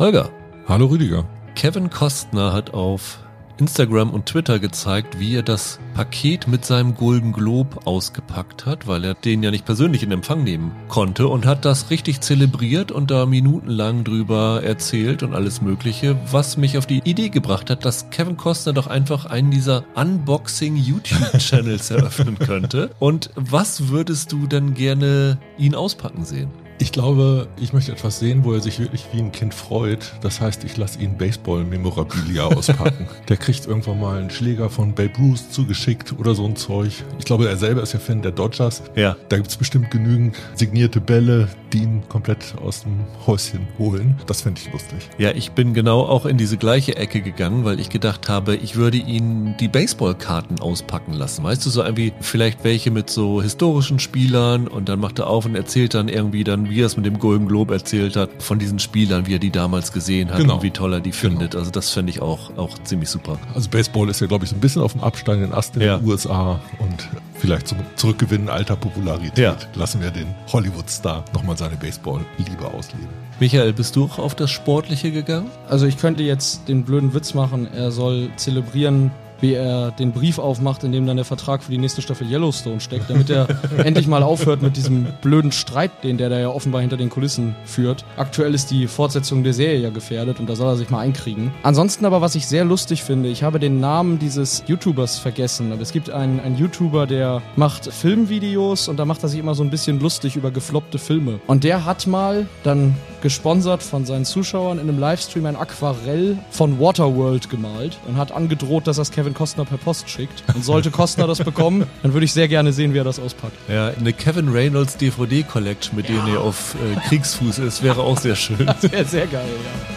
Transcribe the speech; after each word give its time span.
Holger. 0.00 0.30
Hallo 0.66 0.86
Rüdiger. 0.86 1.26
Kevin 1.54 1.90
Kostner 1.90 2.54
hat 2.54 2.72
auf 2.72 3.18
Instagram 3.58 4.08
und 4.12 4.24
Twitter 4.24 4.58
gezeigt, 4.58 5.20
wie 5.20 5.34
er 5.34 5.42
das 5.42 5.78
Paket 5.92 6.48
mit 6.48 6.64
seinem 6.64 6.94
Golden 6.94 7.34
Globe 7.34 7.80
ausgepackt 7.84 8.64
hat, 8.64 8.86
weil 8.86 9.04
er 9.04 9.12
den 9.12 9.42
ja 9.42 9.50
nicht 9.50 9.66
persönlich 9.66 10.02
in 10.02 10.10
Empfang 10.10 10.42
nehmen 10.42 10.72
konnte 10.88 11.28
und 11.28 11.44
hat 11.44 11.66
das 11.66 11.90
richtig 11.90 12.22
zelebriert 12.22 12.90
und 12.90 13.10
da 13.10 13.26
minutenlang 13.26 14.02
drüber 14.02 14.62
erzählt 14.64 15.22
und 15.22 15.34
alles 15.34 15.60
Mögliche, 15.60 16.16
was 16.32 16.56
mich 16.56 16.78
auf 16.78 16.86
die 16.86 17.02
Idee 17.04 17.28
gebracht 17.28 17.68
hat, 17.68 17.84
dass 17.84 18.08
Kevin 18.08 18.38
Costner 18.38 18.72
doch 18.72 18.86
einfach 18.86 19.26
einen 19.26 19.50
dieser 19.50 19.84
Unboxing 19.96 20.76
YouTube 20.76 21.30
Channels 21.38 21.90
eröffnen 21.90 22.38
könnte. 22.38 22.88
Und 23.00 23.28
was 23.34 23.88
würdest 23.88 24.32
du 24.32 24.46
denn 24.46 24.72
gerne 24.72 25.36
ihn 25.58 25.74
auspacken 25.74 26.24
sehen? 26.24 26.48
Ich 26.80 26.92
glaube, 26.92 27.46
ich 27.60 27.74
möchte 27.74 27.92
etwas 27.92 28.20
sehen, 28.20 28.42
wo 28.42 28.54
er 28.54 28.60
sich 28.60 28.80
wirklich 28.80 29.04
wie 29.12 29.18
ein 29.18 29.32
Kind 29.32 29.52
freut. 29.52 30.14
Das 30.22 30.40
heißt, 30.40 30.64
ich 30.64 30.78
lasse 30.78 30.98
ihn 30.98 31.18
Baseball-Memorabilia 31.18 32.44
auspacken. 32.56 33.06
Der 33.28 33.36
kriegt 33.36 33.66
irgendwann 33.66 34.00
mal 34.00 34.18
einen 34.18 34.30
Schläger 34.30 34.70
von 34.70 34.94
Babe 34.94 35.12
Ruth 35.18 35.52
zugeschickt 35.52 36.14
oder 36.18 36.34
so 36.34 36.46
ein 36.46 36.56
Zeug. 36.56 37.04
Ich 37.18 37.26
glaube, 37.26 37.46
er 37.50 37.58
selber 37.58 37.82
ist 37.82 37.92
ja 37.92 37.98
Fan 37.98 38.22
der 38.22 38.32
Dodgers. 38.32 38.82
Ja. 38.96 39.14
Da 39.28 39.36
gibt 39.36 39.50
es 39.50 39.58
bestimmt 39.58 39.90
genügend 39.90 40.36
signierte 40.54 41.02
Bälle, 41.02 41.48
die 41.74 41.82
ihn 41.82 42.02
komplett 42.08 42.54
aus 42.64 42.84
dem 42.84 43.04
Häuschen 43.26 43.68
holen. 43.78 44.18
Das 44.26 44.40
fände 44.40 44.62
ich 44.64 44.72
lustig. 44.72 45.10
Ja, 45.18 45.32
ich 45.32 45.52
bin 45.52 45.74
genau 45.74 46.00
auch 46.00 46.24
in 46.24 46.38
diese 46.38 46.56
gleiche 46.56 46.96
Ecke 46.96 47.20
gegangen, 47.20 47.66
weil 47.66 47.78
ich 47.78 47.90
gedacht 47.90 48.30
habe, 48.30 48.56
ich 48.56 48.76
würde 48.76 48.96
ihn 48.96 49.54
die 49.60 49.68
Baseballkarten 49.68 50.60
auspacken 50.60 51.12
lassen. 51.12 51.44
Weißt 51.44 51.66
du, 51.66 51.68
so 51.68 51.82
irgendwie 51.82 52.14
vielleicht 52.22 52.64
welche 52.64 52.90
mit 52.90 53.10
so 53.10 53.42
historischen 53.42 53.98
Spielern 53.98 54.66
und 54.66 54.88
dann 54.88 54.98
macht 54.98 55.18
er 55.18 55.26
auf 55.26 55.44
und 55.44 55.54
erzählt 55.54 55.92
dann 55.92 56.08
irgendwie 56.08 56.42
dann 56.42 56.69
wie 56.70 56.80
er 56.80 56.86
es 56.86 56.96
mit 56.96 57.04
dem 57.06 57.18
Golden 57.18 57.46
Globe 57.48 57.74
erzählt 57.74 58.16
hat, 58.16 58.30
von 58.42 58.58
diesen 58.58 58.78
Spielern, 58.78 59.26
wie 59.26 59.34
er 59.34 59.38
die 59.38 59.50
damals 59.50 59.92
gesehen 59.92 60.30
hat 60.30 60.38
Genau. 60.38 60.54
und 60.54 60.62
wie 60.62 60.70
toll 60.70 60.92
er 60.94 61.00
die 61.00 61.10
Genau. 61.10 61.20
findet. 61.20 61.54
Also 61.56 61.70
das 61.70 61.90
fände 61.90 62.10
ich 62.10 62.22
auch, 62.22 62.56
auch 62.56 62.78
ziemlich 62.84 63.08
super. 63.10 63.38
Also 63.54 63.68
Baseball 63.68 64.08
ist 64.08 64.20
ja, 64.20 64.26
glaube 64.26 64.44
ich, 64.44 64.50
so 64.50 64.56
ein 64.56 64.60
bisschen 64.60 64.80
auf 64.82 64.92
dem 64.92 65.02
absteigenden 65.02 65.52
Ast 65.52 65.76
in 65.76 65.82
Ja. 65.82 65.98
den 65.98 66.08
USA 66.08 66.60
und 66.78 67.08
vielleicht 67.34 67.68
zum 67.68 67.78
Zurückgewinnen 67.96 68.48
alter 68.48 68.76
Popularität 68.76 69.38
Ja. 69.38 69.56
lassen 69.74 70.00
wir 70.00 70.10
den 70.10 70.26
Hollywood-Star 70.52 71.24
nochmal 71.34 71.56
seine 71.56 71.76
Baseball-Liebe 71.76 72.66
ausleben. 72.66 73.08
Michael, 73.40 73.72
bist 73.72 73.96
du 73.96 74.04
auch 74.04 74.18
auf 74.18 74.34
das 74.34 74.50
Sportliche 74.50 75.10
gegangen? 75.10 75.50
Also 75.68 75.86
ich 75.86 75.96
könnte 75.98 76.22
jetzt 76.22 76.68
den 76.68 76.84
blöden 76.84 77.14
Witz 77.14 77.34
machen, 77.34 77.66
er 77.72 77.90
soll 77.90 78.28
zelebrieren, 78.36 79.10
wie 79.40 79.54
er 79.54 79.90
den 79.90 80.12
Brief 80.12 80.38
aufmacht, 80.38 80.84
in 80.84 80.92
dem 80.92 81.06
dann 81.06 81.16
der 81.16 81.24
Vertrag 81.24 81.62
für 81.62 81.70
die 81.70 81.78
nächste 81.78 82.02
Staffel 82.02 82.30
Yellowstone 82.30 82.80
steckt, 82.80 83.10
damit 83.10 83.30
er 83.30 83.48
endlich 83.84 84.06
mal 84.06 84.22
aufhört 84.22 84.62
mit 84.62 84.76
diesem 84.76 85.06
blöden 85.22 85.52
Streit, 85.52 85.90
den 86.04 86.18
der 86.18 86.28
da 86.28 86.38
ja 86.38 86.48
offenbar 86.48 86.80
hinter 86.80 86.96
den 86.96 87.10
Kulissen 87.10 87.54
führt. 87.64 88.04
Aktuell 88.16 88.54
ist 88.54 88.70
die 88.70 88.86
Fortsetzung 88.86 89.42
der 89.44 89.52
Serie 89.52 89.80
ja 89.80 89.90
gefährdet 89.90 90.40
und 90.40 90.48
da 90.48 90.56
soll 90.56 90.68
er 90.68 90.76
sich 90.76 90.90
mal 90.90 91.00
einkriegen. 91.00 91.52
Ansonsten 91.62 92.04
aber, 92.04 92.20
was 92.20 92.34
ich 92.34 92.46
sehr 92.46 92.64
lustig 92.64 93.02
finde, 93.02 93.28
ich 93.28 93.42
habe 93.42 93.58
den 93.58 93.80
Namen 93.80 94.18
dieses 94.18 94.64
YouTubers 94.66 95.18
vergessen, 95.18 95.72
aber 95.72 95.82
es 95.82 95.92
gibt 95.92 96.10
einen, 96.10 96.40
einen 96.40 96.56
YouTuber, 96.56 97.06
der 97.06 97.42
macht 97.56 97.92
Filmvideos 97.92 98.88
und 98.88 98.96
da 98.96 99.04
macht 99.04 99.22
er 99.22 99.28
sich 99.28 99.40
immer 99.40 99.54
so 99.54 99.62
ein 99.62 99.70
bisschen 99.70 100.00
lustig 100.00 100.36
über 100.36 100.50
gefloppte 100.50 100.98
Filme. 100.98 101.40
Und 101.46 101.64
der 101.64 101.84
hat 101.84 102.06
mal 102.06 102.46
dann 102.62 102.94
gesponsert 103.22 103.82
von 103.82 104.04
seinen 104.04 104.24
Zuschauern 104.24 104.78
in 104.78 104.88
einem 104.88 104.98
Livestream 104.98 105.46
ein 105.46 105.56
Aquarell 105.56 106.38
von 106.50 106.78
Waterworld 106.80 107.50
gemalt 107.50 107.98
und 108.06 108.16
hat 108.16 108.32
angedroht, 108.32 108.86
dass 108.86 108.96
das 108.96 109.10
Kevin 109.10 109.34
Costner 109.34 109.64
per 109.64 109.78
Post 109.78 110.08
schickt. 110.08 110.42
Und 110.54 110.64
sollte 110.64 110.90
Costner 110.90 111.26
das 111.26 111.38
bekommen, 111.38 111.86
dann 112.02 112.12
würde 112.12 112.24
ich 112.24 112.32
sehr 112.32 112.48
gerne 112.48 112.72
sehen, 112.72 112.94
wie 112.94 112.98
er 112.98 113.04
das 113.04 113.18
auspackt. 113.20 113.56
Ja, 113.68 113.88
eine 113.88 114.12
Kevin 114.12 114.48
Reynolds 114.48 114.96
DVD 114.96 115.42
Collection, 115.42 115.96
mit 115.96 116.08
denen 116.08 116.26
er 116.28 116.40
auf 116.40 116.74
äh, 116.76 116.96
Kriegsfuß 117.08 117.58
ist, 117.58 117.82
wäre 117.82 118.02
auch 118.02 118.18
sehr 118.18 118.36
schön. 118.36 118.66
Das 118.66 118.90
wäre 118.90 119.04
sehr 119.04 119.26
geil, 119.26 119.46
ja. 119.48 119.94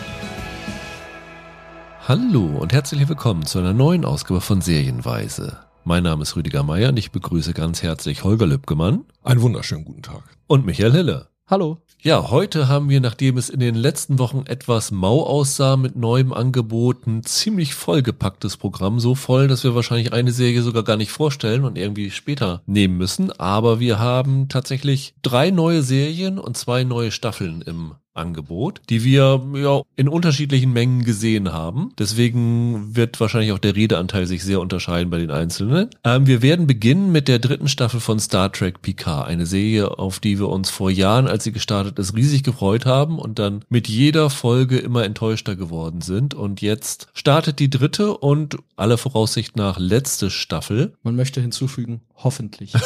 Hallo 2.08 2.46
und 2.60 2.74
herzlich 2.74 3.08
willkommen 3.08 3.46
zu 3.46 3.60
einer 3.60 3.74
neuen 3.74 4.04
Ausgabe 4.04 4.42
von 4.42 4.60
Serienweise. 4.62 5.58
Mein 5.86 6.04
Name 6.04 6.24
ist 6.24 6.36
Rüdiger 6.36 6.64
Meier 6.64 6.90
und 6.90 6.98
ich 6.98 7.12
begrüße 7.12 7.54
ganz 7.54 7.82
herzlich 7.82 8.24
Holger 8.24 8.46
Lübgemann 8.46 9.06
Einen 9.24 9.42
wunderschönen 9.42 9.86
guten 9.86 10.02
Tag. 10.02 10.24
und 10.48 10.66
Michael 10.66 10.92
Hille. 10.92 11.33
Hallo. 11.54 11.78
Ja, 12.02 12.32
heute 12.32 12.68
haben 12.68 12.90
wir, 12.90 13.00
nachdem 13.00 13.38
es 13.38 13.52
in 13.52 13.60
den 13.60 13.76
letzten 13.76 14.18
Wochen 14.18 14.46
etwas 14.48 14.90
mau 14.90 15.22
aussah 15.22 15.78
mit 15.78 15.96
neuem 15.96 16.34
Angebot, 16.34 17.06
ein 17.06 17.22
ziemlich 17.22 17.76
vollgepacktes 17.76 18.58
Programm. 18.58 19.00
So 19.00 19.14
voll, 19.14 19.48
dass 19.48 19.64
wir 19.64 19.76
wahrscheinlich 19.76 20.14
eine 20.14 20.32
Serie 20.32 20.64
sogar 20.64 20.82
gar 20.82 20.98
nicht 20.98 21.12
vorstellen 21.12 21.64
und 21.64 21.78
irgendwie 21.78 22.10
später 22.10 22.64
nehmen 22.66 22.98
müssen. 22.98 23.32
Aber 23.34 23.80
wir 23.80 24.00
haben 24.00 24.50
tatsächlich 24.50 25.14
drei 25.22 25.52
neue 25.52 25.84
Serien 25.84 26.40
und 26.40 26.58
zwei 26.58 26.86
neue 26.86 27.12
Staffeln 27.12 27.62
im 27.62 27.94
Angebot, 28.14 28.82
die 28.90 29.04
wir 29.04 29.42
ja 29.56 29.82
in 29.96 30.08
unterschiedlichen 30.08 30.72
Mengen 30.72 31.04
gesehen 31.04 31.52
haben. 31.52 31.92
Deswegen 31.98 32.96
wird 32.96 33.20
wahrscheinlich 33.20 33.52
auch 33.52 33.60
der 33.60 33.76
Redeanteil 33.76 34.28
sich 34.28 34.44
sehr 34.44 34.60
unterscheiden 34.60 35.10
bei 35.10 35.18
den 35.18 35.32
Einzelnen. 35.32 35.90
Ähm, 36.04 36.28
wir 36.28 36.42
werden 36.42 36.68
beginnen 36.68 37.12
mit 37.12 37.28
der 37.28 37.40
dritten 37.40 37.68
Staffel 37.68 38.00
von 38.00 38.20
Star 38.20 38.52
Trek 38.52 38.82
Picard, 38.82 39.28
eine 39.28 39.46
Serie, 39.46 39.98
auf 39.98 40.20
die 40.20 40.40
wir 40.40 40.50
uns 40.50 40.70
vor 40.70 40.92
Jahren, 40.92 41.28
als 41.28 41.44
sie 41.44 41.52
gestartet 41.52 42.00
ist, 42.00 42.16
riesig 42.16 42.44
gefreut 42.44 42.86
haben 42.86 43.20
und 43.20 43.40
dann 43.40 43.64
mit 43.70 43.88
jeder 43.88 44.30
Folge 44.30 44.78
immer 44.78 45.04
enttäuschter 45.04 45.56
geworden 45.56 46.02
sind. 46.02 46.34
Und 46.34 46.62
jetzt 46.62 47.08
startet 47.14 47.60
die 47.60 47.70
dritte 47.70 48.18
und 48.18 48.58
aller 48.76 48.98
Voraussicht 48.98 49.56
nach 49.56 49.80
letzte 49.80 50.30
Staffel. 50.30 50.94
Man 51.04 51.16
möchte 51.16 51.42
hinzufügen, 51.42 52.02
hoffentlich. 52.16 52.74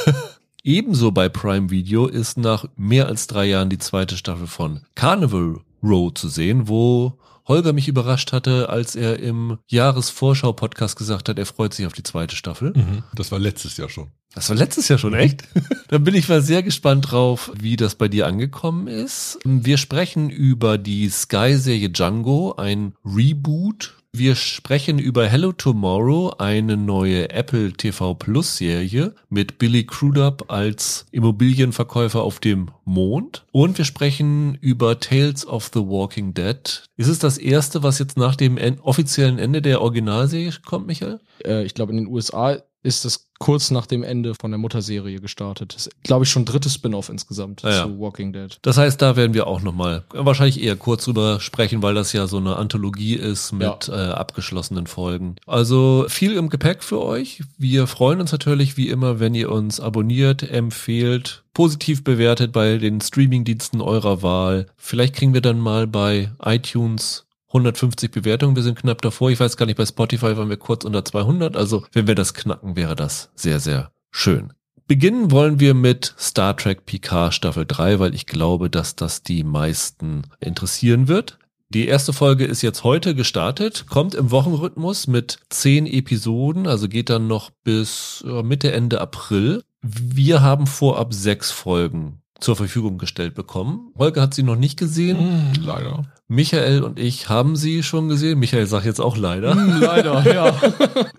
Ebenso 0.68 1.14
bei 1.14 1.30
Prime 1.30 1.70
Video 1.70 2.08
ist 2.08 2.38
nach 2.38 2.66
mehr 2.76 3.08
als 3.08 3.28
drei 3.28 3.46
Jahren 3.46 3.70
die 3.70 3.78
zweite 3.78 4.18
Staffel 4.18 4.48
von 4.48 4.82
Carnival 4.96 5.62
Row 5.82 6.14
zu 6.14 6.28
sehen, 6.28 6.68
wo 6.68 7.18
Holger 7.48 7.72
mich 7.72 7.88
überrascht 7.88 8.34
hatte, 8.34 8.68
als 8.68 8.98
er 8.98 9.18
im 9.20 9.60
Jahresvorschau-Podcast 9.68 10.98
gesagt 10.98 11.30
hat, 11.30 11.40
er 11.40 11.46
freut 11.46 11.74
sich 11.74 11.86
auf 11.86 11.94
die 11.94 12.04
zweite 12.04 12.36
Staffel. 12.36 12.74
Das 13.16 13.32
war 13.32 13.40
letztes 13.40 13.78
Jahr 13.78 13.88
schon. 13.88 14.10
Das 14.36 14.50
war 14.50 14.58
letztes 14.58 14.90
Jahr 14.90 15.00
schon, 15.00 15.14
echt? 15.14 15.46
Dann 15.88 16.04
bin 16.04 16.16
ich 16.16 16.28
mal 16.28 16.42
sehr 16.42 16.64
gespannt 16.64 17.12
drauf, 17.12 17.50
wie 17.58 17.78
das 17.78 17.96
bei 17.96 18.10
dir 18.10 18.28
angekommen 18.28 18.88
ist. 18.88 19.40
Wir 19.46 19.78
sprechen 19.78 20.30
über 20.30 20.78
die 20.78 21.08
Sky-Serie 21.08 21.92
Django, 21.92 22.56
ein 22.58 22.94
Reboot. 23.06 23.96
Wir 24.18 24.34
sprechen 24.34 24.98
über 24.98 25.28
Hello 25.28 25.52
Tomorrow, 25.52 26.34
eine 26.40 26.76
neue 26.76 27.30
Apple 27.30 27.72
TV 27.74 28.16
Plus 28.16 28.58
Serie 28.58 29.14
mit 29.30 29.60
Billy 29.60 29.86
Crudup 29.86 30.52
als 30.52 31.06
Immobilienverkäufer 31.12 32.24
auf 32.24 32.40
dem 32.40 32.72
Mond. 32.84 33.46
Und 33.52 33.78
wir 33.78 33.86
sprechen 33.86 34.56
über 34.60 35.00
Tales 35.00 35.46
of 35.46 35.70
the 35.72 35.82
Walking 35.82 36.34
Dead. 36.34 36.84
Ist 36.96 37.10
es 37.10 37.20
das 37.20 37.38
erste, 37.38 37.84
was 37.84 38.00
jetzt 38.00 38.18
nach 38.18 38.36
dem 38.36 38.58
en 38.58 38.80
offiziellen 38.80 39.38
Ende 39.38 39.62
der 39.62 39.82
Originalserie 39.82 40.52
kommt, 40.66 40.88
Michael? 40.88 41.20
äh, 41.46 41.64
ich 41.64 41.76
glaube, 41.76 41.92
in 41.92 42.00
den 42.00 42.08
USA 42.08 42.58
ist 42.82 43.06
es 43.06 43.27
kurz 43.40 43.72
nach 43.72 43.86
dem 43.86 44.04
Ende 44.04 44.34
von 44.40 44.52
der 44.52 44.58
Mutterserie 44.58 45.20
gestartet. 45.20 45.76
Das 45.76 45.88
ist, 45.88 46.04
glaube 46.04 46.26
ich, 46.26 46.32
schon 46.32 46.46
drittes 46.46 46.74
Spin-off 46.74 47.10
insgesamt 47.10 47.62
Ja, 47.62 47.70
ja. 47.70 47.84
zu 47.84 48.00
Walking 48.00 48.34
Dead. 48.34 48.58
Das 48.62 48.78
heißt, 48.78 49.02
da 49.02 49.16
werden 49.16 49.34
wir 49.34 49.48
auch 49.48 49.62
nochmal 49.62 50.04
wahrscheinlich 50.14 50.62
eher 50.62 50.76
kurz 50.76 51.06
drüber 51.06 51.40
sprechen, 51.40 51.82
weil 51.82 51.96
das 51.96 52.14
ja 52.14 52.28
so 52.28 52.38
eine 52.38 52.56
Anthologie 52.56 53.16
ist 53.16 53.52
mit 53.52 53.90
äh, 53.90 53.92
abgeschlossenen 53.94 54.88
Folgen. 54.88 55.36
Also 55.46 56.06
viel 56.08 56.34
im 56.34 56.50
Gepäck 56.50 56.84
für 56.84 57.02
euch. 57.04 57.44
Wir 57.58 57.88
freuen 57.88 58.22
uns 58.22 58.32
natürlich 58.32 58.78
wie 58.78 58.90
immer, 58.90 59.20
wenn 59.20 59.36
ihr 59.36 59.52
uns 59.52 59.80
abonniert, 59.80 60.44
empfehlt, 60.44 61.44
positiv 61.54 62.04
bewertet 62.04 62.52
bei 62.52 62.78
den 62.78 63.02
Streamingdiensten 63.02 63.82
eurer 63.82 64.22
Wahl. 64.22 64.68
Vielleicht 64.78 65.16
kriegen 65.16 65.34
wir 65.34 65.42
dann 65.42 65.60
mal 65.60 65.88
bei 65.88 66.32
iTunes 66.44 67.27
150 67.48 68.12
Bewertungen, 68.12 68.56
wir 68.56 68.64
sind 68.64 68.78
knapp 68.78 69.02
davor. 69.02 69.32
Ich 69.32 69.40
weiß 69.40 69.58
gar 69.58 69.66
nicht, 69.66 69.78
bei 69.78 69.86
Spotify 69.86 70.36
waren 70.38 70.50
wir 70.50 70.58
kurz 70.58 70.84
unter 70.84 71.06
200. 71.06 71.56
Also 71.56 71.86
wenn 71.94 72.08
wir 72.08 72.16
das 72.16 72.34
knacken, 72.34 72.76
wäre 72.76 72.96
das 72.96 73.30
sehr, 73.36 73.60
sehr 73.60 73.92
schön. 74.12 74.54
Beginnen 74.88 75.32
wollen 75.32 75.60
wir 75.60 75.74
mit 75.74 76.16
Star 76.18 76.56
Trek 76.56 76.86
Picard 76.86 77.34
Staffel 77.34 77.66
3, 77.66 78.00
weil 78.00 78.16
ich 78.16 78.26
glaube, 78.26 78.70
dass 78.70 78.96
das 78.96 79.22
die 79.22 79.44
meisten 79.44 80.24
interessieren 80.40 81.08
wird. 81.08 81.40
Die 81.70 81.88
erste 81.88 82.14
Folge 82.14 82.46
ist 82.46 82.62
jetzt 82.62 82.86
heute 82.86 83.14
gestartet, 83.14 83.88
kommt 83.90 84.14
im 84.14 84.32
Wochenrhythmus 84.32 85.08
mit 85.08 85.40
zehn 85.50 85.86
Episoden, 85.86 86.66
also 86.66 86.88
geht 86.88 87.10
dann 87.10 87.28
noch 87.28 87.50
bis 87.66 88.24
Mitte, 88.44 88.72
Ende 88.72 89.02
April. 89.02 89.64
Wir 89.82 90.42
haben 90.42 90.66
vorab 90.68 91.14
sechs 91.14 91.52
Folgen 91.52 92.22
zur 92.40 92.56
Verfügung 92.56 92.98
gestellt 92.98 93.36
bekommen. 93.36 93.92
Holger 93.98 94.22
hat 94.22 94.34
sie 94.34 94.44
noch 94.44 94.56
nicht 94.56 94.80
gesehen. 94.80 95.52
Leider. 95.60 96.06
Michael 96.30 96.84
und 96.84 97.00
ich 97.00 97.30
haben 97.30 97.56
sie 97.56 97.84
schon 97.84 98.10
gesehen. 98.10 98.40
Michael 98.40 98.68
sagt 98.68 98.86
jetzt 98.86 99.00
auch 99.00 99.16
leider. 99.16 99.56
Leider, 99.56 100.34
ja. 100.34 100.60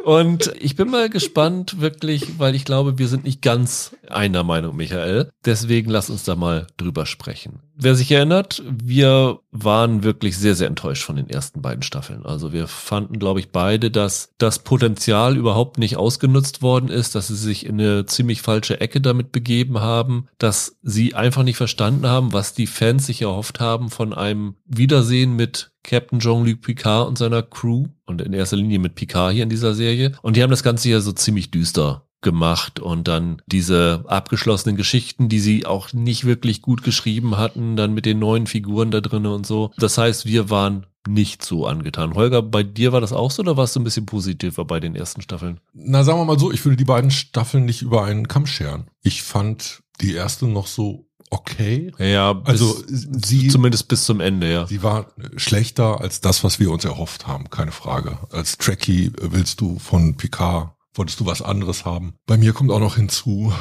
Und 0.04 0.52
ich 0.60 0.76
bin 0.76 0.90
mal 0.90 1.08
gespannt, 1.08 1.80
wirklich, 1.80 2.38
weil 2.38 2.54
ich 2.54 2.64
glaube, 2.64 2.98
wir 2.98 3.08
sind 3.08 3.24
nicht 3.24 3.40
ganz 3.40 3.96
einer 4.08 4.44
Meinung, 4.44 4.76
Michael. 4.76 5.30
Deswegen 5.44 5.90
lass 5.90 6.10
uns 6.10 6.24
da 6.24 6.36
mal 6.36 6.66
drüber 6.76 7.06
sprechen. 7.06 7.60
Wer 7.80 7.94
sich 7.94 8.10
erinnert, 8.10 8.62
wir 8.68 9.38
waren 9.52 10.02
wirklich 10.02 10.36
sehr, 10.36 10.56
sehr 10.56 10.66
enttäuscht 10.66 11.04
von 11.04 11.14
den 11.14 11.30
ersten 11.30 11.62
beiden 11.62 11.82
Staffeln. 11.82 12.26
Also 12.26 12.52
wir 12.52 12.66
fanden, 12.66 13.20
glaube 13.20 13.38
ich, 13.38 13.50
beide, 13.50 13.92
dass 13.92 14.34
das 14.36 14.58
Potenzial 14.58 15.36
überhaupt 15.36 15.78
nicht 15.78 15.96
ausgenutzt 15.96 16.60
worden 16.60 16.88
ist, 16.88 17.14
dass 17.14 17.28
sie 17.28 17.36
sich 17.36 17.64
in 17.64 17.80
eine 17.80 18.04
ziemlich 18.06 18.42
falsche 18.42 18.80
Ecke 18.80 19.00
damit 19.00 19.30
begeben 19.30 19.78
haben, 19.78 20.26
dass 20.38 20.76
sie 20.82 21.14
einfach 21.14 21.44
nicht 21.44 21.56
verstanden 21.56 22.08
haben, 22.08 22.32
was 22.32 22.52
die 22.52 22.66
Fans 22.66 23.06
sich 23.06 23.22
erhofft 23.22 23.60
haben 23.60 23.90
von 23.90 24.12
einem 24.12 24.56
wieder 24.66 24.97
Wiedersehen 24.98 25.36
mit 25.36 25.70
Captain 25.84 26.18
Jean-Luc 26.18 26.60
Picard 26.60 27.06
und 27.06 27.18
seiner 27.18 27.42
Crew 27.42 27.86
und 28.04 28.20
in 28.20 28.32
erster 28.32 28.56
Linie 28.56 28.80
mit 28.80 28.96
Picard 28.96 29.32
hier 29.32 29.44
in 29.44 29.48
dieser 29.48 29.72
Serie. 29.72 30.10
Und 30.22 30.36
die 30.36 30.42
haben 30.42 30.50
das 30.50 30.64
Ganze 30.64 30.88
ja 30.90 30.98
so 31.00 31.12
ziemlich 31.12 31.52
düster 31.52 32.08
gemacht 32.20 32.80
und 32.80 33.06
dann 33.06 33.40
diese 33.46 34.04
abgeschlossenen 34.08 34.76
Geschichten, 34.76 35.28
die 35.28 35.38
sie 35.38 35.66
auch 35.66 35.92
nicht 35.92 36.24
wirklich 36.24 36.62
gut 36.62 36.82
geschrieben 36.82 37.36
hatten, 37.36 37.76
dann 37.76 37.94
mit 37.94 38.06
den 38.06 38.18
neuen 38.18 38.48
Figuren 38.48 38.90
da 38.90 39.00
drinnen 39.00 39.30
und 39.30 39.46
so. 39.46 39.70
Das 39.78 39.98
heißt, 39.98 40.26
wir 40.26 40.50
waren 40.50 40.86
nicht 41.06 41.44
so 41.44 41.64
angetan. 41.64 42.14
Holger, 42.14 42.42
bei 42.42 42.64
dir 42.64 42.90
war 42.90 43.00
das 43.00 43.12
auch 43.12 43.30
so 43.30 43.42
oder 43.42 43.56
warst 43.56 43.76
du 43.76 43.80
ein 43.80 43.84
bisschen 43.84 44.04
positiver 44.04 44.64
bei 44.64 44.80
den 44.80 44.96
ersten 44.96 45.22
Staffeln? 45.22 45.60
Na, 45.74 46.02
sagen 46.02 46.18
wir 46.18 46.24
mal 46.24 46.40
so, 46.40 46.50
ich 46.50 46.64
würde 46.64 46.76
die 46.76 46.84
beiden 46.84 47.12
Staffeln 47.12 47.66
nicht 47.66 47.82
über 47.82 48.02
einen 48.02 48.26
Kamm 48.26 48.46
scheren. 48.46 48.90
Ich 49.04 49.22
fand 49.22 49.80
die 50.00 50.14
erste 50.14 50.48
noch 50.48 50.66
so 50.66 51.07
okay. 51.30 51.92
Ja, 51.98 52.32
bis, 52.32 52.48
also 52.48 52.82
sie 52.86 53.48
zumindest 53.48 53.88
bis 53.88 54.04
zum 54.04 54.20
Ende, 54.20 54.50
ja. 54.50 54.66
Sie 54.66 54.82
war 54.82 55.12
schlechter 55.36 56.00
als 56.00 56.20
das, 56.20 56.44
was 56.44 56.58
wir 56.58 56.70
uns 56.70 56.84
erhofft 56.84 57.26
haben, 57.26 57.50
keine 57.50 57.72
Frage. 57.72 58.18
Als 58.30 58.58
Trekkie 58.58 59.12
willst 59.20 59.60
du 59.60 59.78
von 59.78 60.16
Picard 60.16 60.72
wolltest 60.98 61.20
du 61.20 61.26
was 61.26 61.40
anderes 61.40 61.84
haben. 61.84 62.14
Bei 62.26 62.36
mir 62.36 62.52
kommt 62.52 62.70
auch 62.70 62.80
noch 62.80 62.96
hinzu, 62.96 63.52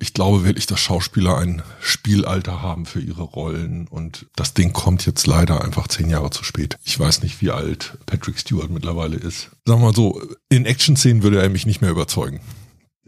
ich 0.00 0.14
glaube 0.14 0.44
wirklich, 0.44 0.66
dass 0.66 0.80
Schauspieler 0.80 1.36
ein 1.36 1.62
Spielalter 1.80 2.62
haben 2.62 2.86
für 2.86 3.00
ihre 3.00 3.22
Rollen 3.22 3.86
und 3.86 4.26
das 4.34 4.54
Ding 4.54 4.72
kommt 4.72 5.06
jetzt 5.06 5.26
leider 5.26 5.62
einfach 5.62 5.86
zehn 5.88 6.08
Jahre 6.10 6.30
zu 6.30 6.42
spät. 6.42 6.78
Ich 6.84 6.98
weiß 6.98 7.22
nicht, 7.22 7.40
wie 7.42 7.50
alt 7.50 7.98
Patrick 8.06 8.38
Stewart 8.38 8.70
mittlerweile 8.70 9.16
ist. 9.16 9.50
Sagen 9.66 9.80
wir 9.80 9.86
mal 9.86 9.94
so, 9.94 10.20
in 10.48 10.64
Action-Szenen 10.64 11.22
würde 11.22 11.40
er 11.40 11.50
mich 11.50 11.66
nicht 11.66 11.82
mehr 11.82 11.90
überzeugen. 11.90 12.40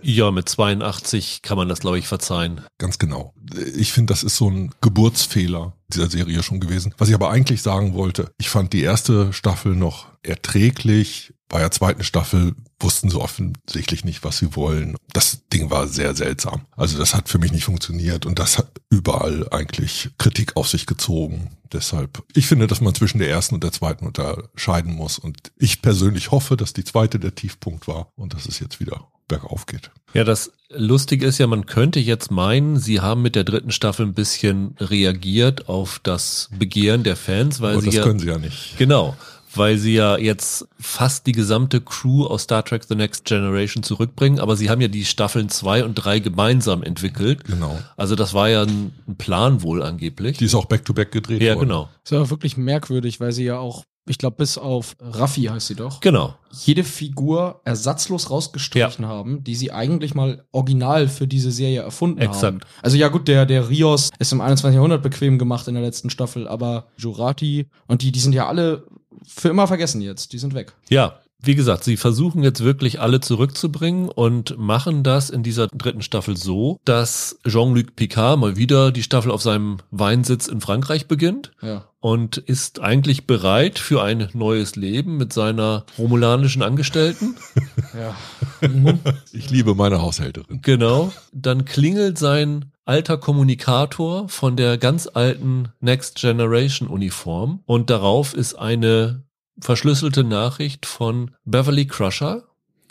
Ja, 0.03 0.31
mit 0.31 0.49
82 0.49 1.43
kann 1.43 1.57
man 1.57 1.69
das, 1.69 1.81
glaube 1.81 1.99
ich, 1.99 2.07
verzeihen. 2.07 2.63
Ganz 2.79 2.99
genau. 2.99 3.35
Ich 3.77 3.93
finde, 3.93 4.13
das 4.13 4.23
ist 4.23 4.37
so 4.37 4.51
ein 4.51 4.71
Geburtsfehler 4.81 5.73
dieser 5.93 6.11
Serie 6.11 6.43
schon 6.43 6.61
gewesen. 6.61 6.95
Was 6.99 7.09
ich 7.09 7.15
aber 7.15 7.31
eigentlich 7.31 7.63
sagen 7.63 7.95
wollte, 7.95 8.33
ich 8.39 8.51
fand 8.51 8.73
die 8.73 8.83
erste 8.83 9.33
Staffel 9.33 9.75
noch 9.75 10.07
erträglich. 10.23 11.33
Bei 11.49 11.61
der 11.61 11.71
zweiten 11.71 12.05
Staffel 12.05 12.55
wussten 12.79 13.09
sie 13.09 13.19
offensichtlich 13.19 14.05
nicht, 14.05 14.23
was 14.23 14.39
sie 14.39 14.55
wollen. 14.55 14.97
Das 15.15 15.49
Ding 15.49 15.71
war 15.71 15.89
sehr 15.89 16.15
seltsam. 16.15 16.67
Also 16.77 16.99
das 16.99 17.15
hat 17.15 17.31
für 17.31 17.39
mich 17.39 17.53
nicht 17.53 17.65
funktioniert 17.65 18.27
und 18.27 18.39
das 18.39 18.59
hat 18.59 18.71
überall 18.91 19.49
eigentlich 19.51 20.11
Kritik 20.19 20.57
auf 20.57 20.69
sich 20.69 20.85
gezogen. 20.85 21.57
Deshalb, 21.73 22.23
ich 22.35 22.47
finde, 22.47 22.67
dass 22.67 22.81
man 22.81 22.95
zwischen 22.95 23.19
der 23.19 23.31
ersten 23.31 23.55
und 23.55 23.65
der 23.65 23.73
zweiten 23.73 24.07
unterscheiden 24.07 24.95
muss. 24.95 25.19
Und 25.19 25.53
ich 25.57 25.83
persönlich 25.83 26.31
hoffe, 26.31 26.57
dass 26.57 26.75
die 26.75 26.85
zweite 26.85 27.19
der 27.19 27.35
Tiefpunkt 27.35 27.89
war 27.89 28.13
und 28.15 28.35
dass 28.35 28.47
es 28.47 28.59
jetzt 28.59 28.79
wieder 28.81 29.09
bergauf 29.29 29.67
geht. 29.67 29.91
Ja, 30.15 30.25
das 30.25 30.53
Lustige 30.71 31.27
ist 31.27 31.39
ja, 31.39 31.47
man 31.47 31.67
könnte 31.67 32.01
jetzt 32.01 32.31
meinen, 32.31 32.79
sie 32.79 33.01
haben 33.01 33.23
mit 33.23 33.35
der 33.35 33.45
dritten 33.45 33.71
Staffel 33.71 34.07
ein 34.07 34.15
bisschen 34.15 34.75
reagiert 34.81 35.69
auf 35.69 36.01
das 36.03 36.49
Begehren 36.59 37.03
der 37.03 37.17
Fans, 37.17 37.61
weil 37.61 37.73
Aber 37.73 37.81
sie 37.83 37.87
das 37.87 37.95
ja, 37.97 38.03
können 38.03 38.19
sie 38.19 38.29
ja 38.29 38.39
nicht. 38.39 38.77
Genau 38.79 39.17
weil 39.55 39.79
sie 39.79 39.95
ja 39.95 40.19
jetzt 40.19 40.69
fast 40.79 41.27
die 41.27 41.33
gesamte 41.33 41.81
Crew 41.81 42.27
aus 42.27 42.43
Star 42.43 42.65
Trek 42.65 42.85
The 42.85 42.95
Next 42.95 43.25
Generation 43.25 43.83
zurückbringen, 43.83 44.41
aber 44.41 44.57
sie 44.57 44.71
haben 44.71 44.81
ja 44.81 44.89
die 44.89 45.05
Staffeln 45.05 45.49
zwei 45.49 45.85
und 45.85 45.95
drei 45.95 46.19
gemeinsam 46.19 46.83
entwickelt. 46.83 47.45
Genau. 47.45 47.79
Also 47.97 48.15
das 48.15 48.35
war 48.35 48.49
ja 48.49 48.63
ein, 48.63 48.93
Plan 49.17 49.63
wohl 49.63 49.83
angeblich. 49.83 50.39
Die 50.39 50.45
ist 50.45 50.55
auch 50.55 50.67
back-to-back 50.67 51.09
-back 51.09 51.13
gedreht 51.13 51.43
ja, 51.43 51.55
worden. 51.55 51.71
Ja, 51.71 51.77
genau. 51.77 51.89
Das 52.05 52.13
war 52.13 52.31
wirklich 52.31 52.57
merkwürdig, 52.57 53.21
weil 53.21 53.33
sie 53.33 53.45
ja 53.45 53.59
auch 53.59 53.85
ich 54.09 54.19
glaube, 54.19 54.37
bis 54.37 54.59
auf 54.59 54.97
Raffi 55.01 55.45
heißt 55.45 55.69
sie 55.69 55.75
doch. 55.75 56.01
Genau. 56.01 56.35
Jede 56.51 56.85
Figur 56.85 57.61
ersatzlos 57.65 58.31
rausgestrichen 58.31 59.05
ja. 59.05 59.09
haben, 59.09 59.45
die 59.45 59.55
sie 59.55 59.73
eigentlich 59.73 60.15
mal 60.15 60.45
original 60.53 61.09
für 61.09 61.27
diese 61.27 61.51
Serie 61.51 61.83
erfunden 61.83 62.21
Exakt. 62.21 62.43
haben. 62.43 62.61
Also 62.83 62.97
ja 62.97 63.09
gut, 63.09 63.29
der, 63.29 63.47
der 63.47 63.69
Rios 63.69 64.11
ist 64.19 64.33
im 64.33 64.41
21. 64.41 64.75
Jahrhundert 64.75 65.03
bequem 65.03 65.39
gemacht 65.39 65.69
in 65.69 65.75
der 65.75 65.83
letzten 65.83 66.11
Staffel, 66.11 66.49
aber 66.49 66.89
Jurati 66.97 67.69
und 67.87 68.03
die, 68.03 68.13
die 68.13 68.21
sind 68.21 68.35
ja 68.35 68.47
alle 68.47 68.87
für 69.27 69.49
immer 69.49 69.67
vergessen 69.67 70.01
jetzt. 70.01 70.33
Die 70.33 70.39
sind 70.39 70.55
weg. 70.55 70.73
Ja, 70.89 71.21
wie 71.41 71.55
gesagt, 71.55 71.85
sie 71.85 71.97
versuchen 71.97 72.43
jetzt 72.43 72.65
wirklich 72.65 73.01
alle 73.01 73.21
zurückzubringen 73.21 74.09
und 74.09 74.59
machen 74.59 75.05
das 75.05 75.31
in 75.31 75.45
dieser 75.45 75.69
dritten 75.69 76.03
Staffel 76.03 76.37
so, 76.37 76.81
dass 76.85 77.39
Jean-Luc 77.47 77.95
Picard 77.95 78.41
mal 78.41 78.57
wieder 78.57 78.91
die 78.91 79.05
Staffel 79.05 79.31
auf 79.31 79.43
seinem 79.43 79.79
Weinsitz 79.93 80.49
in 80.49 80.61
Frankreich 80.61 81.07
beginnt. 81.07 81.53
Ja. 81.63 81.85
Und 82.01 82.39
ist 82.39 82.81
eigentlich 82.81 83.27
bereit 83.27 83.79
für 83.79 84.03
ein 84.03 84.29
neues 84.33 84.77
Leben 84.77 85.17
mit 85.17 85.33
seiner 85.33 85.85
romulanischen 85.97 86.63
Angestellten. 86.63 87.37
ja. 87.95 88.69
Mhm. 88.69 89.01
Ich 89.33 89.51
liebe 89.51 89.75
meine 89.75 90.01
Haushälterin. 90.01 90.61
Genau. 90.63 91.13
Dann 91.33 91.65
klingelt 91.65 92.19
sein 92.19 92.73
alter 92.85 93.19
Kommunikator 93.19 94.29
von 94.29 94.57
der 94.57 94.79
ganz 94.79 95.09
alten 95.13 95.69
Next 95.81 96.17
Generation 96.17 96.89
Uniform 96.89 97.61
und 97.67 97.91
darauf 97.91 98.33
ist 98.33 98.55
eine 98.55 99.28
verschlüsselte 99.61 100.25
Nachricht 100.25 100.87
von 100.87 101.33
Beverly 101.45 101.87
Crusher. 101.87 102.45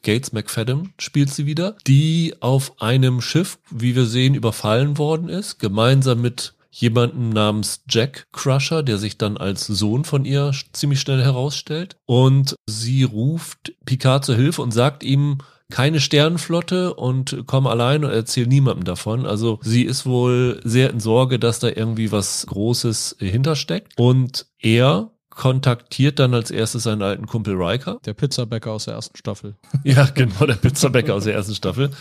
Gates 0.03 0.31
McFadden 0.31 0.93
spielt 0.99 1.31
sie 1.31 1.45
wieder, 1.45 1.75
die 1.85 2.35
auf 2.39 2.81
einem 2.81 3.21
Schiff, 3.21 3.59
wie 3.69 3.95
wir 3.95 4.05
sehen, 4.05 4.35
überfallen 4.35 4.97
worden 4.97 5.27
ist, 5.27 5.59
gemeinsam 5.59 6.21
mit 6.21 6.53
jemanden 6.69 7.29
namens 7.29 7.83
Jack 7.89 8.27
Crusher, 8.31 8.83
der 8.83 8.97
sich 8.97 9.17
dann 9.17 9.37
als 9.37 9.65
Sohn 9.65 10.03
von 10.03 10.25
ihr 10.25 10.51
ziemlich 10.73 11.01
schnell 11.01 11.23
herausstellt. 11.23 11.97
Und 12.05 12.55
sie 12.67 13.03
ruft 13.03 13.73
Picard 13.85 14.25
zur 14.25 14.35
Hilfe 14.35 14.61
und 14.61 14.71
sagt 14.71 15.03
ihm, 15.03 15.39
keine 15.69 15.99
Sternenflotte 15.99 16.93
und 16.93 17.43
komm 17.45 17.67
allein 17.67 18.05
und 18.05 18.11
erzähl 18.11 18.47
niemandem 18.47 18.85
davon. 18.85 19.25
Also 19.25 19.59
sie 19.61 19.83
ist 19.83 20.05
wohl 20.05 20.61
sehr 20.63 20.89
in 20.91 20.99
Sorge, 20.99 21.39
dass 21.39 21.59
da 21.59 21.67
irgendwie 21.67 22.11
was 22.11 22.45
Großes 22.47 23.17
hintersteckt. 23.19 23.93
Und 23.97 24.45
er 24.59 25.11
kontaktiert 25.38 26.19
dann 26.19 26.34
als 26.34 26.51
erstes 26.51 26.84
seinen 26.84 27.04
alten 27.04 27.28
Kumpel 27.28 27.56
Riker. 27.56 28.00
Der 28.06 28.13
Pizzabäcker 28.13 28.72
aus 28.72 28.86
der 28.86 28.95
ersten 28.95 29.16
Staffel. 29.16 29.56
Ja, 29.84 30.06
genau, 30.06 30.45
der 30.45 30.56
Pizzabäcker 30.56 31.13
aus 31.13 31.25
der 31.25 31.36
ersten 31.36 31.54
Staffel, 31.54 31.92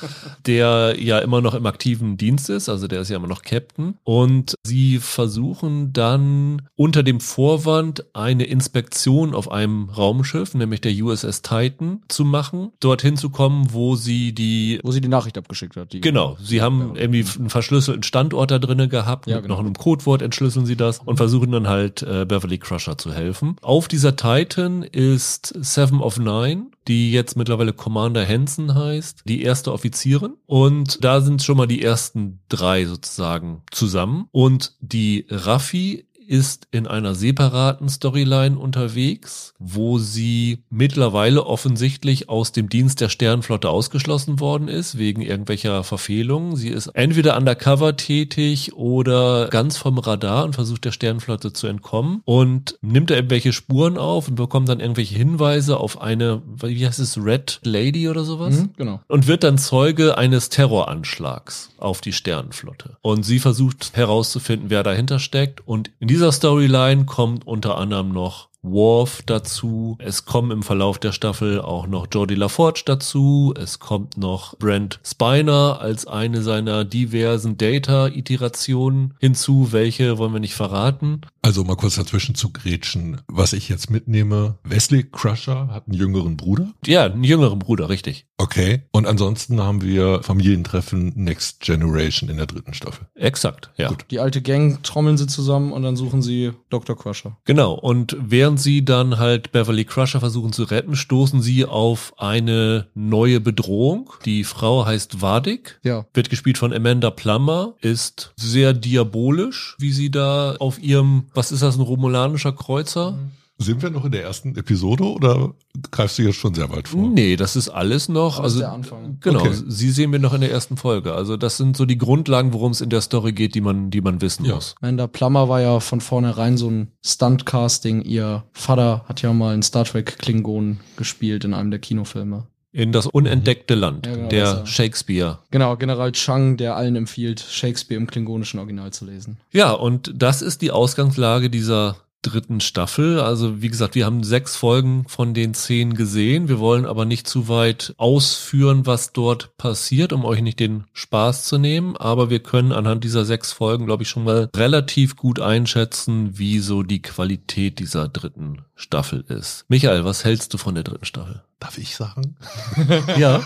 der 0.47 0.97
ja 0.99 1.19
immer 1.19 1.41
noch 1.41 1.55
im 1.55 1.67
aktiven 1.67 2.17
Dienst 2.17 2.49
ist, 2.49 2.69
also 2.69 2.89
der 2.89 3.03
ist 3.03 3.11
ja 3.11 3.17
immer 3.17 3.29
noch 3.29 3.43
Captain. 3.43 3.99
Und 4.03 4.55
sie 4.65 4.99
versuchen 4.99 5.93
dann 5.93 6.63
unter 6.75 7.03
dem 7.03 7.21
Vorwand 7.21 8.07
eine 8.15 8.45
Inspektion 8.45 9.35
auf 9.35 9.51
einem 9.51 9.91
Raumschiff, 9.91 10.55
nämlich 10.55 10.81
der 10.81 10.93
USS 10.93 11.43
Titan, 11.43 12.01
zu 12.09 12.25
machen, 12.25 12.73
dorthin 12.81 13.17
zu 13.17 13.29
kommen, 13.29 13.73
wo 13.73 13.95
sie 13.95 14.33
die... 14.33 14.81
Wo 14.83 14.91
sie 14.91 15.03
die 15.03 15.09
Nachricht 15.09 15.37
abgeschickt 15.37 15.77
hat. 15.77 15.91
genau, 15.91 16.39
sie 16.43 16.63
haben 16.63 16.95
ja. 16.95 17.03
irgendwie 17.03 17.25
einen 17.39 17.51
verschlüsselten 17.51 18.03
Standort 18.03 18.51
da 18.51 18.59
drinnen 18.59 18.89
gehabt, 18.89 19.27
ja, 19.27 19.37
mit 19.37 19.45
genau. 19.45 19.57
noch 19.57 19.61
einem 19.61 19.75
Codewort 19.75 20.23
entschlüsseln 20.23 20.65
sie 20.65 20.77
das 20.77 21.01
und 21.01 21.19
versuchen 21.19 21.53
dann 21.53 21.69
halt 21.69 22.03
äh, 22.03 22.25
Beverly 22.25 22.59
Crusher 22.59 22.97
zu 22.97 23.13
helfen 23.13 23.26
helfen. 23.27 23.57
Auf 23.63 23.89
dieser 23.89 24.17
Titan 24.17 24.83
ist 24.83 25.53
Seven 25.61 26.01
of 26.01 26.19
Nine, 26.19 26.67
die 26.89 27.13
jetzt 27.13 27.37
mittlerweile 27.37 27.73
Commander 27.73 28.27
Hansen 28.27 28.75
heißt, 28.75 29.23
die 29.25 29.43
erste 29.43 29.73
Offizierin. 29.73 30.35
Und 30.47 31.03
da 31.05 31.21
sind 31.21 31.43
schon 31.43 31.57
mal 31.57 31.67
die 31.67 31.83
ersten 31.83 32.41
drei 32.49 32.85
sozusagen 32.85 33.63
zusammen. 33.71 34.29
Und 34.31 34.77
die 34.81 35.27
Raffi 35.29 36.06
ist 36.27 36.69
in 36.71 36.87
einer 36.87 37.15
separaten 37.15 37.89
Storyline 37.89 38.59
unterwegs, 38.59 39.55
wo 39.59 39.99
sie 39.99 40.65
mittlerweile 40.71 41.47
offensichtlich 41.47 42.29
aus 42.29 42.53
dem 42.53 42.69
Dienst 42.69 43.01
der 43.01 43.09
Sternflotte 43.09 43.69
ausgeschlossen 43.69 44.41
worden 44.41 44.69
ist, 44.69 44.99
wegen 44.99 45.23
irgendwelcher 45.23 45.85
Verfehlungen. 45.85 46.57
Sie 46.57 46.69
ist 46.69 46.89
entweder 46.89 47.37
undercover 47.37 47.97
tätig 47.97 48.75
oder 48.75 49.49
ganz 49.49 49.77
vom 49.77 49.99
Radar 49.99 50.45
und 50.45 50.55
versucht 50.55 50.85
der 50.85 50.93
Sternflotte 50.93 51.53
zu 51.53 51.67
entkommen 51.67 52.23
und 52.25 52.79
nimmt 52.83 53.11
da 53.11 53.15
irgendwelche 53.15 53.53
Spuren 53.53 53.99
auf 53.99 54.29
und 54.29 54.35
bekommt 54.35 54.69
dann 54.69 54.81
irgendwelche 54.81 55.15
Hinweise 55.15 55.79
auf 55.79 56.01
eine, 56.01 56.43
wie 56.63 56.87
heißt 56.87 56.99
es, 56.99 57.17
Red 57.17 57.61
Lady 57.63 58.09
oder 58.09 58.25
sowas? 58.25 58.55
Mhm, 58.57 58.71
genau. 58.77 59.01
Und 59.09 59.27
wird 59.27 59.45
dann 59.45 59.59
Zeuge 59.59 60.19
eines 60.19 60.49
Terroranschlags 60.49 61.71
auf 61.79 62.01
die 62.01 62.13
Sternenflotte. 62.13 62.97
Und 63.03 63.25
sie 63.25 63.39
versucht 63.39 63.97
herauszufinden, 63.97 64.71
wer 64.71 64.83
dahinter 64.83 65.19
steckt 65.19 65.67
und 65.67 65.91
in 66.01 66.09
dieser 66.17 66.33
Storyline 66.33 67.05
kommt 67.05 67.47
unter 67.47 67.77
anderem 67.77 68.09
noch 68.09 68.49
Worf 68.71 69.23
dazu. 69.25 69.97
Es 69.99 70.25
kommen 70.25 70.51
im 70.51 70.63
Verlauf 70.63 70.99
der 70.99 71.13
Staffel 71.13 71.61
auch 71.61 71.87
noch 71.87 72.09
Jordi 72.11 72.35
LaForge 72.35 72.83
dazu. 72.85 73.55
Es 73.57 73.79
kommt 73.79 74.17
noch 74.17 74.57
Brent 74.59 75.01
Spiner 75.05 75.79
als 75.81 76.07
eine 76.07 76.43
seiner 76.43 76.85
diversen 76.85 77.57
Data-Iterationen 77.57 79.15
hinzu. 79.21 79.69
Welche 79.73 80.19
wollen 80.19 80.33
wir 80.33 80.41
nicht 80.41 80.55
verraten? 80.55 81.21
Also 81.43 81.63
mal 81.63 81.77
kurz 81.77 81.95
dazwischen 81.95 82.35
zu 82.35 82.53
grätschen. 82.53 83.21
Was 83.29 83.53
ich 83.53 83.69
jetzt 83.69 83.89
mitnehme, 83.89 84.59
Wesley 84.65 85.05
Crusher 85.05 85.69
hat 85.69 85.87
einen 85.87 85.97
jüngeren 85.97 86.37
Bruder? 86.37 86.73
Ja, 86.85 87.05
einen 87.05 87.23
jüngeren 87.23 87.61
Bruder, 87.61 87.89
richtig. 87.89 88.27
Okay. 88.37 88.83
Und 88.91 89.07
ansonsten 89.07 89.63
haben 89.63 89.81
wir 89.81 90.23
Familientreffen 90.23 91.13
Next 91.15 91.61
Generation 91.61 92.29
in 92.29 92.39
der 92.39 92.47
dritten 92.47 92.75
Staffel. 92.75 93.07
Exakt, 93.15 93.71
ja. 93.77 93.89
Gut. 93.89 94.07
Die 94.11 94.19
alte 94.19 94.43
Gang 94.43 94.83
trommeln 94.83 95.17
sie 95.17 95.29
zusammen 95.29 95.73
und 95.73 95.85
dann 95.85 95.95
suchen 95.95 96.21
sie 96.21 96.51
Dr. 96.69 96.97
Crusher. 96.97 97.37
Genau. 97.45 97.75
Und 97.75 98.17
während 98.21 98.56
während 98.57 98.63
sie 98.65 98.85
dann 98.87 99.19
halt 99.19 99.53
Beverly 99.53 99.85
Crusher 99.85 100.19
versuchen 100.21 100.51
zu 100.55 100.63
retten, 100.65 100.97
stoßen 100.97 101.43
sie 101.43 101.67
auf 101.67 102.15
eine 102.17 102.87
neue 102.95 103.39
Bedrohung. 103.39 104.11
Die 104.25 104.45
Frau 104.45 104.87
heißt 104.87 105.21
Vadik, 105.21 105.79
Ja. 105.83 106.07
wird 106.15 106.31
gespielt 106.31 106.57
von 106.57 106.73
Amanda 106.73 107.11
Plummer, 107.11 107.75
ist 107.83 108.33
sehr 108.37 108.73
diabolisch, 108.73 109.77
wie 109.79 109.93
sie 109.93 110.11
da 110.11 110.57
auf 110.59 110.83
ihrem, 110.83 111.25
was 111.35 111.53
ist 111.53 111.63
das, 111.63 111.77
ein 111.77 111.83
romulanischer 111.83 112.53
Kreuzer? 112.53 113.19
Sind 113.59 113.81
wir 113.83 113.89
noch 113.91 114.05
in 114.05 114.13
der 114.13 114.23
ersten 114.23 114.55
Episode 114.57 115.05
oder 115.05 115.55
greifst 115.91 116.19
du 116.19 116.23
jetzt 116.23 116.37
schon 116.37 116.55
sehr 116.55 116.69
weit 116.71 116.89
vor? 116.89 117.09
Nee, 117.09 117.37
das 117.37 117.57
ist 117.57 117.71
alles 117.71 118.09
noch. 118.11 118.39
Also 118.39 118.59
der 118.59 118.71
Anfang. 118.73 119.17
Genau, 119.21 119.41
Okay. 119.41 119.55
sie 119.67 119.91
sehen 119.91 120.13
wir 120.13 120.19
noch 120.19 120.35
in 120.35 120.43
der 120.43 120.51
ersten 120.51 120.77
Folge. 120.77 121.15
Also 121.15 121.39
das 121.39 121.57
sind 121.57 121.75
so 121.75 121.87
die 121.87 121.97
Grundlagen, 121.97 122.53
worum 122.53 122.73
es 122.73 122.83
in 122.83 122.91
der 122.91 123.01
Story 123.01 123.33
geht, 123.33 123.55
die 123.55 123.63
man, 123.63 123.91
die 123.91 124.03
man 124.03 124.21
wissen 124.21 124.45
Ja. 124.45 124.57
muss. 124.57 124.75
Amanda 124.83 125.07
Plummer 125.07 125.49
war 125.49 125.63
ja 125.63 125.81
von 125.81 126.03
vornherein 126.03 126.59
so 126.59 126.69
ein 126.69 126.89
Stunt-Casting. 127.03 128.03
Ihr 128.03 128.45
Vater 128.53 129.05
hat 129.09 129.23
ja 129.23 129.33
mal 129.33 129.55
in 129.55 129.63
Star 129.63 129.85
Trek 129.85 130.19
Klingon 130.19 130.81
gespielt 130.97 131.45
in 131.45 131.55
einem 131.55 131.71
der 131.71 131.81
Kinofilme. 131.81 132.47
In 132.73 132.93
das 132.93 133.07
unentdeckte 133.07 133.75
Land, 133.75 134.05
Ja, 134.07 134.15
genau, 134.17 134.29
der 134.29 134.45
ja. 134.45 134.67
Shakespeare. 134.67 135.39
Genau, 135.51 135.77
General 135.77 136.13
Chang, 136.13 136.59
der 136.59 136.77
allen 136.77 136.95
empfiehlt, 136.95 137.41
Shakespeare 137.41 137.99
im 137.99 138.07
klingonischen 138.07 138.59
Original 138.61 138.93
zu 138.93 139.07
lesen. 139.07 139.39
Ja, 139.51 139.73
und 139.73 140.13
das 140.15 140.43
ist 140.43 140.61
die 140.61 140.71
Ausgangslage 140.73 141.49
dieser 141.49 141.97
dritten 142.31 142.61
Staffel. 142.61 143.21
Also 143.21 143.63
wie 143.63 143.69
gesagt, 143.69 143.95
wir 143.95 144.05
haben 144.05 144.25
sechs 144.25 144.57
Folgen 144.57 145.05
von 145.09 145.35
den 145.35 145.55
zehn 145.55 145.95
gesehen. 145.95 146.49
Wir 146.49 146.59
wollen 146.59 146.85
aber 146.85 147.05
nicht 147.05 147.29
zu 147.29 147.49
weit 147.49 147.95
ausführen, 147.97 148.87
was 148.87 149.13
dort 149.13 149.57
passiert, 149.57 150.13
um 150.13 150.25
euch 150.25 150.43
nicht 150.43 150.61
den 150.61 150.85
Spaß 150.93 151.45
zu 151.45 151.59
nehmen. 151.59 151.97
Aber 151.97 152.29
wir 152.31 152.41
können 152.41 152.73
anhand 152.73 153.05
dieser 153.05 153.25
sechs 153.25 153.53
Folgen, 153.53 153.87
glaube 153.87 154.03
ich, 154.03 154.09
schon 154.09 154.25
mal 154.25 154.51
relativ 154.55 155.17
gut 155.17 155.41
einschätzen, 155.41 156.39
wie 156.39 156.59
so 156.59 156.83
die 156.83 157.03
Qualität 157.03 157.79
dieser 157.79 158.09
dritten 158.09 158.63
Staffel 158.75 159.25
ist. 159.29 159.65
Michael, 159.69 160.05
was 160.05 160.25
hältst 160.25 160.53
du 160.53 160.59
von 160.59 160.75
der 160.75 160.85
dritten 160.85 161.05
Staffel? 161.05 161.43
Darf 161.59 161.79
ich 161.79 161.97
sagen? 161.97 162.37
Ja, 163.19 163.43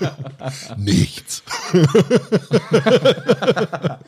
Nichts. 0.77 1.43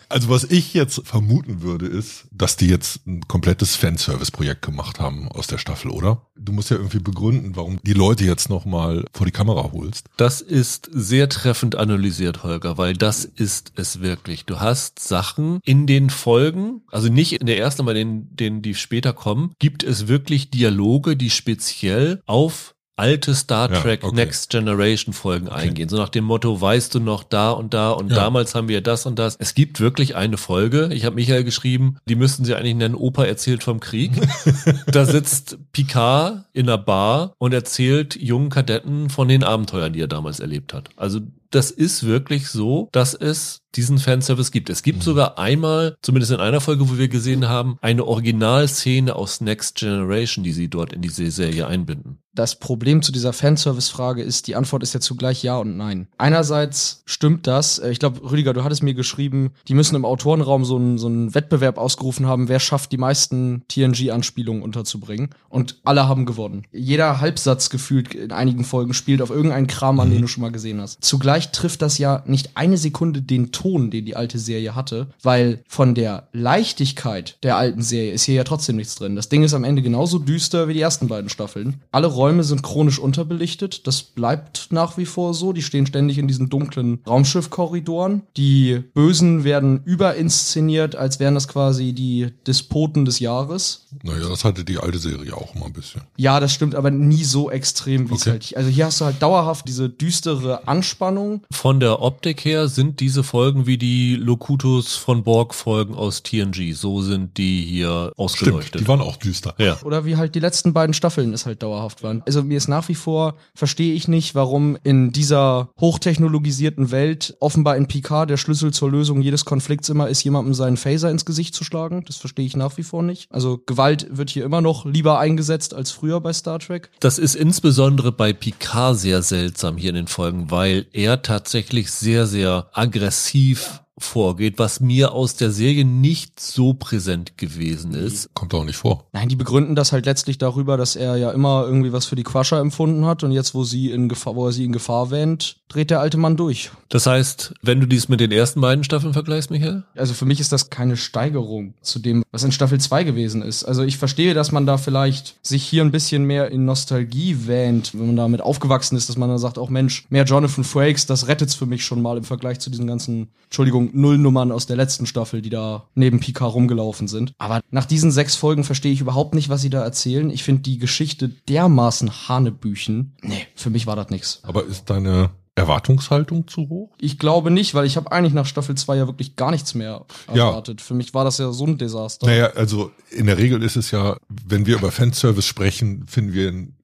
also 0.09 0.29
was 0.29 0.45
ich 0.45 0.75
jetzt 0.75 1.07
vermuten 1.07 1.63
würde, 1.63 1.87
ist, 1.87 2.25
dass 2.33 2.57
die 2.57 2.67
jetzt 2.67 3.07
ein 3.07 3.21
komplettes 3.29 3.77
Fanservice-Projekt 3.77 4.63
gemacht 4.63 4.99
haben 4.99 5.29
aus 5.29 5.47
der 5.47 5.59
Staffel, 5.59 5.91
oder? 5.91 6.27
Du 6.37 6.53
musst 6.53 6.71
ja 6.71 6.77
irgendwie 6.77 6.99
begründen, 6.99 7.55
warum 7.55 7.79
die 7.85 7.93
Leute 7.93 8.25
jetzt 8.25 8.49
nochmal 8.49 9.05
vor 9.13 9.27
die 9.27 9.33
Kamera 9.33 9.71
holst. 9.73 10.07
Das 10.17 10.41
ist 10.41 10.89
sehr 10.93 11.29
treffend 11.29 11.77
analysiert, 11.77 12.43
Holger, 12.43 12.79
weil 12.79 12.95
das 12.95 13.25
ist 13.25 13.73
es 13.77 14.01
wirklich. 14.01 14.45
Du 14.47 14.59
hast 14.59 14.99
Sachen 14.99 15.61
in 15.65 15.87
den 15.87 16.11
Folgen, 16.11 16.83
also 16.91 17.09
nicht 17.09 17.35
in 17.41 17.47
der 17.47 17.59
ersten, 17.59 17.83
aber 17.83 17.95
in 17.95 18.35
denen, 18.35 18.63
die 18.63 18.75
später 18.75 19.13
kommen, 19.13 19.53
gibt 19.61 19.85
es 19.85 20.09
wirklich 20.09 20.51
Dialoge, 20.51 21.17
die 21.17 21.31
speziell 21.31 22.21
auf 22.27 22.72
alte 22.97 23.35
Star 23.35 23.71
Ja, 23.73 23.81
Trek 23.81 24.05
okay. 24.05 24.15
Next 24.15 24.51
Generation 24.51 25.13
Folgen 25.15 25.49
eingehen. 25.49 25.89
So 25.89 25.97
nach 25.97 26.09
dem 26.11 26.25
Motto, 26.25 26.61
weißt 26.61 26.95
du 26.95 27.01
noch 27.01 27.25
da 27.25 27.51
und 27.51 27.73
da 27.75 27.91
und 27.91 28.11
Ja. 28.11 28.17
damals 28.17 28.55
haben 28.55 28.69
wir 28.69 28.81
das 28.81 29.07
und 29.07 29.19
das. 29.19 29.37
Es 29.39 29.55
gibt 29.55 29.81
wirklich 29.81 30.15
eine 30.15 30.37
Folge, 30.37 30.91
ich 30.93 31.05
habe 31.05 31.17
Michael 31.17 31.45
geschrieben, 31.45 31.97
die 32.09 32.15
müssten 32.15 32.45
sie 32.45 32.55
eigentlich 32.55 32.75
nennen, 32.75 32.95
Opa 32.95 33.25
erzählt 33.25 33.63
vom 33.65 33.81
Krieg. 33.81 34.13
da 34.87 35.05
sitzt 35.07 35.59
Picard 35.73 36.45
in 36.53 36.69
einer 36.69 36.79
Bar 36.79 37.35
und 37.39 37.55
erzählt 37.55 38.17
jungen 38.17 38.51
Kadetten 38.51 39.09
von 39.11 39.29
den 39.29 39.43
Abenteuern, 39.43 39.93
die 39.93 40.01
er 40.01 40.09
damals 40.09 40.41
erlebt 40.41 40.75
hat. 40.75 40.91
Also 40.97 41.21
das 41.53 41.71
ist 41.71 42.05
wirklich 42.05 42.49
so, 42.49 42.89
dass 42.93 43.15
es 43.15 43.61
diesen 43.75 43.97
Fanservice 43.97 44.51
gibt. 44.51 44.69
Es 44.69 44.83
gibt 44.83 44.99
Mhm. 44.99 45.03
sogar 45.03 45.39
einmal, 45.39 45.97
zumindest 46.03 46.33
in 46.33 46.41
einer 46.41 46.61
Folge, 46.61 46.91
wo 46.91 46.99
wir 46.99 47.09
gesehen 47.09 47.49
haben, 47.49 47.79
eine 47.81 48.05
Originalszene 48.05 49.17
aus 49.17 49.41
Next 49.41 49.77
Generation, 49.77 50.45
die 50.45 50.53
sie 50.53 50.69
dort 50.69 50.93
in 50.93 51.01
diese 51.01 51.31
Serie 51.31 51.67
einbinden. 51.67 52.19
Das 52.35 52.59
Problem 52.59 53.03
zu 53.03 53.13
dieser 53.13 53.33
Fanservice-Frage 53.33 54.23
ist, 54.23 54.47
die 54.47 54.57
Antwort 54.57 54.83
ist 54.83 54.93
ja 54.95 55.01
zugleich 55.01 55.43
ja 55.43 55.57
und 55.59 55.77
nein. 55.77 56.09
Einerseits 56.19 57.03
stimmt 57.07 57.47
das. 57.47 57.79
Äh, 57.79 57.91
Ich 57.93 57.99
glaube, 57.99 58.31
Rüdiger, 58.31 58.53
du 58.55 58.65
hattest 58.65 58.83
mir 58.83 58.95
geschrieben, 58.95 59.53
die 59.69 59.75
müssen 59.75 59.97
im 59.97 60.05
Autorenraum 60.07 60.65
so 60.65 60.77
einen, 60.77 60.97
so 60.99 61.07
einen 61.09 61.35
Wettbewerb 61.35 61.77
ausgerufen 61.79 62.27
haben, 62.27 62.49
wer 62.49 62.61
schafft 62.61 62.93
die 62.93 62.97
meisten 62.99 63.63
TNG-Anspielungen 63.69 64.63
unterzubringen. 64.63 65.31
Und 65.49 65.81
alle 65.85 66.09
haben 66.09 66.25
gewonnen. 66.27 66.67
Jeder 66.73 67.21
Halbsatz 67.21 67.69
gefühlt 67.71 68.15
in 68.15 68.33
einigen 68.33 68.65
Folgen 68.65 68.95
spielt 68.95 69.21
auf 69.23 69.31
irgendeinen 69.31 69.67
Kram 69.67 70.01
an, 70.01 70.11
den 70.11 70.23
du 70.23 70.29
schon 70.29 70.43
mal 70.43 70.53
gesehen 70.53 70.81
hast. 70.81 71.03
Zugleich 71.05 71.42
trifft 71.51 71.83
das 71.83 71.99
ja 71.99 72.23
nicht 72.27 72.51
eine 72.57 72.77
Sekunde 72.77 73.23
den 73.23 73.51
Ton, 73.53 73.91
den 73.91 74.05
die 74.05 74.15
alte 74.17 74.39
Serie 74.39 74.75
hatte, 74.75 75.09
weil 75.23 75.63
von 75.67 75.95
der 75.95 76.29
Leichtigkeit 76.33 77.37
der 77.43 77.57
alten 77.57 77.83
Serie 77.83 78.13
ist 78.13 78.25
hier 78.25 78.35
ja 78.37 78.45
trotzdem 78.45 78.77
nichts 78.77 78.95
drin. 78.95 79.17
Das 79.17 79.29
Ding 79.29 79.43
ist 79.43 79.55
am 79.55 79.65
Ende 79.65 79.83
genauso 79.83 80.19
düster 80.19 80.69
wie 80.69 80.75
die 80.75 80.81
ersten 80.81 81.09
beiden 81.09 81.29
Staffeln. 81.29 81.81
Alle 81.91 82.07
Räume 82.07 82.45
sind 82.45 82.63
chronisch 82.63 82.99
unterbelichtet. 82.99 83.87
Das 83.87 84.03
bleibt 84.03 84.69
nach 84.71 84.97
wie 84.99 85.07
vor 85.07 85.35
so. 85.35 85.53
Die 85.53 85.63
stehen 85.63 85.87
ständig 85.87 86.19
in 86.19 86.29
diesen 86.29 86.49
dunklen 86.49 87.01
Raumschiffkorridoren. 87.07 88.23
Die 88.37 88.83
Bösen 88.95 89.45
werden 89.45 89.81
überinszeniert, 89.85 90.95
als 90.97 91.19
wären 91.21 91.35
das 91.35 91.49
quasi 91.49 91.93
die 91.93 92.29
Despoten 92.47 93.05
des 93.05 93.19
Jahres. 93.19 93.87
Naja, 94.03 94.29
das 94.29 94.45
hatte 94.45 94.65
die 94.65 94.79
alte 94.79 94.99
Serie 94.99 95.35
auch 95.37 95.55
immer 95.55 95.67
ein 95.67 95.73
bisschen. 95.73 96.03
Ja, 96.17 96.41
das 96.41 96.53
stimmt, 96.53 96.75
aber 96.75 96.91
nie 96.91 97.25
so 97.25 97.51
extrem, 97.51 98.11
wie 98.11 98.15
es 98.15 98.23
Okay. 98.23 98.31
halt. 98.31 98.57
Also 98.57 98.69
hier 98.71 98.87
hast 98.87 99.01
du 99.01 99.05
halt 99.07 99.21
dauerhaft 99.23 99.67
diese 99.67 99.89
düstere 99.89 100.67
Anspannung. 100.69 101.32
Von 101.51 101.81
der 101.81 102.03
Optik 102.03 102.45
her 102.45 102.69
sind 102.69 103.01
diese 103.01 103.23
Folgen 103.23 103.67
wie 103.67 103.79
die 103.79 104.17
Locutus 104.17 104.95
von 104.97 105.23
Borg 105.25 105.55
Folgen 105.55 105.95
aus 105.95 106.23
TNG. 106.23 106.73
So 106.75 107.03
sind 107.03 107.39
die 107.39 107.63
hier 107.63 108.07
Stimmt, 108.13 108.19
ausgeleuchtet. 108.19 108.81
die 108.81 108.89
waren 108.89 109.01
auch 109.01 109.17
düster. 109.17 109.55
ja. 109.59 109.79
Oder 109.85 110.05
wie 110.05 110.17
halt 110.17 110.35
die 110.35 110.41
letzten 110.41 110.73
beiden 110.73 110.95
Staffeln 110.95 111.33
es 111.33 111.47
halt 111.47 111.63
dauerhaft 111.63 112.03
waren. 112.03 112.23
Also 112.27 112.43
mir 112.43 112.57
ist 112.57 112.69
nach 112.69 112.89
wie 112.89 112.95
vor, 112.95 113.35
verstehe 113.55 113.95
ich 113.95 114.09
nicht, 114.09 114.35
warum 114.35 114.77
in 114.85 115.13
dieser 115.13 115.71
hochtechnologisierten 115.81 116.91
Welt 116.91 117.37
offenbar 117.41 117.77
in 117.77 117.87
Picard 117.89 118.29
der 118.31 118.37
Schlüssel 118.37 118.73
zur 118.73 118.91
Lösung 118.91 119.23
jedes 119.23 119.45
Konflikts 119.45 119.89
immer 119.89 120.09
ist, 120.09 120.23
jemandem 120.25 120.55
seinen 120.55 120.77
Phaser 120.77 121.11
ins 121.11 121.25
Gesicht 121.25 121.55
zu 121.55 121.65
schlagen. 121.65 122.05
Das 122.07 122.17
verstehe 122.17 122.45
ich 122.45 122.57
nach 122.57 122.77
wie 122.77 122.83
vor 122.83 123.03
nicht. 123.03 123.31
Also 123.31 123.59
Gewalt 123.65 124.07
wird 124.11 124.31
hier 124.31 124.45
immer 124.45 124.61
noch 124.61 124.85
lieber 124.85 125.19
eingesetzt 125.19 125.75
als 125.75 125.91
früher 125.91 126.21
bei 126.21 126.33
Star 126.33 126.59
Trek. 126.59 126.91
Das 127.01 127.19
ist 127.19 127.35
insbesondere 127.35 128.13
bei 128.13 128.33
Picard 128.33 128.99
sehr 128.99 129.23
seltsam 129.23 129.77
hier 129.77 129.91
in 129.91 129.97
den 129.97 130.07
Folgen, 130.07 130.51
weil 130.51 130.87
er 130.93 131.22
tatsächlich 131.23 131.91
sehr, 131.91 132.27
sehr 132.27 132.67
aggressiv 132.73 133.82
vorgeht, 134.05 134.59
was 134.59 134.81
mir 134.81 135.13
aus 135.13 135.37
der 135.37 135.51
Serie 135.51 135.85
nicht 135.85 136.41
so 136.41 136.75
präsent 136.75 137.39
gewesen 137.39 137.95
ist. 137.95 138.33
Kommt 138.35 138.55
auch 138.55 138.65
nicht 138.65 138.77
vor. 138.77 139.07
Nein, 139.13 139.29
die 139.29 139.37
begründen 139.37 139.75
das 139.75 139.93
halt 139.93 140.07
letztlich 140.07 140.39
darüber, 140.39 140.77
dass 140.77 140.97
er 140.97 141.17
ja 141.17 141.31
immer 141.31 141.65
irgendwie 141.67 141.93
was 141.93 142.07
für 142.07 142.17
die 142.17 142.23
Crusher 142.23 142.59
empfunden 142.59 143.05
hat 143.05 143.23
und 143.23 143.33
jetzt, 143.33 143.55
wo 143.55 143.65
sie 143.65 143.91
in 143.91 144.09
Gefahr, 144.09 144.37
wo 144.37 144.47
er 144.47 144.53
sie 144.53 144.65
in 144.65 144.73
Gefahr 144.73 145.11
wähnt, 145.11 145.57
dreht 145.69 145.91
der 145.91 146.01
alte 146.01 146.19
Mann 146.19 146.37
durch. 146.37 146.71
Das 146.89 147.07
heißt, 147.07 147.55
wenn 147.63 147.81
du 147.81 147.87
dies 147.87 148.09
mit 148.09 148.21
den 148.21 148.31
ersten 148.31 148.61
beiden 148.61 148.85
Staffeln 148.85 149.13
vergleichst, 149.13 149.51
Michael? 149.51 149.85
Also 149.97 150.15
für 150.15 150.27
mich 150.27 150.41
ist 150.41 150.53
das 150.53 150.71
keine 150.71 150.97
Steigerung 150.97 151.75
zu 151.81 151.99
dem, 151.99 152.23
was 152.31 152.45
in 152.45 152.53
Staffel 152.53 152.79
2 152.79 153.05
gewesen 153.05 153.43
ist. 153.43 153.65
Also 153.65 153.83
ich 153.83 153.99
verstehe, 153.99 154.35
dass 154.35 154.53
man 154.53 154.67
da 154.67 154.77
vielleicht 154.77 155.37
sich 155.43 155.65
hier 155.65 155.83
ein 155.83 155.91
bisschen 155.91 156.25
mehr 156.25 156.51
in 156.51 156.65
Nostalgie 156.65 157.47
wähnt, 157.47 157.95
wenn 157.95 158.07
man 158.07 158.17
damit 158.17 158.41
aufgewachsen 158.43 158.97
ist, 158.97 159.09
dass 159.09 159.17
man 159.17 159.29
dann 159.29 159.39
sagt, 159.39 159.59
auch 159.59 159.71
Mensch, 159.71 160.05
mehr 160.11 160.25
Jonathan 160.25 160.65
Frakes, 160.65 161.07
das 161.07 161.29
rettet's 161.29 161.55
für 161.55 161.67
mich 161.67 161.85
schon 161.85 162.03
mal 162.03 162.17
im 162.19 162.25
Vergleich 162.25 162.61
zu 162.61 162.71
diesen 162.71 162.87
ganzen, 162.87 163.29
Entschuldigung, 163.45 163.91
Nullnummern 163.93 164.53
aus 164.53 164.67
der 164.67 164.77
letzten 164.77 165.07
Staffel, 165.07 165.43
die 165.43 165.51
da 165.51 165.89
neben 165.95 166.21
Picard 166.21 166.55
rumgelaufen 166.55 167.09
sind. 167.09 167.33
Aber 167.39 167.61
nach 167.71 167.85
diesen 167.85 168.11
sechs 168.11 168.35
Folgen 168.37 168.65
verstehe 168.65 168.93
ich 168.93 169.01
überhaupt 169.01 169.35
nicht, 169.35 169.49
was 169.49 169.61
sie 169.63 169.71
da 169.71 169.83
erzählen. 169.83 170.31
Ich 170.31 170.43
finde 170.43 170.63
die 170.63 170.79
Geschichte 170.79 171.29
dermaßen 171.29 172.29
Hanebüchen. 172.29 173.17
Nee, 173.23 173.47
für 173.55 173.71
mich 173.71 173.87
war 173.87 173.97
das 173.97 174.11
nix. 174.11 174.41
Aber 174.43 174.65
ist 174.67 174.91
deine 174.91 175.31
Erwartungshaltung 175.55 176.49
zu 176.49 176.69
hoch? 176.69 176.91
Ich 176.99 177.19
glaube 177.19 177.51
nicht, 177.51 177.75
weil 177.75 177.85
ich 177.87 177.97
habe 177.97 178.11
eigentlich 178.11 178.33
nach 178.35 178.47
Staffel 178.47 178.75
2 178.75 178.97
ja 178.97 179.07
wirklich 179.07 179.37
gar 179.37 179.51
nichts 179.51 179.75
mehr 179.75 180.05
Ja. 180.35 180.49
erwartet. 180.49 180.81
Für 180.81 180.95
mich 180.95 181.13
war 181.15 181.25
das 181.25 181.39
ja 181.39 181.53
so 181.53 181.67
ein 181.67 181.79
Desaster. 181.79 182.27
Naja, 182.27 182.47
also 182.55 182.91
in 183.11 183.27
der 183.27 183.39
Regel 183.39 183.63
ist 183.63 183.77
es 183.77 183.91
ja, 183.91 184.17
wenn 184.29 184.67
wir 184.67 184.77
über 184.77 184.91
Fanservice 184.91 185.47
sprechen, 185.47 186.07
finden 186.07 186.33
wir 186.33 186.49
ihn 186.49 186.75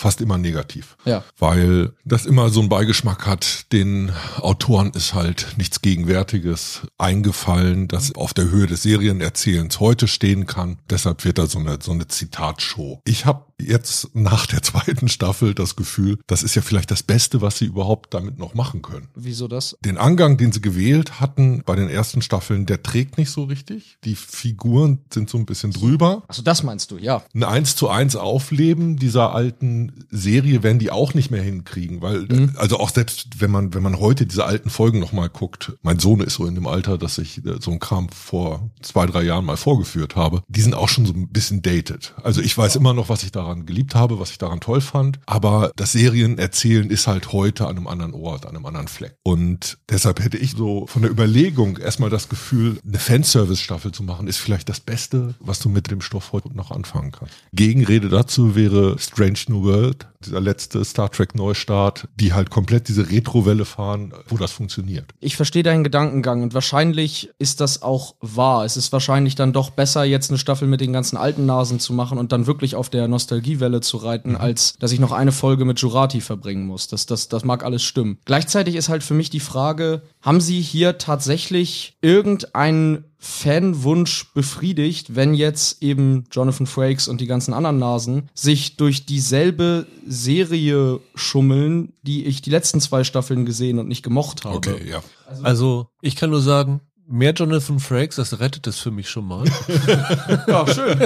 fast 0.00 0.20
immer 0.20 0.38
negativ. 0.38 0.96
Ja. 1.04 1.22
Weil 1.38 1.92
das 2.04 2.26
immer 2.26 2.48
so 2.48 2.60
einen 2.60 2.68
Beigeschmack 2.68 3.26
hat, 3.26 3.70
den 3.72 4.10
Autoren 4.38 4.92
ist 4.92 5.14
halt 5.14 5.54
nichts 5.56 5.82
Gegenwärtiges 5.82 6.82
eingefallen, 6.96 7.86
das 7.86 8.14
auf 8.14 8.32
der 8.32 8.50
Höhe 8.50 8.66
des 8.66 8.82
Serienerzählens 8.82 9.78
heute 9.78 10.08
stehen 10.08 10.46
kann. 10.46 10.78
Deshalb 10.88 11.24
wird 11.24 11.38
da 11.38 11.46
so 11.46 11.58
eine, 11.58 11.78
so 11.82 11.92
eine 11.92 12.08
Zitatshow. 12.08 13.00
Ich 13.04 13.26
habe 13.26 13.44
jetzt 13.60 14.14
nach 14.14 14.46
der 14.46 14.62
zweiten 14.70 15.08
Staffel 15.08 15.54
das 15.54 15.76
Gefühl, 15.76 16.18
das 16.26 16.42
ist 16.42 16.54
ja 16.54 16.62
vielleicht 16.62 16.90
das 16.90 17.02
Beste, 17.02 17.40
was 17.40 17.58
sie 17.58 17.66
überhaupt 17.66 18.14
damit 18.14 18.38
noch 18.38 18.54
machen 18.54 18.82
können. 18.82 19.08
Wieso 19.14 19.48
das? 19.48 19.76
Den 19.84 19.98
Angang, 19.98 20.36
den 20.36 20.52
sie 20.52 20.60
gewählt 20.60 21.20
hatten 21.20 21.62
bei 21.64 21.76
den 21.76 21.88
ersten 21.88 22.22
Staffeln, 22.22 22.66
der 22.66 22.82
trägt 22.82 23.18
nicht 23.18 23.30
so 23.30 23.44
richtig. 23.44 23.98
Die 24.04 24.14
Figuren 24.14 25.00
sind 25.12 25.30
so 25.30 25.38
ein 25.38 25.46
bisschen 25.46 25.72
drüber. 25.72 26.22
Achso, 26.28 26.42
das 26.42 26.62
meinst 26.62 26.90
du, 26.90 26.98
ja. 26.98 27.22
Ein 27.34 27.44
eins 27.44 27.76
zu 27.76 27.88
eins 27.88 28.16
Aufleben 28.16 28.96
dieser 28.96 29.34
alten 29.34 30.04
Serie 30.10 30.62
werden 30.62 30.78
die 30.78 30.90
auch 30.90 31.14
nicht 31.14 31.30
mehr 31.30 31.42
hinkriegen, 31.42 32.02
weil 32.02 32.22
mhm. 32.22 32.52
also 32.56 32.78
auch 32.78 32.90
selbst 32.90 33.40
wenn 33.40 33.50
man 33.50 33.74
wenn 33.74 33.82
man 33.82 33.98
heute 33.98 34.26
diese 34.26 34.44
alten 34.44 34.70
Folgen 34.70 34.98
noch 34.98 35.12
mal 35.12 35.28
guckt, 35.28 35.72
mein 35.82 35.98
Sohn 35.98 36.20
ist 36.20 36.34
so 36.34 36.46
in 36.46 36.54
dem 36.54 36.66
Alter, 36.66 36.98
dass 36.98 37.18
ich 37.18 37.44
äh, 37.44 37.56
so 37.60 37.70
ein 37.70 37.78
Kram 37.78 38.08
vor 38.08 38.70
zwei 38.82 39.06
drei 39.06 39.22
Jahren 39.22 39.44
mal 39.44 39.56
vorgeführt 39.56 40.16
habe, 40.16 40.42
die 40.48 40.62
sind 40.62 40.74
auch 40.74 40.88
schon 40.88 41.06
so 41.06 41.12
ein 41.12 41.28
bisschen 41.28 41.62
dated. 41.62 42.14
Also 42.22 42.40
ich 42.40 42.56
weiß 42.56 42.76
immer 42.76 42.94
noch, 42.94 43.08
was 43.08 43.22
ich 43.22 43.32
daran 43.50 43.66
geliebt 43.66 43.94
habe, 43.94 44.18
was 44.18 44.30
ich 44.30 44.38
daran 44.38 44.60
toll 44.60 44.80
fand, 44.80 45.18
aber 45.26 45.72
das 45.76 45.92
Serien 45.92 46.38
erzählen 46.38 46.88
ist 46.90 47.06
halt 47.06 47.32
heute 47.32 47.66
an 47.66 47.76
einem 47.76 47.86
anderen 47.86 48.14
Ort, 48.14 48.46
an 48.46 48.56
einem 48.56 48.66
anderen 48.66 48.88
Fleck. 48.88 49.16
Und 49.22 49.78
deshalb 49.88 50.22
hätte 50.22 50.38
ich 50.38 50.52
so 50.52 50.86
von 50.86 51.02
der 51.02 51.10
Überlegung 51.10 51.78
erstmal 51.78 52.10
das 52.10 52.28
Gefühl, 52.28 52.78
eine 52.86 52.98
Fanservice-Staffel 52.98 53.92
zu 53.92 54.02
machen, 54.02 54.26
ist 54.26 54.38
vielleicht 54.38 54.68
das 54.68 54.80
Beste, 54.80 55.34
was 55.40 55.58
du 55.58 55.68
mit 55.68 55.90
dem 55.90 56.00
Stoff 56.00 56.32
heute 56.32 56.54
noch 56.56 56.70
anfangen 56.70 57.12
kannst. 57.12 57.34
Gegenrede 57.52 58.08
dazu 58.08 58.54
wäre 58.54 58.98
Strange 58.98 59.38
New 59.48 59.64
World, 59.64 60.06
dieser 60.24 60.40
letzte 60.40 60.84
Star 60.84 61.10
Trek 61.10 61.34
Neustart, 61.34 62.08
die 62.16 62.32
halt 62.32 62.50
komplett 62.50 62.88
diese 62.88 63.10
Retro-Welle 63.10 63.64
fahren, 63.64 64.12
wo 64.28 64.36
das 64.36 64.52
funktioniert. 64.52 65.06
Ich 65.20 65.36
verstehe 65.36 65.62
deinen 65.62 65.84
Gedankengang 65.84 66.42
und 66.42 66.52
wahrscheinlich 66.52 67.30
ist 67.38 67.60
das 67.60 67.82
auch 67.82 68.14
wahr. 68.20 68.64
Es 68.64 68.76
ist 68.76 68.92
wahrscheinlich 68.92 69.34
dann 69.34 69.52
doch 69.52 69.70
besser, 69.70 70.04
jetzt 70.04 70.30
eine 70.30 70.38
Staffel 70.38 70.68
mit 70.68 70.80
den 70.80 70.92
ganzen 70.92 71.16
alten 71.16 71.46
Nasen 71.46 71.80
zu 71.80 71.92
machen 71.92 72.18
und 72.18 72.32
dann 72.32 72.46
wirklich 72.46 72.74
auf 72.76 72.90
der 72.90 73.08
Nostalgiewelle 73.08 73.80
zu 73.80 73.96
reiten, 73.96 74.30
mhm. 74.30 74.36
als 74.36 74.74
dass 74.78 74.92
ich 74.92 75.00
noch 75.00 75.12
eine 75.12 75.32
Folge 75.32 75.64
mit 75.64 75.80
Jurati 75.80 76.20
verbringen 76.20 76.66
muss. 76.66 76.88
Das, 76.88 77.06
das, 77.06 77.28
das 77.28 77.44
mag 77.44 77.64
alles 77.64 77.82
stimmen. 77.82 78.18
Gleichzeitig 78.26 78.76
ist 78.76 78.88
halt 78.88 79.02
für 79.02 79.14
mich 79.14 79.30
die 79.30 79.40
Frage, 79.40 80.02
haben 80.20 80.40
sie 80.40 80.60
hier 80.60 80.98
tatsächlich 80.98 81.96
irgendeinen 82.02 83.04
Fanwunsch 83.22 84.32
befriedigt, 84.32 85.14
wenn 85.14 85.34
jetzt 85.34 85.82
eben 85.82 86.24
Jonathan 86.32 86.66
Frakes 86.66 87.06
und 87.06 87.20
die 87.20 87.26
ganzen 87.26 87.52
anderen 87.52 87.78
Nasen 87.78 88.30
sich 88.34 88.78
durch 88.78 89.04
dieselbe 89.04 89.86
Serie 90.06 91.00
schummeln, 91.14 91.92
die 92.02 92.24
ich 92.24 92.40
die 92.40 92.48
letzten 92.48 92.80
zwei 92.80 93.04
Staffeln 93.04 93.44
gesehen 93.44 93.78
und 93.78 93.88
nicht 93.88 94.02
gemocht 94.02 94.46
habe. 94.46 94.56
Okay, 94.56 94.88
ja. 94.88 95.02
Also, 95.26 95.44
also 95.44 95.86
ich 96.00 96.16
kann 96.16 96.30
nur 96.30 96.40
sagen, 96.40 96.80
Mehr 97.12 97.32
Jonathan 97.32 97.80
Frakes, 97.80 98.14
das 98.14 98.38
rettet 98.38 98.68
es 98.68 98.78
für 98.78 98.92
mich 98.92 99.10
schon 99.10 99.26
mal. 99.26 99.44
ja, 100.46 100.64
schön. 100.72 100.96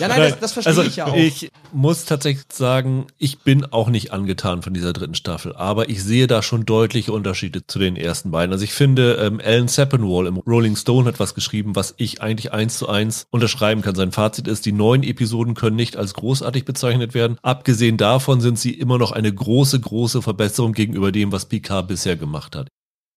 ja, 0.00 0.08
nein, 0.08 0.18
das, 0.18 0.40
das 0.40 0.52
verstehe 0.54 0.70
also, 0.70 0.82
ich 0.82 0.96
ja 0.96 1.06
auch. 1.08 1.14
Ich 1.14 1.50
muss 1.74 2.06
tatsächlich 2.06 2.46
sagen, 2.50 3.06
ich 3.18 3.40
bin 3.40 3.66
auch 3.66 3.90
nicht 3.90 4.12
angetan 4.14 4.62
von 4.62 4.72
dieser 4.72 4.94
dritten 4.94 5.14
Staffel, 5.14 5.54
aber 5.56 5.90
ich 5.90 6.02
sehe 6.02 6.26
da 6.26 6.42
schon 6.42 6.64
deutliche 6.64 7.12
Unterschiede 7.12 7.66
zu 7.66 7.78
den 7.78 7.96
ersten 7.96 8.30
beiden. 8.30 8.50
Also 8.54 8.64
ich 8.64 8.72
finde, 8.72 9.16
ähm, 9.16 9.42
Alan 9.44 9.68
Sepinwall 9.68 10.26
im 10.26 10.38
Rolling 10.38 10.74
Stone 10.74 11.06
hat 11.06 11.20
was 11.20 11.34
geschrieben, 11.34 11.76
was 11.76 11.92
ich 11.98 12.22
eigentlich 12.22 12.54
eins 12.54 12.78
zu 12.78 12.88
eins 12.88 13.26
unterschreiben 13.30 13.82
kann. 13.82 13.94
Sein 13.94 14.10
Fazit 14.10 14.48
ist, 14.48 14.64
die 14.64 14.72
neuen 14.72 15.02
Episoden 15.02 15.52
können 15.52 15.76
nicht 15.76 15.98
als 15.98 16.14
großartig 16.14 16.64
bezeichnet 16.64 17.12
werden. 17.12 17.36
Abgesehen 17.42 17.98
davon 17.98 18.40
sind 18.40 18.58
sie 18.58 18.72
immer 18.72 18.96
noch 18.96 19.12
eine 19.12 19.30
große, 19.30 19.78
große 19.78 20.22
Verbesserung 20.22 20.72
gegenüber 20.72 21.12
dem, 21.12 21.30
was 21.30 21.44
Picard 21.44 21.88
bisher 21.88 22.16
gemacht 22.16 22.56
hat. 22.56 22.68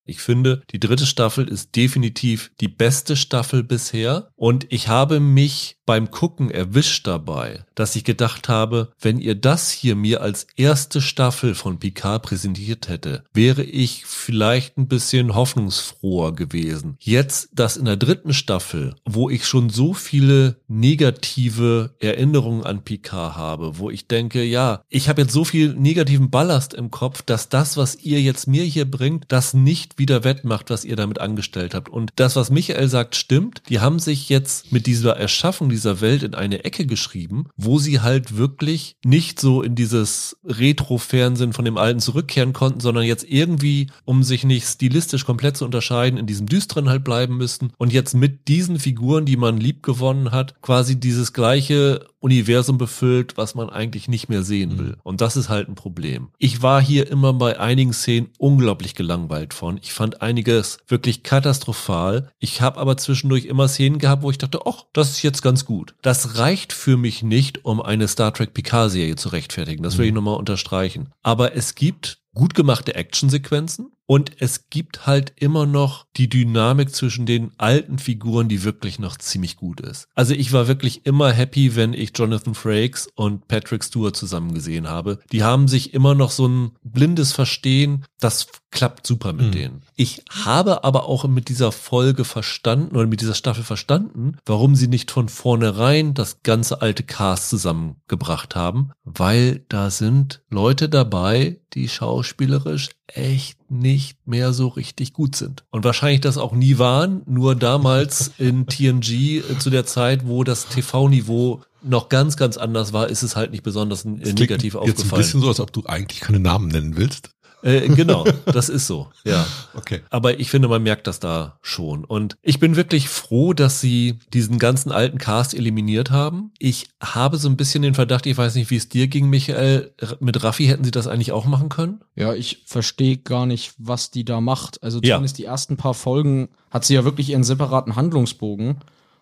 Ich 0.08 0.20
finde, 0.22 0.64
die 0.72 0.80
dritte 0.80 1.06
Staffel 1.06 1.48
ist 1.48 1.76
definitiv 1.76 2.52
die 2.62 2.70
beste 2.70 3.16
Staffel 3.16 3.64
bisher. 3.64 4.30
Und 4.36 4.66
ich 4.72 4.88
habe 4.88 5.20
mich 5.20 5.77
beim 5.88 6.12
Gucken 6.12 6.52
erwischt 6.52 7.08
dabei, 7.08 7.64
dass 7.74 7.96
ich 7.96 8.04
gedacht 8.04 8.50
habe, 8.50 8.90
wenn 9.00 9.18
ihr 9.20 9.36
das 9.36 9.72
hier 9.72 9.96
mir 9.96 10.22
als 10.22 10.46
erste 10.58 11.02
Staffel 11.02 11.56
von 11.56 11.80
Picard 11.80 12.24
präsentiert 12.24 12.90
hätte, 12.90 13.24
wäre 13.34 13.64
ich 13.64 14.06
vielleicht 14.06 14.78
ein 14.78 14.90
bisschen 14.90 15.34
hoffnungsfroher 15.34 16.36
gewesen. 16.36 16.98
Jetzt 17.00 17.50
das 17.54 17.78
in 17.78 17.86
der 17.86 17.96
dritten 17.96 18.34
Staffel, 18.34 18.96
wo 19.06 19.30
ich 19.30 19.48
schon 19.48 19.70
so 19.70 19.94
viele 19.94 20.58
negative 20.68 21.96
Erinnerungen 22.00 22.66
an 22.66 22.84
Picard 22.84 23.38
habe, 23.38 23.80
wo 23.80 23.90
ich 23.90 24.08
denke, 24.08 24.44
ja, 24.44 24.82
ich 24.90 25.08
habe 25.08 25.22
jetzt 25.22 25.34
so 25.34 25.46
viel 25.46 25.74
negativen 25.74 26.30
Ballast 26.30 26.74
im 26.74 26.92
Kopf, 26.92 27.22
dass 27.22 27.48
das, 27.48 27.78
was 27.78 27.96
ihr 27.96 28.22
jetzt 28.22 28.46
mir 28.46 28.66
hier 28.66 28.90
bringt, 28.90 29.26
das 29.30 29.54
nicht 29.54 29.98
wieder 29.98 30.26
wettmacht, 30.26 30.70
was 30.70 30.84
ihr 30.84 30.98
damit 30.98 31.22
angestellt 31.22 31.74
habt. 31.74 31.88
Und 31.88 32.12
das, 32.18 32.36
was 32.36 32.52
Michael 32.52 32.90
sagt, 32.90 33.16
stimmt. 33.16 33.62
Die 33.70 33.80
haben 33.80 34.00
sich 34.00 34.28
jetzt 34.28 34.74
mit 34.74 34.86
dieser 34.86 35.16
Erschaffung 35.16 35.70
dieser 35.78 36.02
Welt 36.02 36.24
in 36.24 36.34
eine 36.34 36.66
Ecke 36.66 36.86
geschrieben, 36.86 37.46
wo 37.56 37.78
sie 37.78 38.02
halt 38.02 38.36
wirklich 38.36 38.96
nicht 39.06 39.40
so 39.40 39.62
in 39.62 39.76
dieses 39.76 40.38
Retro-Fernsehen 40.44 41.54
von 41.54 41.66
dem 41.66 41.78
Alten 41.78 42.00
zurückkehren 42.00 42.54
konnten, 42.54 42.80
sondern 42.80 43.04
jetzt 43.04 43.26
irgendwie, 43.30 43.88
um 44.06 44.24
sich 44.24 44.44
nicht 44.44 44.66
stilistisch 44.68 45.26
komplett 45.26 45.56
zu 45.58 45.66
unterscheiden, 45.66 46.18
in 46.18 46.26
diesem 46.26 46.48
Düsteren 46.48 46.90
halt 46.90 47.04
bleiben 47.04 47.38
müssten 47.38 47.72
und 47.78 47.94
jetzt 47.94 48.16
mit 48.16 48.48
diesen 48.48 48.80
Figuren, 48.80 49.26
die 49.26 49.38
man 49.38 49.58
lieb 49.58 49.84
gewonnen 49.84 50.32
hat, 50.32 50.60
quasi 50.62 51.00
dieses 51.00 51.32
gleiche 51.32 52.08
Universum 52.20 52.78
befüllt, 52.78 53.38
was 53.38 53.54
man 53.54 53.70
eigentlich 53.70 54.08
nicht 54.08 54.28
mehr 54.28 54.44
sehen 54.44 54.74
mhm. 54.74 54.80
will. 54.80 54.98
Und 55.04 55.22
das 55.22 55.38
ist 55.38 55.50
halt 55.50 55.70
ein 55.70 55.76
Problem. 55.76 56.30
Ich 56.40 56.62
war 56.62 56.82
hier 56.82 57.10
immer 57.10 57.34
bei 57.34 57.60
einigen 57.60 57.94
Szenen 57.94 58.30
unglaublich 58.38 58.96
gelangweilt 58.96 59.54
von. 59.54 59.78
Ich 59.82 59.94
fand 59.94 60.22
einiges 60.22 60.80
wirklich 60.88 61.24
katastrophal. 61.24 62.32
Ich 62.40 62.62
habe 62.62 62.80
aber 62.80 62.98
zwischendurch 62.98 63.46
immer 63.46 63.68
Szenen 63.68 64.00
gehabt, 64.00 64.24
wo 64.24 64.32
ich 64.32 64.38
dachte, 64.40 64.62
ach, 64.66 64.86
das 64.94 65.12
ist 65.12 65.22
jetzt 65.22 65.42
ganz 65.42 65.66
gut. 65.68 65.94
Das 66.02 66.40
reicht 66.40 66.74
für 66.74 66.98
mich 66.98 67.22
nicht, 67.22 67.66
um 67.66 67.82
eine 67.82 68.08
Star 68.08 68.34
Trek 68.34 68.54
Picard-Serie 68.54 69.18
zu 69.18 69.30
rechtfertigen. 69.30 69.84
Das 69.84 69.98
will 69.98 70.06
ich 70.06 70.12
mhm. 70.12 70.16
nochmal 70.16 70.38
unterstreichen. 70.38 71.10
Aber 71.22 71.56
es 71.56 71.76
gibt 71.76 72.22
gut 72.34 72.56
gemachte 72.56 72.96
Actionsequenzen 72.96 73.92
und 74.08 74.32
es 74.40 74.70
gibt 74.70 75.06
halt 75.06 75.34
immer 75.36 75.66
noch 75.66 76.08
die 76.16 76.30
Dynamik 76.30 76.96
zwischen 76.96 77.26
den 77.26 77.52
alten 77.58 78.00
Figuren, 78.00 78.48
die 78.48 78.64
wirklich 78.64 79.00
noch 79.00 79.18
ziemlich 79.18 79.58
gut 79.58 79.82
ist. 79.82 80.08
Also 80.16 80.34
ich 80.34 80.54
war 80.54 80.68
wirklich 80.68 81.06
immer 81.06 81.32
happy, 81.32 81.76
wenn 81.76 81.94
ich 81.94 82.14
Jonathan 82.16 82.56
Frakes 82.56 83.10
und 83.16 83.48
Patrick 83.50 83.84
Stewart 83.84 84.16
zusammen 84.16 84.54
gesehen 84.54 84.88
habe. 84.88 85.20
Die 85.32 85.44
haben 85.44 85.68
sich 85.68 85.94
immer 85.94 86.16
noch 86.16 86.32
so 86.32 86.48
ein 86.48 86.72
blindes 86.84 87.34
Verstehen. 87.34 88.06
Das 88.20 88.48
klappt 88.72 89.06
super 89.06 89.34
mit 89.34 89.48
mhm. 89.48 89.52
denen. 89.52 89.82
Ich 89.96 90.24
habe 90.30 90.84
aber 90.86 91.06
auch 91.06 91.28
mit 91.28 91.50
dieser 91.50 91.72
Folge 91.74 92.24
verstanden 92.24 92.96
oder 92.96 93.08
mit 93.08 93.20
dieser 93.22 93.34
Staffel 93.34 93.64
verstanden, 93.64 94.38
warum 94.46 94.76
sie 94.76 94.88
nicht 94.88 95.12
von 95.12 95.30
vornherein 95.30 96.14
das 96.14 96.44
ganze 96.44 96.82
alte 96.82 97.04
Cast 97.04 97.50
zusammengebracht 97.50 98.56
haben, 98.56 98.92
weil 99.04 99.66
da 99.68 99.90
sind 99.90 100.44
Leute 100.50 100.88
dabei, 100.88 101.60
die 101.74 101.90
schauspielerisch 101.90 102.90
echt 103.08 103.58
nicht 103.72 104.18
mehr 104.28 104.54
so 104.54 104.68
richtig 104.68 105.14
gut 105.14 105.36
sind. 105.36 105.64
Und 105.72 105.84
wahrscheinlich 105.84 106.22
das 106.22 106.38
auch 106.38 106.54
nie 106.54 106.78
waren, 106.78 107.22
nur 107.26 107.56
damals 107.56 108.32
in 108.38 108.66
TNG 108.68 109.40
äh, 109.40 109.60
zu 109.60 109.70
der 109.70 109.86
Zeit, 109.86 110.28
wo 110.28 110.44
das 110.44 110.68
TV-Niveau 110.68 111.62
noch 111.84 112.10
ganz, 112.10 112.38
ganz 112.38 112.58
anders 112.58 112.92
war, 112.92 113.08
ist 113.08 113.24
es 113.24 113.36
halt 113.36 113.52
nicht 113.52 113.64
besonders 113.64 114.04
das 114.04 114.34
negativ 114.34 114.76
aufgefallen. 114.76 114.98
Jetzt 114.98 115.14
ein 115.14 115.18
bisschen 115.18 115.42
so, 115.42 115.48
als 115.48 115.60
ob 115.60 115.72
du 115.72 115.86
eigentlich 115.86 116.20
keine 116.20 116.40
Namen 116.40 116.68
nennen 116.68 116.98
willst. 116.98 117.30
Äh, 117.64 117.88
genau, 117.90 118.24
das 118.46 118.70
ist 118.70 118.88
so, 118.88 119.08
ja. 119.26 119.46
Okay. 119.74 120.02
Aber 120.10 120.40
ich 120.40 120.50
finde, 120.50 120.68
man 120.68 120.84
merkt 120.84 121.08
das 121.08 121.20
da 121.20 121.58
schon. 121.62 122.06
Und 122.06 122.38
ich 122.42 122.60
bin 122.60 122.76
wirklich 122.76 123.10
froh, 123.10 123.54
dass 123.54 123.82
sie 123.82 124.20
diesen 124.34 124.60
ganzen 124.60 124.92
alten 124.92 125.18
Cast 125.18 125.54
eliminiert 125.54 126.12
haben. 126.12 126.52
Ich 126.60 126.88
habe 127.02 127.38
so 127.38 127.50
ein 127.50 127.58
bisschen 127.58 127.82
den 127.82 127.96
Verdacht, 127.96 128.26
ich 128.26 128.38
weiß 128.38 128.56
nicht, 128.56 128.70
wie 128.70 128.76
es 128.76 128.90
dir 128.90 129.08
ging, 129.08 129.30
Michael. 129.30 129.92
Mit 130.20 130.44
Raffi 130.44 130.68
hätten 130.68 130.84
sie 130.84 130.92
das 130.92 131.08
eigentlich 131.08 131.32
auch 131.32 131.46
machen 131.46 131.70
können? 131.70 132.02
Ja, 132.16 132.34
ich 132.34 132.64
verstehe 132.66 133.18
gar 133.18 133.46
nicht, 133.46 133.74
was 133.78 134.12
die 134.12 134.24
da 134.24 134.40
macht. 134.40 134.84
Also 134.84 135.00
zumindest 135.00 135.40
ja. 135.40 135.44
die 135.44 135.50
ersten 135.50 135.78
paar 135.78 135.94
Folgen 135.94 136.50
hat 136.70 136.86
sie 136.86 136.94
ja 136.94 137.04
wirklich 137.04 137.30
ihren 137.30 137.44
separaten 137.44 137.96
Handlungsbogen. 137.96 138.78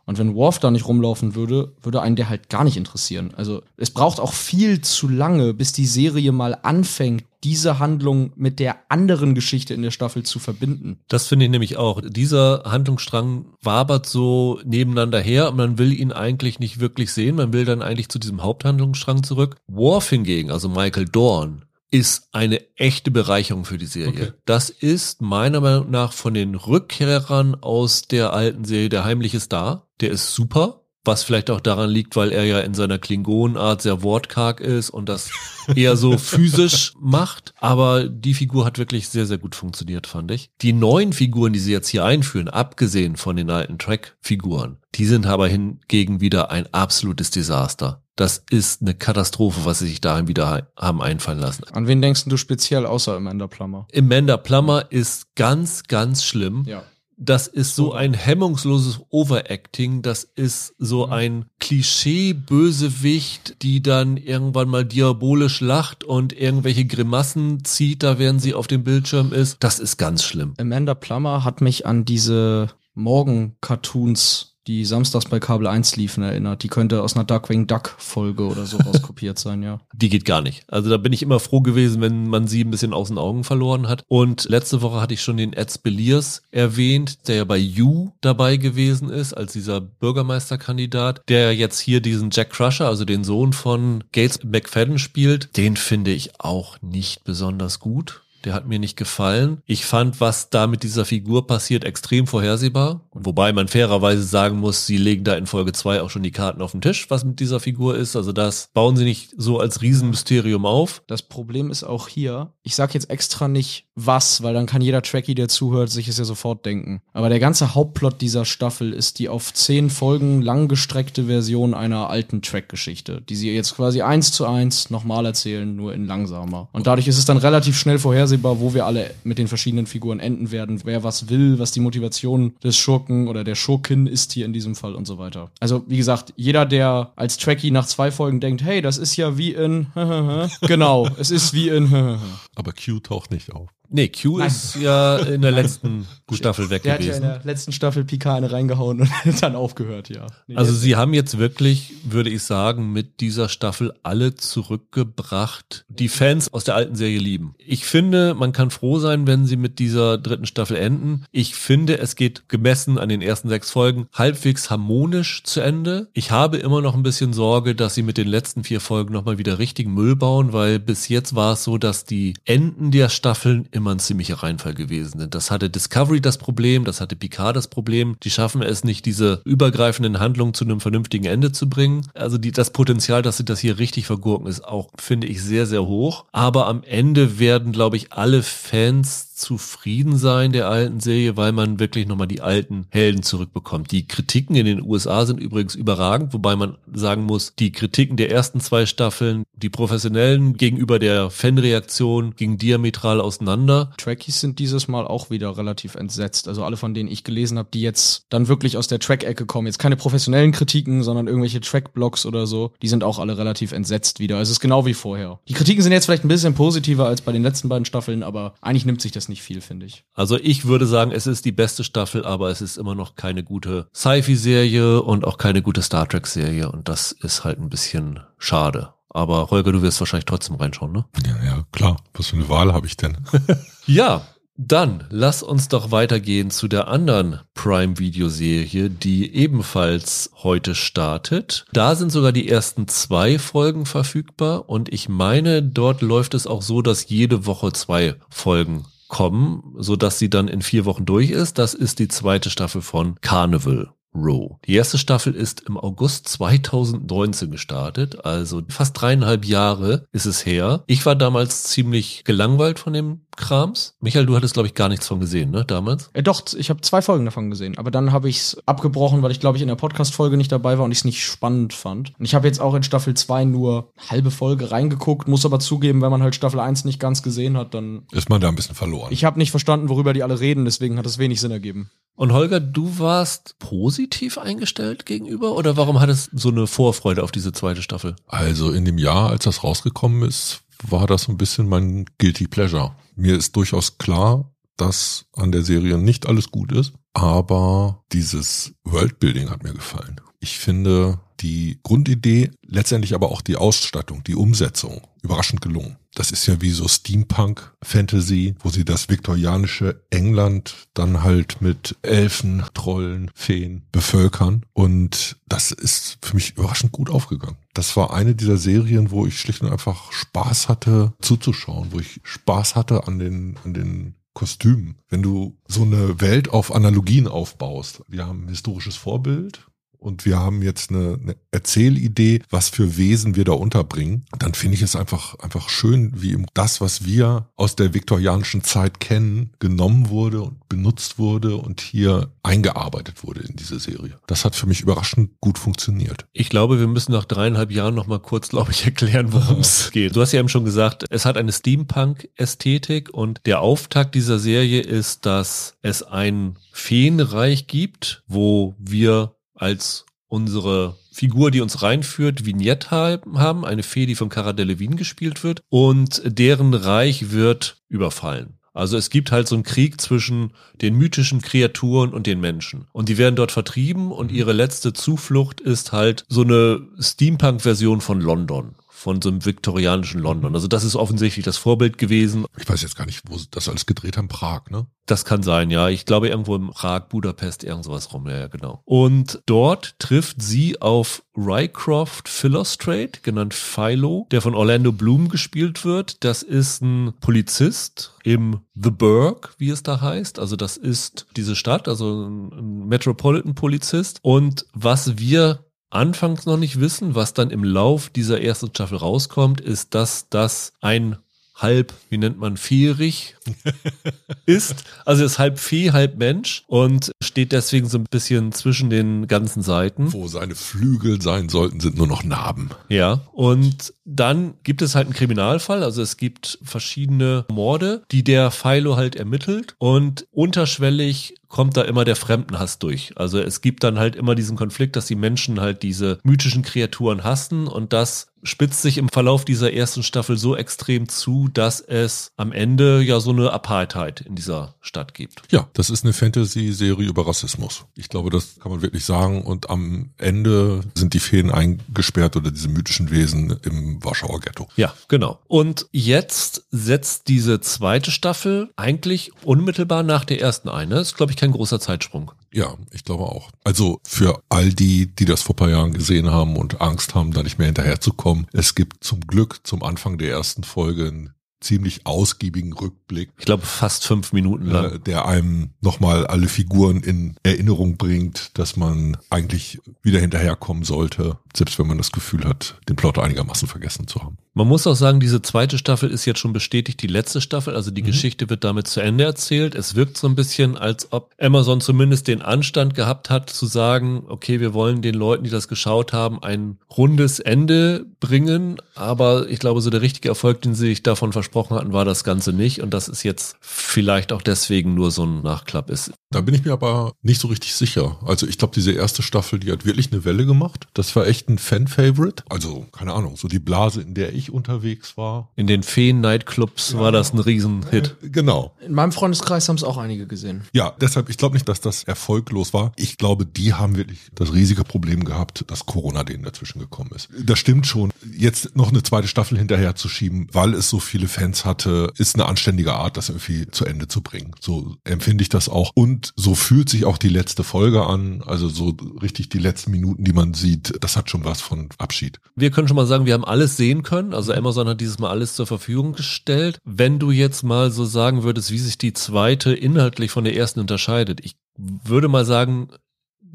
Und 0.06 0.20
wenn 0.20 0.36
Worf 0.36 0.60
da 0.60 0.70
nicht 0.70 0.88
rumlaufen 0.88 1.34
würde, 1.36 1.74
würde 1.82 2.02
einen 2.02 2.16
der 2.16 2.30
halt 2.30 2.50
gar 2.50 2.64
nicht 2.64 2.78
interessieren. 2.78 3.34
Also 3.36 3.64
es 3.76 3.90
braucht 3.90 4.20
auch 4.20 4.34
viel 4.34 4.82
zu 4.82 5.08
lange, 5.08 5.54
bis 5.54 5.74
die 5.74 5.88
Serie 5.88 6.32
mal 6.32 6.58
anfängt, 6.62 7.24
diese 7.46 7.78
Handlung 7.78 8.34
mit 8.36 8.60
der 8.60 8.92
anderen 8.92 9.36
Geschichte 9.36 9.76
in 9.76 9.84
der 9.84 9.92
Staffel 9.92 10.24
zu 10.24 10.40
verbinden. 10.40 11.00
Das 11.08 11.28
finde 11.28 11.46
ich 11.46 11.52
nämlich 11.52 11.78
auch. 11.78 12.02
Dieser 12.04 12.64
Handlungsstrang 12.66 13.46
wabert 13.62 14.08
so 14.08 14.60
nebeneinander 14.66 15.20
her 15.22 15.50
und 15.50 15.58
man 15.58 15.78
will 15.78 15.94
ihn 15.94 16.12
eigentlich 16.12 16.58
nicht 16.60 16.80
wirklich 16.80 17.14
sehen. 17.14 17.36
Man 17.36 17.54
will 17.54 17.64
dann 17.64 17.84
eigentlich 17.84 18.10
zu 18.10 18.18
diesem 18.18 18.42
Haupthandlungsstrang 18.42 19.22
zurück. 19.22 19.58
Worf 19.68 20.10
hingegen, 20.10 20.50
also 20.50 20.70
Michael 20.70 21.06
Dorn, 21.06 21.66
ist 21.92 22.30
eine 22.32 22.62
echte 22.78 23.12
Bereicherung 23.12 23.64
für 23.64 23.78
die 23.78 23.86
Serie. 23.86 24.10
Okay. 24.10 24.32
Das 24.46 24.72
ist 24.72 25.22
meiner 25.22 25.62
Meinung 25.62 25.92
nach 25.92 26.14
von 26.14 26.34
den 26.34 26.56
Rückkehrern 26.56 27.54
aus 27.62 28.02
der 28.02 28.34
alten 28.34 28.66
Serie 28.66 28.90
der 28.90 29.06
heimliche 29.06 29.40
Star. 29.40 29.88
Der 30.02 30.10
ist 30.10 30.34
super. 30.34 30.82
Was 31.06 31.24
vielleicht 31.24 31.52
auch 31.52 31.62
daran 31.62 31.90
liegt, 31.90 32.16
weil 32.16 32.32
er 32.32 32.44
ja 32.44 32.60
in 32.60 32.74
seiner 32.74 32.98
Klingonenart 32.98 33.82
sehr 33.84 34.02
wortkarg 34.02 34.60
ist 34.60 34.90
und 34.90 35.08
das 35.08 35.30
eher 35.76 35.96
so 35.98 36.18
physisch 36.18 36.94
macht. 37.00 37.54
Aber 37.60 38.10
die 38.10 38.34
Figur 38.34 38.66
hat 38.66 38.80
wirklich 38.80 39.08
sehr, 39.10 39.28
sehr 39.28 39.38
gut 39.38 39.54
funktioniert, 39.54 40.08
fand 40.08 40.32
ich. 40.32 40.50
Die 40.62 40.74
neuen 40.74 41.14
Figuren, 41.14 41.54
die 41.54 41.60
sie 41.60 41.72
jetzt 41.72 41.90
hier 41.90 42.04
einführen, 42.04 42.50
abgesehen 42.50 43.16
von 43.16 43.36
den 43.36 43.52
alten 43.52 43.78
Track-Figuren, 43.78 44.78
die 44.96 45.06
sind 45.06 45.28
aber 45.28 45.48
hingegen 45.48 46.22
wieder 46.22 46.50
ein 46.50 46.74
absolutes 46.74 47.30
Desaster. 47.30 48.02
Das 48.16 48.44
ist 48.50 48.82
eine 48.82 48.96
Katastrophe, 48.96 49.62
was 49.66 49.80
sie 49.80 49.88
sich 49.88 50.02
dahin 50.02 50.28
wieder 50.28 50.70
haben 50.78 51.02
einfallen 51.02 51.40
lassen. 51.40 51.66
An 51.74 51.88
wen 51.88 52.02
denkst 52.02 52.24
du 52.26 52.38
speziell 52.38 52.86
außer 52.86 53.18
Amanda 53.18 53.48
Plummer? 53.48 53.88
Amanda 53.96 54.38
Plummer 54.38 54.86
ist 54.90 55.36
ganz, 55.36 55.84
ganz 55.84 56.24
schlimm. 56.24 56.64
Ja 56.66 56.84
das 57.18 57.48
ist 57.48 57.76
so 57.76 57.94
ein 57.94 58.14
hemmungsloses 58.14 59.02
Overacting, 59.10 60.02
das 60.02 60.24
ist 60.24 60.76
so 60.78 61.08
ein 61.08 61.46
Klischee-Bösewicht, 61.60 63.62
die 63.62 63.82
dann 63.82 64.18
irgendwann 64.18 64.70
mal 64.70 64.86
diabolisch 64.86 65.62
lacht 65.62 66.04
und 66.04 66.34
irgendwelche 66.34 66.86
Grimassen 66.86 67.64
zieht, 67.64 68.04
da 68.04 68.20
während 68.20 68.42
sie 68.42 68.54
auf 68.54 68.68
dem 68.68 68.84
Bildschirm 68.84 69.34
ist. 69.34 69.58
Das 69.62 69.80
ist 69.80 69.98
ganz 69.98 70.24
schlimm. 70.24 70.54
Amanda 70.60 70.94
Plummer 70.94 71.44
hat 71.44 71.62
mich 71.62 71.86
an 71.86 72.06
diese 72.06 72.70
Morgen-Cartoons 72.94 74.55
die 74.68 74.86
samstags 74.86 75.26
bei 75.26 75.40
Kabel 75.40 75.68
1 75.68 75.96
liefen, 75.96 76.24
erinnert. 76.24 76.64
Die 76.64 76.68
könnte 76.68 77.04
aus 77.04 77.16
einer 77.16 77.24
Darkwing 77.24 77.68
Duck 77.68 77.96
Folge 77.98 78.44
oder 78.44 78.66
so 78.66 78.78
rauskopiert 78.78 79.38
sein, 79.40 79.62
ja. 79.64 79.80
Die 79.94 80.10
geht 80.10 80.26
gar 80.26 80.42
nicht. 80.42 80.64
Also 80.68 80.90
da 80.90 80.98
bin 80.98 81.14
ich 81.14 81.22
immer 81.22 81.40
froh 81.40 81.62
gewesen, 81.62 82.02
wenn 82.02 82.28
man 82.28 82.48
sie 82.48 82.64
ein 82.64 82.72
bisschen 82.72 82.94
aus 82.94 83.10
den 83.10 83.18
Augen 83.18 83.44
verloren 83.44 83.88
hat. 83.88 84.04
Und 84.08 84.46
letzte 84.50 84.82
Woche 84.82 85.02
hatte 85.02 85.14
ich 85.14 85.22
schon 85.22 85.38
den 85.38 85.54
Ed 85.54 85.72
Speliers 85.72 86.42
erwähnt, 86.52 87.28
der 87.28 87.36
ja 87.36 87.44
bei 87.44 87.58
You 87.58 88.12
dabei 88.22 88.58
gewesen 88.58 89.10
ist, 89.10 89.34
als 89.34 89.54
dieser 89.54 89.82
Bürgermeisterkandidat, 89.82 91.22
der 91.30 91.56
jetzt 91.56 91.80
hier 91.80 92.02
diesen 92.02 92.30
Jack 92.32 92.52
Crusher, 92.52 92.88
also 92.88 93.06
den 93.06 93.24
Sohn 93.24 93.54
von 93.54 94.04
Gates 94.12 94.44
McFadden 94.44 95.00
spielt. 95.00 95.56
Den 95.58 95.78
finde 95.78 96.12
ich 96.12 96.40
auch 96.40 96.82
nicht 96.82 97.24
besonders 97.24 97.80
gut 97.80 98.25
der 98.46 98.54
hat 98.54 98.68
mir 98.68 98.80
nicht 98.80 98.96
gefallen. 98.96 99.62
Ich 99.66 99.86
fand, 99.86 100.22
was 100.22 100.50
da 100.50 100.68
mit 100.68 100.84
dieser 100.84 101.04
Figur 101.06 101.48
passiert, 101.48 101.84
extrem 101.84 102.28
vorhersehbar. 102.28 103.02
Wobei 103.12 103.54
man 103.54 103.68
fairerweise 103.68 104.24
sagen 104.24 104.60
muss, 104.60 104.86
sie 104.86 104.98
legen 104.98 105.24
da 105.24 105.36
in 105.36 105.48
Folge 105.48 105.74
zwei 105.74 106.02
auch 106.02 106.10
schon 106.10 106.24
die 106.24 106.32
Karten 106.32 106.62
auf 106.62 106.72
den 106.72 106.82
Tisch, 106.82 107.10
was 107.10 107.26
mit 107.26 107.40
dieser 107.40 107.60
Figur 107.60 107.98
ist. 107.98 108.16
Also 108.16 108.32
das 108.32 108.70
bauen 108.74 108.96
sie 108.96 109.04
nicht 109.04 109.34
so 109.38 109.60
als 109.60 109.82
Riesenmysterium 109.82 110.66
auf. 110.66 111.02
Das 111.08 111.24
Problem 111.24 111.72
ist 111.72 111.84
auch 111.84 112.08
hier, 112.08 112.54
ich 112.64 112.76
sag 112.76 112.94
jetzt 112.94 113.10
extra 113.10 113.48
nicht 113.48 113.86
was, 113.96 114.44
weil 114.44 114.54
dann 114.54 114.66
kann 114.66 114.82
jeder 114.82 115.02
Trekkie, 115.02 115.36
der 115.36 115.48
zuhört, 115.48 115.90
sich 115.90 116.08
es 116.08 116.18
ja 116.18 116.26
sofort 116.26 116.66
denken. 116.66 117.02
Aber 117.14 117.30
der 117.30 117.40
ganze 117.40 117.74
Hauptplot 117.74 118.22
dieser 118.22 118.46
Staffel 118.46 118.94
ist 118.94 119.20
die 119.20 119.30
auf 119.30 119.54
zehn 119.54 119.90
Folgen 119.90 120.42
langgestreckte 120.42 121.26
Version 121.26 121.74
einer 121.74 122.10
alten 122.10 122.42
Track-Geschichte, 122.42 123.22
die 123.22 123.36
sie 123.36 123.54
jetzt 123.54 123.76
quasi 123.76 124.02
eins 124.02 124.32
zu 124.32 124.46
eins 124.46 124.90
nochmal 124.90 125.26
erzählen, 125.26 125.76
nur 125.76 125.94
in 125.94 126.06
langsamer. 126.06 126.70
Und 126.74 126.88
dadurch 126.88 127.08
ist 127.08 127.18
es 127.18 127.26
dann 127.26 127.38
relativ 127.38 127.78
schnell 127.78 128.00
vorhersehbar, 128.00 128.35
vorhersehbar, 128.36 128.60
wo 128.60 128.74
wir 128.74 128.86
alle 128.86 129.14
mit 129.24 129.38
den 129.38 129.48
verschiedenen 129.48 129.86
Figuren 129.86 130.20
enden 130.20 130.52
werden, 130.52 130.82
wer 130.84 131.04
was 131.04 131.30
will, 131.30 131.60
was 131.60 131.72
die 131.72 131.80
Motivation 131.80 132.54
des 132.64 132.78
Schurken 132.78 133.28
oder 133.28 133.44
der 133.44 133.56
Schurkin 133.56 134.08
ist 134.08 134.34
hier 134.34 134.46
in 134.46 134.54
diesem 134.54 134.76
Fall 134.76 134.96
und 134.96 135.06
so 135.06 135.18
weiter. 135.18 135.52
Also, 135.60 135.84
wie 135.88 135.98
gesagt, 135.98 136.34
jeder, 136.36 136.66
der 136.66 137.12
als 137.16 137.38
Trekkie 137.38 137.72
nach 137.72 137.86
zwei 137.86 138.12
Folgen 138.12 138.40
denkt, 138.40 138.64
hey, 138.64 138.82
das 138.82 138.98
ist 138.98 139.16
ja 139.16 139.38
wie 139.38 139.54
in, 139.54 139.88
genau, 140.62 141.08
es 141.20 141.32
ist 141.32 141.54
wie 141.54 141.70
in, 141.70 141.92
aber 142.56 142.74
Q 142.74 143.00
taucht 143.00 143.32
nicht 143.32 143.52
auf. 143.52 143.75
Nee, 143.90 144.10
Q 144.10 144.38
Nein. 144.38 144.48
ist 144.48 144.76
ja 144.76 145.18
in 145.18 145.42
der 145.42 145.52
letzten 145.52 146.08
Staffel 146.32 146.70
weg 146.70 146.84
der 146.84 146.98
gewesen. 146.98 147.08
Der 147.08 147.16
hat 147.16 147.24
ja 147.24 147.36
in 147.36 147.44
der 147.44 147.52
letzten 147.54 147.72
Staffel 147.72 148.04
Picard 148.04 148.38
eine 148.38 148.52
reingehauen 148.52 149.02
und 149.02 149.10
dann 149.42 149.56
aufgehört, 149.56 150.10
ja. 150.10 150.28
Nee, 150.48 150.56
also 150.56 150.74
sie 150.74 150.96
haben 150.96 151.14
jetzt 151.14 151.38
wirklich, 151.38 151.94
würde 152.04 152.30
ich 152.30 152.44
sagen, 152.44 152.92
mit 152.92 153.20
dieser 153.20 153.50
Staffel 153.50 153.94
alle 154.04 154.36
zurückgebracht, 154.36 155.86
die 155.88 156.10
Fans 156.10 156.54
aus 156.54 156.64
der 156.64 156.76
alten 156.76 156.96
Serie 156.96 157.20
lieben. 157.20 157.56
Ich 157.58 157.86
finde, 157.86 158.34
man 158.34 158.52
kann 158.52 158.72
froh 158.72 159.00
sein, 159.00 159.28
wenn 159.28 159.46
sie 159.46 159.58
mit 159.58 159.80
dieser 159.80 160.18
dritten 160.18 160.46
Staffel 160.46 160.78
enden. 160.78 161.26
Ich 161.32 161.56
finde, 161.56 162.00
es 162.00 162.16
geht 162.16 162.50
gemessen 162.50 162.98
an 162.98 163.10
den 163.10 163.22
ersten 163.22 163.50
sechs 163.50 163.72
Folgen 163.72 164.08
halbwegs 164.14 164.70
harmonisch 164.70 165.44
zu 165.44 165.62
Ende. 165.62 166.10
Ich 166.14 166.32
habe 166.32 166.58
immer 166.58 166.82
noch 166.82 166.96
ein 166.96 167.04
bisschen 167.04 167.34
Sorge, 167.34 167.76
dass 167.76 167.96
sie 167.96 168.04
mit 168.04 168.18
den 168.18 168.28
letzten 168.28 168.64
vier 168.64 168.80
Folgen 168.80 169.14
nochmal 169.14 169.38
wieder 169.38 169.60
richtigen 169.60 169.94
Müll 169.94 170.16
bauen, 170.16 170.54
weil 170.54 170.80
bis 170.80 171.08
jetzt 171.10 171.36
war 171.36 171.54
es 171.54 171.64
so, 171.64 171.78
dass 171.78 172.06
die 172.06 172.34
Enden 172.46 172.92
der 172.92 173.10
Staffeln 173.10 173.68
immer 173.76 173.92
ein 173.92 174.00
ziemlicher 174.00 174.36
Reinfall 174.36 174.74
gewesen 174.74 175.20
sind. 175.20 175.36
Das 175.36 175.52
hatte 175.52 175.70
Discovery 175.70 176.22
das 176.22 176.38
Problem, 176.38 176.86
das 176.86 177.02
hatte 177.02 177.16
Picard 177.16 177.56
das 177.56 177.68
Problem. 177.68 178.16
Die 178.24 178.32
schaffen 178.32 178.62
es 178.62 178.84
nicht, 178.84 179.06
diese 179.06 179.42
übergreifenden 179.46 180.20
Handlungen 180.20 180.54
zu 180.54 180.66
einem 180.66 180.80
vernünftigen 180.80 181.26
Ende 181.26 181.52
zu 181.52 181.70
bringen. 181.70 182.08
Also 182.14 182.38
die, 182.38 182.52
das 182.52 182.72
Potenzial, 182.72 183.22
dass 183.22 183.38
sie 183.38 183.46
das 183.46 183.60
hier 183.60 183.78
richtig 183.78 184.06
vergurken, 184.06 184.48
ist 184.48 184.64
auch, 184.64 184.90
finde 184.98 185.28
ich, 185.28 185.44
sehr, 185.44 185.66
sehr 185.66 185.86
hoch. 185.86 186.26
Aber 186.32 186.68
am 186.68 186.84
Ende 186.84 187.40
werden, 187.40 187.72
glaube 187.72 187.98
ich, 187.98 188.14
alle 188.14 188.42
Fans 188.42 189.25
zufrieden 189.36 190.18
sein 190.18 190.52
der 190.52 190.70
alten 190.70 191.00
Serie, 191.00 191.38
weil 191.38 191.52
man 191.52 191.80
wirklich 191.80 192.08
nochmal 192.08 192.28
die 192.28 192.42
alten 192.42 192.88
Helden 192.90 193.22
zurückbekommt. 193.22 193.92
Die 193.92 194.08
Kritiken 194.08 194.56
in 194.56 194.66
den 194.66 194.82
USA 194.82 195.26
sind 195.26 195.40
übrigens 195.40 195.76
überragend, 195.76 196.34
wobei 196.34 196.56
man 196.56 196.78
sagen 196.94 197.24
muss, 197.24 197.54
die 197.60 197.72
Kritiken 197.72 198.18
der 198.18 198.32
ersten 198.32 198.60
zwei 198.62 198.86
Staffeln, 198.86 199.44
die 199.54 199.70
professionellen 199.70 200.56
gegenüber 200.58 201.00
der 201.00 201.30
Fanreaktion 201.30 202.36
gingen 202.36 202.58
diametral 202.58 203.20
auseinander. 203.20 203.92
Trekkies 203.98 204.40
sind 204.40 204.60
dieses 204.60 204.88
Mal 204.88 205.06
auch 205.06 205.30
wieder 205.30 205.58
relativ 205.58 205.96
entsetzt. 205.96 206.48
Also 206.48 206.64
alle 206.64 206.78
von 206.78 206.94
denen 206.94 207.10
ich 207.10 207.24
gelesen 207.24 207.58
habe, 207.58 207.70
die 207.74 207.82
jetzt 207.82 208.26
dann 208.30 208.48
wirklich 208.48 208.78
aus 208.78 208.88
der 208.88 209.00
Track-Ecke 209.00 209.46
kommen, 209.46 209.68
jetzt 209.68 209.80
keine 209.80 209.98
professionellen 209.98 210.54
Kritiken, 210.54 211.04
sondern 211.04 211.28
irgendwelche 211.28 211.60
Track-Blogs 211.60 212.26
oder 212.26 212.48
so, 212.48 212.72
die 212.82 212.88
sind 212.88 213.04
auch 213.04 213.20
alle 213.20 213.38
relativ 213.38 213.74
entsetzt 213.74 214.20
wieder. 214.20 214.40
Es 214.40 214.50
ist 214.50 214.62
genau 214.62 214.86
wie 214.86 214.94
vorher. 214.94 215.40
Die 215.50 215.54
Kritiken 215.54 215.84
sind 215.84 215.92
jetzt 215.92 216.06
vielleicht 216.06 216.24
ein 216.24 216.30
bisschen 216.30 216.54
positiver 216.54 217.08
als 217.08 217.22
bei 217.22 217.32
den 217.32 217.44
letzten 217.44 217.68
beiden 217.68 217.86
Staffeln, 217.86 218.24
aber 218.24 218.56
eigentlich 218.62 218.86
nimmt 218.86 219.02
sich 219.02 219.12
das 219.12 219.25
ist 219.26 219.30
nicht 219.30 219.42
viel, 219.42 219.62
finde 219.62 219.88
ich. 219.88 220.06
Also 220.14 220.38
ich 220.38 220.66
würde 220.66 220.86
sagen, 220.86 221.12
es 221.12 221.26
ist 221.26 221.46
die 221.46 221.52
beste 221.52 221.84
Staffel, 221.84 222.26
aber 222.26 222.50
es 222.50 222.62
ist 222.62 222.78
immer 222.78 222.94
noch 222.94 223.16
keine 223.16 223.44
gute 223.44 223.88
Sci-Fi-Serie 223.94 225.02
und 225.02 225.26
auch 225.26 225.38
keine 225.38 225.62
gute 225.64 225.82
Star 225.82 226.08
Trek-Serie 226.08 226.72
und 226.72 226.88
das 226.88 227.12
ist 227.12 227.44
halt 227.44 227.60
ein 227.60 227.70
bisschen 227.70 228.20
schade. 228.38 228.94
Aber 229.10 229.50
Holger, 229.50 229.72
du 229.72 229.82
wirst 229.82 230.00
wahrscheinlich 230.00 230.26
trotzdem 230.26 230.58
reinschauen, 230.58 230.92
ne? 230.92 231.06
Ja, 231.26 231.44
ja, 231.44 231.64
klar. 231.72 231.98
Was 232.14 232.28
für 232.28 232.36
eine 232.36 232.50
Wahl 232.50 232.74
habe 232.74 232.86
ich 232.86 232.98
denn? 232.98 233.18
ja, 233.88 234.28
dann 234.58 235.06
lass 235.10 235.44
uns 235.44 235.68
doch 235.68 235.92
weitergehen 235.92 236.50
zu 236.50 236.68
der 236.68 236.88
anderen 236.88 237.42
Prime-Video-Serie, 237.56 238.90
die 238.90 239.34
ebenfalls 239.34 240.32
heute 240.44 240.76
startet. 240.76 241.66
Da 241.74 241.96
sind 241.96 242.12
sogar 242.12 242.32
die 242.32 242.48
ersten 242.48 242.88
zwei 242.88 243.40
Folgen 243.40 243.86
verfügbar 243.86 244.70
und 244.70 244.94
ich 244.94 245.10
meine, 245.10 245.64
dort 245.64 246.02
läuft 246.02 246.36
es 246.36 246.48
auch 246.48 246.62
so, 246.62 246.82
dass 246.82 247.10
jede 247.10 247.46
Woche 247.46 247.74
zwei 247.74 248.16
Folgen 248.30 248.86
kommen, 249.16 249.64
so 249.78 249.96
dass 249.96 250.20
sie 250.20 250.30
dann 250.30 250.50
in 250.50 250.62
vier 250.62 250.84
Wochen 250.84 251.06
durch 251.06 251.30
ist. 251.30 251.58
Das 251.58 251.74
ist 251.74 252.00
die 252.00 252.10
zweite 252.10 252.50
Staffel 252.50 252.82
von 252.82 253.16
Carnival. 253.22 253.94
Row. 254.14 254.58
Die 254.66 254.76
erste 254.76 254.98
Staffel 254.98 255.36
ist 255.36 255.62
im 255.62 255.78
August 255.78 256.28
2019 256.30 257.52
gestartet, 257.52 258.26
also 258.26 258.62
fast 258.70 259.00
dreieinhalb 259.00 259.46
Jahre 259.46 260.08
ist 260.14 260.26
es 260.26 260.46
her. 260.46 260.84
Ich 260.88 261.06
war 261.06 261.16
damals 261.16 261.64
ziemlich 261.64 262.24
gelangweilt 262.24 262.80
von 262.80 262.94
dem 262.94 263.25
Krams. 263.36 263.96
Michael, 264.00 264.26
du 264.26 264.36
hattest, 264.36 264.54
glaube 264.54 264.68
ich, 264.68 264.74
gar 264.74 264.90
nichts 264.90 265.08
von 265.08 265.20
gesehen, 265.20 265.52
ne, 265.52 265.66
damals? 265.66 266.10
Äh, 266.14 266.24
doch, 266.24 266.44
ich 266.58 266.70
habe 266.70 266.82
zwei 266.82 267.02
Folgen 267.02 267.26
davon 267.26 267.50
gesehen, 267.50 267.78
aber 267.78 267.92
dann 267.92 268.12
habe 268.12 268.30
ich 268.30 268.38
es 268.38 268.58
abgebrochen, 268.66 269.22
weil 269.22 269.32
ich, 269.32 269.40
glaube 269.40 269.58
ich, 269.58 269.62
in 269.62 269.68
der 269.68 269.76
Podcast-Folge 269.76 270.38
nicht 270.38 270.52
dabei 270.52 270.78
war 270.78 270.86
und 270.86 270.92
ich 270.92 271.00
es 271.00 271.06
nicht 271.06 271.24
spannend 271.24 271.74
fand. 271.74 272.14
Und 272.18 272.26
ich 272.26 272.36
habe 272.36 272.48
jetzt 272.48 272.60
auch 272.60 272.74
in 272.74 272.84
Staffel 272.84 273.14
2 273.14 273.46
nur 273.46 273.92
halbe 274.10 274.32
Folge 274.32 274.72
reingeguckt, 274.72 275.28
muss 275.28 275.46
aber 275.46 275.60
zugeben, 275.60 276.02
wenn 276.02 276.12
man 276.12 276.24
halt 276.24 276.36
Staffel 276.36 276.60
1 276.60 276.86
nicht 276.86 277.00
ganz 277.00 277.24
gesehen 277.24 277.58
hat, 277.58 277.74
dann... 277.74 278.04
Ist 278.12 278.30
man 278.30 278.42
da 278.42 278.50
ein 278.50 278.56
bisschen 278.56 278.76
verloren. 278.76 279.12
Ich 279.12 279.26
habe 279.26 279.40
nicht 279.40 279.52
verstanden, 279.52 279.90
worüber 279.90 280.14
die 280.14 280.24
alle 280.24 280.40
reden, 280.40 280.66
deswegen 280.66 280.98
hat 280.98 281.06
es 281.06 281.18
wenig 281.18 281.42
Sinn 281.42 281.52
ergeben. 281.52 281.90
Und 282.18 282.32
Holger, 282.32 282.62
du 282.62 282.98
warst 282.98 283.60
positiv 283.60 284.38
eingestellt 284.38 285.06
gegenüber 285.06 285.54
oder 285.54 285.76
warum 285.76 286.00
hattest 286.00 286.32
du 286.32 286.38
so 286.38 286.50
eine 286.50 286.66
Vorfreude 286.66 287.22
auf 287.24 287.32
diese 287.32 287.52
zweite 287.52 287.82
Staffel? 287.82 288.16
Also 288.28 288.72
in 288.72 288.86
dem 288.86 288.98
Jahr, 288.98 289.30
als 289.32 289.44
das 289.44 289.66
rausgekommen 289.66 290.24
ist, 290.24 290.62
war 290.84 291.08
das 291.08 291.24
so 291.24 291.32
ein 291.32 291.38
bisschen 291.38 291.68
mein 291.68 292.06
Guilty 292.18 292.48
Pleasure. 292.48 292.96
Mir 293.16 293.36
ist 293.36 293.56
durchaus 293.56 293.98
klar, 293.98 294.52
dass 294.78 295.26
an 295.34 295.52
der 295.52 295.64
Serie 295.64 295.98
nicht 295.98 296.28
alles 296.28 296.52
gut 296.52 296.72
ist, 296.72 296.94
aber 297.14 298.04
dieses 298.12 298.74
Worldbuilding 298.84 299.50
hat 299.50 299.64
mir 299.64 299.74
gefallen. 299.74 300.20
Ich 300.46 300.60
finde 300.60 301.18
die 301.40 301.80
Grundidee, 301.82 302.52
letztendlich 302.62 303.16
aber 303.16 303.32
auch 303.32 303.42
die 303.42 303.56
Ausstattung, 303.56 304.24
die 304.26 304.36
Umsetzung 304.36 305.02
überraschend 305.24 305.60
gelungen. 305.60 305.98
Das 306.14 306.30
ist 306.30 306.46
ja 306.46 306.62
wie 306.62 306.70
so 306.70 306.88
Steampunk 306.88 307.74
Fantasy, 307.82 308.54
wo 308.60 308.70
sie 308.70 308.86
das 308.86 309.10
viktorianische 309.10 310.04
England 310.12 310.76
dann 310.94 311.24
halt 311.24 311.62
mit 311.62 311.96
Elfen, 312.04 312.64
Trollen, 312.76 313.32
Feen 313.34 313.88
bevölkern. 313.92 314.68
Und 314.74 315.38
das 315.48 315.72
ist 315.72 316.20
für 316.22 316.36
mich 316.36 316.52
überraschend 316.52 316.92
gut 316.92 317.10
aufgegangen. 317.10 317.58
Das 317.74 317.98
war 317.98 318.14
eine 318.14 318.36
dieser 318.36 318.58
Serien, 318.58 319.10
wo 319.10 319.26
ich 319.26 319.40
schlicht 319.40 319.64
und 319.64 319.72
einfach 319.72 320.12
Spaß 320.12 320.70
hatte 320.70 321.14
zuzuschauen, 321.22 321.88
wo 321.90 322.00
ich 322.00 322.20
Spaß 322.22 322.76
hatte 322.76 323.08
an 323.08 323.18
den, 323.18 323.58
an 323.64 323.74
den 323.74 324.14
Kostümen. 324.36 325.00
Wenn 325.10 325.24
du 325.24 325.58
so 325.68 325.82
eine 325.82 326.22
Welt 326.22 326.50
auf 326.50 326.76
Analogien 326.76 327.28
aufbaust. 327.28 328.04
Wir 328.08 328.28
haben 328.28 328.46
ein 328.46 328.50
historisches 328.50 328.96
Vorbild 328.96 329.66
und 330.06 330.24
wir 330.24 330.38
haben 330.38 330.62
jetzt 330.62 330.92
eine, 330.92 331.18
eine 331.20 331.36
Erzählidee, 331.50 332.44
was 332.52 332.70
für 332.70 332.96
Wesen 332.96 333.36
wir 333.36 333.44
da 333.44 333.54
unterbringen, 333.54 334.26
dann 334.38 334.54
finde 334.54 334.76
ich 334.76 334.84
es 334.84 334.96
einfach, 334.96 335.40
einfach 335.40 335.68
schön, 335.68 336.12
wie 336.22 336.38
das, 336.54 336.80
was 336.80 337.06
wir 337.06 337.50
aus 337.56 337.76
der 337.76 337.96
viktorianischen 337.96 338.64
Zeit 338.64 339.00
kennen, 339.00 339.52
genommen 339.58 340.10
wurde 340.10 340.44
und 340.44 340.70
benutzt 340.70 341.18
wurde 341.18 341.56
und 341.56 341.82
hier 341.82 342.32
eingearbeitet 342.44 343.24
wurde 343.24 343.42
in 343.42 343.56
diese 343.56 343.80
Serie. 343.80 344.20
Das 344.28 344.46
hat 344.46 344.56
für 344.56 344.68
mich 344.68 344.82
überraschend 344.82 345.32
gut 345.42 345.58
funktioniert. 345.58 346.28
Ich 346.34 346.50
glaube, 346.50 346.80
wir 346.80 346.88
müssen 346.88 347.12
nach 347.12 347.26
dreieinhalb 347.26 347.72
Jahren 347.72 347.96
noch 347.96 348.06
mal 348.06 348.20
kurz, 348.20 348.50
glaube 348.50 348.72
ich, 348.72 348.86
erklären, 348.86 349.34
worum 349.34 349.62
es 349.62 349.90
geht. 349.92 350.16
Du 350.16 350.22
hast 350.22 350.34
ja 350.34 350.40
eben 350.40 350.50
schon 350.50 350.66
gesagt, 350.66 351.06
es 351.10 351.26
hat 351.26 351.36
eine 351.36 351.52
Steampunk-Ästhetik 351.52 353.10
und 353.12 353.42
der 353.48 353.62
Auftakt 353.62 354.14
dieser 354.14 354.38
Serie 354.38 354.82
ist, 354.82 355.26
dass 355.26 355.78
es 355.82 356.04
ein 356.04 356.58
Feenreich 356.72 357.66
gibt, 357.66 358.24
wo 358.28 358.76
wir 358.78 359.36
als 359.56 360.06
unsere 360.28 360.98
Figur, 361.12 361.52
die 361.52 361.62
uns 361.62 361.82
reinführt, 361.82 362.46
Vignette 362.46 362.92
haben, 362.92 363.66
eine 363.66 363.84
Fee, 363.84 364.06
die 364.06 364.16
von 364.16 364.30
Cara 364.30 364.54
Delevingne 364.54 364.98
gespielt 364.98 365.44
wird 365.44 365.62
und 365.70 366.22
deren 366.26 366.74
Reich 366.74 367.32
wird 367.32 367.78
überfallen. 367.88 368.60
Also 368.74 368.98
es 368.98 369.10
gibt 369.10 369.32
halt 369.32 369.48
so 369.48 369.56
einen 369.56 369.64
Krieg 369.64 370.02
zwischen 370.02 370.52
den 370.82 370.96
mythischen 370.98 371.42
Kreaturen 371.42 372.14
und 372.14 372.28
den 372.28 372.42
Menschen. 372.42 372.88
Und 372.92 373.08
die 373.08 373.18
werden 373.18 373.38
dort 373.38 373.54
vertrieben 373.54 374.12
und 374.12 374.34
ihre 374.34 374.52
letzte 374.52 374.92
Zuflucht 374.92 375.62
ist 375.62 375.94
halt 375.94 376.26
so 376.28 376.42
eine 376.42 376.82
Steampunk-Version 377.00 378.02
von 378.02 378.20
London 378.20 378.76
von 378.96 379.22
so 379.22 379.30
einem 379.30 379.46
viktorianischen 379.46 380.22
London. 380.22 380.56
Also 380.56 380.68
das 380.68 380.86
ist 380.86 380.96
offensichtlich 380.96 381.44
das 381.44 381.58
Vorbild 381.58 381.98
gewesen. 381.98 382.46
Ich 382.58 382.68
weiß 382.68 382.82
jetzt 382.82 382.96
gar 382.96 383.06
nicht, 383.06 383.22
wo 383.28 383.38
sie 383.38 383.48
das 383.52 383.68
alles 383.68 383.86
gedreht 383.86 384.16
haben. 384.18 384.30
Prag, 384.30 384.70
ne? 384.70 384.88
Das 385.06 385.26
kann 385.26 385.44
sein, 385.44 385.70
ja. 385.70 385.90
Ich 385.90 386.06
glaube 386.06 386.30
irgendwo 386.30 386.56
in 386.56 386.70
Prag, 386.70 387.10
Budapest, 387.10 387.64
irgend 387.64 387.84
sowas 387.84 388.14
rum. 388.14 388.28
Ja, 388.28 388.40
ja, 388.40 388.48
genau. 388.48 388.82
Und 388.86 389.42
dort 389.46 390.00
trifft 390.00 390.42
sie 390.42 390.82
auf 390.82 391.24
Rycroft 391.38 392.30
Philostrate, 392.30 393.20
genannt 393.22 393.54
Philo, 393.54 394.28
der 394.32 394.42
von 394.42 394.56
Orlando 394.56 394.94
Bloom 394.94 395.28
gespielt 395.28 395.84
wird. 395.84 396.24
Das 396.24 396.42
ist 396.42 396.82
ein 396.82 397.14
Polizist 397.20 398.14
im 398.24 398.62
The 398.74 398.92
Burg, 398.92 399.54
wie 399.58 399.70
es 399.70 399.84
da 399.84 400.00
heißt. 400.00 400.40
Also 400.40 400.56
das 400.56 400.78
ist 400.78 401.28
diese 401.36 401.56
Stadt, 401.56 401.88
also 401.88 402.28
ein 402.28 402.88
Metropolitan-Polizist. 402.88 404.20
Und 404.24 404.66
was 404.74 405.18
wir 405.18 405.66
anfangs 405.96 406.46
noch 406.46 406.58
nicht 406.58 406.80
wissen, 406.80 407.16
was 407.16 407.34
dann 407.34 407.50
im 407.50 407.64
Lauf 407.64 408.10
dieser 408.10 408.42
ersten 408.42 408.68
Staffel 408.68 408.98
rauskommt, 408.98 409.62
ist, 409.62 409.96
dass 409.96 410.30
das 410.30 410.74
ein 410.82 411.18
halb, 411.56 411.94
wie 412.10 412.18
nennt 412.18 412.38
man, 412.38 412.58
fierig 412.58 413.35
ist. 414.46 414.84
Also 415.06 415.24
ist 415.24 415.40
halb 415.40 415.60
Vieh, 415.60 415.92
halb 415.92 416.18
Mensch 416.18 416.64
und 416.68 417.12
steht 417.22 417.52
deswegen 417.52 417.88
so 417.88 417.98
ein 417.98 418.06
bisschen 418.10 418.52
zwischen 418.52 418.90
den 418.90 419.28
ganzen 419.28 419.62
Seiten. 419.62 420.14
Wo 420.14 420.28
seine 420.28 420.56
Flügel 420.56 421.22
sein 421.22 421.50
sollten, 421.50 421.80
sind 421.80 421.98
nur 421.98 422.08
noch 422.08 422.24
Narben. 422.24 422.70
Ja, 422.90 423.22
und 423.32 423.94
dann 424.06 424.54
gibt 424.64 424.82
es 424.82 424.96
halt 424.96 425.08
einen 425.08 425.16
Kriminalfall, 425.16 425.84
also 425.84 426.02
es 426.02 426.18
gibt 426.18 426.60
verschiedene 426.64 427.46
Morde, 427.52 428.04
die 428.12 428.24
der 428.24 428.52
Philo 428.52 428.96
halt 428.96 429.16
ermittelt 429.16 429.76
und 429.80 430.28
unterschwellig 430.32 431.36
kommt 431.48 431.78
da 431.78 431.84
immer 431.84 432.04
der 432.04 432.16
Fremdenhass 432.18 432.80
durch. 432.80 433.14
Also 433.16 433.40
es 433.40 433.62
gibt 433.62 433.84
dann 433.84 433.98
halt 433.98 434.16
immer 434.16 434.36
diesen 434.36 434.58
Konflikt, 434.58 434.96
dass 434.96 435.06
die 435.06 435.16
Menschen 435.16 435.62
halt 435.62 435.84
diese 435.84 436.20
mythischen 436.24 436.64
Kreaturen 436.64 437.24
hassen 437.24 437.68
und 437.68 437.94
das 437.94 438.28
spitzt 438.44 438.82
sich 438.82 438.98
im 438.98 439.10
Verlauf 439.10 439.46
dieser 439.46 439.74
ersten 439.74 440.04
Staffel 440.04 440.38
so 440.38 440.56
extrem 440.56 441.10
zu, 441.10 441.48
dass 441.52 441.82
es 441.82 442.32
am 442.38 442.52
Ende 442.52 443.02
ja 443.02 443.20
so 443.20 443.32
eine 443.38 443.52
Apartheid 443.52 444.22
in 444.22 444.36
dieser 444.36 444.76
Stadt 444.82 445.14
gibt. 445.14 445.44
Ja, 445.52 445.68
das 445.74 445.90
ist 445.90 446.04
eine 446.04 446.14
Fantasy-Serie 446.14 447.08
über 447.08 447.28
Rassismus. 447.28 447.86
Ich 447.96 448.10
glaube, 448.10 448.30
das 448.30 448.60
kann 448.60 448.72
man 448.72 448.82
wirklich 448.82 449.06
sagen. 449.06 449.44
Und 449.44 449.70
am 449.70 450.12
Ende 450.18 450.82
sind 450.96 451.14
die 451.14 451.20
Feen 451.20 451.52
eingesperrt 451.52 452.36
oder 452.36 452.52
diese 452.52 452.70
mythischen 452.70 453.12
Wesen 453.12 453.58
im 453.64 454.04
Warschauer 454.04 454.40
Ghetto. 454.40 454.68
Ja, 454.76 454.94
genau. 455.08 455.40
Und 455.48 455.88
jetzt 455.92 456.66
setzt 456.72 457.28
diese 457.28 457.60
zweite 457.62 458.12
Staffel 458.12 458.70
eigentlich 458.76 459.32
unmittelbar 459.44 460.04
nach 460.04 460.26
der 460.26 460.42
ersten 460.42 460.70
ein. 460.70 460.90
Das 460.90 461.10
ist, 461.10 461.18
glaube 461.18 461.32
ich, 461.32 461.38
kein 461.38 461.52
großer 461.52 461.80
Zeitsprung. 461.80 462.32
Ja, 462.56 462.76
ich 462.92 463.04
glaube 463.04 463.24
auch. 463.24 463.52
Also 463.66 464.00
für 464.08 464.42
all 464.48 464.72
die, 464.72 465.14
die 465.14 465.26
das 465.26 465.42
vor 465.42 465.56
ein 465.56 465.58
paar 465.58 465.70
Jahren 465.70 465.94
gesehen 465.94 466.32
haben 466.32 466.56
und 466.56 466.80
Angst 466.80 467.14
haben, 467.14 467.34
da 467.34 467.44
nicht 467.44 467.60
mehr 467.60 467.66
hinterherzukommen, 467.66 468.48
es 468.54 468.76
gibt 468.76 469.04
zum 469.04 469.20
Glück 469.22 469.60
zum 469.64 469.84
Anfang 469.84 470.18
der 470.18 470.32
ersten 470.32 470.64
Folge 470.64 471.08
einen 471.08 471.34
ziemlich 471.66 472.06
ausgiebigen 472.06 472.74
Rückblick. 472.74 473.32
Ich 473.38 473.46
glaube 473.46 473.66
fast 473.66 474.06
fünf 474.06 474.34
Minuten 474.34 474.66
lang. 474.68 474.94
Äh, 474.94 475.00
der 475.00 475.26
einem 475.26 475.72
nochmal 475.82 476.28
alle 476.28 476.48
Figuren 476.48 477.02
in 477.02 477.36
Erinnerung 477.44 477.98
bringt, 477.98 478.58
dass 478.58 478.78
man 478.78 479.18
eigentlich 479.30 479.80
wieder 480.02 480.20
hinterherkommen 480.20 480.84
sollte, 480.84 481.38
selbst 481.56 481.78
wenn 481.80 481.88
man 481.88 481.98
das 481.98 482.12
Gefühl 482.12 482.46
hat, 482.46 482.80
den 482.88 482.96
Plot 482.96 483.20
einigermaßen 483.20 483.68
vergessen 483.68 484.08
zu 484.08 484.22
haben. 484.22 484.38
Man 484.58 484.70
muss 484.70 484.88
auch 484.88 484.96
sagen, 484.96 485.20
diese 485.20 485.42
zweite 485.42 485.78
Staffel 485.78 486.10
ist 486.10 486.24
jetzt 486.24 486.40
schon 486.40 486.54
bestätigt 486.54 487.02
die 487.02 487.08
letzte 487.08 487.42
Staffel, 487.42 487.76
also 487.76 487.92
die 487.92 488.04
mhm. 488.04 488.08
Geschichte 488.08 488.50
wird 488.50 488.64
damit 488.64 488.88
zu 488.88 489.02
Ende 489.02 489.26
erzählt. 489.26 489.76
Es 489.76 489.96
wirkt 489.96 490.18
so 490.18 490.28
ein 490.28 490.36
bisschen, 490.36 490.78
als 490.78 491.12
ob 491.12 491.34
Amazon 491.38 491.82
zumindest 491.82 492.30
den 492.30 492.42
Anstand 492.42 492.96
gehabt 492.96 493.30
hat, 493.30 493.50
zu 493.50 493.66
sagen, 493.66 494.24
okay, 494.30 494.62
wir 494.62 494.74
wollen 494.74 495.02
den 495.02 495.16
Leuten, 495.16 495.44
die 495.44 495.50
das 495.50 495.68
geschaut 495.68 496.14
haben, 496.14 496.42
ein 496.42 496.78
rundes 496.96 497.42
Ende 497.42 498.06
bringen, 498.22 498.78
aber 498.96 499.50
ich 499.50 499.60
glaube, 499.60 499.82
so 499.82 499.90
der 499.90 500.02
richtige 500.02 500.30
Erfolg, 500.30 500.62
den 500.62 500.74
sie 500.74 500.88
sich 500.88 501.04
davon 501.04 501.34
versprochen 501.34 501.76
hatten, 501.76 501.92
war 501.92 502.06
das 502.06 502.24
Ganze 502.24 502.54
nicht 502.54 502.82
und 502.82 502.94
das 502.94 503.10
ist 503.10 503.24
jetzt 503.24 503.58
vielleicht 503.60 504.32
auch 504.32 504.42
deswegen 504.42 504.94
nur 504.94 505.12
so 505.12 505.26
ein 505.26 505.42
Nachklapp 505.42 505.90
ist. 505.90 506.14
Da 506.32 506.40
bin 506.40 506.56
ich 506.56 506.64
mir 506.64 506.72
aber 506.72 507.14
nicht 507.22 507.42
so 507.42 507.50
richtig 507.50 507.74
sicher. 507.74 508.20
Also 508.26 508.48
ich 508.48 508.58
glaube, 508.58 508.74
diese 508.74 508.94
erste 508.94 509.22
Staffel, 509.22 509.60
die 509.60 509.72
hat 509.72 509.86
wirklich 509.86 510.14
eine 510.14 510.24
Welle 510.24 510.46
gemacht. 510.46 510.88
Das 510.94 511.14
war 511.18 511.28
echt 511.28 511.50
ein 511.50 511.58
Fan-Favorite. 511.58 512.44
Also, 512.50 512.86
keine 512.92 513.14
Ahnung, 513.14 513.36
so 513.36 513.48
die 513.48 513.60
Blase, 513.60 514.02
in 514.02 514.14
der 514.14 514.34
ich 514.34 514.45
ich 514.46 514.52
unterwegs 514.52 515.18
war. 515.18 515.50
In 515.56 515.68
den 515.68 515.84
Feen-Nightclubs 515.84 516.94
ja. 516.94 517.00
war 517.00 517.12
das 517.12 517.34
ein 517.34 517.40
Riesenhit. 517.40 518.16
Äh, 518.22 518.30
genau. 518.30 518.74
In 518.86 518.94
meinem 518.94 519.12
Freundeskreis 519.12 519.68
haben 519.68 519.76
es 519.76 519.84
auch 519.84 519.98
einige 519.98 520.28
gesehen. 520.28 520.64
Ja, 520.74 520.94
deshalb, 521.02 521.30
ich 521.30 521.38
glaube 521.38 521.56
nicht, 521.56 521.68
dass 521.68 521.82
das 521.82 522.04
erfolglos 522.04 522.74
war. 522.74 522.92
Ich 522.96 523.18
glaube, 523.18 523.46
die 523.46 523.74
haben 523.74 523.98
wirklich 523.98 524.20
das 524.34 524.54
riesige 524.54 524.84
Problem 524.84 525.26
gehabt, 525.26 525.66
dass 525.68 525.86
Corona 525.86 526.24
denen 526.24 526.44
dazwischen 526.44 526.80
gekommen 526.80 527.12
ist. 527.16 527.30
Das 527.40 527.60
stimmt 527.60 527.88
schon. 527.88 528.12
Jetzt 528.38 528.76
noch 528.76 528.90
eine 528.90 529.04
zweite 529.04 529.28
Staffel 529.28 529.58
hinterher 529.58 529.96
zu 529.96 530.10
schieben, 530.10 530.48
weil 530.52 530.74
es 530.74 530.90
so 530.90 531.00
viele 531.00 531.28
Fans 531.28 531.66
hatte, 531.66 532.12
ist 532.18 532.36
eine 532.36 532.46
anständige 532.46 532.94
Art, 532.94 533.18
das 533.18 533.30
irgendwie 533.30 533.68
zu 533.72 533.86
Ende 533.86 534.08
zu 534.08 534.22
bringen. 534.22 534.52
So 534.60 534.96
empfinde 535.04 535.42
ich 535.42 535.50
das 535.50 535.70
auch. 535.70 535.92
Und 535.96 536.34
so 536.36 536.56
fühlt 536.56 536.90
sich 536.90 537.06
auch 537.06 537.18
die 537.18 537.30
letzte 537.30 537.64
Folge 537.64 538.06
an. 538.06 538.44
Also 538.46 538.70
so 538.70 538.96
richtig 539.22 539.50
die 539.50 539.60
letzten 539.60 539.92
Minuten, 539.92 540.24
die 540.24 540.34
man 540.34 540.54
sieht, 540.54 540.94
das 541.02 541.18
hat 541.18 541.30
schon 541.30 541.46
was 541.46 541.62
von 541.62 541.90
Abschied. 541.98 542.40
Wir 542.56 542.72
können 542.72 542.88
schon 542.88 542.98
mal 542.98 543.08
sagen, 543.08 543.26
wir 543.26 543.34
haben 543.34 543.46
alles 543.46 543.78
sehen 543.78 544.04
können. 544.04 544.34
Also 544.36 544.54
Amazon 544.54 544.88
hat 544.88 545.02
dieses 545.02 545.20
Mal 545.20 545.30
alles 545.30 545.56
zur 545.56 545.68
Verfügung 545.68 546.14
gestellt. 546.14 546.80
Wenn 546.84 547.20
du 547.20 547.32
jetzt 547.32 547.64
mal 547.64 547.92
so 547.92 548.06
sagen 548.06 548.44
würdest, 548.44 548.72
wie 548.72 548.80
sich 548.80 548.98
die 548.98 549.14
zweite 549.14 549.74
inhaltlich 549.74 550.32
von 550.32 550.44
der 550.44 550.56
ersten 550.56 550.80
unterscheidet, 550.80 551.40
ich 551.44 551.56
würde 551.78 552.28
mal 552.28 552.46
sagen, 552.46 552.90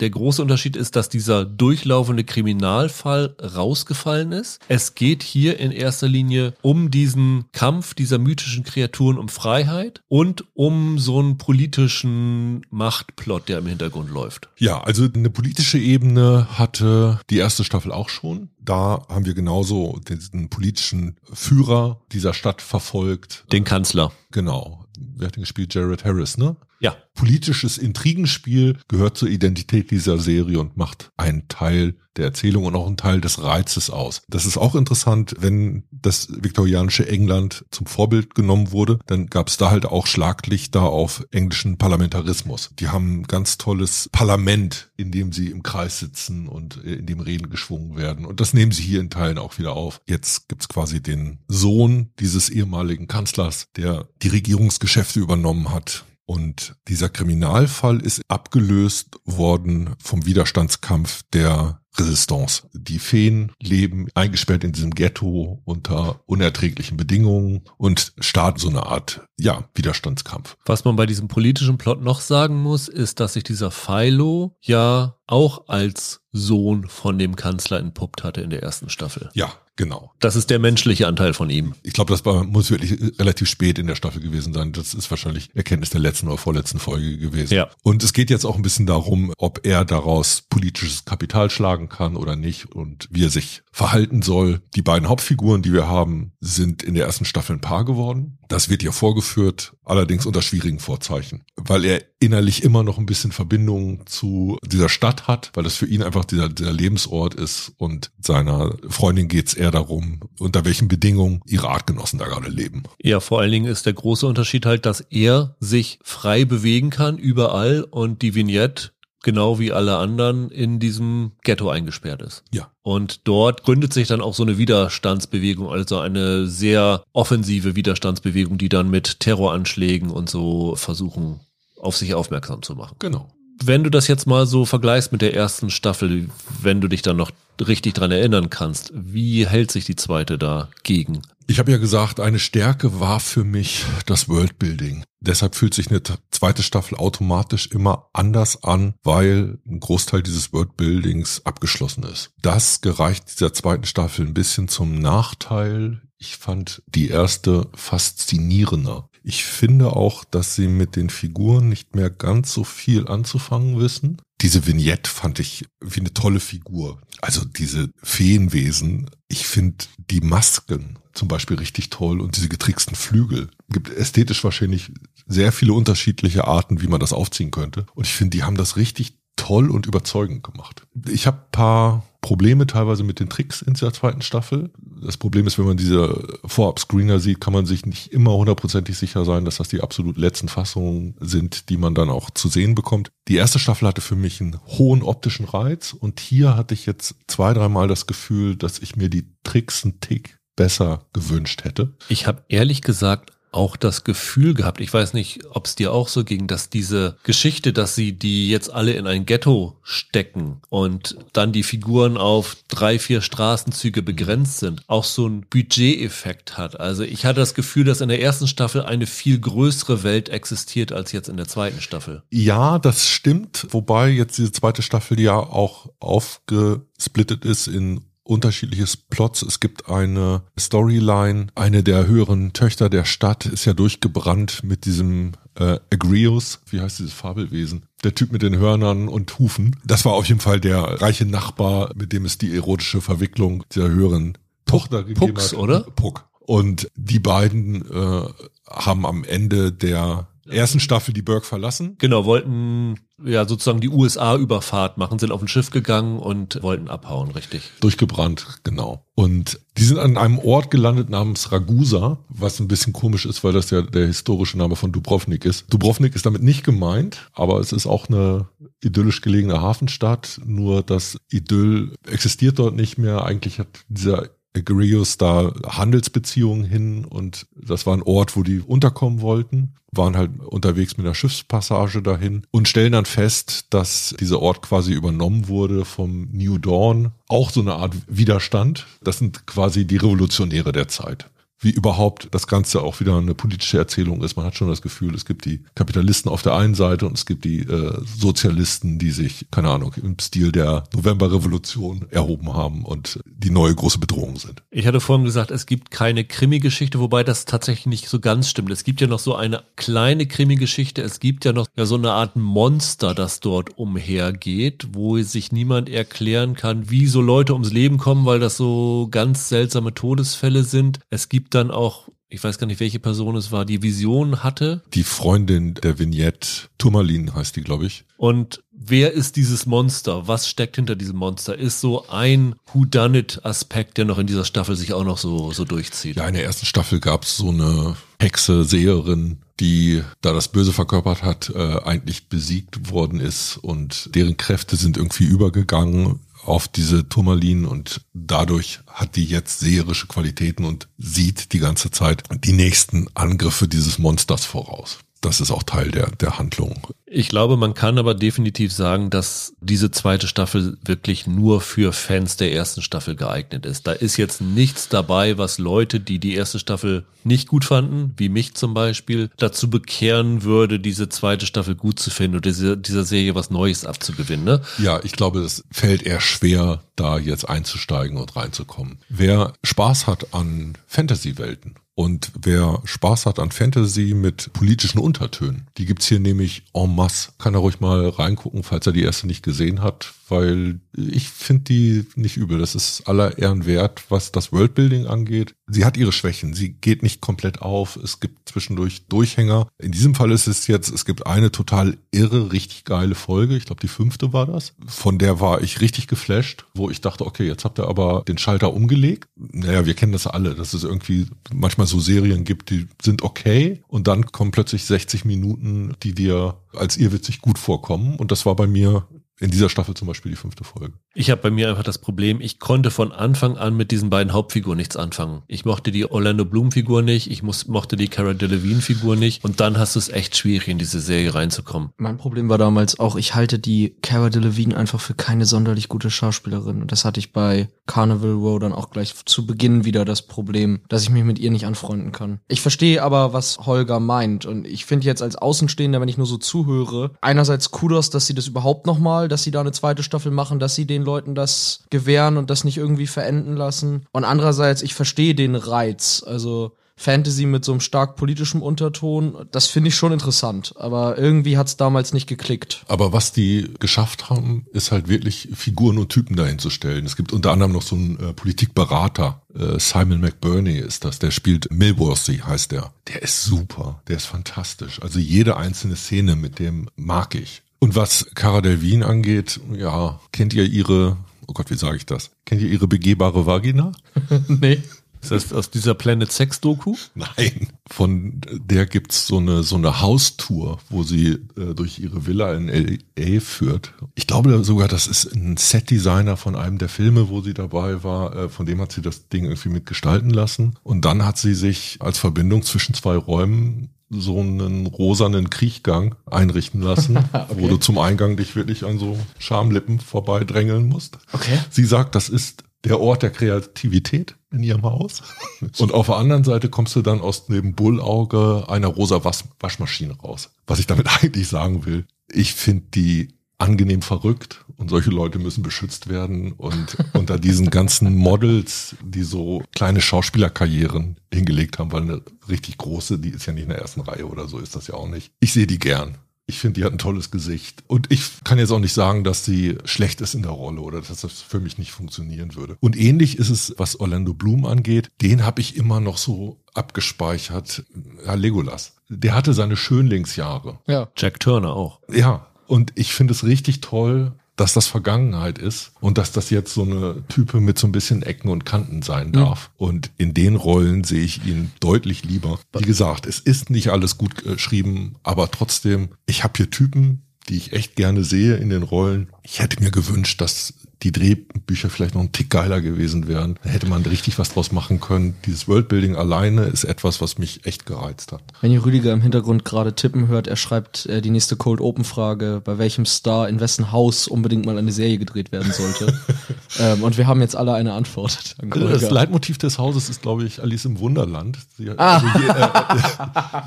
der 0.00 0.10
große 0.10 0.42
Unterschied 0.42 0.76
ist, 0.76 0.96
dass 0.96 1.08
dieser 1.08 1.44
durchlaufende 1.44 2.24
Kriminalfall 2.24 3.36
rausgefallen 3.40 4.32
ist. 4.32 4.60
Es 4.68 4.94
geht 4.94 5.22
hier 5.22 5.58
in 5.60 5.70
erster 5.70 6.08
Linie 6.08 6.54
um 6.62 6.90
diesen 6.90 7.44
Kampf 7.52 7.94
dieser 7.94 8.18
mythischen 8.18 8.64
Kreaturen 8.64 9.18
um 9.18 9.28
Freiheit 9.28 10.02
und 10.08 10.44
um 10.54 10.98
so 10.98 11.18
einen 11.18 11.38
politischen 11.38 12.66
Machtplot, 12.70 13.48
der 13.48 13.58
im 13.58 13.66
Hintergrund 13.66 14.10
läuft. 14.10 14.48
Ja, 14.56 14.80
also 14.80 15.06
eine 15.12 15.30
politische 15.30 15.78
Ebene 15.78 16.48
hatte 16.58 17.20
die 17.30 17.38
erste 17.38 17.64
Staffel 17.64 17.92
auch 17.92 18.08
schon. 18.08 18.50
Da 18.62 19.06
haben 19.08 19.24
wir 19.24 19.34
genauso 19.34 20.00
den 20.08 20.48
politischen 20.48 21.16
Führer 21.32 22.00
dieser 22.12 22.34
Stadt 22.34 22.62
verfolgt. 22.62 23.44
Den 23.52 23.64
Kanzler. 23.64 24.12
Genau. 24.30 24.84
Wer 24.98 25.28
hat 25.28 25.36
den 25.36 25.42
gespielt? 25.42 25.74
Jared 25.74 26.04
Harris, 26.04 26.36
ne? 26.36 26.56
Ja. 26.80 26.96
Politisches 27.14 27.76
Intrigenspiel 27.76 28.78
gehört 28.88 29.16
zur 29.16 29.28
Identität 29.28 29.90
dieser 29.90 30.18
Serie 30.18 30.58
und 30.58 30.76
macht 30.76 31.10
einen 31.16 31.48
Teil 31.48 31.96
der 32.16 32.24
Erzählung 32.24 32.64
und 32.64 32.74
auch 32.74 32.86
einen 32.86 32.96
Teil 32.96 33.20
des 33.20 33.42
Reizes 33.42 33.90
aus. 33.90 34.22
Das 34.28 34.46
ist 34.46 34.56
auch 34.56 34.74
interessant, 34.74 35.36
wenn 35.38 35.84
das 35.90 36.28
viktorianische 36.30 37.06
England 37.06 37.64
zum 37.70 37.86
Vorbild 37.86 38.34
genommen 38.34 38.72
wurde, 38.72 38.98
dann 39.06 39.26
gab 39.26 39.48
es 39.48 39.58
da 39.58 39.70
halt 39.70 39.86
auch 39.86 40.06
Schlaglichter 40.06 40.82
auf 40.82 41.24
englischen 41.30 41.78
Parlamentarismus. 41.78 42.70
Die 42.78 42.88
haben 42.88 43.20
ein 43.20 43.22
ganz 43.24 43.58
tolles 43.58 44.08
Parlament, 44.12 44.90
in 44.96 45.12
dem 45.12 45.32
sie 45.32 45.50
im 45.50 45.62
Kreis 45.62 45.98
sitzen 46.00 46.48
und 46.48 46.82
äh, 46.84 46.94
in 46.94 47.06
dem 47.06 47.20
Reden 47.20 47.50
geschwungen 47.50 47.96
werden. 47.96 48.24
Und 48.24 48.40
das 48.40 48.54
nehmen 48.54 48.72
sie 48.72 48.82
hier 48.82 49.00
in 49.00 49.10
Teilen 49.10 49.38
auch 49.38 49.58
wieder 49.58 49.74
auf. 49.74 50.00
Jetzt 50.06 50.48
gibt's 50.48 50.68
quasi 50.68 51.02
den 51.02 51.38
Sohn 51.48 52.10
dieses 52.18 52.48
ehemaligen 52.48 53.06
Kanzlers, 53.06 53.68
der 53.76 54.08
die 54.22 54.28
Regierungsgeschäfte 54.28 55.20
übernommen 55.20 55.72
hat 55.72 56.04
und 56.30 56.76
dieser 56.86 57.08
Kriminalfall 57.08 58.00
ist 58.00 58.22
abgelöst 58.28 59.18
worden 59.24 59.96
vom 60.00 60.26
Widerstandskampf 60.26 61.24
der 61.32 61.80
Resistance. 61.98 62.62
Die 62.72 62.98
Feen 62.98 63.52
leben 63.60 64.08
eingesperrt 64.14 64.64
in 64.64 64.72
diesem 64.72 64.90
Ghetto 64.92 65.60
unter 65.64 66.20
unerträglichen 66.26 66.96
Bedingungen 66.96 67.62
und 67.76 68.12
starten 68.20 68.58
so 68.58 68.68
eine 68.68 68.86
Art, 68.86 69.22
ja, 69.38 69.68
Widerstandskampf. 69.74 70.56
Was 70.64 70.84
man 70.84 70.96
bei 70.96 71.06
diesem 71.06 71.28
politischen 71.28 71.78
Plot 71.78 72.02
noch 72.02 72.20
sagen 72.20 72.62
muss, 72.62 72.88
ist, 72.88 73.20
dass 73.20 73.34
sich 73.34 73.44
dieser 73.44 73.70
Philo 73.70 74.56
ja 74.60 75.16
auch 75.26 75.68
als 75.68 76.20
Sohn 76.32 76.88
von 76.88 77.18
dem 77.18 77.36
Kanzler 77.36 77.78
entpuppt 77.78 78.24
hatte 78.24 78.40
in 78.40 78.50
der 78.50 78.62
ersten 78.62 78.88
Staffel. 78.88 79.30
Ja, 79.34 79.52
genau. 79.76 80.12
Das 80.20 80.36
ist 80.36 80.50
der 80.50 80.58
menschliche 80.58 81.06
Anteil 81.06 81.34
von 81.34 81.50
ihm. 81.50 81.74
Ich 81.82 81.92
glaube, 81.92 82.12
das 82.12 82.24
war, 82.24 82.44
muss 82.44 82.70
wirklich 82.70 83.18
relativ 83.18 83.48
spät 83.48 83.78
in 83.78 83.86
der 83.86 83.94
Staffel 83.94 84.20
gewesen 84.20 84.52
sein. 84.52 84.72
Das 84.72 84.94
ist 84.94 85.10
wahrscheinlich 85.10 85.54
Erkenntnis 85.54 85.90
der 85.90 86.00
letzten 86.00 86.28
oder 86.28 86.36
vorletzten 86.36 86.78
Folge 86.78 87.18
gewesen. 87.18 87.54
Ja. 87.54 87.68
Und 87.82 88.02
es 88.02 88.12
geht 88.12 88.30
jetzt 88.30 88.44
auch 88.44 88.56
ein 88.56 88.62
bisschen 88.62 88.86
darum, 88.86 89.32
ob 89.38 89.64
er 89.64 89.84
daraus 89.84 90.42
politisches 90.50 91.04
Kapital 91.04 91.50
schlagen 91.50 91.79
kann 91.88 92.16
oder 92.16 92.36
nicht 92.36 92.66
und 92.74 93.08
wie 93.10 93.24
er 93.24 93.30
sich 93.30 93.62
verhalten 93.72 94.22
soll. 94.22 94.60
Die 94.74 94.82
beiden 94.82 95.08
Hauptfiguren, 95.08 95.62
die 95.62 95.72
wir 95.72 95.88
haben, 95.88 96.32
sind 96.40 96.82
in 96.82 96.94
der 96.94 97.06
ersten 97.06 97.24
Staffel 97.24 97.56
ein 97.56 97.60
Paar 97.60 97.84
geworden. 97.84 98.38
Das 98.48 98.68
wird 98.68 98.82
hier 98.82 98.92
vorgeführt, 98.92 99.74
allerdings 99.84 100.26
unter 100.26 100.42
schwierigen 100.42 100.80
Vorzeichen, 100.80 101.44
weil 101.56 101.84
er 101.84 102.02
innerlich 102.18 102.64
immer 102.64 102.82
noch 102.82 102.98
ein 102.98 103.06
bisschen 103.06 103.32
Verbindung 103.32 104.06
zu 104.06 104.58
dieser 104.66 104.88
Stadt 104.88 105.28
hat, 105.28 105.50
weil 105.54 105.64
das 105.64 105.76
für 105.76 105.86
ihn 105.86 106.02
einfach 106.02 106.24
dieser, 106.24 106.48
dieser 106.48 106.72
Lebensort 106.72 107.34
ist 107.34 107.72
und 107.78 108.10
seiner 108.20 108.74
Freundin 108.88 109.28
geht's 109.28 109.54
eher 109.54 109.70
darum, 109.70 110.20
unter 110.38 110.64
welchen 110.64 110.88
Bedingungen 110.88 111.42
ihre 111.46 111.68
Artgenossen 111.68 112.18
da 112.18 112.26
gerade 112.26 112.50
leben. 112.50 112.82
Ja, 113.00 113.20
vor 113.20 113.40
allen 113.40 113.52
Dingen 113.52 113.70
ist 113.70 113.86
der 113.86 113.92
große 113.92 114.26
Unterschied 114.26 114.66
halt, 114.66 114.84
dass 114.84 115.00
er 115.00 115.56
sich 115.60 116.00
frei 116.02 116.44
bewegen 116.44 116.90
kann 116.90 117.18
überall 117.18 117.82
und 117.84 118.22
die 118.22 118.34
Vignette 118.34 118.90
genau 119.22 119.58
wie 119.58 119.72
alle 119.72 119.96
anderen 119.98 120.50
in 120.50 120.78
diesem 120.78 121.32
Ghetto 121.42 121.68
eingesperrt 121.68 122.22
ist. 122.22 122.44
Ja. 122.52 122.70
Und 122.82 123.26
dort 123.28 123.62
gründet 123.64 123.92
sich 123.92 124.08
dann 124.08 124.20
auch 124.20 124.34
so 124.34 124.42
eine 124.42 124.58
Widerstandsbewegung, 124.58 125.68
also 125.68 125.98
eine 125.98 126.46
sehr 126.46 127.04
offensive 127.12 127.76
Widerstandsbewegung, 127.76 128.58
die 128.58 128.68
dann 128.68 128.90
mit 128.90 129.20
Terroranschlägen 129.20 130.10
und 130.10 130.30
so 130.30 130.74
versuchen, 130.76 131.40
auf 131.78 131.96
sich 131.96 132.14
aufmerksam 132.14 132.62
zu 132.62 132.74
machen. 132.74 132.96
Genau. 132.98 133.28
Wenn 133.62 133.84
du 133.84 133.90
das 133.90 134.08
jetzt 134.08 134.26
mal 134.26 134.46
so 134.46 134.64
vergleichst 134.64 135.12
mit 135.12 135.20
der 135.20 135.34
ersten 135.34 135.70
Staffel, 135.70 136.30
wenn 136.62 136.80
du 136.80 136.88
dich 136.88 137.02
dann 137.02 137.16
noch 137.16 137.30
richtig 137.60 137.94
dran 137.94 138.10
erinnern 138.10 138.48
kannst, 138.48 138.90
wie 138.94 139.46
hält 139.46 139.70
sich 139.70 139.84
die 139.84 139.96
zweite 139.96 140.38
dagegen? 140.38 141.20
Ich 141.46 141.58
habe 141.58 141.72
ja 141.72 141.78
gesagt, 141.78 142.20
eine 142.20 142.38
Stärke 142.38 143.00
war 143.00 143.20
für 143.20 143.44
mich 143.44 143.84
das 144.06 144.28
Worldbuilding. 144.28 145.04
Deshalb 145.20 145.56
fühlt 145.56 145.74
sich 145.74 145.90
eine 145.90 146.00
zweite 146.30 146.62
Staffel 146.62 146.96
automatisch 146.96 147.66
immer 147.66 148.08
anders 148.12 148.62
an, 148.62 148.94
weil 149.02 149.58
ein 149.68 149.80
Großteil 149.80 150.22
dieses 150.22 150.52
Worldbuildings 150.52 151.42
abgeschlossen 151.44 152.04
ist. 152.04 152.30
Das 152.40 152.80
gereicht 152.80 153.24
dieser 153.28 153.52
zweiten 153.52 153.84
Staffel 153.84 154.26
ein 154.26 154.34
bisschen 154.34 154.68
zum 154.68 154.98
Nachteil. 155.00 156.00
Ich 156.18 156.36
fand 156.36 156.82
die 156.86 157.08
erste 157.08 157.68
faszinierender. 157.74 159.09
Ich 159.22 159.44
finde 159.44 159.94
auch, 159.94 160.24
dass 160.24 160.54
sie 160.54 160.68
mit 160.68 160.96
den 160.96 161.10
Figuren 161.10 161.68
nicht 161.68 161.94
mehr 161.94 162.10
ganz 162.10 162.52
so 162.52 162.64
viel 162.64 163.06
anzufangen 163.06 163.78
wissen. 163.78 164.20
Diese 164.40 164.66
Vignette 164.66 165.10
fand 165.10 165.38
ich 165.38 165.66
wie 165.80 166.00
eine 166.00 166.14
tolle 166.14 166.40
Figur. 166.40 167.00
Also 167.20 167.44
diese 167.44 167.90
Feenwesen. 168.02 169.10
Ich 169.28 169.46
finde 169.46 169.84
die 169.98 170.22
Masken 170.22 170.98
zum 171.12 171.28
Beispiel 171.28 171.58
richtig 171.58 171.90
toll 171.90 172.20
und 172.20 172.36
diese 172.36 172.48
getricksten 172.48 172.96
Flügel. 172.96 173.50
Gibt 173.68 173.90
ästhetisch 173.90 174.42
wahrscheinlich 174.42 174.92
sehr 175.26 175.52
viele 175.52 175.74
unterschiedliche 175.74 176.46
Arten, 176.46 176.80
wie 176.80 176.88
man 176.88 177.00
das 177.00 177.12
aufziehen 177.12 177.50
könnte. 177.50 177.86
Und 177.94 178.06
ich 178.06 178.14
finde, 178.14 178.36
die 178.36 178.44
haben 178.44 178.56
das 178.56 178.76
richtig 178.76 179.18
toll 179.36 179.70
und 179.70 179.86
überzeugend 179.86 180.42
gemacht. 180.42 180.86
Ich 181.08 181.26
habe 181.26 181.44
paar 181.52 182.04
Probleme 182.20 182.66
teilweise 182.66 183.02
mit 183.02 183.20
den 183.20 183.28
Tricks 183.28 183.62
in 183.62 183.74
dieser 183.74 183.92
zweiten 183.92 184.22
Staffel. 184.22 184.70
Das 185.02 185.16
Problem 185.16 185.46
ist, 185.46 185.58
wenn 185.58 185.66
man 185.66 185.76
diese 185.76 186.38
Vorab-Screener 186.44 187.18
sieht, 187.18 187.40
kann 187.40 187.52
man 187.52 187.66
sich 187.66 187.86
nicht 187.86 188.12
immer 188.12 188.34
hundertprozentig 188.34 188.98
sicher 188.98 189.24
sein, 189.24 189.44
dass 189.44 189.56
das 189.56 189.68
die 189.68 189.80
absolut 189.80 190.18
letzten 190.18 190.48
Fassungen 190.48 191.16
sind, 191.20 191.70
die 191.70 191.76
man 191.76 191.94
dann 191.94 192.10
auch 192.10 192.30
zu 192.30 192.48
sehen 192.48 192.74
bekommt. 192.74 193.10
Die 193.28 193.36
erste 193.36 193.58
Staffel 193.58 193.88
hatte 193.88 194.00
für 194.00 194.16
mich 194.16 194.40
einen 194.40 194.60
hohen 194.66 195.02
optischen 195.02 195.46
Reiz 195.46 195.94
und 195.98 196.20
hier 196.20 196.56
hatte 196.56 196.74
ich 196.74 196.86
jetzt 196.86 197.14
zwei, 197.26 197.54
dreimal 197.54 197.88
das 197.88 198.06
Gefühl, 198.06 198.56
dass 198.56 198.78
ich 198.78 198.96
mir 198.96 199.08
die 199.08 199.32
Tricks 199.42 199.84
einen 199.84 200.00
Tick 200.00 200.38
besser 200.56 201.06
gewünscht 201.14 201.64
hätte. 201.64 201.94
Ich 202.08 202.26
habe 202.26 202.44
ehrlich 202.48 202.82
gesagt 202.82 203.32
auch 203.52 203.76
das 203.76 204.04
Gefühl 204.04 204.54
gehabt, 204.54 204.80
ich 204.80 204.92
weiß 204.92 205.12
nicht, 205.14 205.40
ob 205.50 205.66
es 205.66 205.74
dir 205.74 205.92
auch 205.92 206.08
so 206.08 206.24
ging, 206.24 206.46
dass 206.46 206.70
diese 206.70 207.16
Geschichte, 207.22 207.72
dass 207.72 207.94
sie 207.94 208.12
die 208.12 208.48
jetzt 208.48 208.72
alle 208.72 208.92
in 208.92 209.06
ein 209.06 209.26
Ghetto 209.26 209.76
stecken 209.82 210.60
und 210.68 211.16
dann 211.32 211.52
die 211.52 211.62
Figuren 211.62 212.16
auf 212.16 212.56
drei, 212.68 212.98
vier 212.98 213.20
Straßenzüge 213.20 214.02
begrenzt 214.02 214.58
sind, 214.58 214.82
auch 214.86 215.04
so 215.04 215.26
ein 215.26 215.46
Budgeteffekt 215.48 216.58
hat. 216.58 216.78
Also 216.78 217.02
ich 217.02 217.24
hatte 217.24 217.40
das 217.40 217.54
Gefühl, 217.54 217.84
dass 217.84 218.00
in 218.00 218.08
der 218.08 218.22
ersten 218.22 218.46
Staffel 218.46 218.82
eine 218.82 219.06
viel 219.06 219.38
größere 219.38 220.02
Welt 220.02 220.28
existiert 220.28 220.92
als 220.92 221.12
jetzt 221.12 221.28
in 221.28 221.36
der 221.36 221.48
zweiten 221.48 221.80
Staffel. 221.80 222.22
Ja, 222.30 222.78
das 222.78 223.08
stimmt, 223.08 223.66
wobei 223.70 224.10
jetzt 224.10 224.38
diese 224.38 224.52
zweite 224.52 224.82
Staffel 224.82 225.20
ja 225.20 225.36
auch 225.36 225.90
aufgesplittet 225.98 227.44
ist 227.44 227.66
in 227.66 228.04
unterschiedliches 228.30 228.96
Plots. 228.96 229.42
Es 229.42 229.60
gibt 229.60 229.88
eine 229.88 230.42
Storyline. 230.58 231.48
Eine 231.56 231.82
der 231.82 232.06
höheren 232.06 232.52
Töchter 232.52 232.88
der 232.88 233.04
Stadt 233.04 233.44
ist 233.44 233.64
ja 233.64 233.74
durchgebrannt 233.74 234.62
mit 234.62 234.84
diesem 234.84 235.32
äh, 235.56 235.78
Agrios. 235.92 236.60
Wie 236.70 236.80
heißt 236.80 237.00
dieses 237.00 237.12
Fabelwesen? 237.12 237.86
Der 238.04 238.14
Typ 238.14 238.32
mit 238.32 238.42
den 238.42 238.56
Hörnern 238.56 239.08
und 239.08 239.38
Hufen. 239.38 239.76
Das 239.84 240.04
war 240.04 240.12
auf 240.12 240.26
jeden 240.26 240.40
Fall 240.40 240.60
der 240.60 241.02
reiche 241.02 241.26
Nachbar, 241.26 241.92
mit 241.96 242.12
dem 242.12 242.24
es 242.24 242.38
die 242.38 242.54
erotische 242.54 243.00
Verwicklung 243.00 243.64
dieser 243.74 243.88
höheren 243.88 244.38
Tochter 244.64 245.02
gegeben 245.02 245.34
Pucks, 245.34 245.52
hat. 245.52 245.58
oder? 245.58 245.80
Puck. 245.80 246.28
Und 246.38 246.88
die 246.94 247.18
beiden 247.18 247.84
äh, 247.90 248.28
haben 248.68 249.06
am 249.06 249.24
Ende 249.24 249.72
der 249.72 250.28
ersten 250.48 250.80
Staffel 250.80 251.14
die 251.14 251.22
Burg 251.22 251.44
verlassen. 251.44 251.96
Genau, 251.98 252.24
wollten 252.24 252.96
ja 253.24 253.46
sozusagen 253.46 253.80
die 253.80 253.88
USA-Überfahrt 253.88 254.98
machen, 254.98 255.18
sind 255.18 255.32
auf 255.32 255.42
ein 255.42 255.48
Schiff 255.48 255.70
gegangen 255.70 256.18
und 256.18 256.62
wollten 256.62 256.88
abhauen, 256.88 257.30
richtig. 257.30 257.70
Durchgebrannt, 257.80 258.60
genau. 258.64 259.04
Und 259.14 259.60
die 259.76 259.84
sind 259.84 259.98
an 259.98 260.16
einem 260.16 260.38
Ort 260.38 260.70
gelandet 260.70 261.10
namens 261.10 261.52
Ragusa, 261.52 262.18
was 262.28 262.60
ein 262.60 262.68
bisschen 262.68 262.92
komisch 262.92 263.26
ist, 263.26 263.44
weil 263.44 263.52
das 263.52 263.70
ja 263.70 263.82
der 263.82 264.06
historische 264.06 264.58
Name 264.58 264.76
von 264.76 264.92
Dubrovnik 264.92 265.44
ist. 265.44 265.66
Dubrovnik 265.68 266.14
ist 266.14 266.26
damit 266.26 266.42
nicht 266.42 266.64
gemeint, 266.64 267.28
aber 267.32 267.60
es 267.60 267.72
ist 267.72 267.86
auch 267.86 268.08
eine 268.08 268.48
idyllisch 268.82 269.20
gelegene 269.20 269.60
Hafenstadt, 269.60 270.40
nur 270.44 270.82
das 270.82 271.18
Idyll 271.30 271.92
existiert 272.06 272.58
dort 272.58 272.76
nicht 272.76 272.98
mehr. 272.98 273.24
Eigentlich 273.24 273.58
hat 273.58 273.68
dieser 273.88 274.30
Agrius 274.56 275.16
da 275.16 275.52
Handelsbeziehungen 275.66 276.64
hin 276.64 277.04
und 277.04 277.46
das 277.54 277.86
war 277.86 277.96
ein 277.96 278.02
Ort, 278.02 278.36
wo 278.36 278.42
die 278.42 278.60
unterkommen 278.60 279.20
wollten, 279.20 279.74
waren 279.92 280.16
halt 280.16 280.30
unterwegs 280.40 280.96
mit 280.96 281.06
einer 281.06 281.14
Schiffspassage 281.14 282.02
dahin 282.02 282.42
und 282.50 282.68
stellen 282.68 282.92
dann 282.92 283.04
fest, 283.04 283.66
dass 283.70 284.14
dieser 284.18 284.40
Ort 284.40 284.62
quasi 284.62 284.92
übernommen 284.92 285.48
wurde 285.48 285.84
vom 285.84 286.28
New 286.32 286.58
Dawn, 286.58 287.12
auch 287.28 287.50
so 287.50 287.60
eine 287.60 287.74
Art 287.74 287.94
Widerstand. 288.08 288.86
Das 289.02 289.18
sind 289.18 289.46
quasi 289.46 289.86
die 289.86 289.96
Revolutionäre 289.96 290.72
der 290.72 290.88
Zeit 290.88 291.30
wie 291.60 291.70
überhaupt 291.70 292.28
das 292.30 292.46
Ganze 292.46 292.82
auch 292.82 293.00
wieder 293.00 293.16
eine 293.16 293.34
politische 293.34 293.78
Erzählung 293.78 294.22
ist. 294.22 294.36
Man 294.36 294.46
hat 294.46 294.56
schon 294.56 294.68
das 294.68 294.82
Gefühl, 294.82 295.14
es 295.14 295.26
gibt 295.26 295.44
die 295.44 295.62
Kapitalisten 295.74 296.30
auf 296.30 296.42
der 296.42 296.54
einen 296.54 296.74
Seite 296.74 297.06
und 297.06 297.16
es 297.16 297.26
gibt 297.26 297.44
die 297.44 297.60
äh, 297.60 297.98
Sozialisten, 298.18 298.98
die 298.98 299.10
sich, 299.10 299.46
keine 299.50 299.68
Ahnung, 299.68 299.94
im 300.02 300.18
Stil 300.18 300.52
der 300.52 300.84
Novemberrevolution 300.94 302.06
erhoben 302.10 302.54
haben 302.54 302.84
und 302.84 303.20
die 303.26 303.50
neue 303.50 303.74
große 303.74 303.98
Bedrohung 303.98 304.38
sind. 304.38 304.62
Ich 304.70 304.86
hatte 304.86 305.00
vorhin 305.00 305.26
gesagt, 305.26 305.50
es 305.50 305.66
gibt 305.66 305.90
keine 305.90 306.24
Krimi-Geschichte, 306.24 306.98
wobei 306.98 307.24
das 307.24 307.44
tatsächlich 307.44 307.86
nicht 307.86 308.08
so 308.08 308.20
ganz 308.20 308.48
stimmt. 308.48 308.70
Es 308.70 308.84
gibt 308.84 309.02
ja 309.02 309.06
noch 309.06 309.18
so 309.18 309.34
eine 309.34 309.62
kleine 309.76 310.26
Krimi-Geschichte. 310.26 311.02
Es 311.02 311.20
gibt 311.20 311.44
ja 311.44 311.52
noch 311.52 311.66
ja, 311.76 311.84
so 311.84 311.96
eine 311.96 312.12
Art 312.12 312.36
Monster, 312.36 313.14
das 313.14 313.40
dort 313.40 313.76
umhergeht, 313.76 314.88
wo 314.92 315.18
sich 315.18 315.52
niemand 315.52 315.90
erklären 315.90 316.54
kann, 316.54 316.88
wie 316.88 317.06
so 317.06 317.20
Leute 317.20 317.52
ums 317.52 317.72
Leben 317.72 317.98
kommen, 317.98 318.24
weil 318.24 318.40
das 318.40 318.56
so 318.56 319.08
ganz 319.10 319.50
seltsame 319.50 319.92
Todesfälle 319.92 320.62
sind. 320.62 321.00
Es 321.10 321.28
gibt 321.28 321.49
dann 321.54 321.70
auch, 321.70 322.08
ich 322.28 322.42
weiß 322.42 322.58
gar 322.58 322.66
nicht, 322.66 322.80
welche 322.80 323.00
Person 323.00 323.36
es 323.36 323.50
war, 323.50 323.64
die 323.64 323.82
Vision 323.82 324.42
hatte. 324.42 324.82
Die 324.94 325.02
Freundin 325.02 325.74
der 325.74 325.98
Vignette, 325.98 326.68
Turmalin 326.78 327.34
heißt 327.34 327.56
die, 327.56 327.62
glaube 327.62 327.86
ich. 327.86 328.04
Und 328.16 328.62
wer 328.70 329.12
ist 329.12 329.36
dieses 329.36 329.66
Monster? 329.66 330.28
Was 330.28 330.48
steckt 330.48 330.76
hinter 330.76 330.96
diesem 330.96 331.16
Monster? 331.16 331.56
Ist 331.56 331.80
so 331.80 332.08
ein 332.08 332.54
Whodunit-Aspekt, 332.72 333.98
der 333.98 334.04
noch 334.04 334.18
in 334.18 334.26
dieser 334.26 334.44
Staffel 334.44 334.76
sich 334.76 334.92
auch 334.92 335.04
noch 335.04 335.18
so, 335.18 335.52
so 335.52 335.64
durchzieht. 335.64 336.16
Ja, 336.16 336.28
in 336.28 336.34
der 336.34 336.44
ersten 336.44 336.66
Staffel 336.66 337.00
gab 337.00 337.24
es 337.24 337.36
so 337.36 337.48
eine 337.48 337.96
Hexe, 338.20 338.64
Seherin, 338.64 339.38
die, 339.60 340.02
da 340.20 340.32
das 340.32 340.48
Böse 340.48 340.72
verkörpert 340.72 341.22
hat, 341.22 341.50
äh, 341.54 341.78
eigentlich 341.84 342.28
besiegt 342.28 342.90
worden 342.90 343.20
ist 343.20 343.58
und 343.58 344.14
deren 344.14 344.36
Kräfte 344.36 344.76
sind 344.76 344.96
irgendwie 344.96 345.24
übergegangen 345.24 346.20
auf 346.44 346.68
diese 346.68 347.08
Turmalin 347.08 347.64
und 347.64 348.02
dadurch 348.12 348.80
hat 348.86 349.16
die 349.16 349.24
jetzt 349.24 349.60
seherische 349.60 350.06
Qualitäten 350.06 350.64
und 350.64 350.88
sieht 350.98 351.52
die 351.52 351.58
ganze 351.58 351.90
Zeit 351.90 352.22
die 352.44 352.52
nächsten 352.52 353.08
Angriffe 353.14 353.68
dieses 353.68 353.98
Monsters 353.98 354.44
voraus. 354.44 354.98
Das 355.20 355.40
ist 355.40 355.50
auch 355.50 355.62
Teil 355.62 355.90
der, 355.90 356.10
der 356.12 356.38
Handlung. 356.38 356.86
Ich 357.04 357.28
glaube, 357.28 357.56
man 357.56 357.74
kann 357.74 357.98
aber 357.98 358.14
definitiv 358.14 358.72
sagen, 358.72 359.10
dass 359.10 359.52
diese 359.60 359.90
zweite 359.90 360.26
Staffel 360.26 360.78
wirklich 360.82 361.26
nur 361.26 361.60
für 361.60 361.92
Fans 361.92 362.36
der 362.36 362.52
ersten 362.52 362.80
Staffel 362.80 363.16
geeignet 363.16 363.66
ist. 363.66 363.86
Da 363.86 363.92
ist 363.92 364.16
jetzt 364.16 364.40
nichts 364.40 364.88
dabei, 364.88 365.36
was 365.36 365.58
Leute, 365.58 366.00
die 366.00 366.20
die 366.20 366.34
erste 366.34 366.58
Staffel 366.58 367.04
nicht 367.22 367.48
gut 367.48 367.66
fanden, 367.66 368.14
wie 368.16 368.30
mich 368.30 368.54
zum 368.54 368.72
Beispiel, 368.72 369.28
dazu 369.36 369.68
bekehren 369.68 370.42
würde, 370.42 370.80
diese 370.80 371.08
zweite 371.10 371.44
Staffel 371.44 371.74
gut 371.74 371.98
zu 371.98 372.10
finden 372.10 372.36
oder 372.36 372.48
diese, 372.48 372.78
dieser 372.78 373.04
Serie 373.04 373.34
was 373.34 373.50
Neues 373.50 373.84
abzugewinnen. 373.84 374.44
Ne? 374.44 374.62
Ja, 374.78 375.00
ich 375.02 375.12
glaube, 375.12 375.40
es 375.40 375.64
fällt 375.70 376.02
eher 376.02 376.20
schwer, 376.20 376.80
da 376.96 377.18
jetzt 377.18 377.46
einzusteigen 377.46 378.16
und 378.16 378.36
reinzukommen. 378.36 378.98
Wer 379.08 379.52
Spaß 379.64 380.06
hat 380.06 380.32
an 380.32 380.78
Fantasy-Welten 380.86 381.74
und 382.00 382.32
wer 382.40 382.80
Spaß 382.84 383.26
hat 383.26 383.38
an 383.38 383.50
Fantasy 383.50 384.14
mit 384.14 384.54
politischen 384.54 385.00
Untertönen, 385.00 385.66
die 385.76 385.84
gibt's 385.84 386.06
hier 386.06 386.18
nämlich 386.18 386.62
en 386.72 386.94
masse. 386.94 387.32
Kann 387.36 387.52
er 387.52 387.60
ruhig 387.60 387.80
mal 387.80 388.08
reingucken, 388.08 388.62
falls 388.62 388.86
er 388.86 388.94
die 388.94 389.02
erste 389.02 389.26
nicht 389.26 389.42
gesehen 389.42 389.82
hat, 389.82 390.14
weil 390.30 390.80
ich 390.96 391.28
finde 391.28 391.64
die 391.64 392.06
nicht 392.14 392.36
übel. 392.36 392.58
Das 392.58 392.74
ist 392.74 393.06
aller 393.06 393.38
Ehren 393.38 393.66
wert, 393.66 394.04
was 394.08 394.32
das 394.32 394.52
Worldbuilding 394.52 395.06
angeht. 395.06 395.54
Sie 395.66 395.84
hat 395.84 395.96
ihre 395.96 396.12
Schwächen. 396.12 396.54
Sie 396.54 396.72
geht 396.72 397.02
nicht 397.02 397.20
komplett 397.20 397.62
auf. 397.62 397.96
Es 397.96 398.20
gibt 398.20 398.48
zwischendurch 398.48 399.06
Durchhänger. 399.08 399.68
In 399.78 399.92
diesem 399.92 400.14
Fall 400.14 400.32
ist 400.32 400.46
es 400.46 400.66
jetzt, 400.66 400.90
es 400.90 401.04
gibt 401.04 401.26
eine 401.26 401.52
total 401.52 401.96
irre, 402.10 402.52
richtig 402.52 402.84
geile 402.84 403.14
Folge. 403.14 403.56
Ich 403.56 403.66
glaube, 403.66 403.80
die 403.80 403.88
fünfte 403.88 404.32
war 404.32 404.46
das. 404.46 404.74
Von 404.86 405.18
der 405.18 405.40
war 405.40 405.62
ich 405.62 405.80
richtig 405.80 406.06
geflasht, 406.06 406.64
wo 406.74 406.90
ich 406.90 407.00
dachte, 407.00 407.26
okay, 407.26 407.46
jetzt 407.46 407.64
habt 407.64 407.78
ihr 407.78 407.88
aber 407.88 408.24
den 408.26 408.38
Schalter 408.38 408.72
umgelegt. 408.72 409.28
Naja, 409.36 409.86
wir 409.86 409.94
kennen 409.94 410.12
das 410.12 410.26
alle, 410.26 410.54
dass 410.54 410.74
es 410.74 410.84
irgendwie 410.84 411.26
manchmal 411.52 411.86
so 411.86 412.00
Serien 412.00 412.44
gibt, 412.44 412.70
die 412.70 412.88
sind 413.02 413.22
okay 413.22 413.82
und 413.88 414.06
dann 414.06 414.26
kommen 414.26 414.50
plötzlich 414.50 414.84
60 414.84 415.24
Minuten, 415.24 415.94
die 416.02 416.14
dir 416.14 416.56
als 416.74 416.96
irrwitzig 416.96 417.40
gut 417.40 417.58
vorkommen. 417.58 418.16
Und 418.16 418.30
das 418.30 418.46
war 418.46 418.56
bei 418.56 418.66
mir 418.66 419.06
in 419.40 419.50
dieser 419.50 419.70
Staffel 419.70 419.94
zum 419.94 420.06
Beispiel 420.06 420.30
die 420.30 420.36
fünfte 420.36 420.64
Folge. 420.64 420.92
Ich 421.14 421.30
habe 421.30 421.40
bei 421.40 421.50
mir 421.50 421.70
einfach 421.70 421.82
das 421.82 421.98
Problem, 421.98 422.40
ich 422.40 422.58
konnte 422.58 422.90
von 422.90 423.10
Anfang 423.10 423.56
an 423.56 423.76
mit 423.76 423.90
diesen 423.90 424.10
beiden 424.10 424.32
Hauptfiguren 424.32 424.76
nichts 424.76 424.96
anfangen. 424.96 425.42
Ich 425.48 425.64
mochte 425.64 425.90
die 425.90 426.10
Orlando 426.10 426.44
Bloom 426.44 426.70
Figur 426.70 427.02
nicht, 427.02 427.30
ich 427.30 427.42
muss, 427.42 427.66
mochte 427.66 427.96
die 427.96 428.08
Cara 428.08 428.34
Delevingne 428.34 428.82
Figur 428.82 429.16
nicht 429.16 429.42
und 429.42 429.60
dann 429.60 429.78
hast 429.78 429.94
du 429.94 429.98
es 429.98 430.10
echt 430.10 430.36
schwierig 430.36 430.68
in 430.68 430.78
diese 430.78 431.00
Serie 431.00 431.34
reinzukommen. 431.34 431.90
Mein 431.96 432.18
Problem 432.18 432.48
war 432.48 432.58
damals 432.58 433.00
auch, 433.00 433.16
ich 433.16 433.34
halte 433.34 433.58
die 433.58 433.96
Cara 434.02 434.28
Delevingne 434.28 434.76
einfach 434.76 435.00
für 435.00 435.14
keine 435.14 435.46
sonderlich 435.46 435.88
gute 435.88 436.10
Schauspielerin 436.10 436.82
und 436.82 436.92
das 436.92 437.04
hatte 437.04 437.18
ich 437.18 437.32
bei 437.32 437.68
Carnival 437.86 438.32
Row 438.32 438.58
dann 438.58 438.72
auch 438.72 438.90
gleich 438.90 439.14
zu 439.24 439.46
Beginn 439.46 439.84
wieder 439.84 440.04
das 440.04 440.22
Problem, 440.22 440.80
dass 440.88 441.02
ich 441.02 441.10
mich 441.10 441.24
mit 441.24 441.38
ihr 441.38 441.50
nicht 441.50 441.66
anfreunden 441.66 442.12
kann. 442.12 442.40
Ich 442.48 442.60
verstehe 442.60 443.02
aber, 443.02 443.32
was 443.32 443.58
Holger 443.60 444.00
meint 444.00 444.44
und 444.44 444.66
ich 444.66 444.84
finde 444.84 445.06
jetzt 445.06 445.22
als 445.22 445.36
Außenstehender, 445.36 446.00
wenn 446.00 446.08
ich 446.08 446.18
nur 446.18 446.26
so 446.26 446.36
zuhöre, 446.36 447.12
einerseits 447.22 447.70
Kudos, 447.70 448.10
dass 448.10 448.26
sie 448.26 448.34
das 448.34 448.46
überhaupt 448.46 448.86
nochmal 448.86 449.29
dass 449.30 449.42
sie 449.42 449.50
da 449.50 449.60
eine 449.60 449.72
zweite 449.72 450.02
Staffel 450.02 450.32
machen, 450.32 450.58
dass 450.58 450.74
sie 450.74 450.86
den 450.86 451.02
Leuten 451.02 451.34
das 451.34 451.84
gewähren 451.90 452.36
und 452.36 452.50
das 452.50 452.64
nicht 452.64 452.76
irgendwie 452.76 453.06
verenden 453.06 453.56
lassen. 453.56 454.06
Und 454.12 454.24
andererseits, 454.24 454.82
ich 454.82 454.94
verstehe 454.94 455.34
den 455.34 455.54
Reiz. 455.54 456.22
Also 456.26 456.76
Fantasy 457.00 457.46
mit 457.46 457.64
so 457.64 457.72
einem 457.72 457.80
stark 457.80 458.16
politischem 458.16 458.60
Unterton, 458.60 459.46
das 459.52 459.68
finde 459.68 459.88
ich 459.88 459.94
schon 459.94 460.12
interessant. 460.12 460.74
Aber 460.76 461.16
irgendwie 461.16 461.56
hat 461.56 461.68
es 461.68 461.78
damals 461.78 462.12
nicht 462.12 462.26
geklickt. 462.26 462.84
Aber 462.88 463.14
was 463.14 463.32
die 463.32 463.70
geschafft 463.78 464.28
haben, 464.28 464.66
ist 464.72 464.92
halt 464.92 465.08
wirklich 465.08 465.48
Figuren 465.54 465.96
und 465.96 466.10
Typen 466.10 466.36
dahin 466.36 466.58
zu 466.58 466.68
stellen. 466.68 467.06
Es 467.06 467.16
gibt 467.16 467.32
unter 467.32 467.52
anderem 467.52 467.72
noch 467.72 467.80
so 467.80 467.96
einen 467.96 468.20
äh, 468.20 468.32
Politikberater, 468.34 469.40
äh, 469.54 469.78
Simon 469.78 470.20
McBurney 470.20 470.76
ist 470.76 471.06
das, 471.06 471.18
der 471.18 471.30
spielt 471.30 471.72
Milwaukee, 471.72 472.42
heißt 472.42 472.72
der. 472.72 472.92
Der 473.08 473.22
ist 473.22 473.44
super, 473.44 474.02
der 474.06 474.18
ist 474.18 474.26
fantastisch. 474.26 475.00
Also 475.00 475.18
jede 475.18 475.56
einzelne 475.56 475.96
Szene 475.96 476.36
mit 476.36 476.58
dem 476.58 476.90
mag 476.96 477.34
ich. 477.34 477.62
Und 477.80 477.96
was 477.96 478.26
Cara 478.34 478.60
Delvin 478.60 479.02
angeht, 479.02 479.58
ja, 479.74 480.20
kennt 480.32 480.52
ihr 480.52 480.64
ihre, 480.64 481.16
oh 481.46 481.54
Gott, 481.54 481.70
wie 481.70 481.76
sage 481.76 481.96
ich 481.96 482.06
das? 482.06 482.30
Kennt 482.44 482.60
ihr 482.60 482.68
ihre 482.68 482.86
begehbare 482.86 483.46
Vagina? 483.46 483.92
nee. 484.48 484.82
Ist 485.22 485.32
das 485.32 485.52
aus 485.52 485.70
dieser 485.70 485.94
Planet 485.94 486.32
Sex 486.32 486.60
Doku? 486.60 486.96
Nein. 487.14 487.68
Von 487.90 488.40
der 488.52 488.86
gibt's 488.86 489.26
so 489.26 489.36
eine, 489.36 489.62
so 489.62 489.76
eine 489.76 490.00
Haustour, 490.00 490.78
wo 490.88 491.02
sie 491.02 491.38
äh, 491.56 491.74
durch 491.74 491.98
ihre 491.98 492.26
Villa 492.26 492.54
in 492.54 492.68
L.A. 492.68 493.40
führt. 493.40 493.92
Ich 494.14 494.26
glaube 494.26 494.64
sogar, 494.64 494.88
das 494.88 495.06
ist 495.06 495.34
ein 495.34 495.58
Setdesigner 495.58 496.36
von 496.36 496.56
einem 496.56 496.78
der 496.78 496.88
Filme, 496.88 497.28
wo 497.28 497.42
sie 497.42 497.52
dabei 497.52 498.02
war. 498.02 498.34
Äh, 498.34 498.48
von 498.48 498.64
dem 498.64 498.80
hat 498.80 498.92
sie 498.92 499.02
das 499.02 499.28
Ding 499.28 499.44
irgendwie 499.44 499.68
mitgestalten 499.68 500.30
lassen. 500.30 500.76
Und 500.82 501.04
dann 501.04 501.24
hat 501.24 501.36
sie 501.36 501.54
sich 501.54 501.98
als 502.00 502.18
Verbindung 502.18 502.62
zwischen 502.62 502.94
zwei 502.94 503.16
Räumen 503.16 503.90
so 504.10 504.40
einen 504.40 504.86
rosanen 504.86 505.50
Kriechgang 505.50 506.16
einrichten 506.26 506.82
lassen, 506.82 507.16
okay. 507.32 507.46
wo 507.56 507.68
du 507.68 507.76
zum 507.76 507.98
Eingang 507.98 508.36
dich 508.36 508.56
wirklich 508.56 508.84
an 508.84 508.98
so 508.98 509.16
Schamlippen 509.38 510.00
vorbeidrängeln 510.00 510.88
musst. 510.88 511.18
Okay. 511.32 511.58
Sie 511.70 511.84
sagt, 511.84 512.14
das 512.14 512.28
ist 512.28 512.64
der 512.84 513.00
Ort 513.00 513.22
der 513.22 513.30
Kreativität 513.30 514.36
in 514.50 514.62
ihrem 514.62 514.82
Haus. 514.82 515.22
Und 515.78 515.94
auf 515.94 516.06
der 516.06 516.16
anderen 516.16 516.44
Seite 516.44 516.68
kommst 516.68 516.96
du 516.96 517.02
dann 517.02 517.20
aus 517.20 517.46
dem 517.46 517.74
Bullauge 517.74 518.64
einer 518.68 518.88
rosa 518.88 519.22
Waschmaschine 519.60 520.14
raus. 520.14 520.50
Was 520.66 520.78
ich 520.78 520.86
damit 520.86 521.06
eigentlich 521.22 521.48
sagen 521.48 521.86
will, 521.86 522.06
ich 522.32 522.54
finde 522.54 522.86
die 522.94 523.28
angenehm 523.60 524.02
verrückt 524.02 524.64
und 524.76 524.88
solche 524.88 525.10
Leute 525.10 525.38
müssen 525.38 525.62
beschützt 525.62 526.08
werden 526.08 526.52
und 526.52 526.96
unter 527.12 527.38
diesen 527.38 527.70
ganzen 527.70 528.14
Models, 528.14 528.96
die 529.02 529.22
so 529.22 529.62
kleine 529.74 530.00
Schauspielerkarrieren 530.00 531.16
hingelegt 531.32 531.78
haben, 531.78 531.92
weil 531.92 532.02
eine 532.02 532.22
richtig 532.48 532.78
große, 532.78 533.18
die 533.18 533.30
ist 533.30 533.46
ja 533.46 533.52
nicht 533.52 533.64
in 533.64 533.68
der 533.68 533.78
ersten 533.78 534.00
Reihe 534.00 534.26
oder 534.26 534.48
so, 534.48 534.58
ist 534.58 534.74
das 534.76 534.86
ja 534.86 534.94
auch 534.94 535.08
nicht. 535.08 535.32
Ich 535.40 535.52
sehe 535.52 535.66
die 535.66 535.78
gern. 535.78 536.16
Ich 536.46 536.58
finde, 536.58 536.80
die 536.80 536.84
hat 536.84 536.92
ein 536.92 536.98
tolles 536.98 537.30
Gesicht. 537.30 537.84
Und 537.86 538.10
ich 538.10 538.42
kann 538.42 538.58
jetzt 538.58 538.72
auch 538.72 538.80
nicht 538.80 538.92
sagen, 538.92 539.22
dass 539.22 539.44
sie 539.44 539.78
schlecht 539.84 540.20
ist 540.20 540.34
in 540.34 540.42
der 540.42 540.50
Rolle 540.50 540.80
oder 540.80 541.00
dass 541.00 541.20
das 541.20 541.40
für 541.40 541.60
mich 541.60 541.78
nicht 541.78 541.92
funktionieren 541.92 542.56
würde. 542.56 542.76
Und 542.80 542.96
ähnlich 542.96 543.38
ist 543.38 543.50
es, 543.50 543.72
was 543.76 544.00
Orlando 544.00 544.34
Bloom 544.34 544.66
angeht. 544.66 545.10
Den 545.22 545.44
habe 545.44 545.60
ich 545.60 545.76
immer 545.76 546.00
noch 546.00 546.18
so 546.18 546.58
abgespeichert. 546.74 547.84
Ja, 548.26 548.34
Legolas. 548.34 548.96
Der 549.08 549.36
hatte 549.36 549.54
seine 549.54 549.76
Schönlingsjahre. 549.76 550.80
Ja. 550.88 551.08
Jack 551.16 551.38
Turner 551.38 551.76
auch. 551.76 552.00
Ja, 552.12 552.49
und 552.70 552.92
ich 552.94 553.12
finde 553.12 553.32
es 553.32 553.44
richtig 553.44 553.80
toll, 553.80 554.32
dass 554.54 554.74
das 554.74 554.86
Vergangenheit 554.86 555.58
ist 555.58 555.92
und 556.00 556.18
dass 556.18 556.32
das 556.32 556.50
jetzt 556.50 556.72
so 556.72 556.82
eine 556.82 557.24
Type 557.28 557.60
mit 557.60 557.78
so 557.78 557.88
ein 557.88 557.92
bisschen 557.92 558.22
Ecken 558.22 558.48
und 558.48 558.64
Kanten 558.64 559.02
sein 559.02 559.32
darf. 559.32 559.70
Mhm. 559.78 559.86
Und 559.86 560.10
in 560.18 560.34
den 560.34 560.54
Rollen 560.54 561.02
sehe 561.02 561.22
ich 561.22 561.44
ihn 561.44 561.72
deutlich 561.80 562.24
lieber. 562.24 562.60
Wie 562.78 562.84
gesagt, 562.84 563.26
es 563.26 563.40
ist 563.40 563.70
nicht 563.70 563.88
alles 563.88 564.18
gut 564.18 564.44
geschrieben, 564.44 565.16
aber 565.22 565.50
trotzdem, 565.50 566.10
ich 566.26 566.44
habe 566.44 566.52
hier 566.58 566.70
Typen, 566.70 567.22
die 567.48 567.56
ich 567.56 567.72
echt 567.72 567.96
gerne 567.96 568.22
sehe 568.22 568.56
in 568.56 568.70
den 568.70 568.84
Rollen. 568.84 569.30
Ich 569.42 569.60
hätte 569.60 569.82
mir 569.82 569.90
gewünscht, 569.90 570.40
dass 570.40 570.74
die 571.02 571.12
Drehbücher 571.12 571.88
vielleicht 571.88 572.14
noch 572.14 572.22
ein 572.22 572.32
Tick 572.32 572.50
geiler 572.50 572.80
gewesen 572.80 573.26
wären. 573.26 573.58
Da 573.62 573.70
hätte 573.70 573.86
man 573.86 574.02
richtig 574.02 574.38
was 574.38 574.52
draus 574.52 574.70
machen 574.70 575.00
können. 575.00 575.34
Dieses 575.46 575.66
Worldbuilding 575.66 576.16
alleine 576.16 576.62
ist 576.62 576.84
etwas, 576.84 577.20
was 577.20 577.38
mich 577.38 577.64
echt 577.64 577.86
gereizt 577.86 578.32
hat. 578.32 578.42
Wenn 578.60 578.70
ihr 578.72 578.84
Rüdiger 578.84 579.12
im 579.12 579.22
Hintergrund 579.22 579.64
gerade 579.64 579.94
tippen 579.94 580.28
hört, 580.28 580.46
er 580.46 580.56
schreibt 580.56 581.06
äh, 581.06 581.22
die 581.22 581.30
nächste 581.30 581.56
Cold 581.56 581.80
Open 581.80 582.04
Frage, 582.04 582.60
bei 582.62 582.78
welchem 582.78 583.06
Star 583.06 583.48
in 583.48 583.60
wessen 583.60 583.92
Haus 583.92 584.28
unbedingt 584.28 584.66
mal 584.66 584.76
eine 584.76 584.92
Serie 584.92 585.18
gedreht 585.18 585.52
werden 585.52 585.72
sollte. 585.72 586.18
ähm, 586.78 587.02
und 587.02 587.16
wir 587.16 587.26
haben 587.26 587.40
jetzt 587.40 587.56
alle 587.56 587.74
eine 587.74 587.92
Antwort. 587.92 588.56
Das 588.90 589.10
Leitmotiv 589.10 589.58
des 589.58 589.78
Hauses 589.78 590.08
ist, 590.08 590.22
glaube 590.22 590.44
ich, 590.44 590.62
Alice 590.62 590.84
im 590.84 590.98
Wunderland. 590.98 591.58
Sie, 591.76 591.90
ah. 591.90 592.16
also 592.16 592.26
je, 592.38 592.48
äh, 592.48 592.68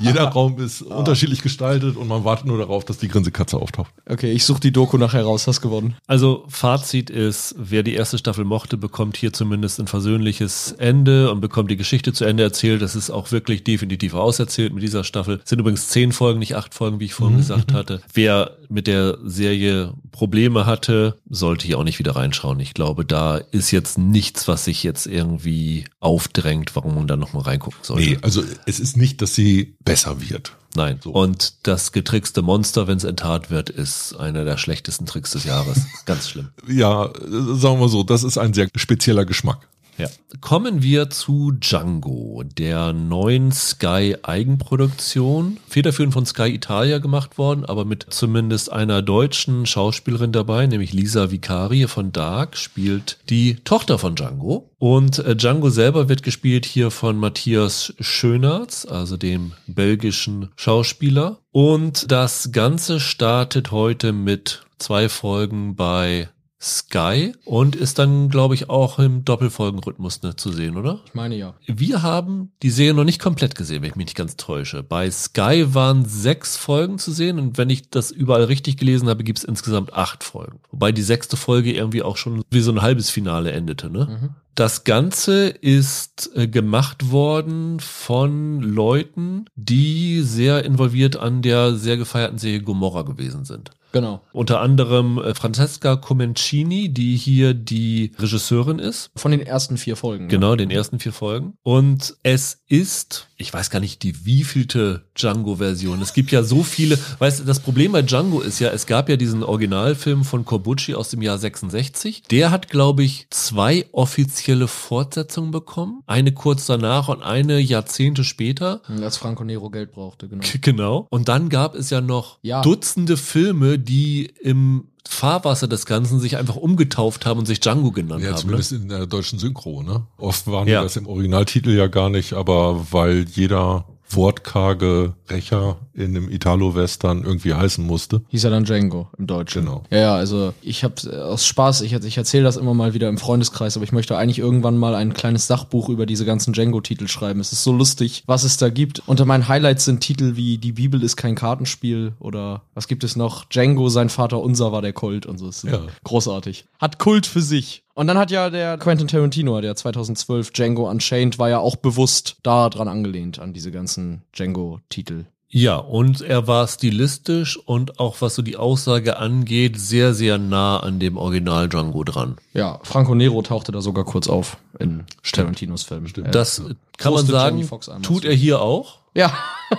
jeder 0.00 0.24
Raum 0.24 0.58
ist 0.58 0.84
ah. 0.88 0.96
unterschiedlich 0.96 1.42
gestaltet 1.42 1.96
und 1.96 2.08
man 2.08 2.24
wartet 2.24 2.46
nur 2.46 2.58
darauf, 2.58 2.84
dass 2.84 2.98
die 2.98 3.08
Grinsekatze 3.08 3.56
auftaucht. 3.56 3.90
Okay, 4.08 4.32
ich 4.32 4.44
suche 4.44 4.60
die 4.60 4.72
Doku 4.72 4.98
nachher 4.98 5.24
raus. 5.24 5.46
Hast 5.46 5.60
gewonnen. 5.60 5.96
Also 6.06 6.44
Fazit 6.48 7.10
ist, 7.10 7.23
ist, 7.28 7.54
wer 7.58 7.82
die 7.82 7.94
erste 7.94 8.18
Staffel 8.18 8.44
mochte, 8.44 8.76
bekommt 8.76 9.16
hier 9.16 9.32
zumindest 9.32 9.80
ein 9.80 9.86
versöhnliches 9.86 10.72
Ende 10.72 11.30
und 11.30 11.40
bekommt 11.40 11.70
die 11.70 11.76
Geschichte 11.76 12.12
zu 12.12 12.24
Ende 12.24 12.42
erzählt. 12.42 12.82
Das 12.82 12.94
ist 12.94 13.10
auch 13.10 13.32
wirklich 13.32 13.64
definitiv 13.64 14.14
auserzählt 14.14 14.72
mit 14.72 14.82
dieser 14.82 15.04
Staffel. 15.04 15.40
Es 15.42 15.50
sind 15.50 15.58
übrigens 15.58 15.88
zehn 15.88 16.12
Folgen, 16.12 16.38
nicht 16.38 16.56
acht 16.56 16.74
Folgen, 16.74 17.00
wie 17.00 17.06
ich 17.06 17.14
vorhin 17.14 17.36
mhm. 17.36 17.40
gesagt 17.40 17.72
mhm. 17.72 17.76
hatte. 17.76 18.00
Wer 18.12 18.56
mit 18.68 18.86
der 18.86 19.18
Serie 19.24 19.94
Probleme 20.12 20.66
hatte, 20.66 21.18
sollte 21.28 21.66
hier 21.66 21.78
auch 21.78 21.84
nicht 21.84 21.98
wieder 21.98 22.16
reinschauen. 22.16 22.60
Ich 22.60 22.74
glaube, 22.74 23.04
da 23.04 23.36
ist 23.36 23.70
jetzt 23.70 23.98
nichts, 23.98 24.48
was 24.48 24.64
sich 24.64 24.82
jetzt 24.82 25.06
irgendwie 25.06 25.84
aufdrängt, 26.00 26.76
warum 26.76 26.94
man 26.94 27.06
da 27.06 27.16
nochmal 27.16 27.42
reingucken 27.42 27.80
sollte. 27.82 28.10
Nee, 28.10 28.18
also 28.22 28.42
es 28.66 28.80
ist 28.80 28.96
nicht, 28.96 29.22
dass 29.22 29.34
sie 29.34 29.76
besser 29.84 30.20
wird. 30.28 30.56
Nein. 30.76 30.98
So. 31.02 31.12
Und 31.12 31.66
das 31.66 31.92
getrickste 31.92 32.42
Monster, 32.42 32.86
wenn 32.86 32.96
es 32.96 33.04
enttarnt 33.04 33.50
wird, 33.50 33.70
ist 33.70 34.14
einer 34.16 34.44
der 34.44 34.56
schlechtesten 34.56 35.06
Tricks 35.06 35.30
des 35.32 35.44
Jahres. 35.44 35.86
Ganz 36.04 36.28
schlimm. 36.28 36.48
Ja, 36.66 37.10
sagen 37.20 37.80
wir 37.80 37.88
so, 37.88 38.02
das 38.02 38.24
ist 38.24 38.38
ein 38.38 38.54
sehr 38.54 38.68
spezieller 38.74 39.24
Geschmack. 39.24 39.68
Ja. 39.98 40.08
Kommen 40.40 40.82
wir 40.82 41.10
zu 41.10 41.52
Django, 41.52 42.42
der 42.42 42.92
neuen 42.92 43.52
Sky 43.52 44.16
Eigenproduktion. 44.22 45.58
Federführend 45.68 46.12
von 46.12 46.26
Sky 46.26 46.48
Italia 46.48 46.98
gemacht 46.98 47.38
worden, 47.38 47.64
aber 47.64 47.84
mit 47.84 48.06
zumindest 48.10 48.72
einer 48.72 49.02
deutschen 49.02 49.66
Schauspielerin 49.66 50.32
dabei, 50.32 50.66
nämlich 50.66 50.92
Lisa 50.92 51.30
Vicari 51.30 51.86
von 51.86 52.12
Dark, 52.12 52.56
spielt 52.56 53.18
die 53.30 53.56
Tochter 53.64 53.98
von 53.98 54.16
Django. 54.16 54.70
Und 54.78 55.20
äh, 55.20 55.36
Django 55.36 55.70
selber 55.70 56.08
wird 56.08 56.22
gespielt 56.22 56.66
hier 56.66 56.90
von 56.90 57.16
Matthias 57.16 57.94
Schönertz, 58.00 58.86
also 58.86 59.16
dem 59.16 59.52
belgischen 59.66 60.50
Schauspieler. 60.56 61.38
Und 61.52 62.10
das 62.10 62.50
Ganze 62.52 62.98
startet 63.00 63.70
heute 63.70 64.12
mit 64.12 64.64
zwei 64.78 65.08
Folgen 65.08 65.76
bei 65.76 66.28
Sky 66.64 67.32
und 67.44 67.76
ist 67.76 67.98
dann, 67.98 68.30
glaube 68.30 68.54
ich, 68.54 68.70
auch 68.70 68.98
im 68.98 69.24
Doppelfolgenrhythmus 69.24 70.22
ne, 70.22 70.34
zu 70.36 70.50
sehen, 70.50 70.76
oder? 70.76 71.00
Ich 71.06 71.14
meine 71.14 71.36
ja. 71.36 71.54
Wir 71.66 72.02
haben 72.02 72.52
die 72.62 72.70
Serie 72.70 72.94
noch 72.94 73.04
nicht 73.04 73.20
komplett 73.20 73.54
gesehen, 73.54 73.82
wenn 73.82 73.90
ich 73.90 73.96
mich 73.96 74.06
nicht 74.06 74.16
ganz 74.16 74.36
täusche. 74.36 74.82
Bei 74.82 75.10
Sky 75.10 75.74
waren 75.74 76.06
sechs 76.06 76.56
Folgen 76.56 76.98
zu 76.98 77.12
sehen 77.12 77.38
und 77.38 77.58
wenn 77.58 77.68
ich 77.68 77.90
das 77.90 78.10
überall 78.10 78.44
richtig 78.44 78.78
gelesen 78.78 79.08
habe, 79.08 79.24
gibt 79.24 79.38
es 79.38 79.44
insgesamt 79.44 79.92
acht 79.92 80.24
Folgen. 80.24 80.60
Wobei 80.70 80.90
die 80.90 81.02
sechste 81.02 81.36
Folge 81.36 81.72
irgendwie 81.72 82.02
auch 82.02 82.16
schon 82.16 82.42
wie 82.50 82.60
so 82.60 82.72
ein 82.72 82.82
halbes 82.82 83.10
Finale 83.10 83.52
endete, 83.52 83.90
ne? 83.90 84.18
Mhm. 84.22 84.30
Das 84.54 84.84
Ganze 84.84 85.48
ist 85.48 86.30
äh, 86.36 86.46
gemacht 86.46 87.10
worden 87.10 87.80
von 87.80 88.62
Leuten, 88.62 89.46
die 89.56 90.22
sehr 90.22 90.64
involviert 90.64 91.16
an 91.16 91.42
der 91.42 91.74
sehr 91.74 91.96
gefeierten 91.96 92.38
Serie 92.38 92.62
Gomorra 92.62 93.02
gewesen 93.02 93.44
sind. 93.44 93.72
Genau. 93.94 94.22
Unter 94.32 94.60
anderem 94.60 95.18
äh, 95.18 95.34
Francesca 95.36 95.94
Comencini, 95.94 96.88
die 96.88 97.16
hier 97.16 97.54
die 97.54 98.10
Regisseurin 98.18 98.80
ist. 98.80 99.12
Von 99.14 99.30
den 99.30 99.40
ersten 99.40 99.76
vier 99.76 99.94
Folgen. 99.94 100.26
Genau, 100.26 100.56
den 100.56 100.72
ersten 100.72 100.98
vier 100.98 101.12
Folgen. 101.12 101.56
Und 101.62 102.16
es 102.24 102.63
ist, 102.80 103.28
ich 103.36 103.52
weiß 103.52 103.70
gar 103.70 103.80
nicht, 103.80 104.02
die 104.02 104.24
wievielte 104.24 105.04
Django-Version. 105.14 106.00
Es 106.02 106.12
gibt 106.12 106.30
ja 106.32 106.42
so 106.42 106.62
viele, 106.62 106.98
weißt 107.18 107.40
du, 107.40 107.44
das 107.44 107.60
Problem 107.60 107.92
bei 107.92 108.02
Django 108.02 108.40
ist 108.40 108.58
ja, 108.58 108.70
es 108.70 108.86
gab 108.86 109.08
ja 109.08 109.16
diesen 109.16 109.42
Originalfilm 109.42 110.24
von 110.24 110.44
Corbucci 110.44 110.94
aus 110.94 111.08
dem 111.08 111.22
Jahr 111.22 111.38
66. 111.38 112.22
Der 112.30 112.50
hat, 112.50 112.68
glaube 112.68 113.04
ich, 113.04 113.26
zwei 113.30 113.86
offizielle 113.92 114.66
Fortsetzungen 114.68 115.50
bekommen. 115.50 116.02
Eine 116.06 116.32
kurz 116.32 116.66
danach 116.66 117.08
und 117.08 117.22
eine 117.22 117.60
Jahrzehnte 117.60 118.24
später. 118.24 118.82
Als 118.88 119.16
Franco 119.16 119.44
Nero 119.44 119.70
Geld 119.70 119.92
brauchte, 119.92 120.28
genau. 120.28 120.44
Genau. 120.60 121.06
Und 121.10 121.28
dann 121.28 121.48
gab 121.48 121.74
es 121.74 121.90
ja 121.90 122.00
noch 122.00 122.38
Ja. 122.42 122.62
Dutzende 122.62 123.16
Filme, 123.16 123.78
die 123.78 124.32
im 124.42 124.88
Fahrwasser 125.08 125.68
des 125.68 125.86
Ganzen 125.86 126.18
sich 126.18 126.36
einfach 126.36 126.56
umgetauft 126.56 127.26
haben 127.26 127.38
und 127.40 127.46
sich 127.46 127.60
Django 127.60 127.90
genannt 127.92 128.22
Ja, 128.24 128.30
haben. 128.30 128.38
zumindest 128.38 128.72
in 128.72 128.88
der 128.88 129.06
deutschen 129.06 129.38
Synchro, 129.38 129.82
ne? 129.82 130.06
Oft 130.16 130.46
waren 130.46 130.66
Ja. 130.66 130.82
das 130.82 130.96
im 130.96 131.06
Originaltitel 131.06 131.70
ja 131.70 131.86
gar 131.88 132.08
nicht, 132.10 132.32
aber 132.32 132.86
weil 132.92 133.26
jeder 133.30 133.84
wortkarge 134.10 135.14
Rächer 135.28 135.76
in 135.94 136.16
einem 136.16 136.30
Italo-Western 136.30 137.24
irgendwie 137.24 137.54
heißen 137.54 137.84
musste. 137.84 138.22
Hieß 138.28 138.44
er 138.44 138.50
dann 138.50 138.64
Django 138.64 139.08
im 139.18 139.26
Deutschen. 139.26 139.64
Genau. 139.64 139.82
Ja, 139.90 139.98
ja, 139.98 140.14
also 140.14 140.52
ich 140.62 140.84
habe 140.84 140.94
aus 141.24 141.46
Spaß, 141.46 141.82
ich, 141.82 141.92
ich 141.92 142.16
erzähle 142.16 142.44
das 142.44 142.56
immer 142.56 142.74
mal 142.74 142.94
wieder 142.94 143.08
im 143.08 143.18
Freundeskreis, 143.18 143.76
aber 143.76 143.84
ich 143.84 143.92
möchte 143.92 144.16
eigentlich 144.16 144.38
irgendwann 144.38 144.76
mal 144.76 144.94
ein 144.94 145.14
kleines 145.14 145.46
Sachbuch 145.46 145.88
über 145.88 146.06
diese 146.06 146.24
ganzen 146.24 146.52
Django-Titel 146.52 147.08
schreiben. 147.08 147.40
Es 147.40 147.52
ist 147.52 147.64
so 147.64 147.72
lustig, 147.72 148.22
was 148.26 148.44
es 148.44 148.56
da 148.56 148.68
gibt. 148.68 149.02
Unter 149.06 149.24
meinen 149.24 149.48
Highlights 149.48 149.84
sind 149.84 150.00
Titel 150.00 150.36
wie 150.36 150.58
Die 150.58 150.72
Bibel 150.72 151.02
ist 151.02 151.16
kein 151.16 151.34
Kartenspiel 151.34 152.12
oder 152.20 152.62
was 152.74 152.88
gibt 152.88 153.04
es 153.04 153.16
noch? 153.16 153.44
Django, 153.46 153.88
sein 153.88 154.08
Vater 154.08 154.40
unser 154.40 154.72
war 154.72 154.82
der 154.82 154.92
Colt 154.92 155.26
und 155.26 155.38
so. 155.38 155.44
Ja. 155.68 155.80
großartig. 156.04 156.64
Hat 156.78 156.98
Kult 156.98 157.26
für 157.26 157.42
sich. 157.42 157.84
Und 157.94 158.08
dann 158.08 158.18
hat 158.18 158.32
ja 158.32 158.50
der 158.50 158.76
Quentin 158.76 159.06
Tarantino, 159.06 159.60
der 159.60 159.76
2012 159.76 160.50
Django 160.50 160.90
Unchained, 160.90 161.38
war 161.38 161.48
ja 161.48 161.58
auch 161.58 161.76
bewusst 161.76 162.36
da 162.42 162.68
dran 162.68 162.88
angelehnt 162.88 163.38
an 163.38 163.52
diese 163.52 163.70
ganzen 163.70 164.22
Django-Titel. 164.32 165.26
Ja, 165.56 165.76
und 165.76 166.20
er 166.20 166.48
war 166.48 166.66
stilistisch 166.66 167.56
und 167.56 168.00
auch 168.00 168.16
was 168.20 168.34
so 168.34 168.42
die 168.42 168.56
Aussage 168.56 169.18
angeht, 169.18 169.78
sehr, 169.78 170.12
sehr 170.12 170.36
nah 170.36 170.80
an 170.80 170.98
dem 170.98 171.16
Original 171.16 171.68
Django 171.68 172.02
dran. 172.02 172.38
Ja, 172.54 172.80
Franco 172.82 173.14
Nero 173.14 173.40
tauchte 173.40 173.70
da 173.70 173.80
sogar 173.80 174.04
kurz 174.04 174.28
auf 174.28 174.56
in 174.80 175.04
Tarantinos 175.22 175.84
Film. 175.84 176.08
Stimmt. 176.08 176.34
Das 176.34 176.60
kann 176.96 177.12
man 177.14 177.24
sagen, 177.24 177.68
tut 178.02 178.24
er 178.24 178.34
hier 178.34 178.60
auch. 178.60 178.98
Ja, 179.14 179.32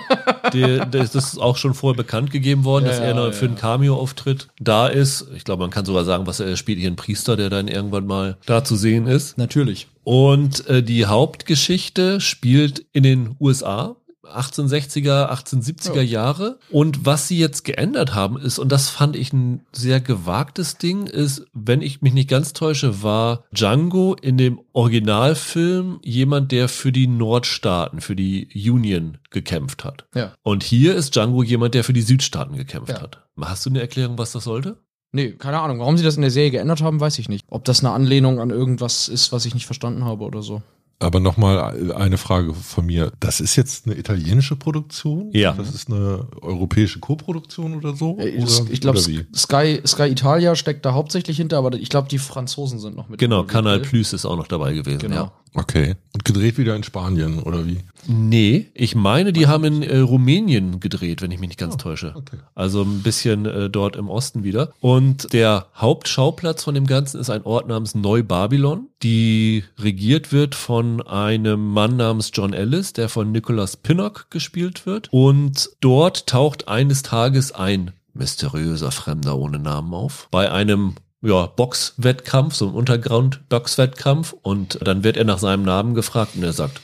Der, 0.54 0.86
das 0.86 1.14
ist 1.14 1.38
auch 1.38 1.58
schon 1.58 1.74
vorher 1.74 1.96
bekannt 1.96 2.30
gegeben 2.30 2.64
worden, 2.64 2.86
Ja, 2.86 2.90
dass 2.92 3.00
er 3.00 3.14
ja, 3.14 3.24
ja. 3.26 3.32
für 3.32 3.44
einen 3.44 3.56
Cameo-Auftritt 3.56 4.48
da 4.58 4.86
ist. 4.86 5.26
Ich 5.36 5.44
glaube, 5.44 5.62
man 5.62 5.70
kann 5.70 5.84
sogar 5.84 6.04
sagen, 6.04 6.26
was 6.26 6.40
er 6.40 6.46
er 6.46 6.56
spielt 6.56 6.78
hier 6.78 6.86
einen 6.86 6.96
Priester, 6.96 7.36
der 7.36 7.50
dann 7.50 7.68
irgendwann 7.68 8.06
mal 8.06 8.38
da 8.46 8.64
zu 8.64 8.76
sehen 8.76 9.06
ist. 9.06 9.36
natürlich. 9.36 9.88
Und 10.04 10.66
äh, 10.68 10.82
die 10.82 11.04
Hauptgeschichte 11.04 12.20
spielt 12.20 12.86
in 12.92 13.02
den 13.02 13.36
USA. 13.40 13.96
1860er, 14.34 15.30
1870er 15.30 15.96
Ja. 15.96 16.02
Jahre. 16.02 16.58
Und 16.70 17.04
was 17.06 17.28
sie 17.28 17.38
jetzt 17.38 17.64
geändert 17.64 18.14
haben 18.14 18.38
ist, 18.38 18.58
und 18.58 18.70
das 18.72 18.88
fand 18.88 19.16
ich 19.16 19.32
ein 19.32 19.64
sehr 19.72 20.00
gewagtes 20.00 20.78
Ding, 20.78 21.06
ist, 21.06 21.44
wenn 21.52 21.82
ich 21.82 22.02
mich 22.02 22.12
nicht 22.14 22.28
ganz 22.28 22.52
täusche, 22.52 23.02
war 23.02 23.44
Django 23.52 24.14
in 24.20 24.36
dem 24.38 24.60
Originalfilm 24.72 26.00
jemand, 26.02 26.52
der 26.52 26.68
für 26.68 26.92
die 26.92 27.06
Nordstaaten, 27.06 28.00
für 28.00 28.16
die 28.16 28.48
Union 28.70 29.18
gekämpft 29.30 29.84
hat. 29.84 30.06
Ja. 30.14 30.34
Und 30.42 30.62
hier 30.62 30.94
ist 30.94 31.14
Django 31.14 31.42
jemand, 31.42 31.74
der 31.74 31.84
für 31.84 31.92
die 31.92 32.02
Südstaaten 32.02 32.56
gekämpft 32.56 32.92
Ja. 32.92 33.00
hat. 33.02 33.22
Hast 33.40 33.66
du 33.66 33.70
eine 33.70 33.80
Erklärung, 33.80 34.18
was 34.18 34.32
das 34.32 34.44
sollte? 34.44 34.78
Nee, 35.12 35.32
keine 35.32 35.60
Ahnung. 35.60 35.78
Warum 35.78 35.96
sie 35.96 36.04
das 36.04 36.16
in 36.16 36.22
der 36.22 36.30
Serie 36.30 36.50
geändert 36.50 36.82
haben, 36.82 37.00
weiß 37.00 37.18
ich 37.18 37.28
nicht. 37.28 37.44
Ob 37.48 37.64
das 37.64 37.80
eine 37.80 37.92
Anlehnung 37.94 38.38
an 38.40 38.50
irgendwas 38.50 39.08
ist, 39.08 39.32
was 39.32 39.46
ich 39.46 39.54
nicht 39.54 39.64
verstanden 39.66 40.04
habe 40.04 40.24
oder 40.24 40.42
so. 40.42 40.62
Aber 40.98 41.20
nochmal 41.20 41.92
eine 41.92 42.16
Frage 42.16 42.54
von 42.54 42.86
mir. 42.86 43.12
Das 43.20 43.40
ist 43.40 43.54
jetzt 43.56 43.86
eine 43.86 43.98
italienische 43.98 44.56
Produktion? 44.56 45.30
Ja. 45.32 45.52
Das 45.52 45.74
ist 45.74 45.90
eine 45.90 46.26
europäische 46.40 47.00
Koproduktion 47.00 47.74
oder 47.74 47.94
so? 47.94 48.16
Äh, 48.18 48.38
oder, 48.38 48.70
ich 48.70 48.80
glaube? 48.80 48.98
Sky, 48.98 49.82
Sky 49.86 50.04
Italia 50.04 50.56
steckt 50.56 50.86
da 50.86 50.94
hauptsächlich 50.94 51.36
hinter, 51.36 51.58
aber 51.58 51.74
ich 51.74 51.90
glaube, 51.90 52.08
die 52.08 52.18
Franzosen 52.18 52.78
sind 52.78 52.96
noch 52.96 53.10
mit. 53.10 53.20
Genau, 53.20 53.44
Kanal 53.44 53.80
gell? 53.80 53.90
Plus 53.90 54.14
ist 54.14 54.24
auch 54.24 54.36
noch 54.36 54.46
dabei 54.46 54.72
gewesen. 54.72 54.98
Genau. 54.98 55.14
Ja. 55.14 55.32
Okay. 55.56 55.96
Und 56.12 56.24
gedreht 56.24 56.58
wieder 56.58 56.76
in 56.76 56.84
Spanien 56.84 57.40
oder 57.40 57.66
wie? 57.66 57.78
Nee, 58.06 58.66
ich 58.74 58.94
meine, 58.94 59.32
die 59.32 59.46
haben 59.46 59.64
in 59.64 59.82
äh, 59.82 59.98
Rumänien 59.98 60.80
gedreht, 60.80 61.22
wenn 61.22 61.30
ich 61.30 61.40
mich 61.40 61.48
nicht 61.48 61.58
ganz 61.58 61.76
täusche. 61.76 62.12
okay. 62.14 62.36
Also 62.54 62.82
ein 62.82 63.02
bisschen 63.02 63.46
äh, 63.46 63.70
dort 63.70 63.96
im 63.96 64.08
Osten 64.08 64.44
wieder. 64.44 64.72
Und 64.80 65.32
der 65.32 65.66
Hauptschauplatz 65.74 66.62
von 66.62 66.74
dem 66.74 66.86
Ganzen 66.86 67.18
ist 67.20 67.30
ein 67.30 67.42
Ort 67.42 67.68
namens 67.68 67.94
Neu-Babylon, 67.94 68.88
die 69.02 69.64
regiert 69.78 70.30
wird 70.30 70.54
von 70.54 71.00
einem 71.02 71.68
Mann 71.72 71.96
namens 71.96 72.30
John 72.32 72.52
Ellis, 72.52 72.92
der 72.92 73.08
von 73.08 73.32
Nicholas 73.32 73.76
Pinnock 73.76 74.26
gespielt 74.30 74.86
wird. 74.86 75.08
Und 75.10 75.70
dort 75.80 76.26
taucht 76.26 76.68
eines 76.68 77.02
Tages 77.02 77.52
ein 77.52 77.92
mysteriöser 78.14 78.90
Fremder 78.90 79.36
ohne 79.38 79.58
Namen 79.58 79.94
auf. 79.94 80.28
Bei 80.30 80.50
einem 80.50 80.94
ja, 81.26 81.46
Boxwettkampf, 81.46 82.54
so 82.54 82.68
ein 82.68 82.74
Untergrund-Boxwettkampf. 82.74 84.34
Und 84.42 84.78
dann 84.82 85.04
wird 85.04 85.16
er 85.16 85.24
nach 85.24 85.38
seinem 85.38 85.64
Namen 85.64 85.94
gefragt 85.94 86.32
und 86.36 86.42
er 86.42 86.52
sagt, 86.52 86.80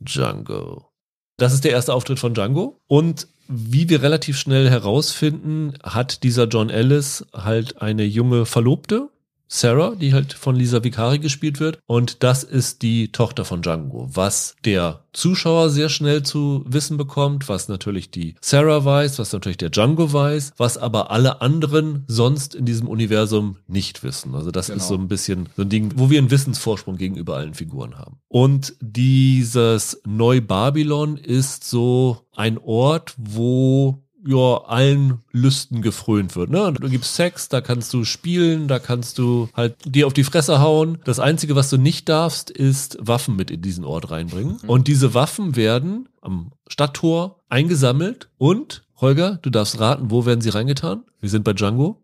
Django. 0.00 0.90
Das 1.36 1.52
ist 1.52 1.64
der 1.64 1.72
erste 1.72 1.94
Auftritt 1.94 2.18
von 2.18 2.34
Django. 2.34 2.80
Und 2.86 3.28
wie 3.48 3.88
wir 3.88 4.02
relativ 4.02 4.38
schnell 4.38 4.70
herausfinden, 4.70 5.74
hat 5.82 6.22
dieser 6.22 6.46
John 6.46 6.70
Ellis 6.70 7.26
halt 7.34 7.82
eine 7.82 8.04
junge 8.04 8.46
Verlobte, 8.46 9.10
Sarah, 9.46 9.94
die 9.94 10.12
halt 10.12 10.32
von 10.32 10.56
Lisa 10.56 10.82
Vicari 10.82 11.18
gespielt 11.18 11.60
wird. 11.60 11.78
Und 11.86 12.22
das 12.22 12.44
ist 12.44 12.82
die 12.82 13.12
Tochter 13.12 13.44
von 13.44 13.62
Django, 13.62 14.08
was 14.12 14.56
der 14.64 15.04
Zuschauer 15.12 15.70
sehr 15.70 15.88
schnell 15.88 16.22
zu 16.24 16.64
wissen 16.66 16.96
bekommt, 16.96 17.48
was 17.48 17.68
natürlich 17.68 18.10
die 18.10 18.34
Sarah 18.40 18.84
weiß, 18.84 19.18
was 19.18 19.32
natürlich 19.32 19.58
der 19.58 19.70
Django 19.70 20.12
weiß, 20.12 20.54
was 20.56 20.76
aber 20.76 21.10
alle 21.10 21.40
anderen 21.40 22.04
sonst 22.08 22.54
in 22.54 22.64
diesem 22.64 22.88
Universum 22.88 23.58
nicht 23.68 24.02
wissen. 24.02 24.34
Also 24.34 24.50
das 24.50 24.66
Genau. 24.66 24.78
ist 24.78 24.88
so 24.88 24.94
ein 24.94 25.08
bisschen 25.08 25.48
so 25.56 25.62
ein 25.62 25.68
Ding, 25.68 25.92
wo 25.96 26.10
wir 26.10 26.18
einen 26.18 26.30
Wissensvorsprung 26.30 26.96
gegenüber 26.96 27.36
allen 27.36 27.54
Figuren 27.54 27.96
haben. 27.98 28.18
Und 28.28 28.74
dieses 28.80 30.00
Neu-Babylon 30.06 31.16
ist 31.16 31.64
so 31.64 32.18
ein 32.34 32.58
Ort, 32.58 33.14
wo 33.16 34.03
ja, 34.26 34.62
allen 34.66 35.18
Lüsten 35.32 35.82
gefrönt 35.82 36.34
wird. 36.36 36.50
Ne? 36.50 36.72
Du 36.72 36.88
gibst 36.88 37.14
Sex, 37.14 37.48
da 37.48 37.60
kannst 37.60 37.92
du 37.92 38.04
spielen, 38.04 38.68
da 38.68 38.78
kannst 38.78 39.18
du 39.18 39.48
halt 39.54 39.76
dir 39.84 40.06
auf 40.06 40.12
die 40.12 40.24
Fresse 40.24 40.60
hauen. 40.60 40.98
Das 41.04 41.20
Einzige, 41.20 41.56
was 41.56 41.70
du 41.70 41.76
nicht 41.76 42.08
darfst, 42.08 42.50
ist 42.50 42.96
Waffen 43.00 43.36
mit 43.36 43.50
in 43.50 43.62
diesen 43.62 43.84
Ort 43.84 44.10
reinbringen. 44.10 44.56
Und 44.66 44.88
diese 44.88 45.14
Waffen 45.14 45.56
werden 45.56 46.08
am 46.22 46.52
Stadttor 46.68 47.40
eingesammelt 47.48 48.30
und, 48.38 48.83
Holger, 49.04 49.38
du 49.42 49.50
darfst 49.50 49.78
raten, 49.80 50.10
wo 50.10 50.24
werden 50.24 50.40
sie 50.40 50.48
reingetan? 50.48 51.02
Wir 51.20 51.28
sind 51.28 51.44
bei 51.44 51.52
Django. 51.52 52.00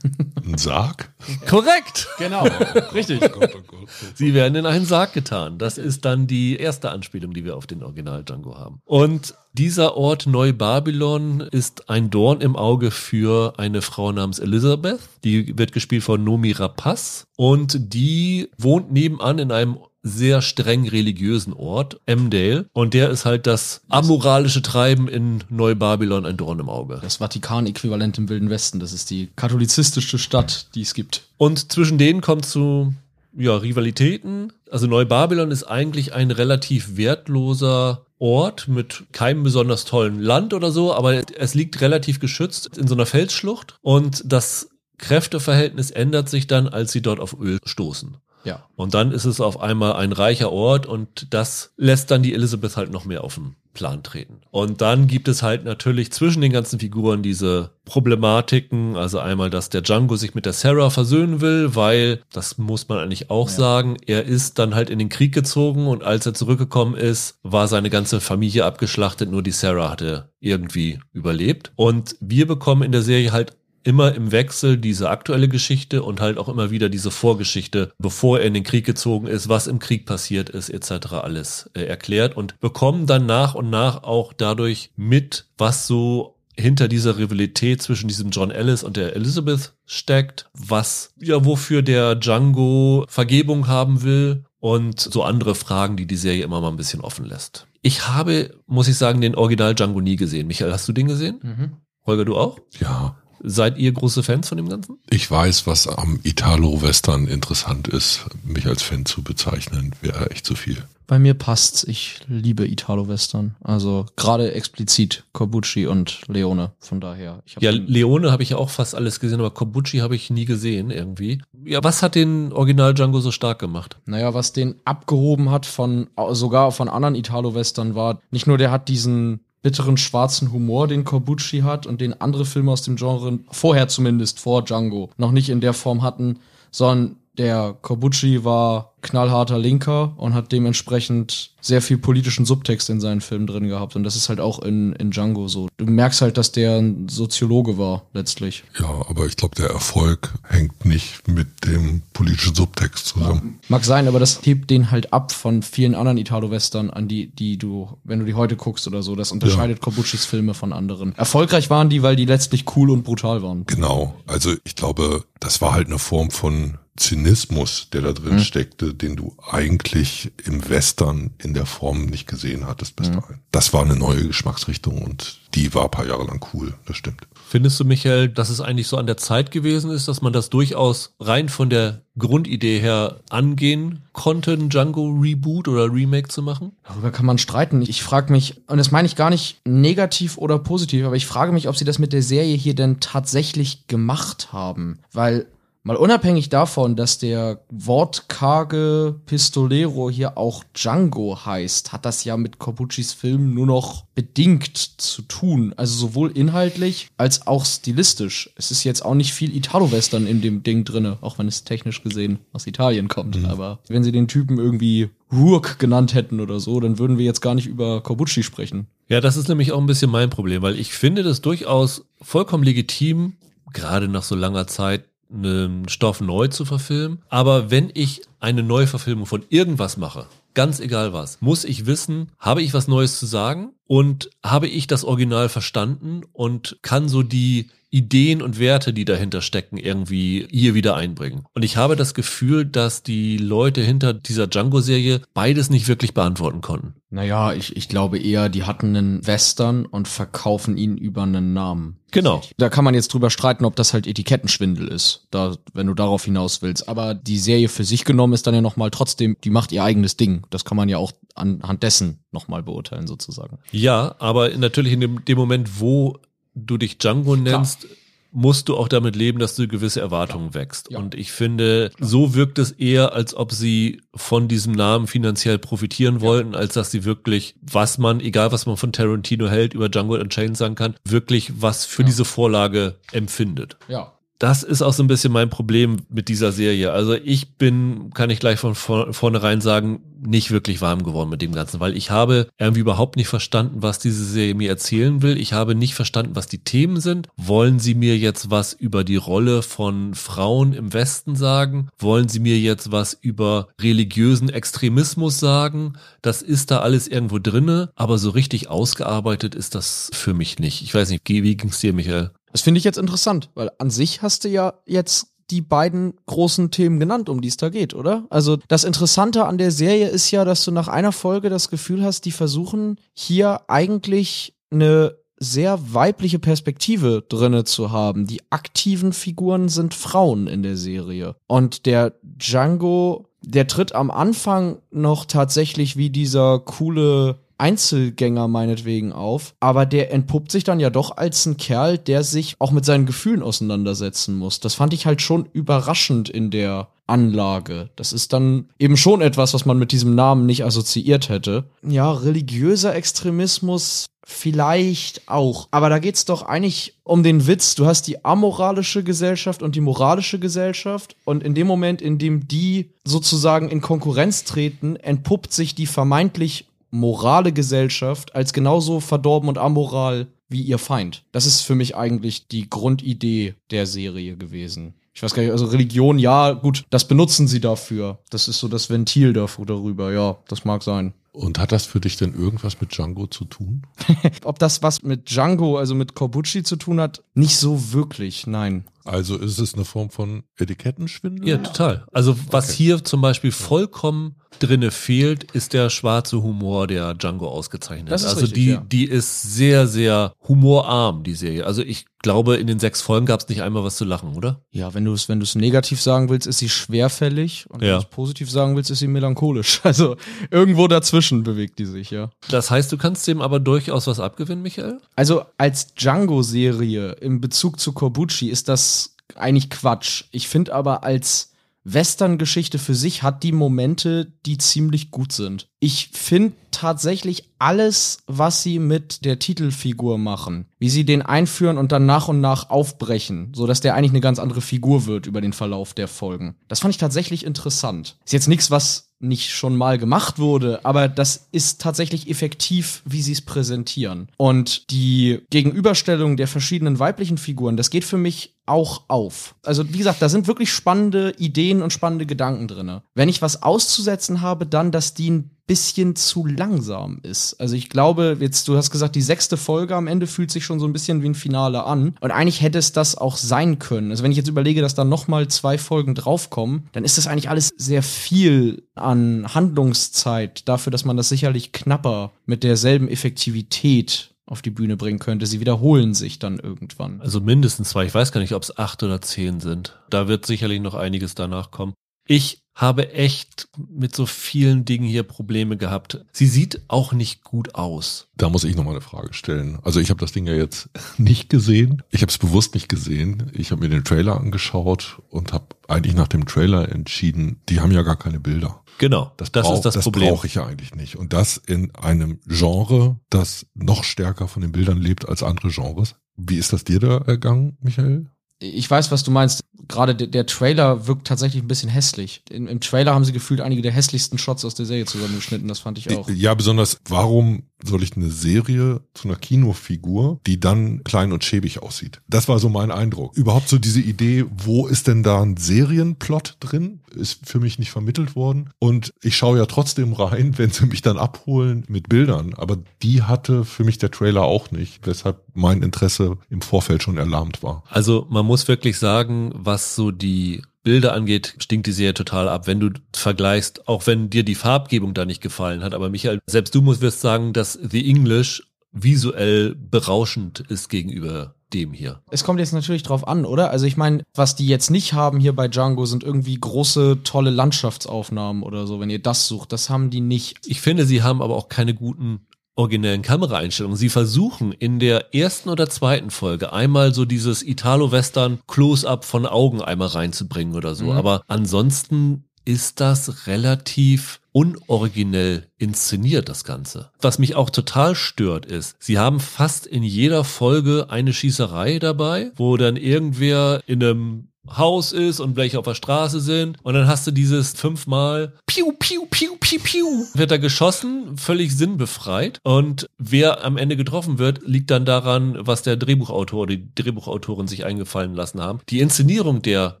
Ein 0.44 0.58
Sarg? 0.58 1.12
Korrekt! 1.48 2.08
Genau, 2.18 2.48
richtig. 2.92 3.20
Oh 3.36 3.42
oh. 3.42 3.86
Sie 4.14 4.34
werden 4.34 4.56
in 4.56 4.66
einen 4.66 4.84
Sarg 4.84 5.12
getan. 5.12 5.58
Das 5.58 5.78
ist 5.78 6.04
dann 6.04 6.26
die 6.26 6.56
erste 6.56 6.90
Anspielung, 6.90 7.32
die 7.32 7.44
wir 7.44 7.56
auf 7.56 7.68
den 7.68 7.84
Original 7.84 8.24
Django 8.24 8.56
haben. 8.56 8.80
Und 8.84 9.34
dieser 9.52 9.96
Ort 9.96 10.26
Neu-Babylon 10.26 11.42
ist 11.42 11.88
ein 11.88 12.10
Dorn 12.10 12.40
im 12.40 12.56
Auge 12.56 12.90
für 12.90 13.54
eine 13.56 13.80
Frau 13.80 14.10
namens 14.10 14.40
Elizabeth. 14.40 14.98
Die 15.22 15.56
wird 15.56 15.70
gespielt 15.70 16.02
von 16.02 16.24
Nomi 16.24 16.50
Rapaz 16.50 17.28
und 17.36 17.94
die 17.94 18.50
wohnt 18.58 18.90
nebenan 18.90 19.38
in 19.38 19.52
einem 19.52 19.78
sehr 20.04 20.42
streng 20.42 20.86
religiösen 20.86 21.52
Ort, 21.54 22.00
Emdale. 22.06 22.66
Und 22.72 22.94
der 22.94 23.10
ist 23.10 23.24
halt 23.24 23.46
das 23.48 23.80
amoralische 23.88 24.62
Treiben 24.62 25.08
in 25.08 25.42
Neubabylon 25.48 26.26
ein 26.26 26.36
Dorn 26.36 26.60
im 26.60 26.68
Auge. 26.68 27.00
Das 27.02 27.16
Vatikan-Äquivalent 27.16 28.18
im 28.18 28.28
Wilden 28.28 28.50
Westen. 28.50 28.78
Das 28.78 28.92
ist 28.92 29.10
die 29.10 29.30
katholizistische 29.34 30.18
Stadt, 30.18 30.68
die 30.74 30.82
es 30.82 30.94
gibt. 30.94 31.22
Und 31.38 31.72
zwischen 31.72 31.98
denen 31.98 32.20
kommt 32.20 32.44
zu 32.44 32.92
ja, 33.36 33.56
Rivalitäten. 33.56 34.52
Also 34.70 34.86
Neubabylon 34.86 35.50
ist 35.50 35.64
eigentlich 35.64 36.12
ein 36.12 36.30
relativ 36.30 36.96
wertloser 36.96 38.04
Ort 38.18 38.68
mit 38.68 39.04
keinem 39.12 39.42
besonders 39.42 39.84
tollen 39.84 40.20
Land 40.20 40.54
oder 40.54 40.70
so, 40.70 40.94
aber 40.94 41.22
es 41.36 41.54
liegt 41.54 41.80
relativ 41.80 42.20
geschützt 42.20 42.78
in 42.78 42.86
so 42.86 42.94
einer 42.94 43.06
Felsschlucht 43.06 43.76
und 43.82 44.22
das 44.24 44.70
Kräfteverhältnis 44.98 45.90
ändert 45.90 46.28
sich 46.28 46.46
dann, 46.46 46.68
als 46.68 46.92
sie 46.92 47.02
dort 47.02 47.18
auf 47.18 47.36
Öl 47.38 47.58
stoßen. 47.64 48.16
Ja. 48.44 48.66
Und 48.76 48.94
dann 48.94 49.12
ist 49.12 49.24
es 49.24 49.40
auf 49.40 49.60
einmal 49.60 49.94
ein 49.94 50.12
reicher 50.12 50.52
Ort 50.52 50.86
und 50.86 51.32
das 51.32 51.72
lässt 51.76 52.10
dann 52.10 52.22
die 52.22 52.34
Elizabeth 52.34 52.76
halt 52.76 52.90
noch 52.90 53.04
mehr 53.04 53.24
auf 53.24 53.36
den 53.36 53.56
Plan 53.74 54.02
treten. 54.02 54.40
Und 54.50 54.80
dann 54.80 55.06
gibt 55.08 55.28
es 55.28 55.42
halt 55.42 55.64
natürlich 55.64 56.12
zwischen 56.12 56.40
den 56.40 56.52
ganzen 56.52 56.78
Figuren 56.78 57.22
diese 57.22 57.70
Problematiken, 57.84 58.96
also 58.96 59.18
einmal, 59.18 59.50
dass 59.50 59.68
der 59.68 59.82
Django 59.82 60.16
sich 60.16 60.34
mit 60.34 60.46
der 60.46 60.52
Sarah 60.52 60.90
versöhnen 60.90 61.40
will, 61.40 61.74
weil, 61.74 62.22
das 62.32 62.56
muss 62.56 62.88
man 62.88 62.98
eigentlich 62.98 63.30
auch 63.30 63.48
ja. 63.48 63.54
sagen, 63.54 63.96
er 64.06 64.24
ist 64.24 64.58
dann 64.58 64.74
halt 64.74 64.88
in 64.88 64.98
den 64.98 65.08
Krieg 65.08 65.34
gezogen 65.34 65.88
und 65.88 66.04
als 66.04 66.24
er 66.24 66.34
zurückgekommen 66.34 66.94
ist, 66.94 67.38
war 67.42 67.68
seine 67.68 67.90
ganze 67.90 68.20
Familie 68.20 68.64
abgeschlachtet, 68.64 69.30
nur 69.30 69.42
die 69.42 69.50
Sarah 69.50 69.90
hatte 69.90 70.30
irgendwie 70.40 71.00
überlebt. 71.12 71.72
Und 71.76 72.16
wir 72.20 72.46
bekommen 72.46 72.82
in 72.82 72.92
der 72.92 73.02
Serie 73.02 73.32
halt 73.32 73.56
immer 73.84 74.14
im 74.14 74.32
Wechsel 74.32 74.76
diese 74.76 75.10
aktuelle 75.10 75.48
Geschichte 75.48 76.02
und 76.02 76.20
halt 76.20 76.38
auch 76.38 76.48
immer 76.48 76.70
wieder 76.70 76.88
diese 76.88 77.10
Vorgeschichte, 77.10 77.92
bevor 77.98 78.40
er 78.40 78.46
in 78.46 78.54
den 78.54 78.64
Krieg 78.64 78.84
gezogen 78.84 79.26
ist, 79.26 79.48
was 79.48 79.66
im 79.66 79.78
Krieg 79.78 80.06
passiert 80.06 80.50
ist, 80.50 80.70
etc. 80.70 81.12
alles 81.22 81.70
äh, 81.74 81.82
erklärt 81.82 82.36
und 82.36 82.58
bekommen 82.60 83.06
dann 83.06 83.26
nach 83.26 83.54
und 83.54 83.70
nach 83.70 84.02
auch 84.02 84.32
dadurch 84.32 84.90
mit, 84.96 85.46
was 85.58 85.86
so 85.86 86.34
hinter 86.56 86.88
dieser 86.88 87.18
Rivalität 87.18 87.82
zwischen 87.82 88.08
diesem 88.08 88.30
John 88.30 88.50
Ellis 88.50 88.84
und 88.84 88.96
der 88.96 89.16
Elizabeth 89.16 89.74
steckt, 89.86 90.48
was 90.54 91.12
ja 91.20 91.44
wofür 91.44 91.82
der 91.82 92.14
Django 92.14 93.04
Vergebung 93.08 93.66
haben 93.66 94.02
will 94.02 94.44
und 94.60 95.00
so 95.00 95.24
andere 95.24 95.54
Fragen, 95.54 95.96
die 95.96 96.06
die 96.06 96.16
Serie 96.16 96.44
immer 96.44 96.60
mal 96.60 96.68
ein 96.68 96.76
bisschen 96.76 97.00
offen 97.00 97.24
lässt. 97.24 97.66
Ich 97.82 98.08
habe, 98.08 98.54
muss 98.66 98.88
ich 98.88 98.96
sagen, 98.96 99.20
den 99.20 99.34
Original 99.34 99.74
Django 99.74 100.00
nie 100.00 100.16
gesehen. 100.16 100.46
Michael, 100.46 100.72
hast 100.72 100.88
du 100.88 100.92
den 100.92 101.08
gesehen? 101.08 101.40
Mhm. 101.42 101.76
Holger, 102.06 102.24
du 102.24 102.36
auch? 102.36 102.58
Ja. 102.80 103.16
Seid 103.46 103.76
ihr 103.76 103.92
große 103.92 104.22
Fans 104.22 104.48
von 104.48 104.56
dem 104.56 104.70
Ganzen? 104.70 104.96
Ich 105.10 105.30
weiß, 105.30 105.66
was 105.66 105.86
am 105.86 106.18
Italo-Western 106.22 107.26
interessant 107.26 107.88
ist. 107.88 108.24
Mich 108.42 108.66
als 108.66 108.82
Fan 108.82 109.04
zu 109.04 109.22
bezeichnen, 109.22 109.94
wäre 110.00 110.30
echt 110.30 110.46
zu 110.46 110.54
viel. 110.54 110.82
Bei 111.06 111.18
mir 111.18 111.34
passt's. 111.34 111.84
Ich 111.84 112.20
liebe 112.26 112.66
Italo-Western. 112.66 113.54
Also 113.62 114.06
gerade 114.16 114.54
explizit 114.54 115.24
Corbucci 115.34 115.86
und 115.86 116.22
Leone. 116.28 116.72
Von 116.78 117.00
daher. 117.00 117.42
ja, 117.60 117.70
Leone 117.70 118.32
habe 118.32 118.42
ich 118.42 118.50
ja 118.50 118.56
auch 118.56 118.70
fast 118.70 118.94
alles 118.94 119.20
gesehen, 119.20 119.40
aber 119.40 119.50
Corbucci 119.50 119.98
habe 119.98 120.16
ich 120.16 120.30
nie 120.30 120.46
gesehen 120.46 120.90
irgendwie. 120.90 121.42
Ja, 121.66 121.84
was 121.84 122.02
hat 122.02 122.14
den 122.14 122.50
Original 122.52 122.94
Django 122.94 123.20
so 123.20 123.30
stark 123.30 123.58
gemacht? 123.58 123.98
Naja, 124.06 124.32
was 124.32 124.54
den 124.54 124.76
abgehoben 124.86 125.50
hat 125.50 125.66
von 125.66 126.08
sogar 126.30 126.72
von 126.72 126.88
anderen 126.88 127.14
Italo-Western 127.14 127.94
war, 127.94 128.20
nicht 128.30 128.46
nur 128.46 128.56
der 128.56 128.70
hat 128.70 128.88
diesen 128.88 129.40
bitteren 129.64 129.96
schwarzen 129.96 130.52
Humor, 130.52 130.88
den 130.88 131.04
Corbucci 131.04 131.62
hat 131.62 131.86
und 131.86 132.02
den 132.02 132.20
andere 132.20 132.44
Filme 132.44 132.70
aus 132.70 132.82
dem 132.82 132.96
Genre 132.96 133.38
vorher 133.50 133.88
zumindest 133.88 134.38
vor 134.38 134.62
Django 134.62 135.08
noch 135.16 135.32
nicht 135.32 135.48
in 135.48 135.62
der 135.62 135.72
Form 135.72 136.02
hatten, 136.02 136.38
sondern 136.70 137.16
der 137.38 137.74
Corbucci 137.80 138.44
war 138.44 138.93
knallharter 139.04 139.58
Linker 139.58 140.14
und 140.16 140.34
hat 140.34 140.50
dementsprechend 140.50 141.52
sehr 141.60 141.80
viel 141.80 141.96
politischen 141.96 142.44
Subtext 142.44 142.90
in 142.90 143.00
seinen 143.00 143.20
Filmen 143.20 143.46
drin 143.46 143.68
gehabt. 143.68 143.96
Und 143.96 144.04
das 144.04 144.16
ist 144.16 144.28
halt 144.28 144.40
auch 144.40 144.58
in, 144.58 144.92
in 144.94 145.10
Django 145.10 145.48
so. 145.48 145.68
Du 145.78 145.86
merkst 145.86 146.20
halt, 146.20 146.36
dass 146.36 146.52
der 146.52 146.78
ein 146.78 147.08
Soziologe 147.08 147.78
war, 147.78 148.02
letztlich. 148.12 148.64
Ja, 148.78 148.90
aber 149.08 149.26
ich 149.26 149.36
glaube, 149.36 149.54
der 149.54 149.70
Erfolg 149.70 150.34
hängt 150.46 150.84
nicht 150.84 151.26
mit 151.26 151.64
dem 151.64 152.02
politischen 152.12 152.54
Subtext 152.54 153.06
zusammen. 153.06 153.60
Ja, 153.62 153.66
mag 153.68 153.84
sein, 153.84 154.08
aber 154.08 154.18
das 154.18 154.40
hebt 154.44 154.68
den 154.68 154.90
halt 154.90 155.12
ab 155.12 155.32
von 155.32 155.62
vielen 155.62 155.94
anderen 155.94 156.18
Italo-Western, 156.18 156.90
an 156.90 157.08
die, 157.08 157.28
die 157.28 157.56
du, 157.56 157.96
wenn 158.04 158.18
du 158.18 158.26
die 158.26 158.34
heute 158.34 158.56
guckst 158.56 158.86
oder 158.86 159.02
so, 159.02 159.14
das 159.16 159.32
unterscheidet 159.32 159.78
ja. 159.78 159.82
Corbuccis 159.82 160.26
Filme 160.26 160.52
von 160.52 160.72
anderen. 160.72 161.14
Erfolgreich 161.16 161.70
waren 161.70 161.88
die, 161.88 162.02
weil 162.02 162.16
die 162.16 162.26
letztlich 162.26 162.64
cool 162.76 162.90
und 162.90 163.04
brutal 163.04 163.42
waren. 163.42 163.64
Genau. 163.66 164.14
Also 164.26 164.52
ich 164.64 164.76
glaube, 164.76 165.24
das 165.40 165.62
war 165.62 165.72
halt 165.72 165.86
eine 165.86 165.98
Form 165.98 166.30
von 166.30 166.78
Zynismus, 166.96 167.88
der 167.92 168.02
da 168.02 168.12
drin 168.12 168.34
mhm. 168.34 168.40
steckte, 168.40 168.93
den 168.98 169.16
du 169.16 169.36
eigentlich 169.50 170.32
im 170.44 170.68
Western 170.68 171.30
in 171.38 171.54
der 171.54 171.66
Form 171.66 172.06
nicht 172.06 172.26
gesehen 172.26 172.66
hattest 172.66 172.96
bis 172.96 173.08
mhm. 173.08 173.14
dahin. 173.14 173.38
Das 173.52 173.72
war 173.72 173.82
eine 173.82 173.96
neue 173.96 174.26
Geschmacksrichtung 174.26 175.02
und 175.02 175.40
die 175.54 175.72
war 175.74 175.84
ein 175.84 175.90
paar 175.90 176.06
Jahre 176.06 176.24
lang 176.24 176.44
cool, 176.52 176.74
das 176.86 176.96
stimmt. 176.96 177.26
Findest 177.46 177.78
du, 177.78 177.84
Michael, 177.84 178.28
dass 178.28 178.50
es 178.50 178.60
eigentlich 178.60 178.88
so 178.88 178.96
an 178.96 179.06
der 179.06 179.16
Zeit 179.16 179.50
gewesen 179.50 179.90
ist, 179.90 180.08
dass 180.08 180.22
man 180.22 180.32
das 180.32 180.50
durchaus 180.50 181.14
rein 181.20 181.48
von 181.48 181.70
der 181.70 182.02
Grundidee 182.18 182.80
her 182.80 183.20
angehen 183.28 184.02
konnte, 184.12 184.52
ein 184.52 184.70
Django-Reboot 184.70 185.68
oder 185.68 185.92
Remake 185.92 186.28
zu 186.28 186.42
machen? 186.42 186.72
Darüber 186.84 187.10
kann 187.10 187.26
man 187.26 187.38
streiten. 187.38 187.82
Ich 187.82 188.02
frage 188.02 188.32
mich, 188.32 188.62
und 188.68 188.78
das 188.78 188.90
meine 188.90 189.06
ich 189.06 189.16
gar 189.16 189.30
nicht 189.30 189.60
negativ 189.64 190.38
oder 190.38 190.58
positiv, 190.58 191.04
aber 191.04 191.16
ich 191.16 191.26
frage 191.26 191.52
mich, 191.52 191.68
ob 191.68 191.76
sie 191.76 191.84
das 191.84 191.98
mit 191.98 192.12
der 192.12 192.22
Serie 192.22 192.56
hier 192.56 192.74
denn 192.74 193.00
tatsächlich 193.00 193.86
gemacht 193.86 194.52
haben. 194.52 195.00
Weil 195.12 195.46
Mal 195.86 195.96
unabhängig 195.96 196.48
davon, 196.48 196.96
dass 196.96 197.18
der 197.18 197.60
wortkarge 197.68 199.20
Pistolero 199.26 200.08
hier 200.08 200.38
auch 200.38 200.64
Django 200.72 201.44
heißt, 201.44 201.92
hat 201.92 202.06
das 202.06 202.24
ja 202.24 202.38
mit 202.38 202.58
Corbuccis 202.58 203.12
Film 203.12 203.52
nur 203.52 203.66
noch 203.66 204.06
bedingt 204.14 204.78
zu 204.78 205.20
tun. 205.20 205.74
Also 205.76 205.94
sowohl 205.98 206.30
inhaltlich 206.30 207.08
als 207.18 207.46
auch 207.46 207.66
stilistisch. 207.66 208.48
Es 208.56 208.70
ist 208.70 208.82
jetzt 208.84 209.04
auch 209.04 209.14
nicht 209.14 209.34
viel 209.34 209.54
Italo-Western 209.54 210.26
in 210.26 210.40
dem 210.40 210.62
Ding 210.62 210.84
drinne, 210.84 211.18
auch 211.20 211.38
wenn 211.38 211.48
es 211.48 211.64
technisch 211.64 212.02
gesehen 212.02 212.38
aus 212.54 212.66
Italien 212.66 213.08
kommt. 213.08 213.36
Mhm. 213.36 213.44
Aber 213.44 213.80
wenn 213.86 214.04
sie 214.04 214.12
den 214.12 214.26
Typen 214.26 214.56
irgendwie 214.56 215.10
Rourke 215.30 215.76
genannt 215.76 216.14
hätten 216.14 216.40
oder 216.40 216.60
so, 216.60 216.80
dann 216.80 216.98
würden 216.98 217.18
wir 217.18 217.26
jetzt 217.26 217.42
gar 217.42 217.54
nicht 217.54 217.66
über 217.66 218.00
Corbucci 218.00 218.42
sprechen. 218.42 218.86
Ja, 219.10 219.20
das 219.20 219.36
ist 219.36 219.50
nämlich 219.50 219.72
auch 219.72 219.80
ein 219.80 219.86
bisschen 219.86 220.10
mein 220.10 220.30
Problem, 220.30 220.62
weil 220.62 220.80
ich 220.80 220.94
finde 220.94 221.22
das 221.22 221.42
durchaus 221.42 222.06
vollkommen 222.22 222.64
legitim, 222.64 223.34
gerade 223.74 224.08
nach 224.08 224.22
so 224.22 224.34
langer 224.34 224.66
Zeit 224.66 225.04
einen 225.32 225.88
Stoff 225.88 226.20
neu 226.20 226.48
zu 226.48 226.64
verfilmen. 226.64 227.22
Aber 227.28 227.70
wenn 227.70 227.90
ich 227.94 228.22
eine 228.40 228.62
Neuverfilmung 228.62 229.26
von 229.26 229.44
irgendwas 229.48 229.96
mache, 229.96 230.26
ganz 230.54 230.80
egal 230.80 231.12
was, 231.12 231.40
muss 231.40 231.64
ich 231.64 231.86
wissen, 231.86 232.30
habe 232.38 232.62
ich 232.62 232.74
was 232.74 232.88
Neues 232.88 233.18
zu 233.18 233.26
sagen 233.26 233.72
und 233.86 234.30
habe 234.42 234.68
ich 234.68 234.86
das 234.86 235.04
Original 235.04 235.48
verstanden 235.48 236.22
und 236.32 236.78
kann 236.82 237.08
so 237.08 237.22
die 237.22 237.70
Ideen 237.94 238.42
und 238.42 238.58
Werte, 238.58 238.92
die 238.92 239.04
dahinter 239.04 239.40
stecken, 239.40 239.76
irgendwie 239.76 240.48
hier 240.50 240.74
wieder 240.74 240.96
einbringen. 240.96 241.44
Und 241.54 241.64
ich 241.64 241.76
habe 241.76 241.94
das 241.94 242.12
Gefühl, 242.12 242.64
dass 242.66 243.04
die 243.04 243.36
Leute 243.36 243.82
hinter 243.82 244.12
dieser 244.12 244.48
Django-Serie 244.48 245.20
beides 245.32 245.70
nicht 245.70 245.86
wirklich 245.86 246.12
beantworten 246.12 246.60
konnten. 246.60 246.94
Naja, 247.10 247.52
ich, 247.52 247.76
ich 247.76 247.88
glaube 247.88 248.18
eher, 248.18 248.48
die 248.48 248.64
hatten 248.64 248.96
einen 248.96 249.24
Western 249.24 249.86
und 249.86 250.08
verkaufen 250.08 250.76
ihn 250.76 250.96
über 250.96 251.22
einen 251.22 251.52
Namen. 251.52 252.00
Genau. 252.10 252.42
Da 252.56 252.68
kann 252.68 252.84
man 252.84 252.94
jetzt 252.94 253.14
drüber 253.14 253.30
streiten, 253.30 253.64
ob 253.64 253.76
das 253.76 253.94
halt 253.94 254.08
Etikettenschwindel 254.08 254.88
ist, 254.88 255.28
da, 255.30 255.54
wenn 255.72 255.86
du 255.86 255.94
darauf 255.94 256.24
hinaus 256.24 256.62
willst. 256.62 256.88
Aber 256.88 257.14
die 257.14 257.38
Serie 257.38 257.68
für 257.68 257.84
sich 257.84 258.04
genommen 258.04 258.32
ist 258.32 258.48
dann 258.48 258.54
ja 258.54 258.60
nochmal 258.60 258.90
trotzdem, 258.90 259.36
die 259.44 259.50
macht 259.50 259.70
ihr 259.70 259.84
eigenes 259.84 260.16
Ding. 260.16 260.42
Das 260.50 260.64
kann 260.64 260.76
man 260.76 260.88
ja 260.88 260.98
auch 260.98 261.12
anhand 261.36 261.84
dessen 261.84 262.24
nochmal 262.32 262.64
beurteilen, 262.64 263.06
sozusagen. 263.06 263.58
Ja, 263.70 264.16
aber 264.18 264.48
natürlich 264.50 264.92
in 264.92 265.00
dem, 265.00 265.24
dem 265.24 265.38
Moment, 265.38 265.80
wo 265.80 266.18
du 266.54 266.78
dich 266.78 266.98
Django 266.98 267.36
nennst, 267.36 267.80
Klar. 267.80 267.92
musst 268.32 268.68
du 268.68 268.76
auch 268.76 268.88
damit 268.88 269.16
leben, 269.16 269.38
dass 269.38 269.56
du 269.56 269.68
gewisse 269.68 270.00
Erwartungen 270.00 270.50
Klar. 270.50 270.62
wächst. 270.62 270.90
Ja. 270.90 270.98
Und 270.98 271.14
ich 271.14 271.32
finde, 271.32 271.90
Klar. 271.94 272.08
so 272.08 272.34
wirkt 272.34 272.58
es 272.58 272.72
eher, 272.72 273.12
als 273.12 273.34
ob 273.34 273.52
sie 273.52 274.00
von 274.14 274.48
diesem 274.48 274.72
Namen 274.72 275.06
finanziell 275.06 275.58
profitieren 275.58 276.20
wollten, 276.20 276.52
ja. 276.52 276.58
als 276.58 276.74
dass 276.74 276.90
sie 276.90 277.04
wirklich, 277.04 277.54
was 277.60 277.98
man, 277.98 278.20
egal 278.20 278.52
was 278.52 278.66
man 278.66 278.76
von 278.76 278.92
Tarantino 278.92 279.48
hält, 279.48 279.74
über 279.74 279.88
Django 279.88 280.14
Unchained 280.14 280.56
sagen 280.56 280.74
kann, 280.74 280.94
wirklich 281.04 281.52
was 281.60 281.84
für 281.84 282.02
ja. 282.02 282.06
diese 282.06 282.24
Vorlage 282.24 282.96
empfindet. 283.12 283.76
Ja, 283.88 284.13
das 284.38 284.62
ist 284.62 284.82
auch 284.82 284.92
so 284.92 285.02
ein 285.02 285.06
bisschen 285.06 285.32
mein 285.32 285.50
Problem 285.50 285.98
mit 286.08 286.28
dieser 286.28 286.52
Serie. 286.52 286.92
Also 286.92 287.14
ich 287.14 287.54
bin, 287.56 288.10
kann 288.14 288.30
ich 288.30 288.40
gleich 288.40 288.58
von 288.58 288.74
vornherein 288.74 289.60
sagen, 289.60 290.00
nicht 290.26 290.50
wirklich 290.50 290.80
warm 290.80 291.04
geworden 291.04 291.30
mit 291.30 291.42
dem 291.42 291.52
Ganzen, 291.52 291.80
weil 291.80 291.96
ich 291.96 292.10
habe 292.10 292.48
irgendwie 292.58 292.80
überhaupt 292.80 293.16
nicht 293.16 293.28
verstanden, 293.28 293.82
was 293.82 293.98
diese 293.98 294.24
Serie 294.24 294.54
mir 294.54 294.70
erzählen 294.70 295.22
will. 295.22 295.38
Ich 295.38 295.52
habe 295.52 295.74
nicht 295.74 295.94
verstanden, 295.94 296.34
was 296.34 296.46
die 296.46 296.64
Themen 296.64 297.00
sind. 297.00 297.28
Wollen 297.36 297.78
sie 297.78 297.94
mir 297.94 298.16
jetzt 298.16 298.50
was 298.50 298.72
über 298.72 299.04
die 299.04 299.16
Rolle 299.16 299.62
von 299.62 300.14
Frauen 300.14 300.72
im 300.72 300.92
Westen 300.92 301.36
sagen? 301.36 301.88
Wollen 301.98 302.28
sie 302.28 302.40
mir 302.40 302.58
jetzt 302.58 302.90
was 302.90 303.12
über 303.12 303.68
religiösen 303.80 304.48
Extremismus 304.48 305.38
sagen? 305.38 305.94
Das 306.22 306.42
ist 306.42 306.70
da 306.70 306.80
alles 306.80 307.06
irgendwo 307.06 307.38
drinne, 307.38 307.90
aber 307.94 308.18
so 308.18 308.30
richtig 308.30 308.68
ausgearbeitet 308.68 309.54
ist 309.54 309.74
das 309.74 310.10
für 310.12 310.34
mich 310.34 310.58
nicht. 310.58 310.82
Ich 310.82 310.94
weiß 310.94 311.10
nicht, 311.10 311.22
wie 311.28 311.56
ging 311.56 311.70
es 311.70 311.80
dir, 311.80 311.92
Michael? 311.92 312.30
Das 312.54 312.62
finde 312.62 312.78
ich 312.78 312.84
jetzt 312.84 312.98
interessant, 312.98 313.50
weil 313.54 313.72
an 313.78 313.90
sich 313.90 314.22
hast 314.22 314.44
du 314.44 314.48
ja 314.48 314.74
jetzt 314.86 315.26
die 315.50 315.60
beiden 315.60 316.14
großen 316.26 316.70
Themen 316.70 317.00
genannt, 317.00 317.28
um 317.28 317.40
die 317.40 317.48
es 317.48 317.56
da 317.56 317.68
geht, 317.68 317.94
oder? 317.94 318.26
Also 318.30 318.58
das 318.68 318.84
Interessante 318.84 319.44
an 319.44 319.58
der 319.58 319.72
Serie 319.72 320.06
ist 320.06 320.30
ja, 320.30 320.44
dass 320.44 320.64
du 320.64 320.70
nach 320.70 320.86
einer 320.86 321.10
Folge 321.10 321.50
das 321.50 321.68
Gefühl 321.68 322.04
hast, 322.04 322.26
die 322.26 322.30
versuchen 322.30 323.00
hier 323.12 323.62
eigentlich 323.66 324.54
eine 324.70 325.16
sehr 325.36 325.80
weibliche 325.92 326.38
Perspektive 326.38 327.24
drinne 327.28 327.64
zu 327.64 327.90
haben. 327.90 328.28
Die 328.28 328.40
aktiven 328.50 329.12
Figuren 329.12 329.68
sind 329.68 329.92
Frauen 329.92 330.46
in 330.46 330.62
der 330.62 330.76
Serie. 330.76 331.34
Und 331.48 331.86
der 331.86 332.14
Django, 332.22 333.30
der 333.42 333.66
tritt 333.66 333.96
am 333.96 334.12
Anfang 334.12 334.78
noch 334.92 335.24
tatsächlich 335.24 335.96
wie 335.96 336.08
dieser 336.08 336.60
coole 336.60 337.40
Einzelgänger 337.58 338.48
meinetwegen 338.48 339.12
auf, 339.12 339.54
aber 339.60 339.86
der 339.86 340.12
entpuppt 340.12 340.50
sich 340.50 340.64
dann 340.64 340.80
ja 340.80 340.90
doch 340.90 341.16
als 341.16 341.46
ein 341.46 341.56
Kerl, 341.56 341.98
der 341.98 342.24
sich 342.24 342.56
auch 342.58 342.70
mit 342.70 342.84
seinen 342.84 343.06
Gefühlen 343.06 343.42
auseinandersetzen 343.42 344.36
muss. 344.36 344.60
Das 344.60 344.74
fand 344.74 344.92
ich 344.92 345.06
halt 345.06 345.22
schon 345.22 345.48
überraschend 345.52 346.28
in 346.28 346.50
der 346.50 346.88
Anlage. 347.06 347.90
Das 347.96 348.12
ist 348.12 348.32
dann 348.32 348.68
eben 348.78 348.96
schon 348.96 349.20
etwas, 349.20 349.54
was 349.54 349.66
man 349.66 349.78
mit 349.78 349.92
diesem 349.92 350.14
Namen 350.14 350.46
nicht 350.46 350.64
assoziiert 350.64 351.28
hätte. 351.28 351.64
Ja, 351.82 352.10
religiöser 352.10 352.94
Extremismus 352.94 354.06
vielleicht 354.26 355.28
auch. 355.28 355.68
Aber 355.70 355.90
da 355.90 355.98
geht's 355.98 356.24
doch 356.24 356.42
eigentlich 356.42 356.94
um 357.04 357.22
den 357.22 357.46
Witz. 357.46 357.74
Du 357.74 357.86
hast 357.86 358.06
die 358.06 358.24
amoralische 358.24 359.04
Gesellschaft 359.04 359.62
und 359.62 359.76
die 359.76 359.80
moralische 359.80 360.38
Gesellschaft. 360.38 361.16
Und 361.24 361.42
in 361.42 361.54
dem 361.54 361.66
Moment, 361.66 362.00
in 362.00 362.18
dem 362.18 362.48
die 362.48 362.90
sozusagen 363.04 363.68
in 363.68 363.80
Konkurrenz 363.80 364.44
treten, 364.44 364.96
entpuppt 364.96 365.52
sich 365.52 365.74
die 365.74 365.86
vermeintlich 365.86 366.66
morale 366.94 367.52
Gesellschaft 367.52 368.34
als 368.34 368.52
genauso 368.52 369.00
verdorben 369.00 369.48
und 369.48 369.58
amoral 369.58 370.28
wie 370.48 370.62
ihr 370.62 370.78
Feind. 370.78 371.24
Das 371.32 371.44
ist 371.44 371.62
für 371.62 371.74
mich 371.74 371.96
eigentlich 371.96 372.46
die 372.46 372.70
Grundidee 372.70 373.54
der 373.70 373.86
Serie 373.86 374.36
gewesen. 374.36 374.94
Ich 375.12 375.22
weiß 375.22 375.34
gar 375.34 375.42
nicht, 375.42 375.52
also 375.52 375.66
Religion, 375.66 376.18
ja, 376.18 376.52
gut, 376.52 376.84
das 376.90 377.06
benutzen 377.06 377.46
sie 377.46 377.60
dafür. 377.60 378.18
Das 378.30 378.48
ist 378.48 378.58
so 378.58 378.68
das 378.68 378.90
Ventil 378.90 379.32
dafür 379.32 379.66
darüber, 379.66 380.12
ja, 380.12 380.36
das 380.48 380.64
mag 380.64 380.82
sein. 380.82 381.14
Und 381.32 381.58
hat 381.58 381.72
das 381.72 381.84
für 381.84 381.98
dich 381.98 382.16
denn 382.16 382.32
irgendwas 382.32 382.80
mit 382.80 382.96
Django 382.96 383.26
zu 383.26 383.44
tun? 383.44 383.82
Ob 384.44 384.60
das 384.60 384.84
was 384.84 385.02
mit 385.02 385.30
Django, 385.30 385.78
also 385.78 385.96
mit 385.96 386.14
Corbucci 386.14 386.62
zu 386.62 386.76
tun 386.76 387.00
hat? 387.00 387.24
Nicht 387.34 387.56
so 387.56 387.92
wirklich, 387.92 388.46
nein. 388.46 388.84
Also 389.04 389.36
ist 389.36 389.58
es 389.58 389.74
eine 389.74 389.84
Form 389.84 390.10
von 390.10 390.44
Etikettenschwindel? 390.58 391.48
Ja, 391.48 391.58
total. 391.58 392.06
Also 392.12 392.36
was 392.50 392.70
okay. 392.70 392.76
hier 392.76 393.04
zum 393.04 393.20
Beispiel 393.20 393.50
vollkommen 393.50 394.36
drinne 394.58 394.90
fehlt, 394.90 395.44
ist 395.52 395.72
der 395.72 395.90
schwarze 395.90 396.42
Humor, 396.42 396.86
der 396.86 397.14
Django 397.14 397.48
ausgezeichnet 397.48 398.12
hat. 398.12 398.24
Also 398.24 398.40
richtig, 398.40 398.54
die, 398.54 398.70
ja. 398.70 398.82
die 398.86 399.04
ist 399.04 399.42
sehr, 399.42 399.86
sehr 399.86 400.34
humorarm, 400.48 401.22
die 401.22 401.34
Serie. 401.34 401.66
Also 401.66 401.82
ich 401.82 402.06
glaube, 402.24 402.56
in 402.56 402.66
den 402.66 402.78
sechs 402.78 403.02
Folgen 403.02 403.26
gab 403.26 403.40
es 403.40 403.48
nicht 403.48 403.62
einmal 403.62 403.84
was 403.84 403.96
zu 403.96 404.04
lachen, 404.04 404.34
oder? 404.34 404.60
Ja, 404.70 404.94
wenn 404.94 405.04
du 405.04 405.12
es, 405.12 405.28
wenn 405.28 405.40
du 405.40 405.44
es 405.44 405.54
negativ 405.54 406.00
sagen 406.00 406.30
willst, 406.30 406.46
ist 406.46 406.58
sie 406.58 406.68
schwerfällig 406.68 407.66
und 407.68 407.82
ja. 407.82 407.86
wenn 407.86 407.94
du 407.94 407.98
es 407.98 408.10
positiv 408.10 408.50
sagen 408.50 408.76
willst, 408.76 408.90
ist 408.90 408.98
sie 408.98 409.08
melancholisch. 409.08 409.80
Also 409.94 410.16
irgendwo 410.50 410.88
dazwischen 410.88 411.42
bewegt 411.44 411.78
die 411.78 411.84
sich, 411.84 412.10
ja. 412.10 412.30
Das 412.48 412.70
heißt, 412.70 412.90
du 412.90 412.96
kannst 412.96 413.26
dem 413.28 413.42
aber 413.42 413.60
durchaus 413.60 414.06
was 414.06 414.18
abgewinnen, 414.18 414.62
Michael? 414.62 414.98
Also 415.14 415.44
als 415.58 415.94
Django-Serie 415.94 417.12
im 417.20 417.40
Bezug 417.40 417.78
zu 417.78 417.92
Corbucci 417.92 418.48
ist 418.48 418.68
das 418.68 419.14
eigentlich 419.36 419.70
Quatsch. 419.70 420.24
Ich 420.32 420.48
finde 420.48 420.74
aber 420.74 421.04
als 421.04 421.53
Western-Geschichte 421.84 422.78
für 422.78 422.94
sich 422.94 423.22
hat 423.22 423.42
die 423.42 423.52
Momente, 423.52 424.32
die 424.46 424.58
ziemlich 424.58 425.10
gut 425.10 425.32
sind. 425.32 425.68
Ich 425.80 426.08
finde 426.12 426.54
tatsächlich 426.70 427.50
alles, 427.58 428.18
was 428.26 428.62
sie 428.62 428.78
mit 428.78 429.24
der 429.24 429.38
Titelfigur 429.38 430.18
machen, 430.18 430.66
wie 430.78 430.88
sie 430.88 431.04
den 431.04 431.22
einführen 431.22 431.78
und 431.78 431.92
dann 431.92 432.06
nach 432.06 432.28
und 432.28 432.40
nach 432.40 432.70
aufbrechen, 432.70 433.52
so 433.54 433.66
dass 433.66 433.80
der 433.80 433.94
eigentlich 433.94 434.12
eine 434.12 434.20
ganz 434.20 434.38
andere 434.38 434.62
Figur 434.62 435.06
wird 435.06 435.26
über 435.26 435.40
den 435.40 435.52
Verlauf 435.52 435.94
der 435.94 436.08
Folgen. 436.08 436.56
Das 436.68 436.80
fand 436.80 436.94
ich 436.94 436.98
tatsächlich 436.98 437.44
interessant. 437.44 438.16
Ist 438.24 438.32
jetzt 438.32 438.48
nichts, 438.48 438.70
was 438.70 439.14
nicht 439.20 439.50
schon 439.50 439.76
mal 439.76 439.98
gemacht 439.98 440.38
wurde, 440.38 440.84
aber 440.84 441.08
das 441.08 441.48
ist 441.52 441.80
tatsächlich 441.80 442.28
effektiv, 442.28 443.02
wie 443.04 443.22
sie 443.22 443.32
es 443.32 443.40
präsentieren. 443.40 444.28
Und 444.36 444.90
die 444.90 445.40
Gegenüberstellung 445.50 446.36
der 446.36 446.48
verschiedenen 446.48 446.98
weiblichen 446.98 447.38
Figuren, 447.38 447.76
das 447.76 447.90
geht 447.90 448.04
für 448.04 448.18
mich 448.18 448.53
auch 448.66 449.02
auf. 449.08 449.54
Also 449.62 449.92
wie 449.92 449.98
gesagt, 449.98 450.22
da 450.22 450.28
sind 450.28 450.46
wirklich 450.46 450.72
spannende 450.72 451.34
Ideen 451.38 451.82
und 451.82 451.92
spannende 451.92 452.26
Gedanken 452.26 452.68
drin. 452.68 453.00
Wenn 453.14 453.28
ich 453.28 453.42
was 453.42 453.62
auszusetzen 453.62 454.40
habe, 454.40 454.66
dann, 454.66 454.90
dass 454.90 455.14
die 455.14 455.30
ein 455.30 455.50
bisschen 455.66 456.14
zu 456.14 456.44
langsam 456.44 457.20
ist. 457.22 457.54
Also 457.58 457.74
ich 457.74 457.88
glaube, 457.88 458.36
jetzt, 458.40 458.68
du 458.68 458.76
hast 458.76 458.90
gesagt, 458.90 459.14
die 459.14 459.22
sechste 459.22 459.56
Folge 459.56 459.96
am 459.96 460.06
Ende 460.06 460.26
fühlt 460.26 460.50
sich 460.50 460.64
schon 460.64 460.78
so 460.78 460.86
ein 460.86 460.92
bisschen 460.92 461.22
wie 461.22 461.28
ein 461.28 461.34
Finale 461.34 461.84
an. 461.84 462.16
Und 462.20 462.30
eigentlich 462.30 462.60
hätte 462.60 462.78
es 462.78 462.92
das 462.92 463.16
auch 463.16 463.36
sein 463.36 463.78
können. 463.78 464.10
Also 464.10 464.22
wenn 464.22 464.30
ich 464.30 464.36
jetzt 464.36 464.48
überlege, 464.48 464.82
dass 464.82 464.94
da 464.94 465.04
nochmal 465.04 465.48
zwei 465.48 465.78
Folgen 465.78 466.14
draufkommen, 466.14 466.88
dann 466.92 467.04
ist 467.04 467.16
das 467.16 467.26
eigentlich 467.26 467.48
alles 467.48 467.70
sehr 467.76 468.02
viel 468.02 468.86
an 468.94 469.54
Handlungszeit 469.54 470.68
dafür, 470.68 470.90
dass 470.90 471.06
man 471.06 471.16
das 471.16 471.30
sicherlich 471.30 471.72
knapper 471.72 472.32
mit 472.44 472.62
derselben 472.62 473.08
Effektivität 473.08 474.33
auf 474.46 474.62
die 474.62 474.70
Bühne 474.70 474.96
bringen 474.96 475.18
könnte. 475.18 475.46
Sie 475.46 475.60
wiederholen 475.60 476.14
sich 476.14 476.38
dann 476.38 476.58
irgendwann. 476.58 477.20
Also 477.20 477.40
mindestens 477.40 477.90
zwei. 477.90 478.04
Ich 478.04 478.14
weiß 478.14 478.32
gar 478.32 478.40
nicht, 478.40 478.54
ob 478.54 478.62
es 478.62 478.76
acht 478.76 479.02
oder 479.02 479.20
zehn 479.20 479.60
sind. 479.60 479.98
Da 480.10 480.28
wird 480.28 480.46
sicherlich 480.46 480.80
noch 480.80 480.94
einiges 480.94 481.34
danach 481.34 481.70
kommen. 481.70 481.94
Ich 482.26 482.62
habe 482.74 483.12
echt 483.12 483.68
mit 483.76 484.16
so 484.16 484.26
vielen 484.26 484.84
Dingen 484.84 485.06
hier 485.06 485.22
Probleme 485.22 485.76
gehabt. 485.76 486.24
Sie 486.32 486.46
sieht 486.46 486.82
auch 486.88 487.12
nicht 487.12 487.44
gut 487.44 487.76
aus. 487.76 488.26
Da 488.36 488.48
muss 488.48 488.64
ich 488.64 488.74
nochmal 488.74 488.94
eine 488.94 489.00
Frage 489.00 489.32
stellen. 489.32 489.78
Also 489.84 490.00
ich 490.00 490.10
habe 490.10 490.20
das 490.20 490.32
Ding 490.32 490.46
ja 490.46 490.54
jetzt 490.54 490.90
nicht 491.18 491.48
gesehen. 491.48 492.02
Ich 492.10 492.22
habe 492.22 492.30
es 492.30 492.38
bewusst 492.38 492.74
nicht 492.74 492.88
gesehen. 492.88 493.52
Ich 493.54 493.70
habe 493.70 493.82
mir 493.82 493.90
den 493.90 494.04
Trailer 494.04 494.40
angeschaut 494.40 495.22
und 495.28 495.52
habe 495.52 495.66
eigentlich 495.86 496.16
nach 496.16 496.28
dem 496.28 496.46
Trailer 496.46 496.90
entschieden, 496.90 497.60
die 497.68 497.80
haben 497.80 497.92
ja 497.92 498.02
gar 498.02 498.16
keine 498.16 498.40
Bilder. 498.40 498.82
Genau, 498.98 499.32
das, 499.36 499.50
das 499.52 499.66
brauch, 499.66 499.74
ist 499.74 499.82
das, 499.82 499.94
das 499.94 500.04
Problem. 500.04 500.28
Das 500.28 500.34
brauche 500.34 500.46
ich 500.46 500.54
ja 500.54 500.66
eigentlich 500.66 500.94
nicht. 500.94 501.16
Und 501.16 501.32
das 501.32 501.56
in 501.56 501.94
einem 501.94 502.40
Genre, 502.46 503.18
das 503.30 503.66
noch 503.74 504.04
stärker 504.04 504.48
von 504.48 504.62
den 504.62 504.72
Bildern 504.72 504.98
lebt 504.98 505.28
als 505.28 505.42
andere 505.42 505.68
Genres. 505.68 506.14
Wie 506.36 506.56
ist 506.56 506.72
das 506.72 506.84
dir 506.84 507.00
da 507.00 507.18
ergangen, 507.18 507.76
Michael? 507.80 508.26
ich 508.72 508.90
weiß, 508.90 509.10
was 509.10 509.22
du 509.22 509.30
meinst. 509.30 509.62
Gerade 509.86 510.14
der, 510.14 510.28
der 510.28 510.46
Trailer 510.46 511.06
wirkt 511.06 511.26
tatsächlich 511.26 511.62
ein 511.62 511.68
bisschen 511.68 511.90
hässlich. 511.90 512.42
Im, 512.48 512.66
Im 512.66 512.80
Trailer 512.80 513.14
haben 513.14 513.24
sie 513.24 513.32
gefühlt 513.32 513.60
einige 513.60 513.82
der 513.82 513.92
hässlichsten 513.92 514.38
Shots 514.38 514.64
aus 514.64 514.74
der 514.74 514.86
Serie 514.86 515.04
zusammengeschnitten. 515.04 515.68
Das 515.68 515.80
fand 515.80 515.98
ich 515.98 516.16
auch. 516.16 516.28
Ja, 516.30 516.54
besonders, 516.54 516.98
warum 517.08 517.64
soll 517.86 518.02
ich 518.02 518.16
eine 518.16 518.30
Serie 518.30 519.00
zu 519.14 519.28
einer 519.28 519.36
Kinofigur, 519.36 520.40
die 520.46 520.60
dann 520.60 521.04
klein 521.04 521.32
und 521.32 521.44
schäbig 521.44 521.82
aussieht? 521.82 522.20
Das 522.28 522.48
war 522.48 522.58
so 522.58 522.68
mein 522.68 522.90
Eindruck. 522.90 523.36
Überhaupt 523.36 523.68
so 523.68 523.78
diese 523.78 524.00
Idee, 524.00 524.44
wo 524.50 524.86
ist 524.86 525.06
denn 525.06 525.22
da 525.22 525.42
ein 525.42 525.56
Serienplot 525.56 526.56
drin? 526.60 527.00
Ist 527.14 527.46
für 527.48 527.60
mich 527.60 527.78
nicht 527.78 527.90
vermittelt 527.90 528.36
worden. 528.36 528.70
Und 528.78 529.12
ich 529.22 529.36
schaue 529.36 529.58
ja 529.58 529.66
trotzdem 529.66 530.12
rein, 530.12 530.54
wenn 530.58 530.70
sie 530.70 530.86
mich 530.86 531.02
dann 531.02 531.18
abholen 531.18 531.84
mit 531.88 532.08
Bildern. 532.08 532.54
Aber 532.54 532.78
die 533.02 533.22
hatte 533.22 533.64
für 533.64 533.84
mich 533.84 533.98
der 533.98 534.10
Trailer 534.10 534.42
auch 534.42 534.70
nicht, 534.70 535.06
weshalb 535.06 535.42
mein 535.54 535.82
Interesse 535.82 536.38
im 536.50 536.62
Vorfeld 536.62 537.02
schon 537.02 537.18
erlahmt 537.18 537.62
war. 537.62 537.84
Also 537.88 538.26
man 538.30 538.46
muss 538.46 538.68
wirklich 538.68 538.98
sagen, 538.98 539.52
was 539.54 539.94
so 539.94 540.10
die 540.10 540.62
Bilder 540.84 541.14
angeht, 541.14 541.56
stinkt 541.58 541.86
die 541.86 541.92
Serie 541.92 542.14
total 542.14 542.48
ab, 542.48 542.66
wenn 542.66 542.78
du 542.78 542.90
vergleichst, 543.12 543.88
auch 543.88 544.06
wenn 544.06 544.30
dir 544.30 544.44
die 544.44 544.54
Farbgebung 544.54 545.14
da 545.14 545.24
nicht 545.24 545.42
gefallen 545.42 545.82
hat. 545.82 545.94
Aber 545.94 546.10
Michael, 546.10 546.40
selbst 546.46 546.74
du 546.74 546.82
musst 546.82 547.00
wirst 547.00 547.20
sagen, 547.20 547.52
dass 547.52 547.72
The 547.72 548.08
English 548.08 548.62
visuell 548.92 549.74
berauschend 549.74 550.60
ist 550.60 550.88
gegenüber 550.88 551.56
dem 551.72 551.92
hier. 551.92 552.22
Es 552.30 552.44
kommt 552.44 552.60
jetzt 552.60 552.72
natürlich 552.72 553.02
drauf 553.02 553.26
an, 553.26 553.44
oder? 553.44 553.70
Also 553.70 553.86
ich 553.86 553.96
meine, 553.96 554.22
was 554.34 554.54
die 554.54 554.68
jetzt 554.68 554.90
nicht 554.90 555.12
haben 555.12 555.40
hier 555.40 555.54
bei 555.54 555.66
Django 555.66 556.06
sind 556.06 556.22
irgendwie 556.22 556.54
große, 556.54 557.18
tolle 557.24 557.50
Landschaftsaufnahmen 557.50 558.62
oder 558.62 558.86
so, 558.86 559.00
wenn 559.00 559.10
ihr 559.10 559.20
das 559.20 559.48
sucht. 559.48 559.72
Das 559.72 559.90
haben 559.90 560.10
die 560.10 560.20
nicht. 560.20 560.58
Ich 560.66 560.80
finde, 560.80 561.04
sie 561.04 561.22
haben 561.22 561.42
aber 561.42 561.56
auch 561.56 561.68
keine 561.68 561.94
guten 561.94 562.46
originellen 562.76 563.22
Kameraeinstellungen. 563.22 563.96
Sie 563.96 564.08
versuchen 564.08 564.72
in 564.72 564.98
der 564.98 565.34
ersten 565.34 565.68
oder 565.68 565.88
zweiten 565.88 566.30
Folge 566.30 566.72
einmal 566.72 567.14
so 567.14 567.24
dieses 567.24 567.62
Italo-Western 567.62 568.60
Close-up 568.66 569.24
von 569.24 569.46
Augen 569.46 569.80
einmal 569.80 570.08
reinzubringen 570.08 570.74
oder 570.74 570.94
so. 570.94 571.06
Mhm. 571.06 571.12
Aber 571.12 571.42
ansonsten 571.46 572.44
ist 572.64 573.00
das 573.00 573.46
relativ 573.46 574.40
unoriginell 574.52 575.68
inszeniert, 575.78 576.48
das 576.48 576.64
Ganze. 576.64 577.10
Was 577.20 577.38
mich 577.38 577.56
auch 577.56 577.70
total 577.70 578.14
stört 578.14 578.66
ist, 578.66 578.96
sie 578.98 579.18
haben 579.18 579.40
fast 579.40 579.86
in 579.86 580.02
jeder 580.02 580.44
Folge 580.44 581.06
eine 581.10 581.32
Schießerei 581.32 581.98
dabei, 581.98 582.52
wo 582.56 582.76
dann 582.76 582.96
irgendwer 582.96 583.82
in 583.86 584.02
einem 584.02 584.48
Haus 584.68 585.12
ist 585.12 585.40
und 585.40 585.56
welche 585.56 585.78
auf 585.78 585.84
der 585.84 585.94
Straße 585.94 586.40
sind. 586.40 586.78
Und 586.82 586.94
dann 586.94 587.06
hast 587.06 587.26
du 587.26 587.30
dieses 587.30 587.72
fünfmal 587.72 588.54
Piu, 588.66 588.92
Piu, 588.98 589.26
Piu, 589.30 589.56
Piu, 589.60 589.78
Piu. 589.82 590.24
Wird 590.34 590.50
da 590.50 590.56
geschossen, 590.56 591.36
völlig 591.36 591.76
sinnbefreit. 591.76 592.58
Und 592.62 593.06
wer 593.18 593.64
am 593.64 593.76
Ende 593.76 593.96
getroffen 593.96 594.38
wird, 594.38 594.66
liegt 594.66 594.90
dann 594.90 595.04
daran, 595.04 595.56
was 595.60 595.82
der 595.82 595.96
Drehbuchautor 595.96 596.62
oder 596.62 596.76
die 596.76 596.94
Drehbuchautorin 596.94 597.68
sich 597.68 597.84
eingefallen 597.84 598.34
lassen 598.34 598.60
haben. 598.60 598.80
Die 598.88 599.00
Inszenierung 599.00 599.62
der 599.62 600.00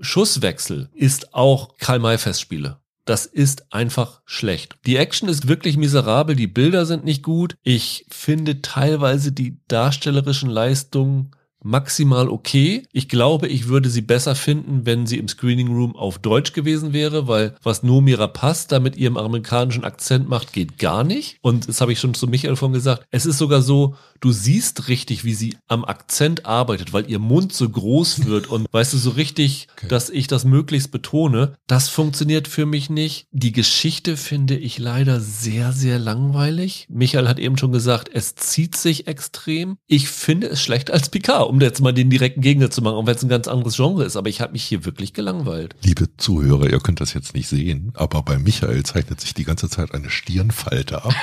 Schusswechsel 0.00 0.88
ist 0.94 1.34
auch 1.34 1.76
Karl-May-Festspiele. 1.78 2.78
Das 3.06 3.24
ist 3.24 3.72
einfach 3.72 4.20
schlecht. 4.24 4.74
Die 4.84 4.96
Action 4.96 5.28
ist 5.28 5.46
wirklich 5.46 5.76
miserabel, 5.76 6.34
die 6.34 6.48
Bilder 6.48 6.86
sind 6.86 7.04
nicht 7.04 7.22
gut. 7.22 7.56
Ich 7.62 8.04
finde 8.08 8.62
teilweise 8.62 9.30
die 9.30 9.60
darstellerischen 9.68 10.50
Leistungen 10.50 11.30
maximal 11.66 12.28
okay. 12.28 12.84
Ich 12.92 13.08
glaube, 13.08 13.48
ich 13.48 13.68
würde 13.68 13.90
sie 13.90 14.00
besser 14.00 14.34
finden, 14.34 14.86
wenn 14.86 15.06
sie 15.06 15.18
im 15.18 15.28
Screening 15.28 15.68
Room 15.68 15.96
auf 15.96 16.18
Deutsch 16.18 16.52
gewesen 16.52 16.92
wäre, 16.92 17.28
weil 17.28 17.56
was 17.62 17.82
Nomira 17.82 18.28
passt, 18.28 18.72
da 18.72 18.80
mit 18.80 18.96
ihrem 18.96 19.16
amerikanischen 19.16 19.84
Akzent 19.84 20.28
macht, 20.28 20.52
geht 20.52 20.78
gar 20.78 21.04
nicht. 21.04 21.38
Und 21.42 21.68
das 21.68 21.80
habe 21.80 21.92
ich 21.92 21.98
schon 21.98 22.14
zu 22.14 22.28
Michael 22.28 22.56
von 22.56 22.72
gesagt. 22.72 23.04
Es 23.10 23.26
ist 23.26 23.38
sogar 23.38 23.62
so, 23.62 23.96
du 24.20 24.32
siehst 24.32 24.88
richtig, 24.88 25.24
wie 25.24 25.34
sie 25.34 25.56
am 25.66 25.84
Akzent 25.84 26.46
arbeitet, 26.46 26.92
weil 26.92 27.10
ihr 27.10 27.18
Mund 27.18 27.52
so 27.52 27.68
groß 27.68 28.26
wird 28.26 28.48
und 28.48 28.66
weißt 28.70 28.92
du 28.92 28.98
so 28.98 29.10
richtig, 29.10 29.68
okay. 29.76 29.88
dass 29.88 30.08
ich 30.08 30.28
das 30.28 30.44
möglichst 30.44 30.92
betone. 30.92 31.54
Das 31.66 31.88
funktioniert 31.88 32.48
für 32.48 32.66
mich 32.66 32.90
nicht. 32.90 33.26
Die 33.32 33.52
Geschichte 33.52 34.16
finde 34.16 34.56
ich 34.56 34.78
leider 34.78 35.20
sehr, 35.20 35.72
sehr 35.72 35.98
langweilig. 35.98 36.86
Michael 36.88 37.28
hat 37.28 37.38
eben 37.38 37.58
schon 37.58 37.72
gesagt, 37.72 38.08
es 38.12 38.36
zieht 38.36 38.76
sich 38.76 39.08
extrem. 39.08 39.78
Ich 39.86 40.08
finde 40.08 40.46
es 40.48 40.62
schlechter 40.62 40.94
als 40.94 41.08
Picard, 41.08 41.48
um 41.48 41.55
jetzt 41.64 41.80
mal 41.80 41.92
den 41.92 42.10
direkten 42.10 42.40
Gegner 42.40 42.70
zu 42.70 42.82
machen, 42.82 42.94
auch 42.94 43.06
wenn 43.06 43.16
es 43.16 43.22
ein 43.22 43.28
ganz 43.28 43.48
anderes 43.48 43.76
Genre 43.76 44.04
ist. 44.04 44.16
Aber 44.16 44.28
ich 44.28 44.40
habe 44.40 44.52
mich 44.52 44.64
hier 44.64 44.84
wirklich 44.84 45.12
gelangweilt. 45.12 45.74
Liebe 45.82 46.08
Zuhörer, 46.16 46.70
ihr 46.70 46.80
könnt 46.80 47.00
das 47.00 47.14
jetzt 47.14 47.34
nicht 47.34 47.48
sehen, 47.48 47.92
aber 47.94 48.22
bei 48.22 48.38
Michael 48.38 48.82
zeichnet 48.82 49.20
sich 49.20 49.34
die 49.34 49.44
ganze 49.44 49.68
Zeit 49.68 49.94
eine 49.94 50.10
Stirnfalte 50.10 51.04
ab. 51.04 51.14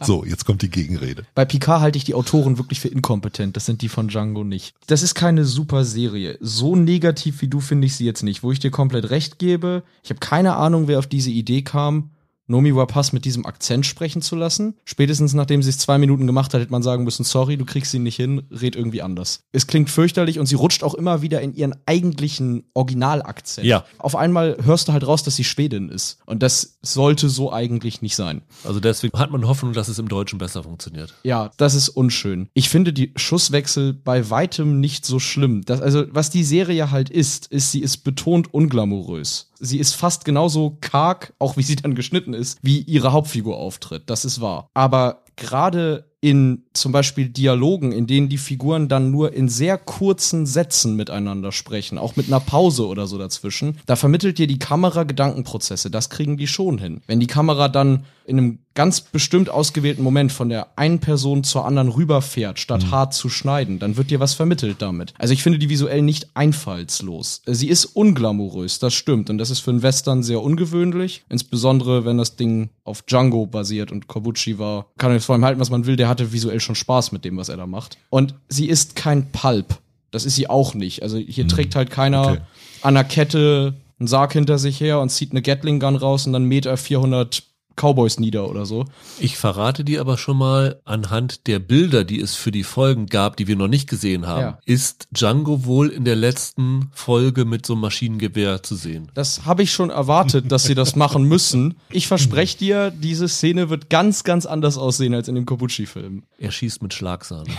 so, 0.02 0.24
jetzt 0.24 0.44
kommt 0.44 0.62
die 0.62 0.70
Gegenrede. 0.70 1.24
Bei 1.34 1.44
Picard 1.44 1.80
halte 1.80 1.98
ich 1.98 2.04
die 2.04 2.14
Autoren 2.14 2.58
wirklich 2.58 2.80
für 2.80 2.88
inkompetent. 2.88 3.56
Das 3.56 3.66
sind 3.66 3.82
die 3.82 3.88
von 3.88 4.08
Django 4.08 4.44
nicht. 4.44 4.74
Das 4.86 5.02
ist 5.02 5.14
keine 5.14 5.44
super 5.44 5.84
Serie. 5.84 6.38
So 6.40 6.76
negativ 6.76 7.42
wie 7.42 7.48
du 7.48 7.60
finde 7.60 7.86
ich 7.86 7.96
sie 7.96 8.04
jetzt 8.04 8.22
nicht. 8.22 8.42
Wo 8.42 8.52
ich 8.52 8.58
dir 8.58 8.70
komplett 8.70 9.10
recht 9.10 9.38
gebe. 9.38 9.82
Ich 10.02 10.10
habe 10.10 10.20
keine 10.20 10.56
Ahnung, 10.56 10.88
wer 10.88 10.98
auf 10.98 11.06
diese 11.06 11.30
Idee 11.30 11.62
kam. 11.62 12.10
Nomi 12.46 12.74
Wapass 12.74 13.12
mit 13.12 13.24
diesem 13.24 13.46
Akzent 13.46 13.86
sprechen 13.86 14.22
zu 14.22 14.36
lassen. 14.36 14.74
Spätestens 14.84 15.34
nachdem 15.34 15.62
sie 15.62 15.70
es 15.70 15.78
zwei 15.78 15.98
Minuten 15.98 16.26
gemacht 16.26 16.54
hat, 16.54 16.60
hätte 16.60 16.72
man 16.72 16.82
sagen 16.82 17.04
müssen, 17.04 17.24
sorry, 17.24 17.56
du 17.56 17.64
kriegst 17.64 17.90
sie 17.90 17.98
nicht 17.98 18.16
hin, 18.16 18.42
red 18.50 18.76
irgendwie 18.76 19.02
anders. 19.02 19.40
Es 19.52 19.66
klingt 19.66 19.90
fürchterlich 19.90 20.38
und 20.38 20.46
sie 20.46 20.54
rutscht 20.54 20.82
auch 20.82 20.94
immer 20.94 21.22
wieder 21.22 21.40
in 21.40 21.54
ihren 21.54 21.74
eigentlichen 21.86 22.64
Originalakzent. 22.74 23.66
Ja. 23.66 23.84
Auf 23.98 24.16
einmal 24.16 24.56
hörst 24.62 24.88
du 24.88 24.92
halt 24.92 25.06
raus, 25.06 25.22
dass 25.22 25.36
sie 25.36 25.44
Schwedin 25.44 25.88
ist. 25.88 26.18
Und 26.26 26.42
das 26.42 26.78
sollte 26.82 27.28
so 27.28 27.52
eigentlich 27.52 28.02
nicht 28.02 28.16
sein. 28.16 28.42
Also 28.64 28.80
deswegen 28.80 29.18
hat 29.18 29.30
man 29.30 29.46
Hoffnung, 29.46 29.72
dass 29.72 29.88
es 29.88 29.98
im 29.98 30.08
Deutschen 30.08 30.38
besser 30.38 30.62
funktioniert. 30.62 31.14
Ja, 31.22 31.50
das 31.56 31.74
ist 31.74 31.88
unschön. 31.88 32.48
Ich 32.54 32.68
finde 32.68 32.92
die 32.92 33.12
Schusswechsel 33.16 33.92
bei 33.92 34.30
weitem 34.30 34.80
nicht 34.80 35.04
so 35.04 35.18
schlimm. 35.18 35.62
Das, 35.64 35.80
also, 35.80 36.04
was 36.10 36.30
die 36.30 36.44
Serie 36.44 36.90
halt 36.90 37.10
ist, 37.10 37.46
ist, 37.48 37.72
sie 37.72 37.80
ist 37.80 37.98
betont 37.98 38.52
unglamourös. 38.52 39.50
Sie 39.58 39.78
ist 39.78 39.94
fast 39.94 40.24
genauso 40.24 40.78
karg, 40.80 41.34
auch 41.38 41.56
wie 41.56 41.62
sie 41.62 41.76
dann 41.76 41.94
geschnitten 41.94 42.34
ist, 42.34 42.58
wie 42.62 42.80
ihre 42.80 43.12
Hauptfigur 43.12 43.56
auftritt. 43.56 44.04
Das 44.06 44.24
ist 44.24 44.40
wahr. 44.40 44.68
Aber 44.74 45.22
gerade 45.36 46.10
in 46.20 46.64
zum 46.72 46.92
Beispiel 46.92 47.28
Dialogen, 47.28 47.92
in 47.92 48.06
denen 48.06 48.28
die 48.28 48.38
Figuren 48.38 48.88
dann 48.88 49.10
nur 49.10 49.32
in 49.32 49.48
sehr 49.48 49.78
kurzen 49.78 50.46
Sätzen 50.46 50.96
miteinander 50.96 51.52
sprechen, 51.52 51.98
auch 51.98 52.16
mit 52.16 52.26
einer 52.26 52.40
Pause 52.40 52.86
oder 52.86 53.06
so 53.06 53.16
dazwischen, 53.18 53.78
da 53.86 53.96
vermittelt 53.96 54.38
dir 54.38 54.46
die 54.46 54.58
Kamera 54.58 55.04
Gedankenprozesse. 55.04 55.90
Das 55.90 56.10
kriegen 56.10 56.36
die 56.36 56.46
schon 56.46 56.78
hin. 56.78 57.02
Wenn 57.06 57.20
die 57.20 57.26
Kamera 57.26 57.68
dann 57.68 58.06
in 58.24 58.38
einem 58.38 58.58
ganz 58.76 59.00
bestimmt 59.00 59.50
ausgewählten 59.50 60.04
Moment 60.04 60.30
von 60.30 60.48
der 60.48 60.68
einen 60.76 61.00
Person 61.00 61.42
zur 61.42 61.64
anderen 61.64 61.88
rüberfährt, 61.88 62.60
statt 62.60 62.84
mhm. 62.84 62.90
hart 62.92 63.14
zu 63.14 63.28
schneiden, 63.28 63.80
dann 63.80 63.96
wird 63.96 64.10
dir 64.10 64.20
was 64.20 64.34
vermittelt 64.34 64.76
damit. 64.78 65.14
Also 65.18 65.34
ich 65.34 65.42
finde 65.42 65.58
die 65.58 65.68
visuell 65.68 66.02
nicht 66.02 66.28
einfallslos. 66.34 67.42
Sie 67.46 67.68
ist 67.68 67.86
unglamourös, 67.86 68.78
das 68.78 68.94
stimmt. 68.94 69.30
Und 69.30 69.38
das 69.38 69.50
ist 69.50 69.60
für 69.60 69.70
einen 69.70 69.82
Western 69.82 70.22
sehr 70.22 70.42
ungewöhnlich. 70.42 71.24
Insbesondere, 71.28 72.04
wenn 72.04 72.18
das 72.18 72.36
Ding 72.36 72.70
auf 72.84 73.02
Django 73.02 73.46
basiert 73.46 73.90
und 73.90 74.06
Kobuchi 74.06 74.58
war, 74.58 74.86
kann 74.98 75.10
man 75.10 75.16
jetzt 75.16 75.26
vor 75.26 75.34
allem 75.34 75.44
halten, 75.44 75.60
was 75.60 75.70
man 75.70 75.86
will, 75.86 75.96
der 75.96 76.08
hatte 76.08 76.32
visuell 76.32 76.60
schon 76.60 76.76
Spaß 76.76 77.10
mit 77.10 77.24
dem, 77.24 77.36
was 77.36 77.48
er 77.48 77.56
da 77.56 77.66
macht. 77.66 77.98
Und 78.10 78.34
sie 78.48 78.68
ist 78.68 78.94
kein 78.94 79.32
Pulp. 79.32 79.78
Das 80.10 80.24
ist 80.24 80.36
sie 80.36 80.48
auch 80.48 80.74
nicht. 80.74 81.02
Also 81.02 81.16
hier 81.16 81.44
mhm. 81.44 81.48
trägt 81.48 81.74
halt 81.74 81.90
keiner 81.90 82.28
okay. 82.28 82.40
an 82.82 82.96
einer 82.96 83.04
Kette 83.04 83.74
einen 83.98 84.06
Sarg 84.06 84.34
hinter 84.34 84.58
sich 84.58 84.80
her 84.80 85.00
und 85.00 85.08
zieht 85.08 85.30
eine 85.30 85.42
Gatling 85.42 85.80
Gun 85.80 85.96
raus 85.96 86.26
und 86.26 86.34
dann 86.34 86.44
mäht 86.44 86.66
er 86.66 86.76
400 86.76 87.42
Cowboys 87.76 88.18
nieder 88.18 88.48
oder 88.50 88.66
so. 88.66 88.86
Ich 89.18 89.36
verrate 89.36 89.84
dir 89.84 90.00
aber 90.00 90.18
schon 90.18 90.38
mal, 90.38 90.80
anhand 90.84 91.46
der 91.46 91.58
Bilder, 91.58 92.04
die 92.04 92.20
es 92.20 92.34
für 92.34 92.50
die 92.50 92.64
Folgen 92.64 93.06
gab, 93.06 93.36
die 93.36 93.46
wir 93.46 93.56
noch 93.56 93.68
nicht 93.68 93.88
gesehen 93.88 94.26
haben, 94.26 94.40
ja. 94.40 94.58
ist 94.64 95.08
Django 95.12 95.64
wohl 95.64 95.88
in 95.88 96.04
der 96.04 96.16
letzten 96.16 96.90
Folge 96.92 97.44
mit 97.44 97.66
so 97.66 97.74
einem 97.74 97.82
Maschinengewehr 97.82 98.62
zu 98.62 98.74
sehen. 98.74 99.10
Das 99.14 99.44
habe 99.44 99.62
ich 99.62 99.72
schon 99.72 99.90
erwartet, 99.90 100.50
dass 100.50 100.64
sie 100.64 100.74
das 100.74 100.96
machen 100.96 101.24
müssen. 101.28 101.76
Ich 101.90 102.06
verspreche 102.06 102.58
dir, 102.58 102.90
diese 102.90 103.28
Szene 103.28 103.70
wird 103.70 103.90
ganz, 103.90 104.24
ganz 104.24 104.46
anders 104.46 104.78
aussehen 104.78 105.14
als 105.14 105.28
in 105.28 105.34
dem 105.34 105.46
Kobuchi-Film. 105.46 106.24
Er 106.38 106.50
schießt 106.50 106.82
mit 106.82 106.94
Schlagsahne. 106.94 107.50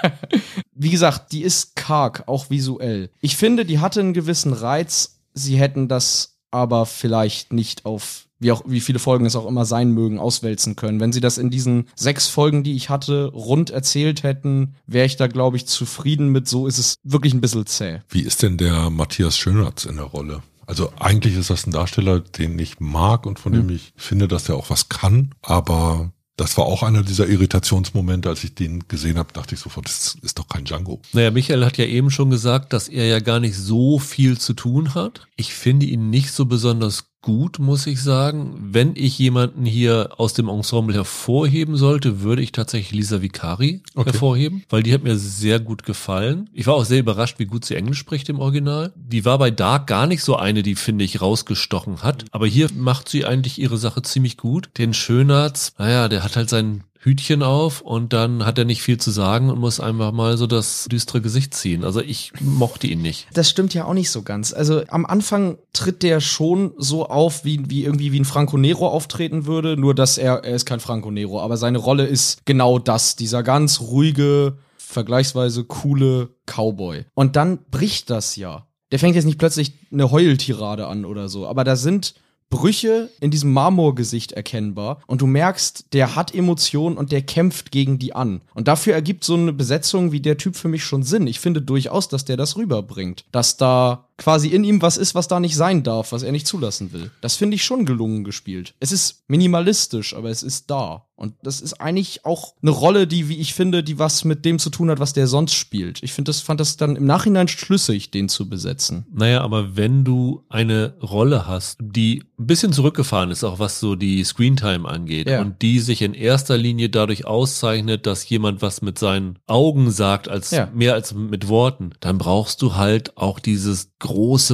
Wie 0.74 0.90
gesagt, 0.90 1.32
die 1.32 1.42
ist 1.42 1.76
karg, 1.76 2.24
auch 2.26 2.50
visuell. 2.50 3.10
Ich 3.20 3.36
finde, 3.36 3.64
die 3.64 3.78
hatte 3.78 4.00
einen 4.00 4.14
gewissen 4.14 4.52
Reiz. 4.52 5.20
Sie 5.32 5.56
hätten 5.56 5.86
das 5.86 6.38
aber 6.50 6.86
vielleicht 6.86 7.52
nicht 7.52 7.86
auf 7.86 8.26
wie 8.42 8.52
auch 8.52 8.62
wie 8.66 8.80
viele 8.80 8.98
Folgen 8.98 9.24
es 9.24 9.36
auch 9.36 9.46
immer 9.46 9.64
sein 9.64 9.92
mögen, 9.92 10.18
auswälzen 10.18 10.76
können. 10.76 11.00
Wenn 11.00 11.12
sie 11.12 11.20
das 11.20 11.38
in 11.38 11.50
diesen 11.50 11.88
sechs 11.94 12.28
Folgen, 12.28 12.64
die 12.64 12.74
ich 12.74 12.90
hatte, 12.90 13.26
rund 13.26 13.70
erzählt 13.70 14.22
hätten, 14.22 14.74
wäre 14.86 15.06
ich 15.06 15.16
da, 15.16 15.26
glaube 15.26 15.56
ich, 15.56 15.66
zufrieden 15.66 16.28
mit. 16.28 16.48
So 16.48 16.66
ist 16.66 16.78
es 16.78 16.96
wirklich 17.04 17.34
ein 17.34 17.40
bisschen 17.40 17.66
zäh. 17.66 18.00
Wie 18.08 18.22
ist 18.22 18.42
denn 18.42 18.58
der 18.58 18.90
Matthias 18.90 19.36
Schönratz 19.38 19.84
in 19.84 19.96
der 19.96 20.06
Rolle? 20.06 20.42
Also 20.66 20.92
eigentlich 20.98 21.36
ist 21.36 21.50
das 21.50 21.66
ein 21.66 21.72
Darsteller, 21.72 22.20
den 22.20 22.58
ich 22.58 22.80
mag 22.80 23.26
und 23.26 23.38
von 23.38 23.52
hm. 23.52 23.68
dem 23.68 23.76
ich 23.76 23.92
finde, 23.96 24.28
dass 24.28 24.48
er 24.48 24.56
auch 24.56 24.70
was 24.70 24.88
kann, 24.88 25.34
aber 25.42 26.12
das 26.36 26.56
war 26.56 26.64
auch 26.64 26.82
einer 26.82 27.02
dieser 27.02 27.28
Irritationsmomente, 27.28 28.28
als 28.28 28.42
ich 28.42 28.54
den 28.54 28.88
gesehen 28.88 29.18
habe, 29.18 29.32
dachte 29.32 29.54
ich 29.54 29.60
sofort, 29.60 29.86
das 29.86 30.16
ist 30.22 30.38
doch 30.38 30.48
kein 30.48 30.64
Django. 30.64 31.00
Naja, 31.12 31.30
Michael 31.30 31.64
hat 31.64 31.76
ja 31.76 31.84
eben 31.84 32.10
schon 32.10 32.30
gesagt, 32.30 32.72
dass 32.72 32.88
er 32.88 33.06
ja 33.06 33.20
gar 33.20 33.38
nicht 33.38 33.56
so 33.56 33.98
viel 33.98 34.38
zu 34.38 34.54
tun 34.54 34.94
hat. 34.94 35.26
Ich 35.36 35.52
finde 35.54 35.86
ihn 35.86 36.08
nicht 36.08 36.32
so 36.32 36.46
besonders 36.46 37.11
gut, 37.22 37.58
muss 37.58 37.86
ich 37.86 38.02
sagen. 38.02 38.58
Wenn 38.60 38.94
ich 38.96 39.18
jemanden 39.18 39.64
hier 39.64 40.10
aus 40.18 40.34
dem 40.34 40.48
Ensemble 40.48 40.94
hervorheben 40.94 41.76
sollte, 41.76 42.20
würde 42.20 42.42
ich 42.42 42.52
tatsächlich 42.52 42.92
Lisa 42.92 43.22
Vicari 43.22 43.80
okay. 43.94 44.10
hervorheben, 44.10 44.64
weil 44.68 44.82
die 44.82 44.92
hat 44.92 45.04
mir 45.04 45.16
sehr 45.16 45.60
gut 45.60 45.84
gefallen. 45.84 46.50
Ich 46.52 46.66
war 46.66 46.74
auch 46.74 46.84
sehr 46.84 47.00
überrascht, 47.00 47.38
wie 47.38 47.46
gut 47.46 47.64
sie 47.64 47.76
Englisch 47.76 47.98
spricht 47.98 48.28
im 48.28 48.40
Original. 48.40 48.92
Die 48.96 49.24
war 49.24 49.38
bei 49.38 49.50
Dark 49.50 49.86
gar 49.86 50.06
nicht 50.06 50.22
so 50.22 50.36
eine, 50.36 50.62
die, 50.62 50.74
finde 50.74 51.04
ich, 51.04 51.20
rausgestochen 51.20 52.02
hat. 52.02 52.24
Aber 52.32 52.46
hier 52.46 52.68
macht 52.74 53.08
sie 53.08 53.24
eigentlich 53.24 53.58
ihre 53.60 53.78
Sache 53.78 54.02
ziemlich 54.02 54.36
gut. 54.36 54.70
Den 54.76 54.92
Schönarzt, 54.92 55.78
naja, 55.78 56.08
der 56.08 56.24
hat 56.24 56.36
halt 56.36 56.50
seinen 56.50 56.84
Hütchen 57.04 57.42
auf 57.42 57.80
und 57.80 58.12
dann 58.12 58.46
hat 58.46 58.58
er 58.58 58.64
nicht 58.64 58.80
viel 58.80 58.96
zu 58.96 59.10
sagen 59.10 59.50
und 59.50 59.58
muss 59.58 59.80
einfach 59.80 60.12
mal 60.12 60.36
so 60.36 60.46
das 60.46 60.86
düstere 60.90 61.20
Gesicht 61.20 61.52
ziehen. 61.52 61.82
Also 61.82 62.00
ich 62.00 62.32
mochte 62.40 62.86
ihn 62.86 63.02
nicht. 63.02 63.26
Das 63.34 63.50
stimmt 63.50 63.74
ja 63.74 63.86
auch 63.86 63.94
nicht 63.94 64.10
so 64.10 64.22
ganz. 64.22 64.52
Also 64.52 64.82
am 64.86 65.04
Anfang 65.04 65.58
tritt 65.72 66.04
der 66.04 66.20
schon 66.20 66.72
so 66.78 67.06
auf, 67.06 67.44
wie, 67.44 67.68
wie 67.68 67.84
irgendwie 67.84 68.12
wie 68.12 68.20
ein 68.20 68.24
Franco 68.24 68.56
Nero 68.56 68.88
auftreten 68.88 69.46
würde, 69.46 69.76
nur 69.76 69.96
dass 69.96 70.16
er, 70.16 70.44
er 70.44 70.54
ist 70.54 70.64
kein 70.64 70.78
Franco 70.78 71.10
Nero, 71.10 71.40
aber 71.40 71.56
seine 71.56 71.78
Rolle 71.78 72.06
ist 72.06 72.46
genau 72.46 72.78
das, 72.78 73.16
dieser 73.16 73.42
ganz 73.42 73.80
ruhige, 73.80 74.58
vergleichsweise 74.76 75.64
coole 75.64 76.28
Cowboy. 76.46 77.04
Und 77.14 77.34
dann 77.34 77.58
bricht 77.70 78.10
das 78.10 78.36
ja. 78.36 78.68
Der 78.92 79.00
fängt 79.00 79.16
jetzt 79.16 79.24
nicht 79.24 79.38
plötzlich 79.38 79.72
eine 79.90 80.10
Heultirade 80.12 80.86
an 80.86 81.04
oder 81.04 81.28
so, 81.28 81.48
aber 81.48 81.64
da 81.64 81.74
sind 81.74 82.14
Brüche 82.52 83.08
in 83.18 83.30
diesem 83.30 83.50
Marmorgesicht 83.54 84.32
erkennbar 84.32 85.00
und 85.06 85.22
du 85.22 85.26
merkst, 85.26 85.86
der 85.94 86.14
hat 86.14 86.34
Emotionen 86.34 86.98
und 86.98 87.10
der 87.10 87.22
kämpft 87.22 87.72
gegen 87.72 87.98
die 87.98 88.14
an. 88.14 88.42
Und 88.54 88.68
dafür 88.68 88.92
ergibt 88.92 89.24
so 89.24 89.32
eine 89.34 89.54
Besetzung 89.54 90.12
wie 90.12 90.20
der 90.20 90.36
Typ 90.36 90.54
für 90.54 90.68
mich 90.68 90.84
schon 90.84 91.02
Sinn. 91.02 91.26
Ich 91.26 91.40
finde 91.40 91.62
durchaus, 91.62 92.08
dass 92.08 92.26
der 92.26 92.36
das 92.36 92.58
rüberbringt. 92.58 93.24
Dass 93.32 93.56
da 93.56 94.10
quasi 94.18 94.48
in 94.48 94.64
ihm 94.64 94.82
was 94.82 94.96
ist, 94.96 95.14
was 95.14 95.28
da 95.28 95.40
nicht 95.40 95.56
sein 95.56 95.82
darf, 95.82 96.12
was 96.12 96.22
er 96.22 96.32
nicht 96.32 96.46
zulassen 96.46 96.92
will. 96.92 97.10
Das 97.20 97.36
finde 97.36 97.54
ich 97.54 97.64
schon 97.64 97.86
gelungen 97.86 98.24
gespielt. 98.24 98.74
Es 98.80 98.92
ist 98.92 99.24
minimalistisch, 99.28 100.14
aber 100.14 100.30
es 100.30 100.42
ist 100.42 100.70
da. 100.70 101.06
Und 101.14 101.34
das 101.44 101.60
ist 101.60 101.74
eigentlich 101.74 102.24
auch 102.24 102.54
eine 102.62 102.72
Rolle, 102.72 103.06
die, 103.06 103.28
wie 103.28 103.38
ich 103.38 103.54
finde, 103.54 103.84
die 103.84 103.98
was 104.00 104.24
mit 104.24 104.44
dem 104.44 104.58
zu 104.58 104.70
tun 104.70 104.90
hat, 104.90 104.98
was 104.98 105.12
der 105.12 105.28
sonst 105.28 105.54
spielt. 105.54 106.02
Ich 106.02 106.12
finde 106.12 106.30
das, 106.30 106.40
fand 106.40 106.58
das 106.58 106.76
dann 106.76 106.96
im 106.96 107.04
Nachhinein 107.04 107.46
schlüssig, 107.46 108.10
den 108.10 108.28
zu 108.28 108.48
besetzen. 108.48 109.06
Naja, 109.12 109.42
aber 109.42 109.76
wenn 109.76 110.02
du 110.02 110.42
eine 110.48 110.94
Rolle 111.00 111.46
hast, 111.46 111.78
die 111.80 112.24
ein 112.40 112.46
bisschen 112.48 112.72
zurückgefahren 112.72 113.30
ist, 113.30 113.44
auch 113.44 113.60
was 113.60 113.78
so 113.78 113.94
die 113.94 114.24
Screentime 114.24 114.88
angeht, 114.88 115.28
ja. 115.28 115.42
und 115.42 115.62
die 115.62 115.78
sich 115.78 116.02
in 116.02 116.14
erster 116.14 116.58
Linie 116.58 116.88
dadurch 116.88 117.24
auszeichnet, 117.24 118.04
dass 118.06 118.28
jemand 118.28 118.60
was 118.60 118.82
mit 118.82 118.98
seinen 118.98 119.38
Augen 119.46 119.92
sagt, 119.92 120.28
als 120.28 120.50
ja. 120.50 120.70
mehr 120.74 120.94
als 120.94 121.14
mit 121.14 121.46
Worten, 121.46 121.92
dann 122.00 122.18
brauchst 122.18 122.62
du 122.62 122.74
halt 122.74 123.16
auch 123.16 123.38
dieses 123.38 123.92
große 124.00 124.11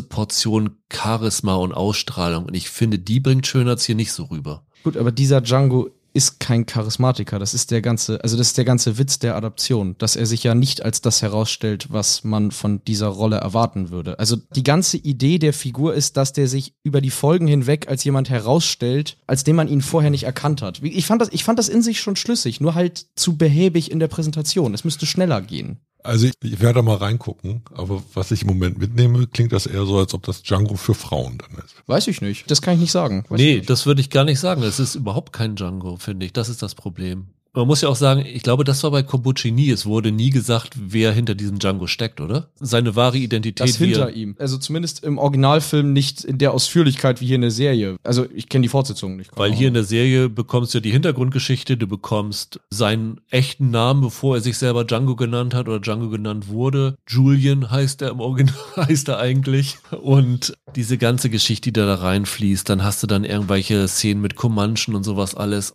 Portion 0.08 0.76
Charisma 0.92 1.56
und 1.56 1.72
Ausstrahlung. 1.72 2.46
Und 2.46 2.54
ich 2.54 2.70
finde, 2.70 2.98
die 2.98 3.20
bringt 3.20 3.46
Schönheits 3.46 3.84
hier 3.84 3.94
nicht 3.94 4.12
so 4.12 4.24
rüber. 4.24 4.64
Gut, 4.84 4.96
aber 4.96 5.12
dieser 5.12 5.40
Django 5.40 5.90
ist 6.14 6.40
kein 6.40 6.66
Charismatiker. 6.66 7.38
Das 7.38 7.54
ist 7.54 7.70
der 7.70 7.82
ganze, 7.82 8.22
also 8.22 8.36
das 8.36 8.48
ist 8.48 8.58
der 8.58 8.64
ganze 8.64 8.98
Witz 8.98 9.18
der 9.18 9.36
Adaption, 9.36 9.94
dass 9.98 10.16
er 10.16 10.26
sich 10.26 10.42
ja 10.42 10.54
nicht 10.54 10.82
als 10.84 11.00
das 11.00 11.22
herausstellt, 11.22 11.92
was 11.92 12.24
man 12.24 12.50
von 12.50 12.82
dieser 12.86 13.08
Rolle 13.08 13.36
erwarten 13.36 13.90
würde. 13.90 14.18
Also 14.18 14.36
die 14.36 14.62
ganze 14.62 14.96
Idee 14.96 15.38
der 15.38 15.52
Figur 15.52 15.94
ist, 15.94 16.16
dass 16.16 16.32
der 16.32 16.48
sich 16.48 16.74
über 16.82 17.00
die 17.00 17.10
Folgen 17.10 17.46
hinweg 17.46 17.88
als 17.88 18.04
jemand 18.04 18.30
herausstellt, 18.30 19.18
als 19.26 19.44
den 19.44 19.56
man 19.56 19.68
ihn 19.68 19.82
vorher 19.82 20.10
nicht 20.10 20.24
erkannt 20.24 20.62
hat. 20.62 20.82
Ich 20.82 21.06
fand 21.06 21.22
das, 21.22 21.28
ich 21.30 21.44
fand 21.44 21.58
das 21.58 21.68
in 21.68 21.82
sich 21.82 22.00
schon 22.00 22.16
schlüssig, 22.16 22.60
nur 22.60 22.74
halt 22.74 23.06
zu 23.14 23.36
behäbig 23.36 23.90
in 23.90 24.00
der 24.00 24.08
Präsentation. 24.08 24.74
Es 24.74 24.84
müsste 24.84 25.06
schneller 25.06 25.40
gehen. 25.40 25.78
Also 26.02 26.26
ich, 26.26 26.32
ich 26.42 26.60
werde 26.60 26.74
da 26.74 26.82
mal 26.82 26.96
reingucken, 26.96 27.62
aber 27.74 28.02
was 28.14 28.30
ich 28.30 28.42
im 28.42 28.48
Moment 28.48 28.78
mitnehme, 28.78 29.26
klingt 29.26 29.52
das 29.52 29.66
eher 29.66 29.84
so, 29.84 29.98
als 29.98 30.14
ob 30.14 30.22
das 30.22 30.42
Django 30.42 30.76
für 30.76 30.94
Frauen 30.94 31.38
dann 31.38 31.64
ist. 31.64 31.74
Weiß 31.86 32.06
ich 32.06 32.20
nicht. 32.20 32.50
Das 32.50 32.62
kann 32.62 32.74
ich 32.74 32.80
nicht 32.80 32.92
sagen. 32.92 33.24
Weiß 33.28 33.38
nee, 33.38 33.56
nicht. 33.56 33.70
das 33.70 33.84
würde 33.86 34.00
ich 34.00 34.10
gar 34.10 34.24
nicht 34.24 34.38
sagen. 34.40 34.62
Es 34.62 34.78
ist 34.78 34.94
überhaupt 34.94 35.32
kein 35.32 35.56
Django, 35.56 35.96
finde 35.96 36.26
ich. 36.26 36.32
Das 36.32 36.48
ist 36.48 36.62
das 36.62 36.74
Problem. 36.74 37.28
Man 37.58 37.66
muss 37.66 37.80
ja 37.80 37.88
auch 37.88 37.96
sagen, 37.96 38.24
ich 38.24 38.44
glaube, 38.44 38.62
das 38.62 38.84
war 38.84 38.92
bei 38.92 39.02
Kobuchi 39.02 39.50
nie. 39.50 39.68
Es 39.68 39.84
wurde 39.84 40.12
nie 40.12 40.30
gesagt, 40.30 40.74
wer 40.78 41.10
hinter 41.10 41.34
diesem 41.34 41.58
Django 41.58 41.88
steckt, 41.88 42.20
oder? 42.20 42.50
Seine 42.60 42.94
wahre 42.94 43.18
Identität. 43.18 43.68
Das 43.68 43.76
hinter 43.78 44.12
ihm. 44.12 44.36
Also 44.38 44.58
zumindest 44.58 45.02
im 45.02 45.18
Originalfilm 45.18 45.92
nicht 45.92 46.22
in 46.22 46.38
der 46.38 46.54
Ausführlichkeit 46.54 47.20
wie 47.20 47.26
hier 47.26 47.34
in 47.34 47.40
der 47.40 47.50
Serie. 47.50 47.96
Also 48.04 48.26
ich 48.32 48.48
kenne 48.48 48.62
die 48.62 48.68
Fortsetzung 48.68 49.16
nicht. 49.16 49.32
Weil 49.34 49.52
hier 49.52 49.66
in 49.66 49.74
der 49.74 49.82
Serie 49.82 50.28
bekommst 50.28 50.72
du 50.72 50.78
ja 50.78 50.82
die 50.82 50.92
Hintergrundgeschichte, 50.92 51.76
du 51.76 51.88
bekommst 51.88 52.60
seinen 52.70 53.20
echten 53.28 53.72
Namen, 53.72 54.02
bevor 54.02 54.36
er 54.36 54.40
sich 54.40 54.56
selber 54.56 54.84
Django 54.84 55.16
genannt 55.16 55.52
hat 55.52 55.66
oder 55.66 55.80
Django 55.80 56.10
genannt 56.10 56.46
wurde. 56.46 56.94
Julian 57.08 57.72
heißt 57.72 58.02
er 58.02 58.10
im 58.10 58.20
Original, 58.20 58.54
heißt 58.76 59.08
er 59.08 59.18
eigentlich. 59.18 59.78
Und 59.90 60.56
diese 60.76 60.96
ganze 60.96 61.28
Geschichte, 61.28 61.72
die 61.72 61.80
da 61.80 61.92
reinfließt, 61.92 62.68
dann 62.68 62.84
hast 62.84 63.02
du 63.02 63.08
dann 63.08 63.24
irgendwelche 63.24 63.88
Szenen 63.88 64.20
mit 64.20 64.36
Comanchen 64.36 64.94
und 64.94 65.02
sowas 65.02 65.34
alles 65.34 65.72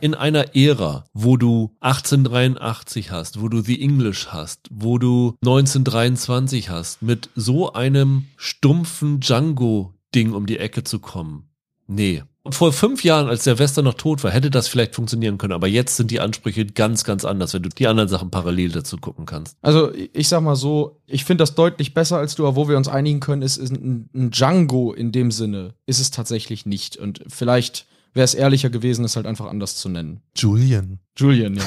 in 0.00 0.14
einer 0.14 0.54
Ära, 0.56 1.04
wo 1.12 1.36
du 1.36 1.74
1883 1.80 3.10
hast, 3.10 3.40
wo 3.40 3.48
du 3.48 3.60
The 3.60 3.80
English 3.80 4.28
hast, 4.30 4.68
wo 4.70 4.98
du 4.98 5.36
1923 5.42 6.70
hast, 6.70 7.02
mit 7.02 7.30
so 7.34 7.72
einem 7.72 8.26
stumpfen 8.36 9.20
Django-Ding 9.20 10.32
um 10.32 10.46
die 10.46 10.58
Ecke 10.58 10.84
zu 10.84 10.98
kommen. 10.98 11.48
Nee. 11.86 12.22
Vor 12.50 12.74
fünf 12.74 13.04
Jahren, 13.04 13.28
als 13.28 13.44
der 13.44 13.58
Western 13.58 13.86
noch 13.86 13.94
tot 13.94 14.22
war, 14.22 14.30
hätte 14.30 14.50
das 14.50 14.68
vielleicht 14.68 14.94
funktionieren 14.94 15.38
können, 15.38 15.54
aber 15.54 15.66
jetzt 15.66 15.96
sind 15.96 16.10
die 16.10 16.20
Ansprüche 16.20 16.66
ganz, 16.66 17.04
ganz 17.04 17.24
anders, 17.24 17.54
wenn 17.54 17.62
du 17.62 17.70
die 17.70 17.86
anderen 17.86 18.08
Sachen 18.10 18.30
parallel 18.30 18.70
dazu 18.70 18.98
gucken 18.98 19.24
kannst. 19.24 19.56
Also 19.62 19.90
ich 19.94 20.28
sag 20.28 20.42
mal 20.42 20.56
so, 20.56 21.00
ich 21.06 21.24
finde 21.24 21.40
das 21.42 21.54
deutlich 21.54 21.94
besser 21.94 22.18
als 22.18 22.34
du, 22.34 22.46
aber 22.46 22.56
wo 22.56 22.68
wir 22.68 22.76
uns 22.76 22.88
einigen 22.88 23.20
können, 23.20 23.40
ist, 23.40 23.56
ist 23.56 23.72
ein 23.72 24.30
Django 24.30 24.92
in 24.92 25.10
dem 25.10 25.30
Sinne, 25.30 25.72
ist 25.86 26.00
es 26.00 26.10
tatsächlich 26.10 26.66
nicht. 26.66 26.98
Und 26.98 27.22
vielleicht 27.28 27.86
wäre 28.14 28.24
es 28.24 28.34
ehrlicher 28.34 28.70
gewesen, 28.70 29.04
es 29.04 29.16
halt 29.16 29.26
einfach 29.26 29.46
anders 29.46 29.76
zu 29.76 29.88
nennen. 29.88 30.22
Julian. 30.36 30.98
Julian, 31.16 31.54
ja. 31.56 31.62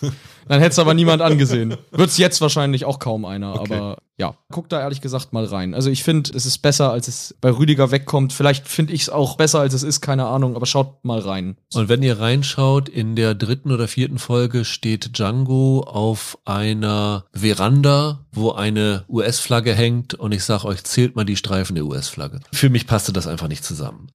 Dann 0.48 0.60
hätte 0.60 0.70
es 0.72 0.78
aber 0.78 0.94
niemand 0.94 1.20
angesehen. 1.20 1.76
Wird 1.90 2.08
es 2.08 2.16
jetzt 2.16 2.40
wahrscheinlich 2.40 2.86
auch 2.86 2.98
kaum 3.00 3.26
einer, 3.26 3.60
Okay. 3.60 3.74
aber 3.74 3.98
ja, 4.16 4.34
guck 4.50 4.70
da 4.70 4.80
ehrlich 4.80 5.02
gesagt 5.02 5.34
mal 5.34 5.44
rein. 5.44 5.74
Also 5.74 5.90
ich 5.90 6.02
finde, 6.02 6.30
es 6.34 6.46
ist 6.46 6.58
besser, 6.58 6.90
als 6.90 7.06
es 7.06 7.34
bei 7.42 7.50
Rüdiger 7.50 7.90
wegkommt. 7.90 8.32
Vielleicht 8.32 8.66
finde 8.66 8.94
ich 8.94 9.02
es 9.02 9.10
auch 9.10 9.36
besser, 9.36 9.60
als 9.60 9.74
es 9.74 9.82
ist, 9.82 10.00
keine 10.00 10.26
Ahnung, 10.26 10.56
aber 10.56 10.64
schaut 10.64 11.04
mal 11.04 11.18
rein. 11.18 11.58
Und 11.74 11.90
wenn 11.90 12.02
ihr 12.02 12.18
reinschaut, 12.18 12.88
in 12.88 13.14
der 13.14 13.34
dritten 13.34 13.70
oder 13.72 13.88
vierten 13.88 14.18
Folge 14.18 14.64
steht 14.64 15.18
Django 15.18 15.80
auf 15.80 16.38
einer 16.46 17.26
Veranda, 17.34 18.24
wo 18.32 18.52
eine 18.52 19.04
US-Flagge 19.10 19.74
hängt 19.74 20.14
und 20.14 20.32
ich 20.32 20.44
sag 20.44 20.64
euch, 20.64 20.82
zählt 20.84 21.14
mal 21.14 21.24
die 21.26 21.36
Streifen 21.36 21.74
der 21.74 21.84
US-Flagge. 21.84 22.40
Für 22.52 22.70
mich 22.70 22.86
passte 22.86 23.12
das 23.12 23.26
einfach 23.26 23.48
nicht 23.48 23.64
zusammen. 23.64 24.08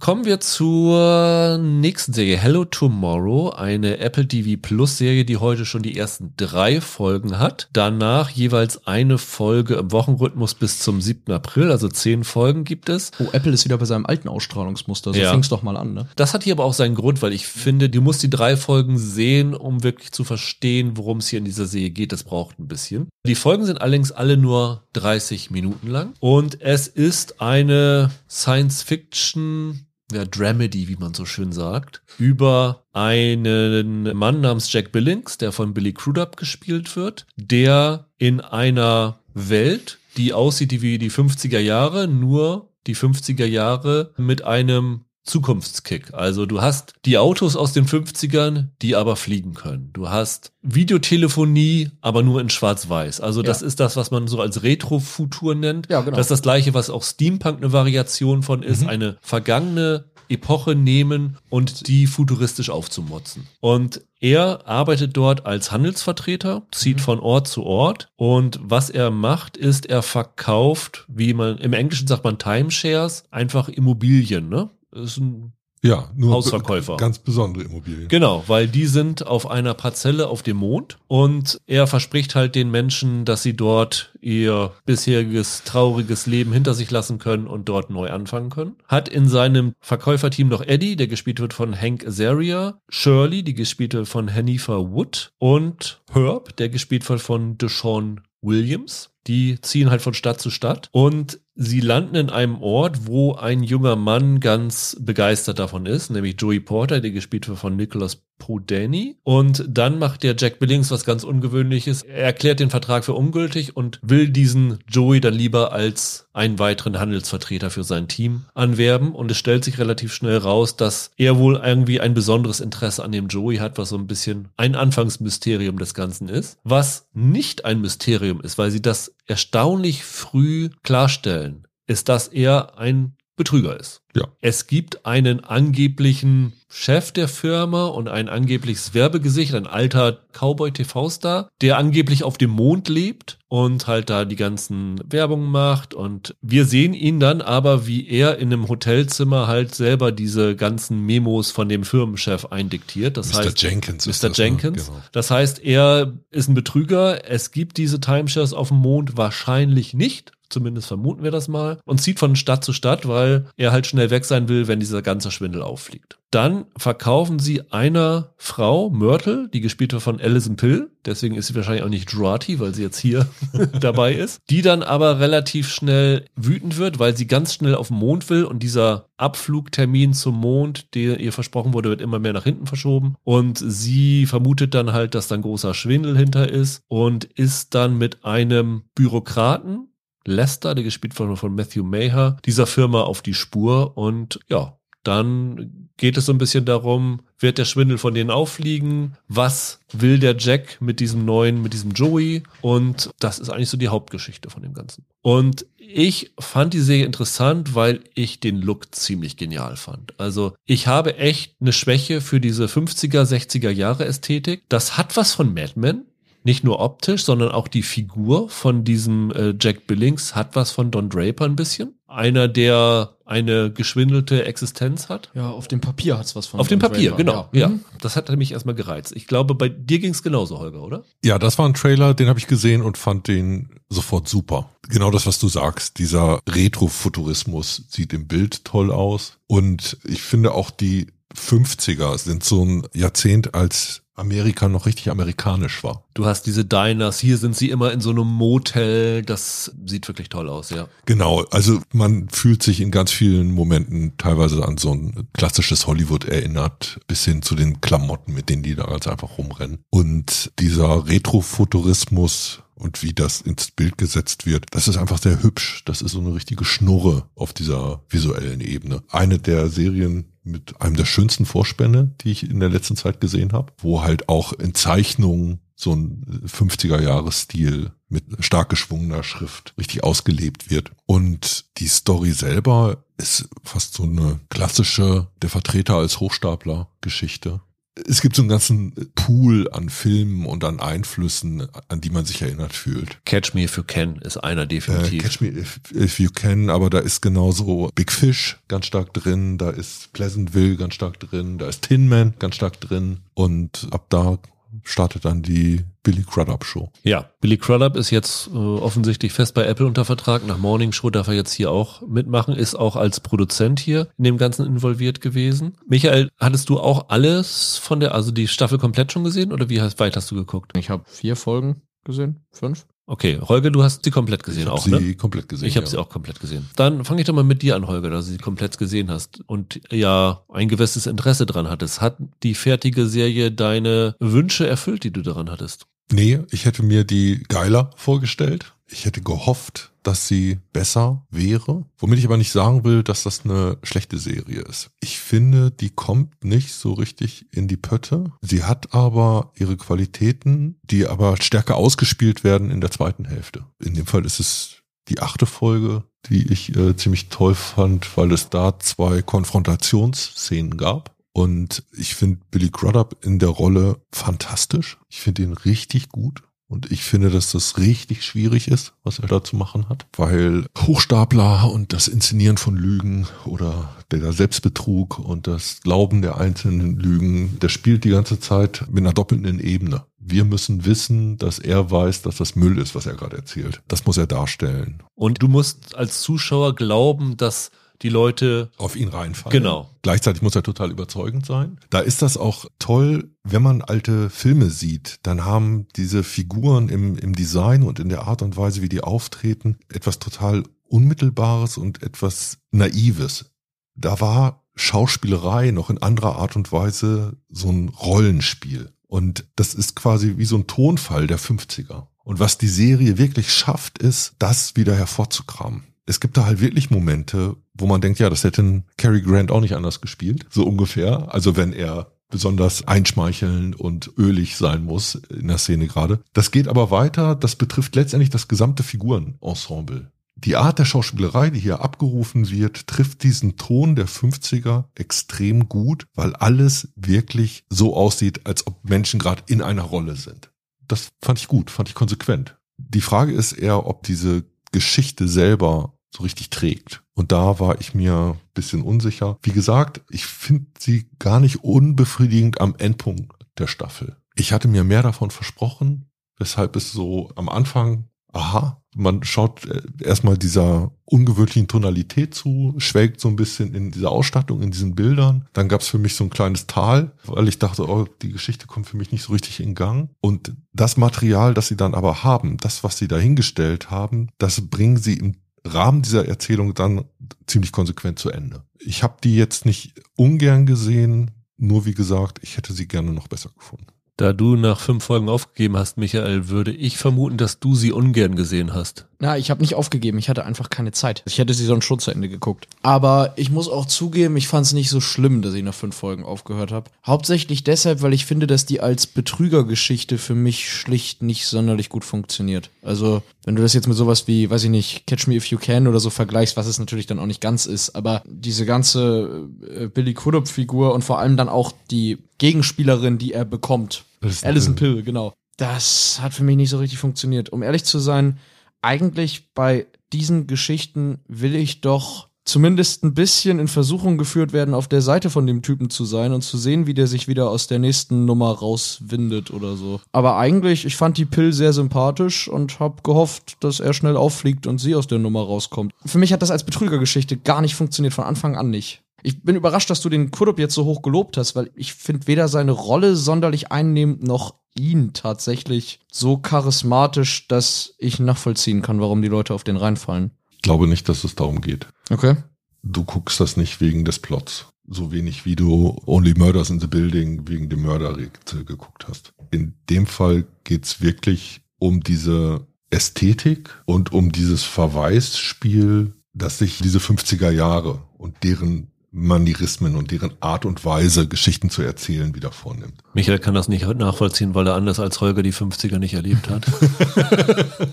Kommen 0.00 0.24
wir 0.24 0.40
zur 0.40 1.58
nächsten 1.58 2.12
Serie, 2.12 2.36
Hello 2.36 2.64
Tomorrow, 2.64 3.50
eine 3.50 3.98
Apple 3.98 4.26
TV 4.26 4.58
Plus 4.60 4.98
Serie, 4.98 5.24
die 5.24 5.36
heute 5.36 5.64
schon 5.64 5.82
die 5.82 5.96
ersten 5.96 6.32
drei 6.36 6.80
Folgen 6.80 7.38
hat. 7.38 7.68
Danach 7.72 8.28
jeweils 8.30 8.84
eine 8.88 9.16
Folge 9.18 9.74
im 9.74 9.92
Wochenrhythmus 9.92 10.54
bis 10.54 10.80
zum 10.80 11.00
7. 11.00 11.32
April, 11.32 11.70
also 11.70 11.86
zehn 11.88 12.24
Folgen 12.24 12.64
gibt 12.64 12.88
es. 12.88 13.12
Oh, 13.20 13.28
Apple 13.32 13.52
ist 13.52 13.64
wieder 13.64 13.78
bei 13.78 13.84
seinem 13.84 14.04
alten 14.04 14.26
Ausstrahlungsmuster. 14.28 15.14
So 15.14 15.20
Ja. 15.20 15.30
fing's 15.30 15.50
doch 15.50 15.62
mal 15.62 15.76
an, 15.76 15.94
ne? 15.94 16.08
Das 16.16 16.34
hat 16.34 16.42
hier 16.42 16.54
aber 16.54 16.64
auch 16.64 16.74
seinen 16.74 16.96
Grund, 16.96 17.22
weil 17.22 17.32
ich 17.32 17.46
finde, 17.46 17.88
du 17.88 18.00
musst 18.00 18.24
die 18.24 18.30
drei 18.30 18.56
Folgen 18.56 18.98
sehen, 18.98 19.54
um 19.54 19.84
wirklich 19.84 20.10
zu 20.10 20.24
verstehen, 20.24 20.96
worum 20.96 21.18
es 21.18 21.28
hier 21.28 21.38
in 21.38 21.44
dieser 21.44 21.66
Serie 21.66 21.90
geht. 21.90 22.10
Das 22.10 22.24
braucht 22.24 22.58
ein 22.58 22.66
bisschen. 22.66 23.06
Die 23.24 23.36
Folgen 23.36 23.66
sind 23.66 23.80
allerdings 23.80 24.10
alle 24.10 24.36
nur 24.36 24.82
30 24.94 25.52
Minuten 25.52 25.86
lang 25.86 26.14
und 26.18 26.60
es 26.60 26.88
ist 26.88 27.40
eine 27.40 28.10
Science-Fiction 28.28 29.86
ja, 30.14 30.24
Dramedy, 30.24 30.88
wie 30.88 30.96
man 30.96 31.14
so 31.14 31.24
schön 31.24 31.52
sagt, 31.52 32.02
über 32.18 32.84
einen 32.92 34.16
Mann 34.16 34.40
namens 34.40 34.72
Jack 34.72 34.92
Billings, 34.92 35.38
der 35.38 35.52
von 35.52 35.74
Billy 35.74 35.92
Crudup 35.92 36.36
gespielt 36.36 36.94
wird, 36.96 37.26
der 37.36 38.06
in 38.18 38.40
einer 38.40 39.18
Welt, 39.34 39.98
die 40.16 40.32
aussieht 40.32 40.82
wie 40.82 40.98
die 40.98 41.10
50er 41.10 41.58
Jahre, 41.58 42.08
nur 42.08 42.70
die 42.86 42.96
50er 42.96 43.46
Jahre 43.46 44.12
mit 44.16 44.44
einem 44.44 45.04
Zukunftskick. 45.24 46.14
Also 46.14 46.46
du 46.46 46.60
hast 46.60 46.94
die 47.04 47.18
Autos 47.18 47.56
aus 47.56 47.72
den 47.72 47.86
50ern, 47.86 48.68
die 48.82 48.96
aber 48.96 49.16
fliegen 49.16 49.54
können. 49.54 49.90
Du 49.92 50.08
hast 50.08 50.52
Videotelefonie, 50.62 51.90
aber 52.00 52.22
nur 52.22 52.40
in 52.40 52.50
schwarz-weiß. 52.50 53.20
Also 53.20 53.42
das 53.42 53.60
Ja. 53.60 53.66
ist 53.66 53.80
das, 53.80 53.96
was 53.96 54.10
man 54.10 54.26
so 54.28 54.40
als 54.40 54.62
Retrofutur 54.62 55.54
nennt. 55.54 55.88
Ja, 55.90 56.00
genau. 56.00 56.16
Das 56.16 56.26
ist 56.26 56.30
das 56.30 56.42
gleiche, 56.42 56.74
was 56.74 56.90
auch 56.90 57.02
Steampunk 57.02 57.58
eine 57.58 57.72
Variation 57.72 58.42
von 58.42 58.62
ist. 58.62 58.86
Eine 58.86 59.16
vergangene 59.20 60.04
Epoche 60.28 60.74
nehmen 60.74 61.36
und 61.50 61.88
die 61.88 62.06
futuristisch 62.06 62.70
aufzumotzen. 62.70 63.46
Und 63.60 64.00
er 64.20 64.66
arbeitet 64.66 65.16
dort 65.16 65.44
als 65.46 65.72
Handelsvertreter, 65.72 66.62
zieht 66.72 67.00
von 67.00 67.20
Ort 67.20 67.48
zu 67.48 67.64
Ort 67.64 68.08
und 68.16 68.58
was 68.62 68.88
er 68.88 69.10
macht, 69.10 69.56
ist, 69.56 69.86
er 69.86 70.02
verkauft, 70.02 71.04
wie 71.08 71.34
man 71.34 71.58
im 71.58 71.72
Englischen 71.74 72.06
sagt 72.06 72.24
man 72.24 72.38
Timeshares, 72.38 73.24
einfach 73.30 73.68
Immobilien, 73.68 74.48
ne? 74.48 74.70
Das 74.92 75.12
ist 75.12 75.16
ein 75.18 75.52
Ja, 75.84 76.10
nur 76.14 76.32
Hausverkäufer. 76.34 76.96
ganz 76.96 77.18
besondere 77.18 77.64
Immobilien. 77.64 78.06
Genau, 78.08 78.44
weil 78.46 78.68
die 78.68 78.86
sind 78.86 79.26
auf 79.26 79.50
einer 79.50 79.74
Parzelle 79.74 80.28
auf 80.28 80.42
dem 80.44 80.58
Mond 80.58 80.98
und 81.08 81.58
er 81.66 81.86
verspricht 81.88 82.34
halt 82.36 82.54
den 82.54 82.70
Menschen, 82.70 83.24
dass 83.24 83.42
sie 83.42 83.54
dort 83.56 84.12
ihr 84.20 84.72
bisheriges 84.84 85.64
trauriges 85.64 86.26
Leben 86.26 86.52
hinter 86.52 86.74
sich 86.74 86.90
lassen 86.92 87.18
können 87.18 87.48
und 87.48 87.68
dort 87.68 87.90
neu 87.90 88.10
anfangen 88.10 88.50
können. 88.50 88.76
Hat 88.86 89.08
in 89.08 89.28
seinem 89.28 89.72
Verkäuferteam 89.80 90.46
noch 90.48 90.60
Eddie, 90.62 90.94
der 90.94 91.08
gespielt 91.08 91.40
wird 91.40 91.52
von 91.52 91.74
Hank 91.74 92.06
Azaria, 92.06 92.78
Shirley, 92.88 93.42
die 93.42 93.54
gespielt 93.54 93.94
wird 93.94 94.06
von 94.06 94.32
Hanifa 94.32 94.78
Wood 94.78 95.32
und 95.38 96.00
Herb, 96.12 96.56
der 96.58 96.68
gespielt 96.68 97.08
wird 97.08 97.20
von 97.20 97.58
Deshaun 97.58 98.20
Williams. 98.40 99.08
Die 99.28 99.60
ziehen 99.60 99.88
halt 99.90 100.02
von 100.02 100.14
Stadt 100.14 100.40
zu 100.40 100.50
Stadt 100.50 100.88
und 100.92 101.38
sie 101.54 101.80
landen 101.80 102.14
in 102.14 102.30
einem 102.30 102.62
Ort, 102.62 103.06
wo 103.06 103.34
ein 103.34 103.62
junger 103.62 103.96
Mann 103.96 104.40
ganz 104.40 104.96
begeistert 105.00 105.58
davon 105.58 105.86
ist, 105.86 106.10
nämlich 106.10 106.36
Joey 106.38 106.60
Porter, 106.60 107.00
der 107.00 107.10
gespielt 107.10 107.48
wird 107.48 107.58
von 107.58 107.76
Nicholas 107.76 108.24
Podany. 108.42 109.18
Und 109.22 109.64
dann 109.68 110.00
macht 110.00 110.24
der 110.24 110.34
Jack 110.36 110.58
Billings 110.58 110.90
was 110.90 111.04
ganz 111.04 111.22
Ungewöhnliches. 111.22 112.02
Er 112.02 112.24
erklärt 112.24 112.58
den 112.58 112.70
Vertrag 112.70 113.04
für 113.04 113.14
ungültig 113.14 113.76
und 113.76 114.00
will 114.02 114.30
diesen 114.30 114.80
Joey 114.88 115.20
dann 115.20 115.34
lieber 115.34 115.72
als 115.72 116.26
einen 116.32 116.58
weiteren 116.58 116.98
Handelsvertreter 116.98 117.70
für 117.70 117.84
sein 117.84 118.08
Team 118.08 118.46
anwerben. 118.54 119.14
Und 119.14 119.30
es 119.30 119.38
stellt 119.38 119.64
sich 119.64 119.78
relativ 119.78 120.12
schnell 120.12 120.38
raus, 120.38 120.74
dass 120.76 121.12
er 121.16 121.38
wohl 121.38 121.60
irgendwie 121.64 122.00
ein 122.00 122.14
besonderes 122.14 122.58
Interesse 122.58 123.04
an 123.04 123.12
dem 123.12 123.28
Joey 123.28 123.58
hat, 123.58 123.78
was 123.78 123.90
so 123.90 123.96
ein 123.96 124.08
bisschen 124.08 124.48
ein 124.56 124.74
Anfangsmysterium 124.74 125.78
des 125.78 125.94
Ganzen 125.94 126.28
ist. 126.28 126.58
Was 126.64 127.06
nicht 127.14 127.64
ein 127.64 127.80
Mysterium 127.80 128.40
ist, 128.40 128.58
weil 128.58 128.72
sie 128.72 128.82
das 128.82 129.14
erstaunlich 129.26 130.02
früh 130.02 130.70
klarstellen, 130.82 131.68
ist, 131.86 132.08
dass 132.08 132.26
er 132.26 132.76
ein 132.76 133.14
Betrüger 133.36 133.78
ist. 133.78 134.02
Ja. 134.14 134.28
Es 134.40 134.66
gibt 134.66 135.06
einen 135.06 135.42
angeblichen 135.42 136.52
Chef 136.74 137.12
der 137.12 137.28
Firma 137.28 137.84
und 137.84 138.08
ein 138.08 138.30
angebliches 138.30 138.94
Werbegesicht, 138.94 139.54
ein 139.54 139.66
alter 139.66 140.20
Cowboy-TV-Star, 140.32 141.50
der 141.60 141.76
angeblich 141.76 142.24
auf 142.24 142.38
dem 142.38 142.50
Mond 142.50 142.88
lebt 142.88 143.38
und 143.48 143.86
halt 143.86 144.08
da 144.08 144.24
die 144.24 144.36
ganzen 144.36 144.98
Werbungen 145.04 145.50
macht. 145.50 145.92
Und 145.92 146.34
wir 146.40 146.64
sehen 146.64 146.94
ihn 146.94 147.20
dann 147.20 147.42
aber, 147.42 147.86
wie 147.86 148.08
er 148.08 148.38
in 148.38 148.50
einem 148.50 148.70
Hotelzimmer 148.70 149.48
halt 149.48 149.74
selber 149.74 150.12
diese 150.12 150.56
ganzen 150.56 151.04
Memos 151.04 151.50
von 151.50 151.68
dem 151.68 151.84
Firmenchef 151.84 152.46
eindiktiert. 152.46 153.18
Das 153.18 153.34
Mr. 153.34 153.38
heißt, 153.40 153.62
Jenkins 153.62 154.06
Mr. 154.06 154.12
das, 154.12 154.22
ne? 154.38 154.44
Jenkins. 154.44 154.86
Genau. 154.86 155.02
Das 155.12 155.30
heißt, 155.30 155.62
er 155.62 156.14
ist 156.30 156.48
ein 156.48 156.54
Betrüger. 156.54 157.28
Es 157.28 157.50
gibt 157.50 157.76
diese 157.76 158.00
Timeshares 158.00 158.54
auf 158.54 158.68
dem 158.68 158.78
Mond 158.78 159.18
wahrscheinlich 159.18 159.92
nicht. 159.92 160.32
Zumindest 160.48 160.88
vermuten 160.88 161.22
wir 161.22 161.30
das 161.30 161.48
mal. 161.48 161.80
Und 161.84 162.00
zieht 162.00 162.18
von 162.18 162.34
Stadt 162.34 162.64
zu 162.64 162.72
Stadt, 162.72 163.06
weil 163.06 163.44
er 163.58 163.72
halt 163.72 163.86
schnell 163.86 164.08
weg 164.08 164.24
sein 164.24 164.48
will, 164.48 164.68
wenn 164.68 164.80
dieser 164.80 165.02
ganze 165.02 165.30
Schwindel 165.30 165.60
auffliegt. 165.60 166.16
Dann 166.32 166.64
verkaufen 166.78 167.38
sie 167.38 167.70
einer 167.72 168.32
Frau, 168.38 168.88
Myrtle, 168.88 169.50
die 169.52 169.60
gespielt 169.60 169.92
wird 169.92 170.02
von 170.02 170.18
Alison 170.18 170.56
Pill. 170.56 170.90
Deswegen 171.04 171.34
ist 171.34 171.48
sie 171.48 171.54
wahrscheinlich 171.54 171.82
auch 171.84 171.90
nicht 171.90 172.06
Drati, 172.06 172.58
weil 172.58 172.74
sie 172.74 172.82
jetzt 172.82 172.98
hier 172.98 173.26
dabei 173.80 174.14
ist. 174.14 174.40
Die 174.48 174.62
dann 174.62 174.82
aber 174.82 175.20
relativ 175.20 175.68
schnell 175.68 176.24
wütend 176.34 176.78
wird, 176.78 176.98
weil 176.98 177.14
sie 177.14 177.26
ganz 177.26 177.52
schnell 177.52 177.74
auf 177.74 177.88
den 177.88 177.98
Mond 177.98 178.30
will 178.30 178.44
und 178.44 178.62
dieser 178.62 179.10
Abflugtermin 179.18 180.14
zum 180.14 180.36
Mond, 180.36 180.94
der 180.94 181.20
ihr 181.20 181.34
versprochen 181.34 181.74
wurde, 181.74 181.90
wird 181.90 182.00
immer 182.00 182.18
mehr 182.18 182.32
nach 182.32 182.44
hinten 182.44 182.66
verschoben. 182.66 183.14
Und 183.24 183.58
sie 183.58 184.24
vermutet 184.24 184.72
dann 184.72 184.94
halt, 184.94 185.14
dass 185.14 185.28
da 185.28 185.34
ein 185.34 185.42
großer 185.42 185.74
Schwindel 185.74 186.16
hinter 186.16 186.48
ist 186.48 186.80
und 186.88 187.24
ist 187.24 187.74
dann 187.74 187.98
mit 187.98 188.24
einem 188.24 188.84
Bürokraten, 188.94 189.88
Lester, 190.24 190.74
der 190.74 190.84
gespielt 190.84 191.18
wurde 191.18 191.36
von 191.36 191.54
Matthew 191.54 191.84
Maher, 191.84 192.38
dieser 192.46 192.66
Firma 192.66 193.02
auf 193.02 193.20
die 193.20 193.34
Spur 193.34 193.98
und 193.98 194.40
ja, 194.48 194.78
Dann 195.02 195.88
geht 195.96 196.16
es 196.16 196.26
so 196.26 196.32
ein 196.32 196.38
bisschen 196.38 196.64
darum, 196.64 197.20
wird 197.38 197.58
der 197.58 197.64
Schwindel 197.64 197.98
von 197.98 198.14
denen 198.14 198.30
auffliegen? 198.30 199.16
Was 199.28 199.80
will 199.92 200.18
der 200.18 200.36
Jack 200.36 200.80
mit 200.80 201.00
diesem 201.00 201.24
neuen, 201.24 201.62
mit 201.62 201.72
diesem 201.72 201.92
Joey? 201.92 202.42
Und 202.60 203.10
das 203.20 203.38
ist 203.38 203.50
eigentlich 203.50 203.70
so 203.70 203.76
die 203.76 203.88
Hauptgeschichte 203.88 204.50
von 204.50 204.62
dem 204.62 204.74
Ganzen. 204.74 205.04
Und 205.20 205.66
ich 205.76 206.32
fand 206.38 206.74
die 206.74 206.80
Serie 206.80 207.04
interessant, 207.04 207.74
weil 207.74 208.00
ich 208.14 208.40
den 208.40 208.60
Look 208.60 208.94
ziemlich 208.94 209.36
genial 209.36 209.76
fand. 209.76 210.18
Also 210.18 210.54
ich 210.64 210.86
habe 210.86 211.18
echt 211.18 211.54
eine 211.60 211.72
Schwäche 211.72 212.20
für 212.20 212.40
diese 212.40 212.66
50er, 212.66 213.22
60er 213.22 213.70
Jahre 213.70 214.04
Ästhetik. 214.04 214.64
Das 214.68 214.96
hat 214.96 215.16
was 215.16 215.34
von 215.34 215.52
Mad 215.52 215.72
Men. 215.76 216.06
Nicht 216.44 216.64
nur 216.64 216.80
optisch, 216.80 217.24
sondern 217.24 217.52
auch 217.52 217.68
die 217.68 217.84
Figur 217.84 218.48
von 218.48 218.82
diesem 218.82 219.30
äh, 219.30 219.54
Jack 219.60 219.86
Billings 219.86 220.34
hat 220.34 220.56
was 220.56 220.72
von 220.72 220.90
Don 220.90 221.08
Draper 221.08 221.44
ein 221.44 221.54
bisschen. 221.54 221.94
Einer, 222.12 222.46
der 222.48 223.16
eine 223.24 223.70
geschwindelte 223.72 224.44
Existenz 224.44 225.08
hat. 225.08 225.30
Ja, 225.34 225.48
auf 225.50 225.66
dem 225.66 225.80
Papier 225.80 226.18
hat's 226.18 226.36
was 226.36 226.46
von. 226.46 226.60
Auf 226.60 226.68
dem 226.68 226.78
Papier, 226.78 227.10
Draper, 227.10 227.16
genau. 227.24 227.48
Ja, 227.52 227.60
Ja. 227.60 227.68
Mhm. 227.68 227.80
das 228.00 228.16
hat 228.16 228.28
mich 228.36 228.52
erstmal 228.52 228.74
gereizt. 228.74 229.12
Ich 229.16 229.26
glaube, 229.26 229.54
bei 229.54 229.68
dir 229.70 229.98
ging's 229.98 230.22
genauso, 230.22 230.58
Holger, 230.58 230.82
oder? 230.82 231.04
Ja, 231.24 231.38
das 231.38 231.58
war 231.58 231.66
ein 231.66 231.74
Trailer, 231.74 232.12
den 232.14 232.28
habe 232.28 232.38
ich 232.38 232.46
gesehen 232.46 232.82
und 232.82 232.98
fand 232.98 233.28
den 233.28 233.70
sofort 233.88 234.28
super. 234.28 234.68
Genau 234.88 235.10
das, 235.10 235.26
was 235.26 235.38
du 235.38 235.48
sagst. 235.48 235.98
Dieser 235.98 236.40
Retrofuturismus 236.48 237.84
sieht 237.88 238.12
im 238.12 238.26
Bild 238.26 238.64
toll 238.64 238.90
aus. 238.90 239.38
Und 239.46 239.96
ich 240.04 240.22
finde 240.22 240.52
auch 240.52 240.70
die 240.70 241.06
50er 241.34 242.18
sind 242.18 242.44
so 242.44 242.64
ein 242.64 242.86
Jahrzehnt, 242.94 243.54
als 243.54 244.01
Amerika 244.14 244.68
noch 244.68 244.86
richtig 244.86 245.10
amerikanisch 245.10 245.82
war. 245.82 246.04
Du 246.14 246.26
hast 246.26 246.46
diese 246.46 246.64
Diners, 246.64 247.18
hier 247.18 247.38
sind 247.38 247.56
sie 247.56 247.70
immer 247.70 247.92
in 247.92 248.00
so 248.00 248.10
einem 248.10 248.26
Motel, 248.26 249.22
das 249.22 249.72
sieht 249.86 250.06
wirklich 250.08 250.28
toll 250.28 250.48
aus, 250.48 250.70
ja. 250.70 250.86
Genau, 251.06 251.44
also 251.50 251.80
man 251.92 252.28
fühlt 252.28 252.62
sich 252.62 252.80
in 252.80 252.90
ganz 252.90 253.10
vielen 253.10 253.52
Momenten 253.52 254.12
teilweise 254.18 254.66
an 254.66 254.76
so 254.76 254.92
ein 254.92 255.28
klassisches 255.32 255.86
Hollywood 255.86 256.26
erinnert, 256.26 257.00
bis 257.06 257.24
hin 257.24 257.40
zu 257.42 257.54
den 257.54 257.80
Klamotten, 257.80 258.34
mit 258.34 258.50
denen 258.50 258.62
die 258.62 258.74
da 258.74 258.84
ganz 258.84 259.06
einfach 259.06 259.38
rumrennen. 259.38 259.78
Und 259.90 260.52
dieser 260.58 261.08
Retrofuturismus 261.08 262.62
und 262.82 263.02
wie 263.02 263.12
das 263.12 263.40
ins 263.40 263.70
Bild 263.70 263.96
gesetzt 263.96 264.44
wird, 264.44 264.66
das 264.72 264.88
ist 264.88 264.96
einfach 264.96 265.18
sehr 265.18 265.42
hübsch. 265.42 265.82
Das 265.84 266.02
ist 266.02 266.12
so 266.12 266.20
eine 266.20 266.34
richtige 266.34 266.64
Schnurre 266.64 267.28
auf 267.36 267.52
dieser 267.52 268.02
visuellen 268.08 268.60
Ebene. 268.60 269.02
Eine 269.08 269.38
der 269.38 269.68
Serien 269.68 270.32
mit 270.42 270.80
einem 270.80 270.96
der 270.96 271.04
schönsten 271.04 271.46
Vorspänne, 271.46 272.14
die 272.20 272.32
ich 272.32 272.50
in 272.50 272.58
der 272.58 272.70
letzten 272.70 272.96
Zeit 272.96 273.20
gesehen 273.20 273.52
habe, 273.52 273.72
wo 273.78 274.02
halt 274.02 274.28
auch 274.28 274.52
in 274.52 274.74
Zeichnungen 274.74 275.60
so 275.76 275.92
ein 275.94 276.24
50er-Jahres-Stil 276.46 277.92
mit 278.08 278.24
stark 278.40 278.68
geschwungener 278.68 279.22
Schrift 279.22 279.74
richtig 279.78 280.02
ausgelebt 280.02 280.68
wird. 280.68 280.90
Und 281.06 281.66
die 281.78 281.88
Story 281.88 282.32
selber 282.32 283.04
ist 283.16 283.48
fast 283.62 283.94
so 283.94 284.02
eine 284.02 284.40
klassische, 284.48 285.28
der 285.40 285.50
Vertreter 285.50 285.94
als 285.94 286.18
Hochstapler-Geschichte. 286.18 287.60
Es 288.08 288.22
gibt 288.22 288.36
so 288.36 288.42
einen 288.42 288.48
ganzen 288.48 288.94
Pool 289.14 289.70
an 289.70 289.90
Filmen 289.90 290.46
und 290.46 290.64
an 290.64 290.80
Einflüssen, 290.80 291.68
an 291.88 292.00
die 292.00 292.08
man 292.08 292.24
sich 292.24 292.40
erinnert 292.40 292.72
fühlt. 292.72 293.18
Catch 293.26 293.52
Me 293.54 293.64
If 293.64 293.76
You 293.76 293.82
Can 293.86 294.16
ist 294.16 294.38
einer 294.38 294.62
Äh, 294.62 294.68
definitiv. 294.68 295.22
Catch 295.22 295.40
Me 295.42 295.48
if, 295.48 295.80
if 295.94 296.18
You 296.18 296.30
Can, 296.34 296.70
aber 296.70 296.88
da 296.88 297.00
ist 297.00 297.20
genauso 297.20 297.90
Big 297.94 298.10
Fish 298.10 298.58
ganz 298.68 298.86
stark 298.86 299.12
drin, 299.12 299.58
da 299.58 299.70
ist 299.70 300.12
Pleasantville 300.14 300.76
ganz 300.76 300.94
stark 300.94 301.20
drin, 301.20 301.58
da 301.58 301.68
ist 301.68 301.82
Tin 301.82 302.08
Man 302.08 302.32
ganz 302.38 302.54
stark 302.54 302.80
drin 302.80 303.18
und 303.34 303.88
ab 303.90 304.06
da 304.08 304.38
startet 304.82 305.24
dann 305.24 305.42
die 305.42 305.84
Billy 306.02 306.24
Crudup 306.24 306.64
Show. 306.64 306.90
Ja, 307.02 307.30
Billy 307.40 307.56
Crudup 307.56 307.96
ist 307.96 308.10
jetzt 308.10 308.48
äh, 308.48 308.56
offensichtlich 308.56 309.32
fest 309.32 309.54
bei 309.54 309.64
Apple 309.66 309.86
unter 309.86 310.04
Vertrag. 310.04 310.46
Nach 310.46 310.58
Morning 310.58 310.92
Show 310.92 311.10
darf 311.10 311.28
er 311.28 311.34
jetzt 311.34 311.52
hier 311.52 311.70
auch 311.70 312.02
mitmachen, 312.02 312.54
ist 312.54 312.74
auch 312.74 312.96
als 312.96 313.20
Produzent 313.20 313.80
hier 313.80 314.08
in 314.18 314.24
dem 314.24 314.38
Ganzen 314.38 314.66
involviert 314.66 315.20
gewesen. 315.20 315.76
Michael, 315.86 316.30
hattest 316.38 316.68
du 316.68 316.80
auch 316.80 317.08
alles 317.08 317.76
von 317.76 318.00
der, 318.00 318.14
also 318.14 318.32
die 318.32 318.48
Staffel 318.48 318.78
komplett 318.78 319.12
schon 319.12 319.24
gesehen 319.24 319.52
oder 319.52 319.68
wie 319.68 319.80
weit 319.80 320.16
hast 320.16 320.30
du 320.30 320.34
geguckt? 320.34 320.72
Ich 320.76 320.90
habe 320.90 321.04
vier 321.06 321.36
Folgen 321.36 321.82
gesehen, 322.04 322.44
fünf. 322.50 322.86
Okay, 323.06 323.40
Holger, 323.40 323.70
du 323.70 323.82
hast 323.82 324.04
sie 324.04 324.10
komplett 324.10 324.44
gesehen 324.44 324.62
ich 324.62 324.68
habe 324.68 324.78
auch, 324.78 324.84
sie 324.84 324.90
ne? 324.90 325.14
komplett 325.14 325.48
gesehen. 325.48 325.66
Ich 325.66 325.76
habe 325.76 325.84
ja. 325.86 325.90
sie 325.90 325.98
auch 325.98 326.08
komplett 326.08 326.38
gesehen. 326.38 326.70
Dann 326.76 327.04
fange 327.04 327.20
ich 327.20 327.26
doch 327.26 327.34
mal 327.34 327.42
mit 327.42 327.62
dir 327.62 327.74
an, 327.74 327.86
Holger, 327.86 328.10
dass 328.10 328.26
du 328.26 328.32
sie 328.32 328.38
komplett 328.38 328.78
gesehen 328.78 329.10
hast 329.10 329.40
und 329.46 329.80
ja 329.90 330.44
ein 330.48 330.68
gewisses 330.68 331.06
Interesse 331.06 331.44
dran 331.44 331.68
hattest. 331.68 332.00
Hat 332.00 332.16
die 332.42 332.54
fertige 332.54 333.06
Serie 333.06 333.50
deine 333.50 334.14
Wünsche 334.20 334.66
erfüllt, 334.66 335.02
die 335.02 335.12
du 335.12 335.22
daran 335.22 335.50
hattest? 335.50 335.86
Nee, 336.12 336.40
ich 336.50 336.64
hätte 336.64 336.82
mir 336.82 337.04
die 337.04 337.42
geiler 337.48 337.90
vorgestellt. 337.96 338.72
Ich 338.92 339.06
hätte 339.06 339.22
gehofft, 339.22 339.92
dass 340.02 340.28
sie 340.28 340.58
besser 340.72 341.26
wäre. 341.30 341.84
Womit 341.98 342.18
ich 342.18 342.26
aber 342.26 342.36
nicht 342.36 342.52
sagen 342.52 342.84
will, 342.84 343.02
dass 343.02 343.22
das 343.22 343.44
eine 343.44 343.78
schlechte 343.82 344.18
Serie 344.18 344.60
ist. 344.60 344.90
Ich 345.00 345.18
finde, 345.18 345.70
die 345.70 345.90
kommt 345.90 346.44
nicht 346.44 346.72
so 346.74 346.92
richtig 346.92 347.46
in 347.52 347.68
die 347.68 347.76
Pötte. 347.76 348.32
Sie 348.42 348.64
hat 348.64 348.94
aber 348.94 349.52
ihre 349.56 349.76
Qualitäten, 349.76 350.78
die 350.82 351.06
aber 351.06 351.40
stärker 351.40 351.76
ausgespielt 351.76 352.44
werden 352.44 352.70
in 352.70 352.80
der 352.80 352.90
zweiten 352.90 353.24
Hälfte. 353.24 353.64
In 353.82 353.94
dem 353.94 354.06
Fall 354.06 354.26
ist 354.26 354.40
es 354.40 354.82
die 355.08 355.20
achte 355.20 355.46
Folge, 355.46 356.04
die 356.26 356.52
ich 356.52 356.76
äh, 356.76 356.96
ziemlich 356.96 357.28
toll 357.28 357.54
fand, 357.54 358.16
weil 358.16 358.32
es 358.32 358.50
da 358.50 358.78
zwei 358.78 359.22
Konfrontationsszenen 359.22 360.76
gab. 360.76 361.16
Und 361.32 361.82
ich 361.96 362.14
finde 362.14 362.40
Billy 362.50 362.70
Crudup 362.70 363.24
in 363.24 363.38
der 363.38 363.48
Rolle 363.48 364.02
fantastisch. 364.12 364.98
Ich 365.08 365.20
finde 365.20 365.42
ihn 365.42 365.54
richtig 365.54 366.10
gut. 366.10 366.42
Und 366.72 366.90
ich 366.90 367.04
finde, 367.04 367.28
dass 367.28 367.52
das 367.52 367.76
richtig 367.76 368.24
schwierig 368.24 368.66
ist, 368.66 368.94
was 369.04 369.18
er 369.18 369.28
da 369.28 369.44
zu 369.44 369.56
machen 369.56 369.90
hat, 369.90 370.06
weil 370.16 370.64
Hochstapler 370.78 371.70
und 371.70 371.92
das 371.92 372.08
Inszenieren 372.08 372.56
von 372.56 372.76
Lügen 372.76 373.26
oder 373.44 373.94
der 374.10 374.32
Selbstbetrug 374.32 375.18
und 375.18 375.46
das 375.46 375.82
Glauben 375.82 376.22
der 376.22 376.38
einzelnen 376.38 376.98
Lügen, 376.98 377.58
der 377.60 377.68
spielt 377.68 378.04
die 378.04 378.08
ganze 378.08 378.40
Zeit 378.40 378.86
mit 378.90 379.04
einer 379.04 379.12
doppelten 379.12 379.60
Ebene. 379.60 380.06
Wir 380.18 380.46
müssen 380.46 380.86
wissen, 380.86 381.36
dass 381.36 381.58
er 381.58 381.90
weiß, 381.90 382.22
dass 382.22 382.36
das 382.36 382.56
Müll 382.56 382.78
ist, 382.78 382.94
was 382.94 383.04
er 383.04 383.16
gerade 383.16 383.36
erzählt. 383.36 383.82
Das 383.86 384.06
muss 384.06 384.16
er 384.16 384.26
darstellen. 384.26 385.02
Und 385.14 385.42
du 385.42 385.48
musst 385.48 385.94
als 385.94 386.22
Zuschauer 386.22 386.74
glauben, 386.74 387.36
dass 387.36 387.70
die 388.02 388.08
Leute 388.08 388.70
Auf 388.76 388.96
ihn 388.96 389.08
reinfallen. 389.08 389.52
Genau. 389.52 389.90
Gleichzeitig 390.02 390.42
muss 390.42 390.56
er 390.56 390.62
total 390.62 390.90
überzeugend 390.90 391.46
sein. 391.46 391.78
Da 391.90 392.00
ist 392.00 392.22
das 392.22 392.36
auch 392.36 392.66
toll, 392.78 393.30
wenn 393.44 393.62
man 393.62 393.82
alte 393.82 394.30
Filme 394.30 394.70
sieht, 394.70 395.20
dann 395.22 395.44
haben 395.44 395.86
diese 395.96 396.24
Figuren 396.24 396.88
im, 396.88 397.16
im 397.16 397.34
Design 397.34 397.82
und 397.82 398.00
in 398.00 398.08
der 398.08 398.26
Art 398.26 398.42
und 398.42 398.56
Weise, 398.56 398.82
wie 398.82 398.88
die 398.88 399.02
auftreten, 399.02 399.78
etwas 399.88 400.18
total 400.18 400.64
Unmittelbares 400.84 401.78
und 401.78 402.02
etwas 402.02 402.58
Naives. 402.70 403.52
Da 403.94 404.20
war 404.20 404.64
Schauspielerei 404.74 405.70
noch 405.70 405.90
in 405.90 405.98
anderer 405.98 406.36
Art 406.36 406.56
und 406.56 406.72
Weise 406.72 407.36
so 407.48 407.70
ein 407.70 407.88
Rollenspiel. 407.88 408.90
Und 409.06 409.46
das 409.56 409.74
ist 409.74 409.94
quasi 409.96 410.38
wie 410.38 410.44
so 410.44 410.56
ein 410.56 410.66
Tonfall 410.66 411.26
der 411.26 411.38
50er. 411.38 412.06
Und 412.24 412.40
was 412.40 412.56
die 412.56 412.68
Serie 412.68 413.18
wirklich 413.18 413.52
schafft, 413.52 413.98
ist, 413.98 414.34
das 414.38 414.76
wieder 414.76 414.94
hervorzukramen. 414.94 415.84
Es 416.06 416.20
gibt 416.20 416.36
da 416.36 416.46
halt 416.46 416.60
wirklich 416.60 416.90
Momente, 416.90 417.56
wo 417.74 417.86
man 417.86 418.00
denkt, 418.00 418.18
ja, 418.18 418.28
das 418.28 418.44
hätte 418.44 418.82
Cary 418.96 419.22
Grant 419.22 419.50
auch 419.50 419.60
nicht 419.60 419.76
anders 419.76 420.00
gespielt, 420.00 420.46
so 420.50 420.64
ungefähr. 420.64 421.32
Also 421.32 421.56
wenn 421.56 421.72
er 421.72 422.12
besonders 422.32 422.88
einschmeicheln 422.88 423.74
und 423.74 424.10
ölig 424.16 424.56
sein 424.56 424.84
muss 424.84 425.14
in 425.14 425.48
der 425.48 425.58
Szene 425.58 425.86
gerade. 425.86 426.20
Das 426.32 426.50
geht 426.50 426.66
aber 426.66 426.90
weiter, 426.90 427.36
das 427.36 427.54
betrifft 427.54 427.94
letztendlich 427.94 428.30
das 428.30 428.48
gesamte 428.48 428.82
Figurenensemble. 428.82 430.10
Die 430.34 430.56
Art 430.56 430.78
der 430.80 430.86
Schauspielerei, 430.86 431.50
die 431.50 431.60
hier 431.60 431.82
abgerufen 431.82 432.50
wird, 432.50 432.88
trifft 432.88 433.22
diesen 433.22 433.56
Ton 433.58 433.94
der 433.94 434.08
50er 434.08 434.86
extrem 434.96 435.68
gut, 435.68 436.06
weil 436.14 436.34
alles 436.34 436.88
wirklich 436.96 437.64
so 437.68 437.94
aussieht, 437.94 438.46
als 438.46 438.66
ob 438.66 438.82
Menschen 438.82 439.20
gerade 439.20 439.42
in 439.46 439.62
einer 439.62 439.82
Rolle 439.82 440.16
sind. 440.16 440.50
Das 440.88 441.10
fand 441.20 441.38
ich 441.38 441.48
gut, 441.48 441.70
fand 441.70 441.90
ich 441.90 441.94
konsequent. 441.94 442.56
Die 442.78 443.02
Frage 443.02 443.32
ist 443.32 443.52
eher, 443.52 443.86
ob 443.86 444.02
diese 444.02 444.44
Geschichte 444.72 445.28
selber 445.28 445.94
so 446.14 446.22
richtig 446.22 446.50
trägt. 446.50 447.02
Und 447.14 447.32
da 447.32 447.58
war 447.60 447.80
ich 447.80 447.94
mir 447.94 448.36
bisschen 448.54 448.82
unsicher. 448.82 449.38
Wie 449.42 449.52
gesagt, 449.52 450.02
ich 450.10 450.26
finde 450.26 450.66
sie 450.78 451.08
gar 451.18 451.40
nicht 451.40 451.64
unbefriedigend 451.64 452.60
am 452.60 452.74
Endpunkt 452.76 453.32
der 453.58 453.66
Staffel. 453.66 454.16
Ich 454.34 454.52
hatte 454.52 454.68
mir 454.68 454.84
mehr 454.84 455.02
davon 455.02 455.30
versprochen, 455.30 456.10
weshalb 456.38 456.76
es 456.76 456.92
so 456.92 457.30
am 457.36 457.48
Anfang, 457.48 458.08
aha, 458.32 458.82
man 458.94 459.24
schaut 459.24 459.64
äh, 459.66 459.82
erstmal 460.02 460.36
dieser 460.36 460.92
ungewöhnlichen 461.04 461.68
Tonalität 461.68 462.34
zu, 462.34 462.74
schwelgt 462.78 463.20
so 463.20 463.28
ein 463.28 463.36
bisschen 463.36 463.74
in 463.74 463.90
dieser 463.90 464.10
Ausstattung, 464.10 464.62
in 464.62 464.70
diesen 464.70 464.94
Bildern. 464.94 465.48
Dann 465.52 465.68
gab 465.68 465.80
es 465.80 465.88
für 465.88 465.98
mich 465.98 466.14
so 466.14 466.24
ein 466.24 466.30
kleines 466.30 466.66
Tal, 466.66 467.12
weil 467.24 467.48
ich 467.48 467.58
dachte, 467.58 467.88
oh, 467.88 468.06
die 468.22 468.32
Geschichte 468.32 468.66
kommt 468.66 468.86
für 468.86 468.96
mich 468.96 469.12
nicht 469.12 469.22
so 469.22 469.32
richtig 469.32 469.60
in 469.60 469.74
Gang. 469.74 470.10
Und 470.20 470.52
das 470.72 470.96
Material, 470.96 471.54
das 471.54 471.68
sie 471.68 471.76
dann 471.76 471.94
aber 471.94 472.22
haben, 472.22 472.56
das, 472.58 472.84
was 472.84 472.98
sie 472.98 473.08
dahingestellt 473.08 473.90
haben, 473.90 474.28
das 474.38 474.60
bringen 474.68 474.96
sie 474.96 475.14
im 475.14 475.36
Rahmen 475.64 476.02
dieser 476.02 476.26
Erzählung 476.26 476.74
dann 476.74 477.04
ziemlich 477.46 477.72
konsequent 477.72 478.18
zu 478.18 478.30
Ende. 478.30 478.64
Ich 478.78 479.02
habe 479.02 479.16
die 479.22 479.36
jetzt 479.36 479.64
nicht 479.64 479.94
ungern 480.16 480.66
gesehen, 480.66 481.30
nur 481.56 481.86
wie 481.86 481.94
gesagt, 481.94 482.40
ich 482.42 482.56
hätte 482.56 482.72
sie 482.72 482.88
gerne 482.88 483.12
noch 483.12 483.28
besser 483.28 483.50
gefunden. 483.56 483.86
Da 484.18 484.34
du 484.34 484.56
nach 484.56 484.78
fünf 484.78 485.04
Folgen 485.04 485.30
aufgegeben 485.30 485.76
hast, 485.76 485.96
Michael, 485.96 486.48
würde 486.48 486.70
ich 486.70 486.98
vermuten, 486.98 487.38
dass 487.38 487.60
du 487.60 487.74
sie 487.74 487.92
ungern 487.92 488.36
gesehen 488.36 488.74
hast. 488.74 489.06
Na, 489.20 489.38
ich 489.38 489.50
habe 489.50 489.62
nicht 489.62 489.74
aufgegeben, 489.74 490.18
ich 490.18 490.28
hatte 490.28 490.44
einfach 490.44 490.68
keine 490.68 490.92
Zeit. 490.92 491.22
Ich 491.26 491.38
hätte 491.38 491.54
sie 491.54 491.64
sonst 491.64 491.86
schon 491.86 491.98
zu 491.98 492.10
Ende 492.10 492.28
geguckt. 492.28 492.66
Aber 492.82 493.32
ich 493.36 493.50
muss 493.50 493.68
auch 493.68 493.86
zugeben, 493.86 494.36
ich 494.36 494.48
fand 494.48 494.66
es 494.66 494.74
nicht 494.74 494.90
so 494.90 495.00
schlimm, 495.00 495.40
dass 495.40 495.54
ich 495.54 495.62
nach 495.62 495.72
fünf 495.72 495.96
Folgen 495.96 496.24
aufgehört 496.24 496.72
habe. 496.72 496.90
Hauptsächlich 497.06 497.64
deshalb, 497.64 498.02
weil 498.02 498.12
ich 498.12 498.26
finde, 498.26 498.46
dass 498.46 498.66
die 498.66 498.80
als 498.80 499.06
Betrügergeschichte 499.06 500.18
für 500.18 500.34
mich 500.34 500.68
schlicht 500.70 501.22
nicht 501.22 501.46
sonderlich 501.46 501.88
gut 501.88 502.04
funktioniert. 502.04 502.68
Also, 502.82 503.22
wenn 503.44 503.56
du 503.56 503.62
das 503.62 503.74
jetzt 503.74 503.88
mit 503.88 503.96
sowas 503.96 504.28
wie, 504.28 504.50
weiß 504.50 504.64
ich 504.64 504.70
nicht, 504.70 505.06
Catch 505.06 505.26
Me 505.26 505.34
If 505.34 505.46
You 505.46 505.58
Can 505.58 505.88
oder 505.88 506.00
so 506.00 506.10
vergleichst, 506.10 506.56
was 506.56 506.66
es 506.66 506.78
natürlich 506.78 507.06
dann 507.06 507.18
auch 507.18 507.26
nicht 507.26 507.40
ganz 507.40 507.66
ist, 507.66 507.90
aber 507.96 508.22
diese 508.24 508.66
ganze 508.66 509.48
äh, 509.68 509.86
Billy 509.88 510.14
Crudup-Figur 510.14 510.94
und 510.94 511.02
vor 511.02 511.18
allem 511.18 511.36
dann 511.36 511.48
auch 511.48 511.72
die 511.90 512.18
Gegenspielerin, 512.38 513.18
die 513.18 513.32
er 513.32 513.44
bekommt. 513.44 514.04
Alison 514.42 514.76
Pill, 514.76 515.02
genau. 515.02 515.34
Das 515.56 516.20
hat 516.22 516.34
für 516.34 516.44
mich 516.44 516.56
nicht 516.56 516.70
so 516.70 516.78
richtig 516.78 516.98
funktioniert. 516.98 517.50
Um 517.50 517.62
ehrlich 517.62 517.84
zu 517.84 517.98
sein, 517.98 518.38
eigentlich 518.80 519.52
bei 519.54 519.86
diesen 520.12 520.46
Geschichten 520.46 521.20
will 521.26 521.54
ich 521.54 521.80
doch 521.80 522.28
zumindest 522.44 523.04
ein 523.04 523.14
bisschen 523.14 523.58
in 523.58 523.68
Versuchung 523.68 524.18
geführt 524.18 524.52
werden, 524.52 524.74
auf 524.74 524.88
der 524.88 525.02
Seite 525.02 525.30
von 525.30 525.46
dem 525.46 525.62
Typen 525.62 525.90
zu 525.90 526.04
sein 526.04 526.32
und 526.32 526.42
zu 526.42 526.58
sehen, 526.58 526.86
wie 526.86 526.94
der 526.94 527.06
sich 527.06 527.28
wieder 527.28 527.50
aus 527.50 527.66
der 527.66 527.78
nächsten 527.78 528.24
Nummer 528.24 528.50
rauswindet 528.50 529.50
oder 529.50 529.76
so. 529.76 530.00
Aber 530.12 530.36
eigentlich, 530.36 530.84
ich 530.84 530.96
fand 530.96 531.18
die 531.18 531.24
Pill 531.24 531.52
sehr 531.52 531.72
sympathisch 531.72 532.48
und 532.48 532.80
hab 532.80 533.04
gehofft, 533.04 533.56
dass 533.60 533.80
er 533.80 533.94
schnell 533.94 534.16
auffliegt 534.16 534.66
und 534.66 534.78
sie 534.78 534.94
aus 534.94 535.06
der 535.06 535.18
Nummer 535.18 535.42
rauskommt. 535.42 535.92
Für 536.04 536.18
mich 536.18 536.32
hat 536.32 536.42
das 536.42 536.50
als 536.50 536.64
Betrügergeschichte 536.64 537.36
gar 537.36 537.60
nicht 537.60 537.74
funktioniert, 537.74 538.14
von 538.14 538.24
Anfang 538.24 538.56
an 538.56 538.70
nicht. 538.70 539.02
Ich 539.22 539.42
bin 539.42 539.54
überrascht, 539.54 539.88
dass 539.88 540.00
du 540.00 540.08
den 540.08 540.32
Kurup 540.32 540.58
jetzt 540.58 540.74
so 540.74 540.84
hoch 540.84 541.02
gelobt 541.02 541.36
hast, 541.36 541.54
weil 541.54 541.70
ich 541.76 541.94
finde 541.94 542.26
weder 542.26 542.48
seine 542.48 542.72
Rolle 542.72 543.14
sonderlich 543.14 543.70
einnehmend 543.70 544.24
noch 544.24 544.54
ihn 544.74 545.12
tatsächlich 545.12 546.00
so 546.10 546.38
charismatisch, 546.38 547.46
dass 547.46 547.94
ich 547.98 548.18
nachvollziehen 548.18 548.82
kann, 548.82 549.00
warum 549.00 549.22
die 549.22 549.28
Leute 549.28 549.54
auf 549.54 549.64
den 549.64 549.76
reinfallen. 549.76 550.32
Ich 550.62 550.64
glaube 550.64 550.86
nicht, 550.86 551.08
dass 551.08 551.24
es 551.24 551.34
darum 551.34 551.60
geht. 551.60 551.88
Okay. 552.08 552.36
Du 552.84 553.02
guckst 553.02 553.40
das 553.40 553.56
nicht 553.56 553.80
wegen 553.80 554.04
des 554.04 554.20
Plots. 554.20 554.66
So 554.86 555.10
wenig 555.10 555.44
wie 555.44 555.56
du 555.56 556.00
Only 556.06 556.34
Murders 556.34 556.70
in 556.70 556.78
the 556.78 556.86
Building 556.86 557.48
wegen 557.48 557.68
dem 557.68 557.82
Mörderrätsel 557.82 558.64
geguckt 558.64 559.08
hast. 559.08 559.32
In 559.50 559.74
dem 559.90 560.06
Fall 560.06 560.44
geht's 560.62 561.00
wirklich 561.00 561.62
um 561.80 562.04
diese 562.04 562.64
Ästhetik 562.90 563.70
und 563.86 564.12
um 564.12 564.30
dieses 564.30 564.62
Verweisspiel, 564.62 566.12
dass 566.32 566.58
sich 566.58 566.78
diese 566.78 567.00
50er 567.00 567.50
Jahre 567.50 568.00
und 568.16 568.44
deren 568.44 568.92
Manierismen 569.10 569.96
und 569.96 570.12
deren 570.12 570.32
Art 570.38 570.64
und 570.64 570.84
Weise, 570.84 571.26
Geschichten 571.26 571.70
zu 571.70 571.82
erzählen, 571.82 572.36
wieder 572.36 572.52
vornimmt. 572.52 573.02
Michael 573.14 573.40
kann 573.40 573.54
das 573.54 573.66
nicht 573.66 573.84
nachvollziehen, 573.84 574.54
weil 574.54 574.68
er 574.68 574.74
anders 574.76 575.00
als 575.00 575.20
Holger 575.20 575.42
die 575.42 575.52
50er 575.52 575.98
nicht 575.98 576.14
erlebt 576.14 576.48
hat. 576.48 576.66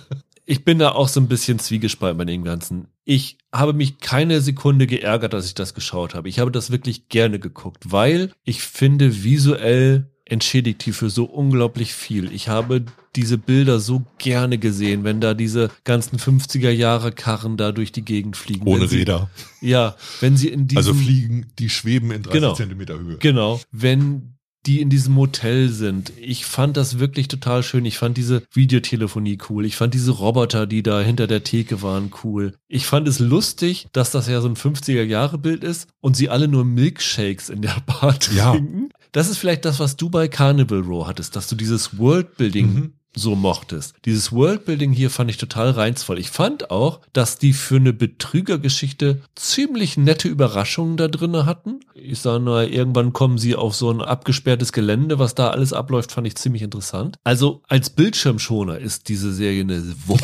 ich 0.50 0.66
bin 0.66 0.80
da 0.80 0.94
auch 0.94 1.08
so 1.08 1.20
ein 1.20 1.28
bisschen 1.28 1.60
zwiegespalten 1.60 2.18
bei 2.18 2.26
dem 2.26 2.44
Ganzen. 2.44 2.88
Ich 3.06 3.38
habe 3.54 3.74
mich 3.74 4.00
keine 4.00 4.42
Sekunde 4.42 4.88
geärgert, 4.88 5.34
dass 5.34 5.46
ich 5.46 5.54
das 5.54 5.76
geschaut 5.76 6.16
habe. 6.16 6.28
Ich 6.28 6.40
habe 6.40 6.50
das 6.50 6.72
wirklich 6.72 7.08
gerne 7.08 7.38
geguckt, 7.38 7.92
weil 7.92 8.32
ich 8.44 8.64
finde, 8.64 9.24
visuell 9.24 10.10
entschädigt 10.26 10.84
die 10.88 10.92
für 10.92 11.12
so 11.12 11.26
unglaublich 11.26 11.94
viel. 11.94 12.32
Ich 12.34 12.48
habe 12.48 12.84
diese 13.16 13.38
Bilder 13.38 13.80
so 13.80 14.06
gerne 14.18 14.58
gesehen, 14.58 15.04
wenn 15.04 15.22
da 15.22 15.36
diese 15.36 15.70
ganzen 15.84 16.18
50er 16.18 16.72
Jahre 16.72 17.12
Karren 17.12 17.56
da 17.56 17.72
durch 17.72 17.92
die 17.92 18.04
Gegend 18.04 18.36
fliegen. 18.36 18.68
Ohne 18.68 18.88
sie, 18.88 19.00
Räder. 19.00 19.30
Ja, 19.62 19.98
wenn 20.20 20.36
sie 20.36 20.48
in 20.48 20.66
diesem... 20.66 20.78
Also 20.78 20.94
fliegen, 20.96 21.52
die 21.60 21.70
schweben 21.70 22.10
in 22.10 22.24
30 22.24 22.42
Genau. 22.42 22.54
Zentimeter 22.56 22.98
Höhe. 22.98 23.18
Genau, 23.18 23.62
wenn 23.72 24.39
die 24.66 24.82
in 24.82 24.90
diesem 24.90 25.14
Motel 25.14 25.70
sind. 25.70 26.12
Ich 26.20 26.46
fand 26.46 26.76
das 26.78 27.00
wirklich 27.00 27.28
total 27.28 27.64
schön. 27.64 27.86
Ich 27.86 27.98
fand 27.98 28.18
diese 28.18 28.44
Videotelefonie 28.52 29.38
cool. 29.50 29.66
Ich 29.66 29.76
fand 29.76 29.94
diese 29.94 30.12
Roboter, 30.12 30.68
die 30.68 30.84
da 30.84 31.00
hinter 31.02 31.28
der 31.28 31.44
Theke 31.44 31.82
waren, 31.82 32.12
cool. 32.24 32.54
Ich 32.68 32.86
fand 32.86 33.08
es 33.08 33.20
lustig, 33.20 33.88
dass 33.94 34.12
das 34.12 34.28
ja 34.28 34.42
so 34.42 34.50
ein 34.50 34.56
50er-Jahre-Bild 34.56 35.64
ist 35.64 35.88
und 36.02 36.16
sie 36.18 36.30
alle 36.30 36.48
nur 36.48 36.66
Milkshakes 36.66 37.50
in 37.50 37.62
der 37.62 37.78
Bar 37.86 38.18
Ja. 38.36 38.52
trinken. 38.52 38.90
Das 39.12 39.30
ist 39.30 39.38
vielleicht 39.38 39.66
das, 39.66 39.80
was 39.80 39.96
du 39.98 40.10
bei 40.10 40.28
Carnival 40.28 40.82
Row 40.82 41.08
hattest, 41.08 41.36
dass 41.36 41.48
du 41.48 41.56
dieses 41.56 41.98
Worldbuilding 41.98 42.74
Mhm. 42.74 42.94
So 43.16 43.36
mochtest. 43.36 43.96
Dieses 44.06 44.32
Worldbuilding 44.32 44.92
hier 44.92 45.10
fand 45.10 45.30
ich 45.30 45.38
total 45.38 45.72
reizvoll. 45.72 46.20
Ich 46.20 46.30
fand 46.30 46.72
auch, 46.72 47.02
dass 47.14 47.38
die 47.38 47.54
für 47.54 47.78
eine 47.78 47.94
Betrügergeschichte 47.94 49.22
ziemlich 49.36 49.98
nette 49.98 50.28
Überraschungen 50.28 50.98
da 50.98 51.08
drinne 51.08 51.46
hatten. 51.46 51.80
Ich 51.94 52.20
sage 52.20 52.44
nur, 52.44 52.64
irgendwann 52.64 53.14
kommen 53.14 53.38
sie 53.38 53.56
auf 53.56 53.76
so 53.76 53.92
ein 53.92 54.02
abgesperrtes 54.02 54.72
Gelände, 54.72 55.20
was 55.20 55.36
da 55.36 55.50
alles 55.50 55.74
abläuft, 55.74 56.12
fand 56.12 56.28
ich 56.28 56.36
ziemlich 56.36 56.62
interessant. 56.62 57.18
Also 57.24 57.62
als 57.68 57.90
Bildschirmschoner 57.90 58.80
ist 58.80 59.10
diese 59.10 59.34
Serie 59.34 59.62
eine 59.62 59.84
Wucht. 60.06 60.24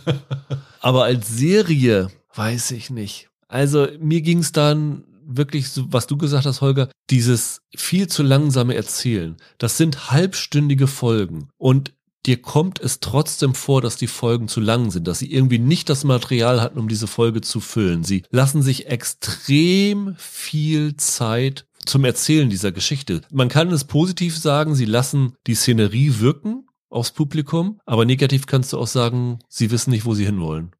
Aber 0.80 1.04
als 1.04 1.28
Serie 1.28 2.08
weiß 2.34 2.72
ich 2.72 2.90
nicht. 2.90 3.28
Also 3.48 3.88
mir 4.00 4.22
ging 4.22 4.38
es 4.38 4.52
dann 4.52 5.04
wirklich, 5.24 5.70
so, 5.70 5.84
was 5.92 6.06
du 6.06 6.16
gesagt 6.16 6.46
hast, 6.46 6.60
Holger, 6.60 6.88
dieses 7.10 7.60
viel 7.76 8.06
zu 8.08 8.22
langsame 8.22 8.74
Erzählen. 8.74 9.36
Das 9.58 9.76
sind 9.76 10.10
halbstündige 10.10 10.86
Folgen 10.86 11.48
und 11.58 11.92
dir 12.26 12.40
kommt 12.40 12.80
es 12.80 13.00
trotzdem 13.00 13.54
vor, 13.54 13.80
dass 13.80 13.96
die 13.96 14.06
Folgen 14.06 14.48
zu 14.48 14.60
lang 14.60 14.90
sind, 14.90 15.08
dass 15.08 15.18
sie 15.18 15.32
irgendwie 15.32 15.58
nicht 15.58 15.88
das 15.88 16.04
Material 16.04 16.60
hatten, 16.60 16.78
um 16.78 16.88
diese 16.88 17.06
Folge 17.06 17.40
zu 17.40 17.60
füllen. 17.60 18.04
Sie 18.04 18.22
lassen 18.30 18.62
sich 18.62 18.86
extrem 18.86 20.14
viel 20.16 20.96
Zeit 20.96 21.66
zum 21.84 22.04
Erzählen 22.04 22.48
dieser 22.48 22.70
Geschichte. 22.70 23.22
Man 23.30 23.48
kann 23.48 23.72
es 23.72 23.84
positiv 23.84 24.38
sagen, 24.38 24.74
sie 24.74 24.84
lassen 24.84 25.34
die 25.46 25.54
Szenerie 25.54 26.20
wirken 26.20 26.66
aufs 26.90 27.10
Publikum, 27.10 27.80
aber 27.86 28.04
negativ 28.04 28.46
kannst 28.46 28.72
du 28.72 28.78
auch 28.78 28.86
sagen, 28.86 29.38
sie 29.48 29.70
wissen 29.70 29.90
nicht, 29.90 30.04
wo 30.04 30.14
sie 30.14 30.26
hinwollen. 30.26 30.72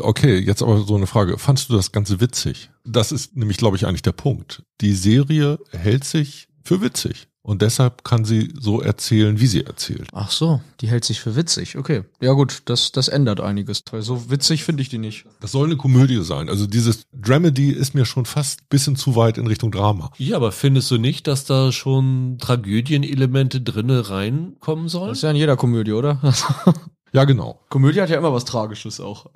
Okay, 0.00 0.38
jetzt 0.38 0.62
aber 0.62 0.82
so 0.84 0.96
eine 0.96 1.06
Frage. 1.06 1.38
Fandst 1.38 1.68
du 1.68 1.74
das 1.74 1.92
Ganze 1.92 2.18
witzig? 2.18 2.70
Das 2.84 3.12
ist 3.12 3.36
nämlich, 3.36 3.58
glaube 3.58 3.76
ich, 3.76 3.86
eigentlich 3.86 4.02
der 4.02 4.12
Punkt. 4.12 4.62
Die 4.80 4.94
Serie 4.94 5.58
hält 5.70 6.04
sich 6.04 6.48
für 6.64 6.80
witzig. 6.80 7.28
Und 7.46 7.60
deshalb 7.60 8.04
kann 8.04 8.24
sie 8.24 8.54
so 8.58 8.80
erzählen, 8.80 9.38
wie 9.38 9.46
sie 9.46 9.64
erzählt. 9.66 10.08
Ach 10.14 10.30
so, 10.30 10.62
die 10.80 10.88
hält 10.88 11.04
sich 11.04 11.20
für 11.20 11.36
witzig. 11.36 11.76
Okay. 11.76 12.04
Ja 12.22 12.32
gut, 12.32 12.62
das, 12.64 12.90
das 12.90 13.08
ändert 13.08 13.40
einiges. 13.40 13.82
Weil 13.90 14.00
so 14.00 14.30
witzig 14.30 14.64
finde 14.64 14.80
ich 14.80 14.88
die 14.88 14.96
nicht. 14.96 15.26
Das 15.40 15.52
soll 15.52 15.66
eine 15.66 15.76
Komödie 15.76 16.24
sein. 16.24 16.48
Also 16.48 16.66
dieses 16.66 17.04
Dramedy 17.12 17.70
ist 17.70 17.94
mir 17.94 18.06
schon 18.06 18.24
fast 18.24 18.62
ein 18.62 18.66
bisschen 18.70 18.96
zu 18.96 19.14
weit 19.14 19.36
in 19.36 19.46
Richtung 19.46 19.70
Drama. 19.70 20.10
Ja, 20.16 20.36
aber 20.36 20.52
findest 20.52 20.90
du 20.90 20.96
nicht, 20.96 21.26
dass 21.26 21.44
da 21.44 21.70
schon 21.70 22.38
Tragödienelemente 22.40 23.60
drinne 23.60 24.08
reinkommen 24.08 24.88
sollen? 24.88 25.10
Das 25.10 25.18
ist 25.18 25.22
ja 25.22 25.30
in 25.30 25.36
jeder 25.36 25.58
Komödie, 25.58 25.92
oder? 25.92 26.20
Ja, 27.14 27.22
genau. 27.26 27.60
Komödie 27.68 28.00
hat 28.00 28.10
ja 28.10 28.18
immer 28.18 28.32
was 28.32 28.44
Tragisches 28.44 28.98
auch. 28.98 29.26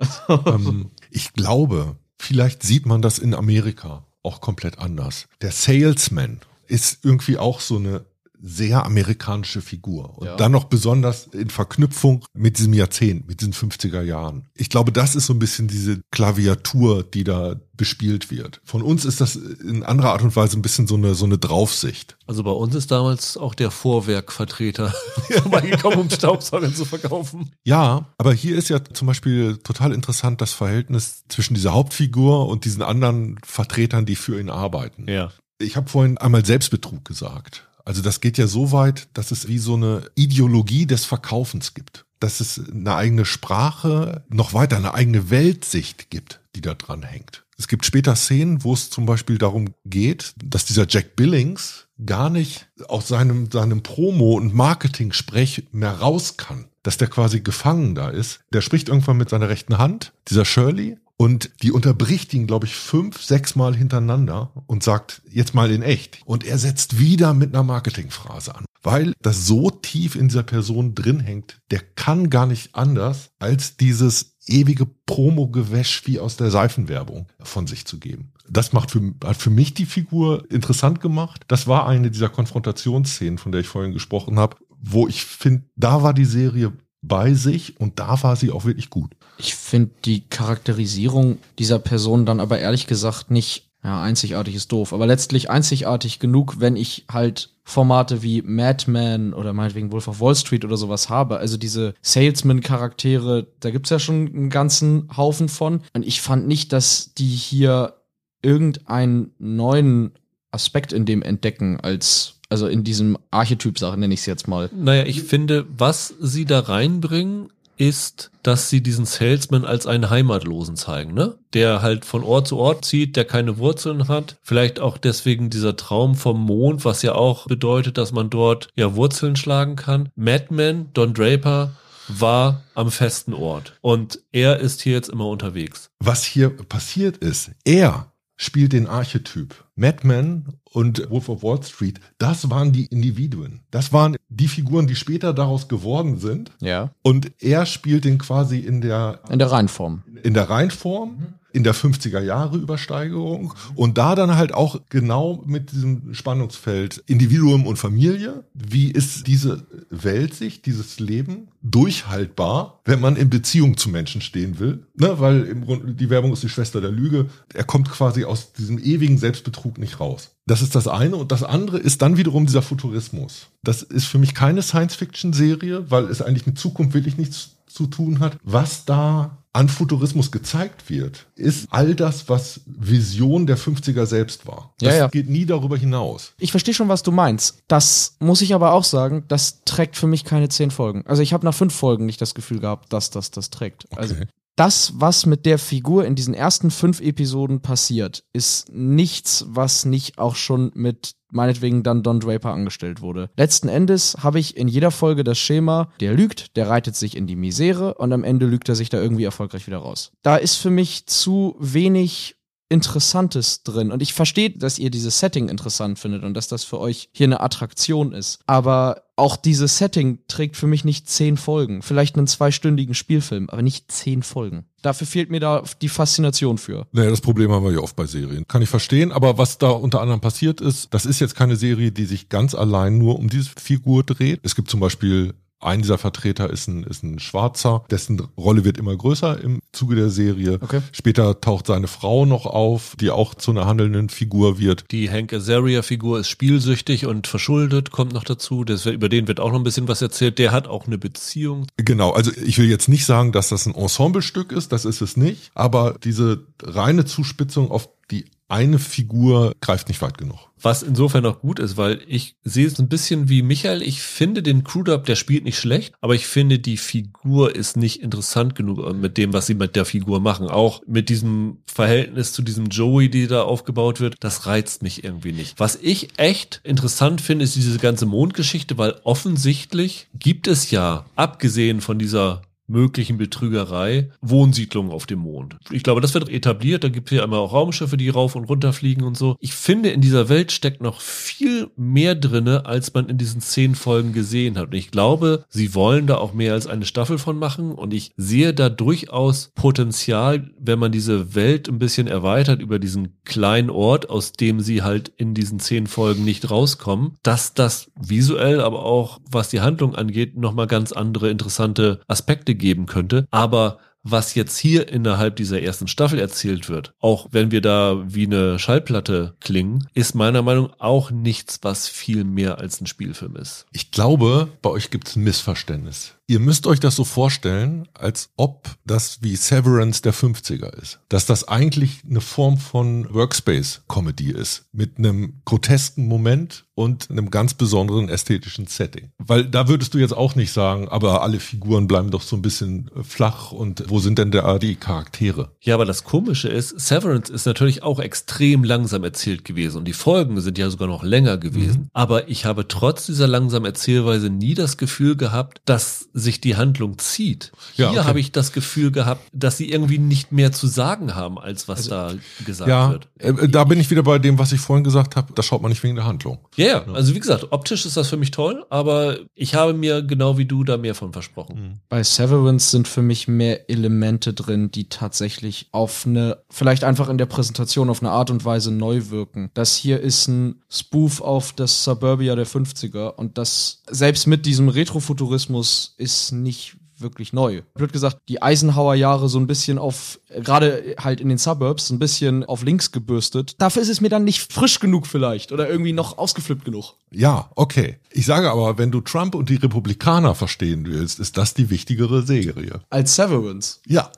ähm, 0.47 0.91
ich 1.11 1.31
glaube, 1.31 1.95
vielleicht 2.17 2.61
sieht 2.61 2.85
man 2.85 3.01
das 3.01 3.19
in 3.19 3.33
Amerika 3.33 4.05
auch 4.21 4.41
komplett 4.41 4.79
anders. 4.79 5.27
Der 5.41 5.51
Salesman 5.51 6.41
ist 6.69 6.99
irgendwie 7.03 7.37
auch 7.37 7.59
so 7.59 7.77
eine 7.77 8.05
sehr 8.41 8.85
amerikanische 8.85 9.59
Figur. 9.61 10.17
Und 10.17 10.27
Ja. 10.27 10.37
dann 10.37 10.53
noch 10.53 10.63
besonders 10.63 11.27
in 11.27 11.49
Verknüpfung 11.49 12.23
mit 12.33 12.57
diesem 12.57 12.73
Jahrzehnt, 12.73 13.27
mit 13.27 13.41
diesen 13.41 13.51
50er 13.53 14.01
Jahren. 14.01 14.47
Ich 14.55 14.69
glaube, 14.69 14.93
das 14.93 15.13
ist 15.15 15.25
so 15.25 15.33
ein 15.33 15.39
bisschen 15.39 15.67
diese 15.67 15.99
Klaviatur, 16.11 17.03
die 17.03 17.25
da 17.25 17.59
bespielt 17.75 18.31
wird. 18.31 18.61
Von 18.63 18.81
uns 18.81 19.03
ist 19.03 19.19
das 19.19 19.35
in 19.35 19.83
anderer 19.83 20.11
Art 20.13 20.21
und 20.21 20.33
Weise 20.37 20.57
ein 20.57 20.61
bisschen 20.61 20.87
so 20.87 20.95
eine, 20.95 21.15
so 21.15 21.25
eine 21.25 21.37
Draufsicht. 21.37 22.17
Also 22.27 22.43
bei 22.43 22.51
uns 22.51 22.75
ist 22.75 22.91
damals 22.91 23.35
auch 23.35 23.55
der 23.55 23.71
Vorwerkvertreter 23.71 24.93
vorbeigekommen, 25.41 25.99
um 25.99 26.09
Staubsauger 26.09 26.73
zu 26.73 26.85
verkaufen. 26.85 27.51
Ja, 27.65 28.07
aber 28.17 28.31
hier 28.33 28.55
ist 28.55 28.69
ja 28.69 28.81
zum 28.85 29.07
Beispiel 29.07 29.57
total 29.57 29.91
interessant 29.91 30.39
das 30.39 30.53
Verhältnis 30.53 31.23
zwischen 31.27 31.55
dieser 31.55 31.73
Hauptfigur 31.73 32.47
und 32.47 32.63
diesen 32.63 32.83
anderen 32.83 33.37
Vertretern, 33.43 34.05
die 34.05 34.15
für 34.15 34.39
ihn 34.39 34.49
arbeiten. 34.49 35.09
Ja. 35.09 35.31
Ich 35.59 35.75
habe 35.75 35.89
vorhin 35.89 36.17
einmal 36.17 36.45
Selbstbetrug 36.45 37.03
gesagt. 37.05 37.67
Also 37.83 38.01
das 38.01 38.21
geht 38.21 38.37
ja 38.37 38.47
so 38.47 38.71
weit, 38.71 39.09
dass 39.13 39.31
es 39.31 39.47
wie 39.47 39.57
so 39.57 39.75
eine 39.75 40.09
Ideologie 40.15 40.85
des 40.85 41.05
Verkaufens 41.05 41.73
gibt. 41.73 42.05
Dass 42.19 42.39
es 42.39 42.61
eine 42.69 42.95
eigene 42.95 43.25
Sprache, 43.25 44.23
noch 44.29 44.53
weiter 44.53 44.77
eine 44.77 44.93
eigene 44.93 45.29
Weltsicht 45.29 46.09
gibt, 46.09 46.41
die 46.55 46.61
da 46.61 46.75
dran 46.75 47.03
hängt. 47.03 47.45
Es 47.57 47.67
gibt 47.67 47.85
später 47.85 48.15
Szenen, 48.15 48.63
wo 48.63 48.73
es 48.73 48.89
zum 48.89 49.05
Beispiel 49.05 49.37
darum 49.37 49.73
geht, 49.85 50.33
dass 50.41 50.63
dieser 50.63 50.87
Jack 50.87 51.17
Billings 51.17 51.87
gar 52.05 52.29
nicht 52.29 52.69
aus 52.87 53.09
seinem, 53.09 53.51
seinem 53.51 53.83
Promo- 53.83 54.37
und 54.37 54.53
Marketing-Sprech 54.53 55.67
mehr 55.73 55.91
raus 55.99 56.37
kann. 56.37 56.69
Dass 56.83 56.97
der 56.97 57.09
quasi 57.09 57.41
gefangen 57.41 57.95
da 57.95 58.09
ist. 58.09 58.39
Der 58.53 58.61
spricht 58.61 58.87
irgendwann 58.87 59.17
mit 59.17 59.29
seiner 59.29 59.49
rechten 59.49 59.77
Hand, 59.77 60.13
dieser 60.29 60.45
Shirley, 60.45 60.97
und 61.21 61.51
die 61.61 61.73
unterbricht 61.73 62.33
ihn, 62.33 62.47
glaube 62.47 62.65
ich, 62.65 62.75
fünf, 62.75 63.21
sechs 63.21 63.57
Mal 63.57 63.75
hintereinander 63.75 64.53
und 64.67 64.83
sagt, 64.83 65.21
jetzt 65.29 65.53
mal 65.53 65.69
in 65.69 65.81
echt. 65.81 66.21
Und 66.23 66.45
er 66.45 66.57
setzt 66.57 66.97
wieder 66.97 67.33
mit 67.33 67.53
einer 67.53 67.63
Marketingphrase 67.63 68.55
an. 68.55 68.63
Weil 68.81 69.11
das 69.21 69.45
so 69.45 69.69
tief 69.69 70.15
in 70.15 70.29
dieser 70.29 70.43
Person 70.43 70.95
drin 70.95 71.19
hängt, 71.19 71.59
der 71.71 71.81
kann 71.81 72.29
gar 72.29 72.45
nicht 72.45 72.73
anders, 72.73 73.31
als 73.37 73.75
dieses 73.75 74.37
ewige 74.47 74.85
Promo-Gewäsch 74.85 76.03
wie 76.05 76.19
aus 76.19 76.37
der 76.37 76.51
Seifenwerbung 76.51 77.27
von 77.41 77.67
sich 77.67 77.85
zu 77.85 77.99
geben. 77.99 78.31
Das 78.49 78.71
macht 78.71 78.91
für, 78.91 79.13
hat 79.25 79.35
für 79.35 79.49
mich 79.49 79.73
die 79.73 79.85
Figur 79.85 80.49
interessant 80.49 81.01
gemacht. 81.01 81.43
Das 81.49 81.67
war 81.67 81.85
eine 81.85 82.11
dieser 82.11 82.29
Konfrontationsszenen, 82.29 83.39
von 83.39 83.51
der 83.51 83.59
ich 83.59 83.67
vorhin 83.67 83.91
gesprochen 83.91 84.39
habe, 84.39 84.55
wo 84.81 85.05
ich 85.05 85.25
finde, 85.25 85.65
da 85.75 86.01
war 86.01 86.13
die 86.13 86.23
Serie 86.23 86.71
bei 87.01 87.33
sich 87.33 87.79
und 87.79 87.99
da 87.99 88.21
war 88.23 88.35
sie 88.35 88.51
auch 88.51 88.65
wirklich 88.65 88.89
gut. 88.89 89.15
Ich 89.37 89.55
finde 89.55 89.91
die 90.05 90.27
Charakterisierung 90.27 91.37
dieser 91.57 91.79
Person 91.79 92.25
dann 92.25 92.39
aber 92.39 92.59
ehrlich 92.59 92.87
gesagt 92.87 93.31
nicht 93.31 93.69
ja, 93.83 94.01
einzigartig 94.01 94.55
ist 94.55 94.71
doof, 94.71 94.91
aber 94.91 95.07
letztlich 95.07 95.49
einzigartig 95.49 96.19
genug, 96.19 96.59
wenn 96.59 96.75
ich 96.75 97.05
halt 97.09 97.53
Formate 97.63 98.21
wie 98.23 98.41
Madman 98.41 99.33
oder 99.33 99.53
meinetwegen 99.53 99.91
Wolf 99.91 100.07
of 100.07 100.19
Wall 100.19 100.35
Street 100.35 100.65
oder 100.65 100.75
sowas 100.75 101.09
habe. 101.09 101.37
Also 101.37 101.55
diese 101.55 101.93
Salesman-Charaktere, 102.01 103.47
da 103.59 103.69
gibt's 103.69 103.91
ja 103.91 103.99
schon 103.99 104.27
einen 104.27 104.49
ganzen 104.49 105.07
Haufen 105.15 105.47
von. 105.47 105.81
Und 105.93 106.05
ich 106.05 106.21
fand 106.21 106.47
nicht, 106.47 106.73
dass 106.73 107.13
die 107.13 107.27
hier 107.27 107.93
irgendeinen 108.41 109.33
neuen 109.37 110.11
Aspekt 110.51 110.91
in 110.91 111.05
dem 111.05 111.21
entdecken 111.21 111.79
als 111.79 112.38
also 112.49 112.67
in 112.67 112.83
diesem 112.83 113.17
Archetyp-Sache 113.31 113.97
nenne 113.97 114.13
ich 114.13 114.21
es 114.21 114.25
jetzt 114.25 114.47
mal. 114.47 114.69
Naja, 114.73 115.05
ich 115.05 115.23
finde, 115.23 115.65
was 115.69 116.13
sie 116.19 116.45
da 116.45 116.59
reinbringen, 116.59 117.49
ist, 117.79 118.29
dass 118.43 118.69
sie 118.69 118.83
diesen 118.83 119.05
Salesman 119.05 119.63
als 119.63 119.87
einen 119.87 120.09
Heimatlosen 120.09 120.75
zeigen, 120.75 121.13
ne? 121.13 121.37
Der 121.53 121.81
halt 121.81 122.03
von 122.03 122.23
Ort 122.23 122.49
zu 122.49 122.57
Ort 122.57 122.83
zieht, 122.83 123.15
der 123.15 123.23
keine 123.23 123.57
Wurzeln 123.57 124.09
hat. 124.09 124.35
Vielleicht 124.43 124.81
auch 124.81 124.97
deswegen 124.97 125.49
dieser 125.49 125.77
Traum 125.77 126.15
vom 126.15 126.43
Mond, 126.43 126.83
was 126.83 127.01
ja 127.03 127.15
auch 127.15 127.47
bedeutet, 127.47 127.97
dass 127.97 128.11
man 128.11 128.29
dort 128.29 128.67
ja 128.75 128.95
Wurzeln 128.95 129.37
schlagen 129.37 129.77
kann. 129.77 130.09
Madman, 130.15 130.89
Don 130.93 131.13
Draper, 131.13 131.71
war 132.09 132.63
am 132.75 132.91
festen 132.91 133.33
Ort. 133.33 133.77
Und 133.81 134.19
er 134.31 134.59
ist 134.59 134.81
hier 134.81 134.93
jetzt 134.93 135.09
immer 135.09 135.27
unterwegs. 135.27 135.89
Was 135.99 136.25
hier 136.25 136.49
passiert 136.49 137.17
ist, 137.17 137.51
er 137.63 138.11
spielt 138.39 138.71
den 138.71 138.87
Archetyp. 138.87 139.65
Madman 139.75 140.45
und 140.71 141.09
Wolf 141.09 141.29
of 141.29 141.43
Wall 141.43 141.61
Street, 141.61 141.99
das 142.17 142.49
waren 142.49 142.71
die 142.71 142.85
Individuen. 142.85 143.59
Das 143.69 143.91
waren 143.91 144.15
die 144.29 144.47
Figuren, 144.47 144.87
die 144.87 144.95
später 144.95 145.33
daraus 145.33 145.67
geworden 145.67 146.17
sind. 146.17 146.51
Ja. 146.61 146.91
Und 147.01 147.31
er 147.39 147.65
spielt 147.65 148.05
den 148.05 148.17
quasi 148.17 148.59
in 148.59 148.81
der 148.81 149.19
in 149.29 149.39
der 149.39 149.51
Reinform. 149.51 150.03
In 150.23 150.33
der 150.33 150.49
Reinform. 150.49 151.09
Mhm 151.09 151.38
in 151.51 151.63
der 151.63 151.73
50er 151.73 152.21
Jahre 152.21 152.57
Übersteigerung 152.57 153.53
und 153.75 153.97
da 153.97 154.15
dann 154.15 154.35
halt 154.35 154.53
auch 154.53 154.81
genau 154.89 155.43
mit 155.45 155.71
diesem 155.71 156.13
Spannungsfeld 156.13 157.03
Individuum 157.07 157.65
und 157.65 157.77
Familie. 157.77 158.43
Wie 158.53 158.91
ist 158.91 159.27
diese 159.27 159.65
Welt 159.89 160.33
sich, 160.33 160.61
dieses 160.61 160.99
Leben 160.99 161.47
durchhaltbar, 161.61 162.79
wenn 162.85 162.99
man 162.99 163.15
in 163.15 163.29
Beziehung 163.29 163.77
zu 163.77 163.89
Menschen 163.89 164.21
stehen 164.21 164.59
will? 164.59 164.85
Ne, 164.95 165.19
weil 165.19 165.43
im 165.43 165.65
Grunde 165.65 165.93
die 165.93 166.09
Werbung 166.09 166.33
ist 166.33 166.43
die 166.43 166.49
Schwester 166.49 166.81
der 166.81 166.91
Lüge. 166.91 167.29
Er 167.53 167.63
kommt 167.63 167.89
quasi 167.89 168.25
aus 168.25 168.53
diesem 168.53 168.77
ewigen 168.77 169.17
Selbstbetrug 169.17 169.77
nicht 169.77 169.99
raus. 169.99 170.31
Das 170.45 170.61
ist 170.61 170.75
das 170.75 170.87
eine. 170.87 171.15
Und 171.15 171.31
das 171.31 171.43
andere 171.43 171.77
ist 171.77 172.01
dann 172.01 172.17
wiederum 172.17 172.45
dieser 172.45 172.61
Futurismus. 172.61 173.47
Das 173.63 173.83
ist 173.83 174.05
für 174.05 174.17
mich 174.17 174.33
keine 174.33 174.61
Science-Fiction-Serie, 174.61 175.89
weil 175.89 176.05
es 176.05 176.21
eigentlich 176.21 176.47
mit 176.47 176.57
Zukunft 176.57 176.93
wirklich 176.93 177.17
nichts 177.17 177.51
zu 177.67 177.87
tun 177.87 178.19
hat. 178.19 178.37
Was 178.43 178.85
da 178.85 179.37
an 179.51 179.67
Futurismus 179.67 180.31
gezeigt 180.31 180.89
wird, 180.89 181.25
ist 181.35 181.67
all 181.71 181.95
das, 181.95 182.29
was 182.29 182.61
Vision 182.65 183.47
der 183.47 183.57
50er 183.57 184.05
selbst 184.05 184.45
war. 184.45 184.73
Das 184.79 184.93
ja, 184.93 184.99
ja. 184.99 185.07
geht 185.07 185.27
nie 185.27 185.45
darüber 185.45 185.75
hinaus. 185.75 186.33
Ich 186.37 186.51
verstehe 186.51 186.73
schon, 186.73 186.87
was 186.87 187.01
du 187.01 187.11
meinst. 187.11 187.63
Das 187.67 188.15
muss 188.19 188.41
ich 188.41 188.53
aber 188.53 188.73
auch 188.73 188.83
sagen, 188.83 189.23
das 189.27 189.63
trägt 189.63 189.97
für 189.97 190.07
mich 190.07 190.23
keine 190.23 190.49
zehn 190.49 190.69
Folgen. 190.69 191.03
Also 191.07 191.23
ich 191.23 191.33
habe 191.33 191.45
nach 191.45 191.55
fünf 191.55 191.73
Folgen 191.73 192.05
nicht 192.05 192.21
das 192.21 192.35
Gefühl 192.35 192.59
gehabt, 192.59 192.93
dass 192.93 193.09
das 193.09 193.31
das 193.31 193.49
trägt. 193.49 193.85
Okay. 193.89 193.99
Also 193.99 194.15
das, 194.59 194.93
was 194.95 195.25
mit 195.25 195.45
der 195.45 195.57
Figur 195.57 196.05
in 196.05 196.15
diesen 196.15 196.33
ersten 196.33 196.69
fünf 196.69 196.99
Episoden 196.99 197.61
passiert, 197.61 198.25
ist 198.33 198.69
nichts, 198.73 199.45
was 199.47 199.85
nicht 199.85 200.17
auch 200.17 200.35
schon 200.35 200.71
mit 200.75 201.13
meinetwegen 201.31 201.83
dann 201.83 202.03
Don 202.03 202.19
Draper 202.19 202.51
angestellt 202.51 203.01
wurde. 203.01 203.29
Letzten 203.37 203.69
Endes 203.69 204.17
habe 204.19 204.39
ich 204.39 204.57
in 204.57 204.67
jeder 204.67 204.91
Folge 204.91 205.23
das 205.23 205.37
Schema, 205.37 205.91
der 205.99 206.13
lügt, 206.13 206.57
der 206.57 206.67
reitet 206.67 206.95
sich 206.95 207.15
in 207.15 207.27
die 207.27 207.35
Misere 207.35 207.93
und 207.93 208.11
am 208.11 208.23
Ende 208.23 208.47
lügt 208.47 208.67
er 208.67 208.75
sich 208.75 208.89
da 208.89 209.01
irgendwie 209.01 209.25
erfolgreich 209.25 209.67
wieder 209.67 209.77
raus. 209.77 210.11
Da 210.23 210.35
ist 210.35 210.55
für 210.55 210.71
mich 210.71 211.05
zu 211.05 211.55
wenig 211.59 212.35
Interessantes 212.69 213.63
drin. 213.63 213.91
Und 213.91 214.01
ich 214.01 214.13
verstehe, 214.13 214.51
dass 214.51 214.79
ihr 214.79 214.91
dieses 214.91 215.19
Setting 215.19 215.49
interessant 215.49 215.97
findet 215.97 216.23
und 216.23 216.35
dass 216.35 216.47
das 216.47 216.63
für 216.63 216.79
euch 216.79 217.09
hier 217.11 217.25
eine 217.25 217.41
Attraktion 217.41 218.13
ist. 218.13 218.39
Aber 218.45 219.03
auch 219.15 219.35
dieses 219.35 219.77
Setting 219.77 220.19
trägt 220.27 220.55
für 220.55 220.67
mich 220.67 220.85
nicht 220.85 221.09
zehn 221.09 221.35
Folgen. 221.35 221.81
Vielleicht 221.81 222.15
einen 222.15 222.27
zweistündigen 222.27 222.93
Spielfilm, 222.95 223.49
aber 223.49 223.61
nicht 223.61 223.91
zehn 223.91 224.23
Folgen. 224.23 224.65
Dafür 224.81 225.07
fehlt 225.07 225.29
mir 225.29 225.39
da 225.39 225.63
die 225.81 225.89
Faszination 225.89 226.57
für. 226.57 226.87
Naja, 226.91 227.09
das 227.09 227.21
Problem 227.21 227.51
haben 227.51 227.65
wir 227.65 227.73
ja 227.73 227.79
oft 227.79 227.95
bei 227.95 228.05
Serien. 228.05 228.47
Kann 228.47 228.61
ich 228.61 228.69
verstehen, 228.69 229.11
aber 229.11 229.37
was 229.37 229.57
da 229.57 229.71
unter 229.71 229.99
anderem 230.01 230.21
passiert 230.21 230.61
ist, 230.61 230.93
das 230.93 231.05
ist 231.05 231.19
jetzt 231.19 231.35
keine 231.35 231.57
Serie, 231.57 231.91
die 231.91 232.05
sich 232.05 232.29
ganz 232.29 232.55
allein 232.55 232.97
nur 232.97 233.19
um 233.19 233.29
diese 233.29 233.49
Figur 233.49 234.03
dreht. 234.03 234.39
Es 234.43 234.55
gibt 234.55 234.69
zum 234.69 234.79
Beispiel 234.79 235.33
ein 235.59 235.81
dieser 235.81 235.97
Vertreter 235.97 236.49
ist 236.49 236.67
ein, 236.67 236.83
ist 236.83 237.03
ein 237.03 237.19
Schwarzer, 237.19 237.83
dessen 237.91 238.21
Rolle 238.37 238.63
wird 238.63 238.77
immer 238.77 238.95
größer 238.95 239.41
im 239.41 239.59
Zuge 239.71 239.95
der 239.95 240.09
Serie. 240.09 240.57
Okay. 240.61 240.81
Später 240.91 241.41
taucht 241.41 241.67
seine 241.67 241.87
Frau 241.87 242.25
noch 242.25 242.45
auf, 242.45 242.95
die 242.99 243.11
auch 243.11 243.35
zu 243.35 243.51
einer 243.51 243.65
handelnden 243.65 244.09
Figur 244.09 244.59
wird. 244.59 244.85
Die 244.91 245.09
Hank 245.09 245.33
Azaria-Figur 245.33 246.19
ist 246.19 246.29
spielsüchtig 246.29 247.05
und 247.05 247.27
verschuldet, 247.27 247.91
kommt 247.91 248.13
noch 248.13 248.23
dazu. 248.23 248.63
Das, 248.63 248.85
über 248.85 249.09
den 249.09 249.27
wird 249.27 249.39
auch 249.39 249.51
noch 249.51 249.59
ein 249.59 249.63
bisschen 249.63 249.87
was 249.87 250.01
erzählt. 250.01 250.39
Der 250.39 250.51
hat 250.51 250.67
auch 250.67 250.87
eine 250.87 250.97
Beziehung. 250.97 251.67
Genau, 251.77 252.11
also 252.11 252.31
ich 252.31 252.57
will 252.57 252.69
jetzt 252.69 252.87
nicht 252.87 253.05
sagen, 253.05 253.31
dass 253.31 253.49
das 253.49 253.65
ein 253.65 253.75
Ensemblestück 253.75 254.51
ist, 254.51 254.71
das 254.71 254.85
ist 254.85 255.01
es 255.01 255.17
nicht, 255.17 255.51
aber 255.53 255.95
diese 256.03 256.45
reine 256.63 257.05
Zuspitzung 257.05 257.71
auf 257.71 257.89
die 258.11 258.25
eine 258.49 258.79
Figur 258.79 259.53
greift 259.61 259.87
nicht 259.87 260.01
weit 260.01 260.17
genug. 260.17 260.49
Was 260.61 260.81
insofern 260.81 261.25
auch 261.25 261.39
gut 261.39 261.59
ist, 261.59 261.77
weil 261.77 262.01
ich 262.07 262.35
sehe 262.43 262.65
es 262.65 262.79
ein 262.79 262.89
bisschen 262.89 263.29
wie 263.29 263.43
Michael. 263.43 263.81
Ich 263.81 264.01
finde 264.01 264.43
den 264.43 264.63
Crewdub, 264.63 265.05
der 265.05 265.15
spielt 265.15 265.43
nicht 265.43 265.57
schlecht, 265.57 265.93
aber 266.01 266.15
ich 266.15 266.25
finde 266.25 266.59
die 266.59 266.77
Figur 266.77 267.55
ist 267.55 267.77
nicht 267.77 268.01
interessant 268.01 268.55
genug 268.55 268.93
mit 268.95 269.17
dem, 269.17 269.31
was 269.31 269.45
sie 269.45 269.53
mit 269.53 269.75
der 269.75 269.85
Figur 269.85 270.19
machen. 270.19 270.47
Auch 270.47 270.81
mit 270.87 271.09
diesem 271.09 271.59
Verhältnis 271.67 272.33
zu 272.33 272.41
diesem 272.41 272.65
Joey, 272.65 273.09
die 273.09 273.27
da 273.27 273.43
aufgebaut 273.43 273.99
wird, 273.99 274.15
das 274.19 274.47
reizt 274.47 274.81
mich 274.81 275.03
irgendwie 275.03 275.31
nicht. 275.31 275.59
Was 275.59 275.77
ich 275.81 276.09
echt 276.17 276.59
interessant 276.63 277.21
finde, 277.21 277.45
ist 277.45 277.55
diese 277.55 277.77
ganze 277.77 278.07
Mondgeschichte, 278.07 278.77
weil 278.77 278.99
offensichtlich 279.03 280.07
gibt 280.17 280.47
es 280.47 280.71
ja, 280.71 281.05
abgesehen 281.15 281.81
von 281.81 281.99
dieser 281.99 282.41
möglichen 282.69 283.17
Betrügerei 283.17 284.09
Wohnsiedlungen 284.21 284.91
auf 284.91 285.05
dem 285.05 285.19
Mond. 285.19 285.57
Ich 285.71 285.83
glaube, 285.83 286.01
das 286.01 286.13
wird 286.13 286.29
etabliert. 286.29 286.83
Da 286.83 286.89
gibt 286.89 287.11
es 287.11 287.17
ja 287.17 287.23
immer 287.23 287.39
auch 287.39 287.53
Raumschiffe, 287.53 287.97
die 287.97 288.09
rauf 288.09 288.35
und 288.35 288.45
runter 288.45 288.73
fliegen 288.73 289.03
und 289.03 289.17
so. 289.17 289.35
Ich 289.39 289.53
finde, 289.53 289.89
in 289.89 290.01
dieser 290.01 290.29
Welt 290.29 290.51
steckt 290.51 290.81
noch 290.81 291.01
viel 291.01 291.69
mehr 291.75 292.15
drinne, 292.15 292.65
als 292.65 292.93
man 292.93 293.09
in 293.09 293.17
diesen 293.17 293.41
zehn 293.41 293.75
Folgen 293.75 294.13
gesehen 294.13 294.57
hat. 294.57 294.67
Und 294.67 294.75
ich 294.75 294.91
glaube, 294.91 295.45
sie 295.49 295.73
wollen 295.75 296.07
da 296.07 296.17
auch 296.17 296.33
mehr 296.33 296.53
als 296.53 296.67
eine 296.67 296.85
Staffel 296.85 297.17
von 297.17 297.37
machen. 297.37 297.71
Und 297.71 297.93
ich 297.93 298.11
sehe 298.17 298.53
da 298.53 298.69
durchaus 298.69 299.51
Potenzial, 299.55 300.51
wenn 300.59 300.79
man 300.79 300.91
diese 300.91 301.35
Welt 301.35 301.67
ein 301.67 301.79
bisschen 301.79 302.07
erweitert 302.07 302.61
über 302.61 302.79
diesen 302.79 303.19
kleinen 303.25 303.69
Ort, 303.69 304.09
aus 304.09 304.33
dem 304.33 304.59
sie 304.59 304.83
halt 304.83 305.11
in 305.17 305.33
diesen 305.33 305.59
zehn 305.59 305.87
Folgen 305.87 306.23
nicht 306.23 306.49
rauskommen, 306.49 307.17
dass 307.23 307.53
das 307.53 307.91
visuell, 307.99 308.61
aber 308.61 308.85
auch 308.85 309.19
was 309.29 309.49
die 309.49 309.61
Handlung 309.61 309.95
angeht, 309.95 310.37
nochmal 310.37 310.67
ganz 310.67 310.91
andere 310.91 311.29
interessante 311.29 312.01
Aspekte 312.07 312.55
geben 312.59 312.85
könnte. 312.85 313.25
Aber 313.31 313.79
was 314.03 314.33
jetzt 314.35 314.57
hier 314.57 314.87
innerhalb 314.87 315.35
dieser 315.35 315.61
ersten 315.61 315.87
Staffel 315.87 316.19
erzählt 316.19 316.69
wird, 316.69 316.93
auch 316.99 317.27
wenn 317.31 317.51
wir 317.51 317.61
da 317.61 318.01
wie 318.07 318.25
eine 318.25 318.57
Schallplatte 318.57 319.35
klingen, 319.39 319.87
ist 319.93 320.15
meiner 320.15 320.41
Meinung 320.41 320.67
nach 320.67 320.79
auch 320.79 321.11
nichts, 321.11 321.59
was 321.63 321.87
viel 321.87 322.23
mehr 322.23 322.59
als 322.59 322.79
ein 322.79 322.87
Spielfilm 322.87 323.35
ist. 323.35 323.65
Ich 323.71 323.91
glaube, 323.91 324.47
bei 324.61 324.69
euch 324.69 324.89
gibt 324.89 325.09
es 325.09 325.15
ein 325.15 325.23
Missverständnis. 325.23 326.15
Ihr 326.27 326.39
müsst 326.39 326.67
euch 326.67 326.79
das 326.79 326.95
so 326.95 327.03
vorstellen, 327.03 327.87
als 327.93 328.29
ob 328.37 328.69
das 328.85 329.21
wie 329.21 329.35
Severance 329.35 330.01
der 330.01 330.13
50er 330.13 330.71
ist. 330.79 330.99
Dass 331.09 331.25
das 331.25 331.47
eigentlich 331.47 332.03
eine 332.07 332.21
Form 332.21 332.57
von 332.57 333.11
Workspace-Comedy 333.11 334.31
ist. 334.31 334.65
Mit 334.71 334.99
einem 334.99 335.41
grotesken 335.43 336.07
Moment 336.07 336.65
und 336.79 337.11
einem 337.11 337.29
ganz 337.29 337.55
besonderen 337.55 338.07
ästhetischen 338.07 338.65
Setting. 338.65 339.11
Weil 339.17 339.43
da 339.43 339.67
würdest 339.67 339.93
du 339.93 339.97
jetzt 339.97 340.15
auch 340.15 340.35
nicht 340.35 340.53
sagen, 340.53 340.87
aber 340.87 341.23
alle 341.23 341.41
Figuren 341.41 341.87
bleiben 341.87 342.09
doch 342.09 342.21
so 342.21 342.37
ein 342.37 342.41
bisschen 342.41 342.89
flach 343.03 343.51
und 343.51 343.83
wo 343.89 343.99
sind 343.99 344.17
denn 344.17 344.31
da 344.31 344.57
die 344.59 344.75
Charaktere? 344.75 345.51
Ja, 345.59 345.75
aber 345.75 345.83
das 345.83 346.05
Komische 346.05 346.47
ist, 346.47 346.79
Severance 346.79 347.29
ist 347.29 347.45
natürlich 347.45 347.83
auch 347.83 347.99
extrem 347.99 348.63
langsam 348.63 349.03
erzählt 349.03 349.43
gewesen 349.43 349.79
und 349.79 349.89
die 349.89 349.93
Folgen 349.93 350.39
sind 350.39 350.57
ja 350.57 350.69
sogar 350.69 350.87
noch 350.87 351.03
länger 351.03 351.37
gewesen. 351.37 351.81
Mhm. 351.81 351.89
Aber 351.91 352.29
ich 352.29 352.45
habe 352.45 352.65
trotz 352.65 353.07
dieser 353.07 353.27
langsamen 353.27 353.65
Erzählweise 353.65 354.29
nie 354.29 354.53
das 354.53 354.77
Gefühl 354.77 355.17
gehabt, 355.17 355.61
dass 355.65 356.07
sich 356.13 356.39
die 356.39 356.55
Handlung 356.55 356.97
zieht. 356.97 357.51
Ja, 357.75 357.89
Hier 357.89 357.99
okay. 357.99 358.07
habe 358.07 358.19
ich 358.21 358.31
das 358.31 358.53
Gefühl 358.53 358.93
gehabt, 358.93 359.27
dass 359.33 359.57
sie 359.57 359.69
irgendwie 359.69 359.99
nicht 359.99 360.31
mehr 360.31 360.53
zu 360.53 360.67
sagen 360.67 361.13
haben, 361.13 361.39
als 361.39 361.67
was 361.67 361.91
also, 361.91 362.15
da 362.15 362.43
gesagt 362.45 362.69
ja, 362.69 362.91
wird. 362.91 363.09
Äh, 363.17 363.49
da 363.49 363.65
bin 363.65 363.81
ich 363.81 363.91
wieder 363.91 364.03
bei 364.03 364.17
dem, 364.17 364.39
was 364.39 364.53
ich 364.53 364.61
vorhin 364.61 364.85
gesagt 364.85 365.17
habe. 365.17 365.33
Da 365.33 365.43
schaut 365.43 365.61
man 365.61 365.71
nicht 365.71 365.83
wegen 365.83 365.95
der 365.95 366.05
Handlung. 366.05 366.37
Ja, 366.55 366.68
ja. 366.69 366.85
Also 366.93 367.15
wie 367.15 367.19
gesagt, 367.19 367.47
optisch 367.51 367.85
ist 367.85 367.97
das 367.97 368.09
für 368.09 368.17
mich 368.17 368.31
toll, 368.31 368.65
aber 368.69 369.17
ich 369.35 369.55
habe 369.55 369.73
mir 369.73 370.01
genau 370.01 370.37
wie 370.37 370.45
du 370.45 370.63
da 370.63 370.77
mehr 370.77 370.95
von 370.95 371.13
versprochen. 371.13 371.79
Bei 371.89 372.03
Severance 372.03 372.71
sind 372.71 372.87
für 372.87 373.01
mich 373.01 373.27
mehr 373.27 373.69
Elemente 373.69 374.33
drin, 374.33 374.71
die 374.71 374.89
tatsächlich 374.89 375.67
auf 375.71 376.05
eine, 376.05 376.37
vielleicht 376.49 376.83
einfach 376.83 377.09
in 377.09 377.17
der 377.17 377.25
Präsentation 377.25 377.89
auf 377.89 378.01
eine 378.01 378.11
Art 378.11 378.31
und 378.31 378.45
Weise 378.45 378.71
neu 378.71 379.09
wirken. 379.09 379.49
Das 379.53 379.75
hier 379.75 379.99
ist 379.99 380.27
ein 380.27 380.61
Spoof 380.69 381.21
auf 381.21 381.53
das 381.53 381.83
Suburbia 381.83 382.35
der 382.35 382.47
50er 382.47 383.15
und 383.15 383.37
das 383.37 383.83
selbst 383.89 384.27
mit 384.27 384.45
diesem 384.45 384.69
Retrofuturismus 384.69 385.95
ist 385.97 386.31
nicht 386.31 386.78
wirklich 387.01 387.33
neu. 387.33 387.61
Blöd 387.73 387.93
gesagt, 387.93 388.17
die 388.27 388.41
Eisenhower-Jahre 388.41 389.29
so 389.29 389.39
ein 389.39 389.47
bisschen 389.47 389.77
auf, 389.77 390.19
gerade 390.29 390.95
halt 390.99 391.21
in 391.21 391.29
den 391.29 391.37
Suburbs, 391.37 391.89
ein 391.89 391.99
bisschen 391.99 392.43
auf 392.45 392.63
links 392.63 392.91
gebürstet. 392.91 393.55
Dafür 393.59 393.81
ist 393.81 393.89
es 393.89 394.01
mir 394.01 394.09
dann 394.09 394.23
nicht 394.23 394.51
frisch 394.51 394.79
genug 394.79 395.07
vielleicht 395.07 395.51
oder 395.51 395.69
irgendwie 395.69 395.93
noch 395.93 396.17
ausgeflippt 396.17 396.65
genug. 396.65 396.95
Ja, 397.11 397.49
okay. 397.55 397.97
Ich 398.11 398.25
sage 398.25 398.51
aber, 398.51 398.77
wenn 398.77 398.91
du 398.91 399.01
Trump 399.01 399.35
und 399.35 399.49
die 399.49 399.55
Republikaner 399.55 400.35
verstehen 400.35 400.85
willst, 400.85 401.19
ist 401.19 401.37
das 401.37 401.53
die 401.53 401.69
wichtigere 401.69 402.23
Serie. 402.23 402.81
Als 402.89 403.15
Severance. 403.15 403.79
Ja. 403.87 404.11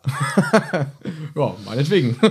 ja, 1.36 1.56
meinetwegen. 1.66 2.18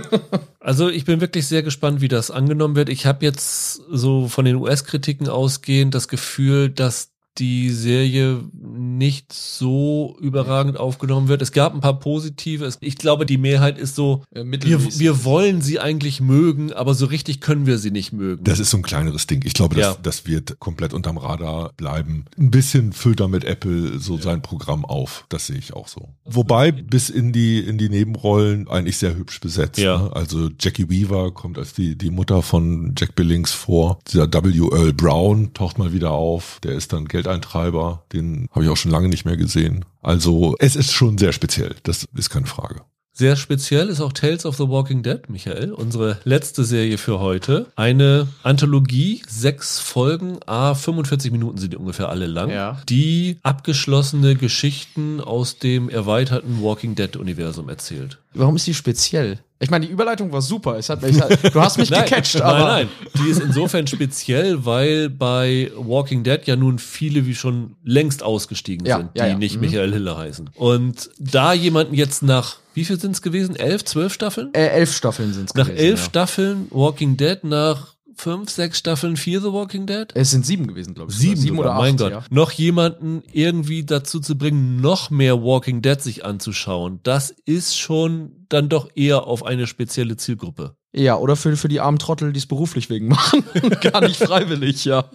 Also 0.63 0.89
ich 0.89 1.05
bin 1.05 1.21
wirklich 1.21 1.47
sehr 1.47 1.63
gespannt, 1.63 2.01
wie 2.01 2.07
das 2.07 2.29
angenommen 2.29 2.75
wird. 2.75 2.89
Ich 2.89 3.07
habe 3.07 3.25
jetzt 3.25 3.81
so 3.89 4.27
von 4.27 4.45
den 4.45 4.57
US-Kritiken 4.57 5.27
ausgehend 5.27 5.95
das 5.95 6.07
Gefühl, 6.07 6.69
dass 6.69 7.10
die 7.37 7.69
Serie 7.69 8.43
nicht 8.53 9.31
so 9.33 10.17
überragend 10.19 10.77
aufgenommen 10.77 11.27
wird. 11.27 11.41
Es 11.41 11.51
gab 11.51 11.73
ein 11.73 11.79
paar 11.81 11.99
positive. 11.99 12.69
Ich 12.81 12.97
glaube, 12.97 13.25
die 13.25 13.37
Mehrheit 13.37 13.77
ist 13.77 13.95
so, 13.95 14.23
Äh, 14.33 14.43
wir, 14.45 14.99
wir 14.99 15.23
wollen 15.23 15.61
sie 15.61 15.79
eigentlich 15.79 16.19
mögen, 16.21 16.73
aber 16.73 16.93
so 16.93 17.05
richtig 17.05 17.39
können 17.41 17.65
wir 17.65 17.77
sie 17.77 17.91
nicht 17.91 18.11
mögen. 18.11 18.43
Das 18.43 18.59
ist 18.59 18.69
so 18.71 18.77
ein 18.77 18.83
kleineres 18.83 19.27
Ding. 19.27 19.41
Ich 19.45 19.53
glaube, 19.53 19.75
das, 19.75 19.85
Ja. 19.85 19.97
das 20.01 20.25
wird 20.27 20.59
komplett 20.59 20.93
unterm 20.93 21.17
Radar 21.17 21.71
bleiben. 21.77 22.25
Ein 22.37 22.51
bisschen 22.51 22.91
füllt 22.93 23.19
damit 23.21 23.43
Apple 23.45 23.99
so 23.99 24.17
sein 24.17 24.41
Programm 24.41 24.83
auf. 24.85 25.25
Das 25.29 25.47
sehe 25.47 25.57
ich 25.57 25.73
auch 25.73 25.87
so. 25.87 26.09
Wobei 26.25 26.71
bis 26.71 27.09
in 27.09 27.31
die, 27.31 27.59
in 27.59 27.77
die 27.77 27.89
Nebenrollen 27.89 28.67
eigentlich 28.67 28.97
sehr 28.97 29.15
hübsch 29.15 29.39
besetzt. 29.39 29.79
Ja. 29.79 29.97
Ne? 29.97 30.15
Also 30.15 30.49
Jackie 30.59 30.89
Weaver 30.89 31.31
kommt 31.31 31.57
als 31.57 31.73
die, 31.73 31.97
die 31.97 32.09
Mutter 32.09 32.41
von 32.41 32.93
Jack 32.97 33.15
Billings 33.15 33.51
vor. 33.51 33.99
Dieser 34.11 34.27
W. 34.31 34.41
Earl 34.75 34.93
Brown 34.93 35.53
taucht 35.53 35.77
mal 35.77 35.93
wieder 35.93 36.11
auf. 36.11 36.59
Der 36.63 36.73
ist 36.73 36.91
dann 36.93 37.07
Geldeintreiber. 37.21 38.03
Den 38.13 38.47
habe 38.51 38.65
ich 38.65 38.69
auch 38.71 38.77
schon 38.77 38.91
lange 38.91 39.09
nicht 39.09 39.25
mehr 39.25 39.37
gesehen. 39.37 39.85
Also 40.01 40.55
es 40.59 40.75
ist 40.75 40.91
schon 40.91 41.17
sehr 41.17 41.33
speziell. 41.33 41.75
Das 41.83 42.07
ist 42.15 42.29
keine 42.29 42.47
Frage. 42.47 42.81
Sehr 43.13 43.35
speziell 43.35 43.89
ist 43.89 43.99
auch 43.99 44.13
Tales 44.13 44.45
of 44.45 44.55
the 44.55 44.69
Walking 44.69 45.03
Dead, 45.03 45.29
Michael, 45.29 45.73
unsere 45.73 46.19
letzte 46.23 46.63
Serie 46.63 46.97
für 46.97 47.19
heute. 47.19 47.67
Eine 47.75 48.27
Anthologie, 48.41 49.21
sechs 49.27 49.79
Folgen, 49.79 50.39
a 50.45 50.73
45 50.73 51.29
Minuten 51.29 51.57
sind 51.57 51.73
die 51.73 51.77
ungefähr 51.77 52.07
alle 52.07 52.25
lang, 52.25 52.49
Ja. 52.49 52.81
die 52.87 53.37
abgeschlossene 53.43 54.35
Geschichten 54.35 55.19
aus 55.19 55.57
dem 55.59 55.89
erweiterten 55.89 56.63
Walking 56.63 56.95
Dead 56.95 57.17
Universum 57.17 57.67
erzählt. 57.67 58.17
Warum 58.33 58.55
ist 58.55 58.65
die 58.67 58.73
speziell? 58.73 59.39
Ich 59.59 59.69
meine, 59.69 59.85
die 59.85 59.91
Überleitung 59.91 60.31
war 60.31 60.41
super. 60.41 60.77
Es 60.79 60.89
hat, 60.89 61.03
ich, 61.03 61.17
du 61.17 61.61
hast 61.61 61.77
mich 61.77 61.89
gecatcht, 61.91 62.41
aber. 62.41 62.59
Nein, 62.59 62.87
nein. 62.87 62.89
Die 63.23 63.29
ist 63.29 63.39
insofern 63.41 63.85
speziell, 63.85 64.65
weil 64.65 65.09
bei 65.09 65.71
Walking 65.75 66.23
Dead 66.23 66.39
ja 66.45 66.55
nun 66.55 66.79
viele 66.79 67.27
wie 67.27 67.35
schon 67.35 67.75
längst 67.83 68.23
ausgestiegen 68.23 68.87
Ja, 68.87 68.97
sind, 68.97 69.11
die 69.13 69.19
ja, 69.19 69.27
ja. 69.27 69.37
nicht 69.37 69.55
Mhm. 69.55 69.61
Michael 69.61 69.93
Hille 69.93 70.17
heißen. 70.17 70.49
Und 70.55 71.11
da 71.19 71.53
jemanden 71.53 71.93
jetzt 71.93 72.23
nach, 72.23 72.55
wie 72.73 72.85
viel 72.85 72.99
sind 72.99 73.11
es 73.11 73.21
gewesen? 73.21 73.55
Elf, 73.55 73.85
zwölf 73.85 74.13
Staffeln? 74.13 74.51
Äh, 74.53 74.67
elf 74.69 74.95
Staffeln 74.95 75.31
sind 75.33 75.49
es 75.49 75.55
Nach 75.55 75.67
gewesen. 75.67 75.85
elf 75.85 75.99
ja. 75.99 76.05
Staffeln 76.05 76.67
Walking 76.71 77.17
Dead, 77.17 77.43
nach 77.43 77.93
fünf, 78.21 78.51
sechs 78.51 78.77
Staffeln 78.77 79.17
Fear 79.17 79.41
the 79.41 79.51
Walking 79.51 79.87
Dead? 79.87 80.07
Es 80.13 80.29
sind 80.29 80.45
sieben 80.45 80.67
gewesen, 80.67 80.93
glaube 80.93 81.11
ich. 81.11 81.17
Sieben, 81.17 81.37
sieben 81.41 81.57
oder 81.57 81.71
acht. 81.71 81.79
mein 81.79 81.97
Gott. 81.97 82.11
Ja. 82.11 82.23
Noch 82.29 82.51
jemanden 82.51 83.23
irgendwie 83.31 83.83
dazu 83.83 84.19
zu 84.19 84.37
bringen, 84.37 84.79
noch 84.79 85.09
mehr 85.09 85.41
Walking 85.41 85.81
Dead 85.81 85.99
sich 85.99 86.23
anzuschauen, 86.23 86.99
das 87.03 87.31
ist 87.45 87.77
schon 87.77 88.45
dann 88.47 88.69
doch 88.69 88.89
eher 88.95 89.25
auf 89.25 89.43
eine 89.43 89.65
spezielle 89.65 90.17
Zielgruppe. 90.17 90.75
Ja, 90.93 91.15
oder 91.15 91.35
für, 91.35 91.55
für 91.55 91.69
die 91.69 91.79
armen 91.79 91.99
Trottel, 91.99 92.33
die 92.33 92.39
es 92.39 92.45
beruflich 92.45 92.89
wegen 92.89 93.07
machen. 93.07 93.43
Gar 93.81 94.01
nicht 94.01 94.17
freiwillig, 94.17 94.83
ja. 94.85 95.05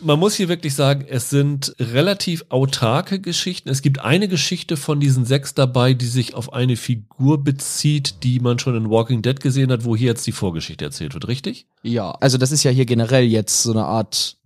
Man 0.00 0.18
muss 0.18 0.34
hier 0.34 0.48
wirklich 0.48 0.74
sagen, 0.74 1.04
es 1.08 1.30
sind 1.30 1.76
relativ 1.78 2.44
autarke 2.48 3.20
Geschichten. 3.20 3.68
Es 3.68 3.82
gibt 3.82 4.00
eine 4.00 4.26
Geschichte 4.26 4.76
von 4.76 4.98
diesen 4.98 5.24
sechs 5.24 5.54
dabei, 5.54 5.94
die 5.94 6.06
sich 6.06 6.34
auf 6.34 6.52
eine 6.52 6.76
Figur 6.76 7.44
bezieht, 7.44 8.24
die 8.24 8.40
man 8.40 8.58
schon 8.58 8.74
in 8.74 8.90
Walking 8.90 9.22
Dead 9.22 9.38
gesehen 9.38 9.70
hat, 9.70 9.84
wo 9.84 9.94
hier 9.94 10.08
jetzt 10.08 10.26
die 10.26 10.32
Vorgeschichte 10.32 10.84
erzählt 10.84 11.14
wird, 11.14 11.28
richtig? 11.28 11.66
Ja, 11.84 12.10
also 12.20 12.36
das 12.36 12.50
ist 12.50 12.64
ja 12.64 12.72
hier 12.72 12.86
generell 12.86 13.24
jetzt 13.24 13.62
so 13.62 13.70
eine 13.70 13.84
Art 13.84 14.38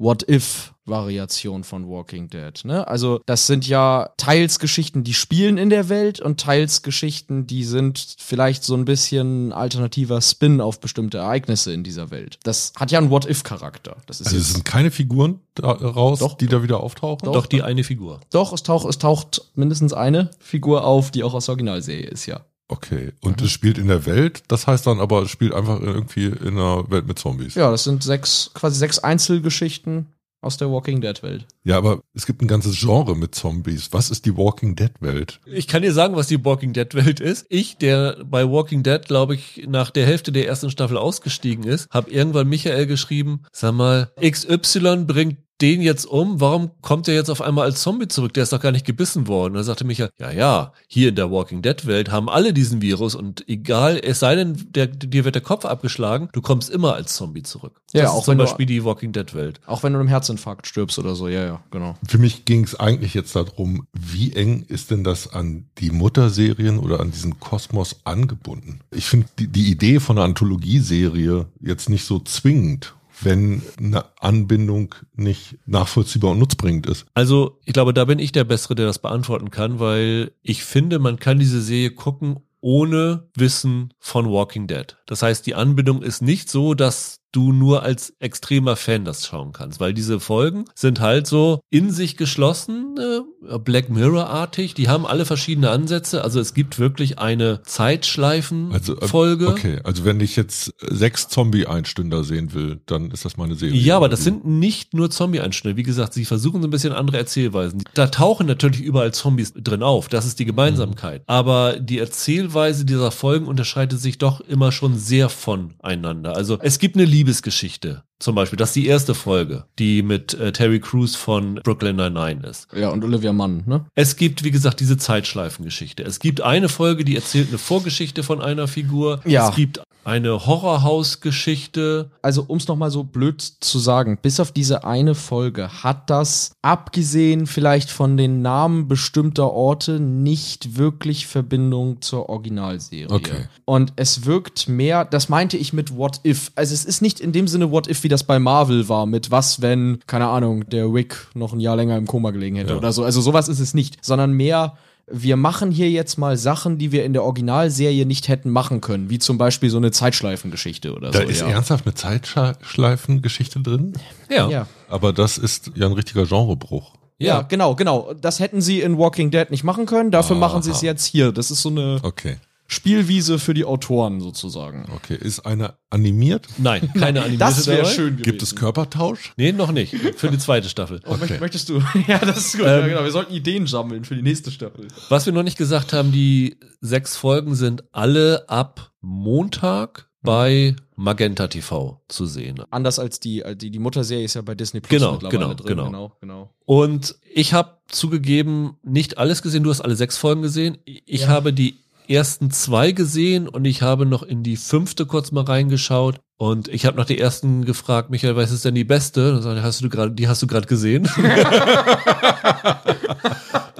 What-If-Variation 0.87 1.65
von 1.65 1.89
Walking 1.89 2.29
Dead. 2.29 2.53
Ne? 2.65 2.87
Also 2.87 3.21
das 3.27 3.47
sind 3.47 3.67
ja 3.67 4.11
teils 4.17 4.59
Geschichten, 4.59 5.05
die 5.05 5.15
spielen 5.15 5.59
in 5.59 5.71
der 5.71 5.89
Welt 5.89 6.21
und 6.21 6.41
teils 6.41 6.83
Geschichten, 6.83 7.47
die 7.47 7.65
sind 7.65 8.17
vielleicht 8.19 8.65
so 8.65 8.75
ein 8.75 8.85
bisschen 8.85 9.53
alternativer 9.53 10.21
Spin 10.21 10.61
auf 10.61 10.81
bestimmte 10.81 11.19
Ereignisse 11.19 11.73
in 11.73 11.83
dieser 11.83 12.11
Welt. 12.11 12.39
Das 12.45 12.73
hat 12.77 12.91
ja 12.91 12.99
einen 12.99 13.11
What-If-Charakter. 13.11 13.97
Das 14.07 14.21
ist 14.21 14.29
Also 14.29 14.39
es 14.39 14.53
sind 14.53 14.65
keine 14.65 14.91
Figuren 14.91 15.41
da 15.55 15.71
raus, 15.71 16.21
Doch. 16.21 16.37
die 16.37 16.47
da 16.47 16.63
wieder 16.63 16.81
auftauchen. 16.81 17.33
Doch, 17.33 17.47
die 17.47 17.63
eine 17.63 17.85
Figur. 17.85 18.21
doch, 18.31 18.53
es 18.53 18.63
taucht, 18.63 18.89
es 18.89 18.99
taucht 18.99 19.43
mindestens 19.55 19.93
eine 19.93 20.31
Figur 20.39 20.85
auf, 20.85 21.11
die 21.11 21.25
auch 21.25 21.35
aus 21.35 21.47
der 21.47 21.53
Originalserie 21.55 22.07
ist, 22.07 22.27
ja. 22.27 22.45
Okay. 22.69 23.13
Und 23.21 23.41
es 23.43 23.53
spielt 23.53 23.79
in 23.79 23.87
der 23.87 24.07
Welt, 24.07 24.43
das 24.49 24.67
heißt 24.67 24.87
dann 24.89 24.99
aber, 24.99 25.23
es 25.23 25.31
spielt 25.31 25.55
einfach 25.55 25.81
irgendwie 25.81 26.27
in 26.27 26.59
einer 26.59 26.91
Welt 26.91 27.07
mit 27.07 27.17
Zombies. 27.19 27.55
Ja, 27.55 27.71
das 27.71 27.85
sind 27.85 28.03
sechs, 28.03 28.51
quasi 28.55 28.77
sechs 28.79 28.99
Einzelgeschichten 28.99 30.07
aus 30.47 30.57
der 30.57 30.71
Walking 30.71 31.01
Dead-Welt. 31.01 31.47
Ja, 31.65 31.77
aber 31.77 32.01
es 32.15 32.25
gibt 32.25 32.41
ein 32.41 32.49
ganzes 32.49 32.79
Genre 32.79 33.17
mit 33.17 33.35
Zombies. 33.35 33.93
Was 33.93 34.11
ist 34.11 34.25
die 34.25 34.37
Walking 34.37 34.77
Dead 34.77 34.93
Welt? 35.01 35.41
Ich 35.45 35.67
kann 35.67 35.83
dir 35.83 35.93
sagen, 35.93 36.17
was 36.17 36.29
die 36.29 36.43
Walking 36.45 36.73
Dead 36.73 36.95
Welt 36.95 37.21
ist. 37.21 37.47
Ich, 37.51 37.77
der 37.77 38.25
bei 38.25 38.49
Walking 38.49 38.83
Dead, 38.83 39.05
glaube 39.05 39.35
ich, 39.35 39.67
nach 39.69 39.91
der 39.91 40.07
Hälfte 40.07 40.33
der 40.33 40.47
ersten 40.47 40.71
Staffel 40.71 40.97
ausgestiegen 40.97 41.65
ist, 41.65 41.91
habe 41.91 42.11
irgendwann 42.11 42.49
Michael 42.49 42.87
geschrieben, 42.87 43.43
sag 43.53 43.75
mal, 43.75 44.13
XY 44.21 45.05
bringt 45.07 45.39
den 45.61 45.81
jetzt 45.81 46.05
um, 46.05 46.41
warum 46.41 46.71
kommt 46.83 47.09
er 47.09 47.15
jetzt 47.15 47.31
auf 47.31 47.41
einmal 47.41 47.65
als 47.65 47.81
Zombie 47.81 48.09
zurück? 48.09 48.35
Der 48.35 48.43
ist 48.43 48.53
doch 48.53 48.61
gar 48.61 48.73
nicht 48.73 48.85
gebissen 48.85 49.27
worden. 49.27 49.53
Und 49.53 49.59
da 49.59 49.63
sagte 49.65 49.85
Michael, 49.85 50.11
ja, 50.19 50.31
ja, 50.31 50.73
hier 50.87 51.09
in 51.09 51.15
der 51.15 51.31
Walking 51.31 51.63
Dead 51.63 51.87
Welt 51.87 52.11
haben 52.11 52.29
alle 52.29 52.53
diesen 52.53 52.83
Virus 52.83 53.15
und 53.15 53.49
egal, 53.49 53.99
es 54.03 54.21
sei 54.21 54.35
denn, 54.35 54.67
der, 54.71 54.87
dir 54.87 55.25
wird 55.25 55.35
der 55.35 55.43
Kopf 55.43 55.65
abgeschlagen, 55.65 56.29
du 56.33 56.43
kommst 56.43 56.69
immer 56.71 56.95
als 56.95 57.15
Zombie 57.15 57.43
zurück. 57.43 57.81
Ja, 57.93 58.03
das 58.03 58.11
auch 58.11 58.19
ist 58.19 58.25
zum 58.27 58.33
wenn 58.33 58.39
du- 58.39 58.45
Beispiel 58.45 58.67
die 58.67 58.85
Walking 58.85 59.13
Dead 59.13 59.35
Welt. 59.35 59.61
Auch 59.67 59.83
wenn 59.83 59.93
du 59.95 59.99
einem 59.99 60.09
Herzinfarkt 60.09 60.67
stirbst 60.67 60.99
oder 60.99 61.15
so, 61.15 61.29
ja, 61.29 61.45
ja, 61.45 61.63
genau. 61.71 61.97
Für 62.07 62.19
mich 62.19 62.45
ging 62.45 62.65
es 62.65 62.79
eigentlich 62.79 63.15
jetzt 63.15 63.35
darum, 63.35 63.87
wie 63.93 64.33
eng 64.35 64.65
ist 64.69 64.91
denn 64.91 65.05
das 65.05 65.33
an 65.33 65.67
die 65.79 65.91
Mutterserien 65.91 66.79
oder 66.79 67.01
an 67.01 67.11
diesen 67.13 67.41
Kosmos 67.41 67.97
angebunden? 68.05 68.81
Ich 68.91 69.07
finde 69.07 69.27
die, 69.39 69.49
die 69.49 69.71
Idee 69.71 70.01
von 70.01 70.19
einer 70.19 70.27
Anthologieserie 70.27 71.47
jetzt 71.61 71.89
nicht 71.89 72.05
so 72.05 72.19
zwingend, 72.19 72.95
wenn 73.23 73.63
eine 73.79 74.05
Anbindung 74.21 74.95
nicht 75.15 75.59
nachvollziehbar 75.67 76.33
und 76.33 76.39
nutzbringend 76.39 76.87
ist. 76.87 77.07
Also, 77.15 77.59
ich 77.65 77.73
glaube, 77.73 77.95
da 77.95 78.05
bin 78.05 78.19
ich 78.19 78.33
der 78.33 78.45
Bessere, 78.45 78.75
der 78.75 78.87
das 78.87 78.99
beantworten 78.99 79.51
kann, 79.51 79.81
weil 79.81 80.33
ich 80.43 80.65
finde, 80.65 80.99
man 80.99 81.19
kann 81.19 81.39
diese 81.39 81.63
Serie 81.63 81.91
gucken 81.91 82.41
ohne 82.61 83.29
Wissen 83.37 83.95
von 83.99 84.27
Walking 84.27 84.67
Dead. 84.67 84.97
Das 85.07 85.23
heißt, 85.23 85.47
die 85.47 85.55
Anbindung 85.55 86.03
ist 86.03 86.21
nicht 86.21 86.51
so, 86.51 86.75
dass 86.75 87.21
du 87.37 87.53
nur 87.53 87.83
als 87.83 88.15
extremer 88.19 88.77
Fan 88.77 89.05
das 89.05 89.27
schauen 89.27 89.53
kannst, 89.53 89.79
weil 89.79 89.93
diese 89.93 90.21
Folgen 90.21 90.65
sind 90.75 91.01
halt 91.01 91.27
so 91.27 91.61
in 91.71 91.91
sich 91.91 92.17
geschlossen, 92.17 92.95
äh, 92.99 93.59
Black 93.59 93.91
Mirror-artig, 93.91 94.75
die 94.75 94.89
haben 94.89 95.07
alle 95.07 95.27
verschiedene 95.27 95.71
Ansätze, 95.71 96.25
also 96.25 96.41
es 96.41 96.55
gibt 96.55 96.79
wirklich 96.79 97.19
eine 97.19 97.63
Zeitschleifen-Folge. 97.63 99.49
Also, 99.49 99.57
äh, 99.57 99.59
okay, 99.59 99.81
also 99.85 100.05
wenn 100.05 100.21
ich 100.21 100.37
jetzt 100.37 100.73
sechs 100.81 101.29
Zombie-Einstünder 101.29 102.25
sehen 102.25 102.55
will, 102.55 102.81
dann 102.87 103.11
ist 103.11 103.25
das 103.25 103.37
meine 103.37 103.55
Serie. 103.55 103.79
Ja, 103.79 103.97
aber 103.97 104.09
das 104.09 104.25
sind 104.25 104.47
nicht 104.47 104.95
nur 104.95 105.11
Zombie-Einstellungen. 105.11 105.77
Wie 105.77 105.83
gesagt, 105.83 106.15
sie 106.15 106.25
versuchen 106.25 106.63
so 106.63 106.69
ein 106.69 106.71
bisschen 106.71 106.93
andere 106.93 107.19
Erzählweisen. 107.19 107.83
Da 107.95 108.07
tauchen 108.07 108.47
natürlich 108.47 108.81
überall 108.81 109.13
Zombies 109.13 109.53
drin 109.53 109.83
auf. 109.83 110.09
Das 110.09 110.25
ist 110.25 110.39
die 110.39 110.47
Gemeinsamkeit. 110.47 111.23
Aber 111.27 111.79
die 111.79 111.99
Erzählweise 111.99 112.85
dieser 112.87 113.11
Folgen 113.11 113.47
unterscheidet 113.47 114.01
sich 114.01 114.19
doch 114.19 114.41
immer 114.41 114.73
schon 114.73 114.97
sehr 114.99 115.29
voneinander. 115.29 116.35
Also 116.35 116.59
es 116.63 116.79
gibt 116.79 116.97
eine 116.97 117.05
Liebesgeschichte. 117.27 118.05
Zum 118.19 118.35
Beispiel, 118.35 118.57
das 118.57 118.71
ist 118.71 118.77
die 118.77 118.87
erste 118.87 119.15
Folge, 119.15 119.65
die 119.79 120.03
mit 120.03 120.33
äh, 120.35 120.53
Terry 120.53 120.81
Crews 120.81 121.17
von 121.17 121.57
Brooklyn 121.57 121.97
Nine-Nine 121.97 122.47
ist. 122.47 122.69
Ja, 122.73 122.89
und 122.89 123.05
Olivia 123.05 123.33
Munn, 123.33 123.65
ne? 123.67 123.85
Es 123.95 124.17
gibt, 124.17 124.45
wie 124.45 124.51
gesagt, 124.51 124.81
diese 124.81 124.97
Zeitschleifengeschichte. 124.97 126.03
Es 126.03 126.19
gibt 126.21 126.41
eine 126.41 126.69
Folge, 126.69 127.05
die 127.05 127.17
erzählt 127.17 127.49
eine 127.49 127.59
Vorgeschichte 127.59 128.23
von 128.23 128.41
einer 128.41 128.69
Figur. 128.69 129.21
Ja. 129.27 129.51
Es 129.51 129.57
gibt 129.57 129.83
eine 130.07 130.47
Horrorhaus-Geschichte. 130.47 132.11
Also, 132.23 132.45
um 132.47 132.59
es 132.59 132.69
nochmal 132.69 132.91
so 132.91 133.03
blöd 133.03 133.41
zu 133.43 133.79
sagen, 133.79 134.19
bis 134.23 134.39
auf 134.39 134.53
diese 134.53 134.85
eine 134.85 135.15
Folge 135.17 135.83
hat 135.83 136.09
das, 136.11 136.53
abgesehen 136.63 137.47
vielleicht 137.47 137.91
von 137.91 138.17
den 138.17 138.41
Namen 138.41 138.87
bestimmter 138.87 139.53
Orte, 139.53 139.99
nicht 139.99 140.77
wirklich 140.79 141.27
Verbindung 141.27 142.01
zur 142.03 142.29
Originalserie. 142.29 143.11
Okay. 143.11 143.47
Und 143.65 143.93
es 143.97 144.25
wirkt 144.27 144.69
mehr, 144.69 145.05
das 145.05 145.29
meinte 145.29 145.57
ich 145.57 145.73
mit 145.73 145.97
What 145.97 146.21
If. 146.25 146.53
Also 146.55 146.73
es 146.73 146.85
ist 146.85 147.03
nicht 147.03 147.19
in 147.19 147.33
dem 147.33 147.49
Sinne 147.49 147.73
What 147.73 147.89
If, 147.89 148.05
wie 148.05 148.09
das 148.09 148.23
bei 148.23 148.39
Marvel 148.39 148.89
war, 148.89 149.07
mit 149.07 149.33
was, 149.33 149.61
wenn, 149.61 149.99
keine 150.07 150.29
Ahnung, 150.29 150.69
der 150.71 150.95
Wick 150.95 151.27
noch 151.35 151.53
ein 151.53 151.61
Jahr 151.61 151.75
länger 151.77 151.97
im 151.97 152.07
Koma 152.07 152.31
gelegen 152.31 152.57
hätte 152.57 152.71
Ja. 152.73 152.79
oder 152.79 152.93
so. 152.93 153.03
Also 153.03 153.21
sowas 153.21 153.49
ist 153.49 153.59
es 153.61 153.75
nicht, 153.75 154.05
sondern 154.05 154.33
mehr 154.33 154.77
wir 155.09 155.37
machen 155.37 155.71
hier 155.71 155.89
jetzt 155.91 156.19
mal 156.19 156.37
Sachen, 156.37 156.79
die 156.79 156.91
wir 156.91 157.05
in 157.05 157.13
der 157.13 157.23
Originalserie 157.23 158.05
nicht 158.07 158.27
hätten 158.29 158.51
machen 158.51 158.81
können, 158.81 159.09
wie 159.09 159.19
zum 159.21 159.39
Beispiel 159.39 159.71
so 159.71 159.77
eine 159.77 159.93
Zeitschleifengeschichte 159.93 160.93
oder 160.95 161.11
Da 161.13 161.21
so. 161.23 161.25
ist 161.29 161.41
ja. 161.43 161.49
ernsthaft 161.49 161.87
eine 161.87 161.95
Zeitschleifengeschichte 161.95 163.61
drin, 163.61 163.93
Ja. 164.31 164.49
ja. 164.49 164.67
aber 164.89 165.13
das 165.13 165.39
ist 165.39 165.71
ja 165.75 165.87
ein 165.87 165.93
richtiger 165.93 166.27
Genrebruch. 166.27 166.95
Ja, 167.19 167.27
Ja. 167.39 167.43
genau, 167.43 167.75
genau. 167.75 168.13
Das 168.21 168.41
hätten 168.41 168.61
sie 168.61 168.81
in 168.81 168.99
Walking 168.99 169.31
Dead 169.31 169.51
nicht 169.51 169.65
machen 169.65 169.87
können, 169.87 170.11
dafür 170.11 170.37
machen 170.37 170.63
sie 170.63 170.71
es 170.71 170.79
Aha. 170.79 170.87
jetzt 170.87 171.07
hier. 171.07 171.33
Das 171.33 171.51
ist 171.51 171.63
so 171.63 171.71
eine 171.71 171.99
Okay, 172.03 172.37
Spielwiese 172.69 173.39
für 173.39 173.55
die 173.55 173.65
Autoren 173.65 174.21
sozusagen. 174.21 174.87
okay. 174.95 175.17
Ist 175.21 175.41
eine 175.41 175.75
animiert? 175.91 176.49
Nein, 176.59 176.91
keine 176.95 177.21
animierte 177.25 177.39
Das 177.39 177.67
wäre 177.67 177.87
schön 177.87 178.17
Gibt 178.23 178.43
es 178.43 178.55
Körpertausch? 178.57 179.33
Nee, 179.37 179.53
noch 179.53 179.73
nicht. 179.73 179.95
Für 180.17 180.31
die 180.31 180.39
zweite 180.39 180.69
Staffel. 180.69 181.01
Oh, 181.07 181.13
Okay. 181.15 181.39
Möchtest 181.41 181.69
du? 181.69 181.81
Ja, 182.09 182.19
das 182.19 182.39
ist 182.39 182.53
gut. 182.59 182.67
Ähm, 182.67 182.81
ja, 182.83 182.89
genau. 182.89 183.05
Wir 183.05 183.11
sollten 183.13 183.33
Ideen 183.33 183.67
sammeln 183.67 184.05
für 184.05 184.15
die 184.17 184.23
nächste 184.23 184.51
Staffel. 184.51 184.89
Was 185.09 185.27
wir 185.27 185.33
noch 185.33 185.43
nicht 185.43 185.59
gesagt 185.59 185.93
haben, 185.93 186.13
die 186.13 186.59
sechs 186.81 187.17
Folgen 187.17 187.55
sind 187.55 187.85
alle 187.93 188.49
ab 188.49 188.93
Montag 189.01 190.09
bei 190.23 190.75
Magenta 190.97 191.47
TV 191.47 192.03
zu 192.09 192.27
sehen. 192.27 192.61
Anders 192.71 192.99
als 192.99 193.21
die, 193.21 193.43
äh, 193.43 193.55
die, 193.55 193.71
die 193.71 193.79
Mutterserie 193.79 194.25
ist 194.25 194.35
ja 194.35 194.43
bei 194.43 194.55
Disney 194.55 194.81
Plus 194.81 194.99
Genau, 194.99 195.13
mittlerweile 195.13 195.39
genau, 195.39 195.55
drin. 195.55 195.67
genau. 195.77 195.85
genau, 195.87 196.17
genau. 196.21 196.55
Und 196.65 197.17
ich 197.33 197.53
habe 197.53 197.77
zugegeben 197.89 198.77
nicht 198.83 199.19
alles 199.19 199.43
gesehen. 199.43 199.63
Du 199.63 199.71
hast 199.71 199.81
alle 199.81 199.95
sechs 199.97 200.17
Folgen 200.17 200.43
gesehen. 200.43 200.79
Ich 200.85 201.23
Ja. 201.23 201.29
habe 201.29 201.53
die 201.53 201.79
ersten 202.09 202.51
zwei 202.51 202.93
gesehen 202.93 203.49
und 203.49 203.65
ich 203.65 203.83
habe 203.83 204.07
noch 204.07 204.23
in 204.23 204.43
die 204.43 204.57
fünfte 204.57 205.07
kurz 205.07 205.33
mal 205.33 205.45
reingeschaut. 205.45 206.21
Und 206.39 206.69
ich 206.69 206.85
habe 206.85 206.99
nach 206.99 207.07
der 207.07 207.19
ersten 207.19 207.65
gefragt, 207.65 208.11
Michael, 208.11 208.37
was 208.37 208.51
ist 208.51 208.67
denn 208.67 208.75
die 208.75 208.85
beste? 208.85 209.33
Dann 209.33 209.43
sagte, 209.43 209.63
hast 209.63 209.81
du 209.83 209.89
gerade, 209.89 210.13
die 210.13 210.29
hast 210.29 210.43
du 210.43 210.47
gerade 210.47 210.67
gesehen. 210.67 211.09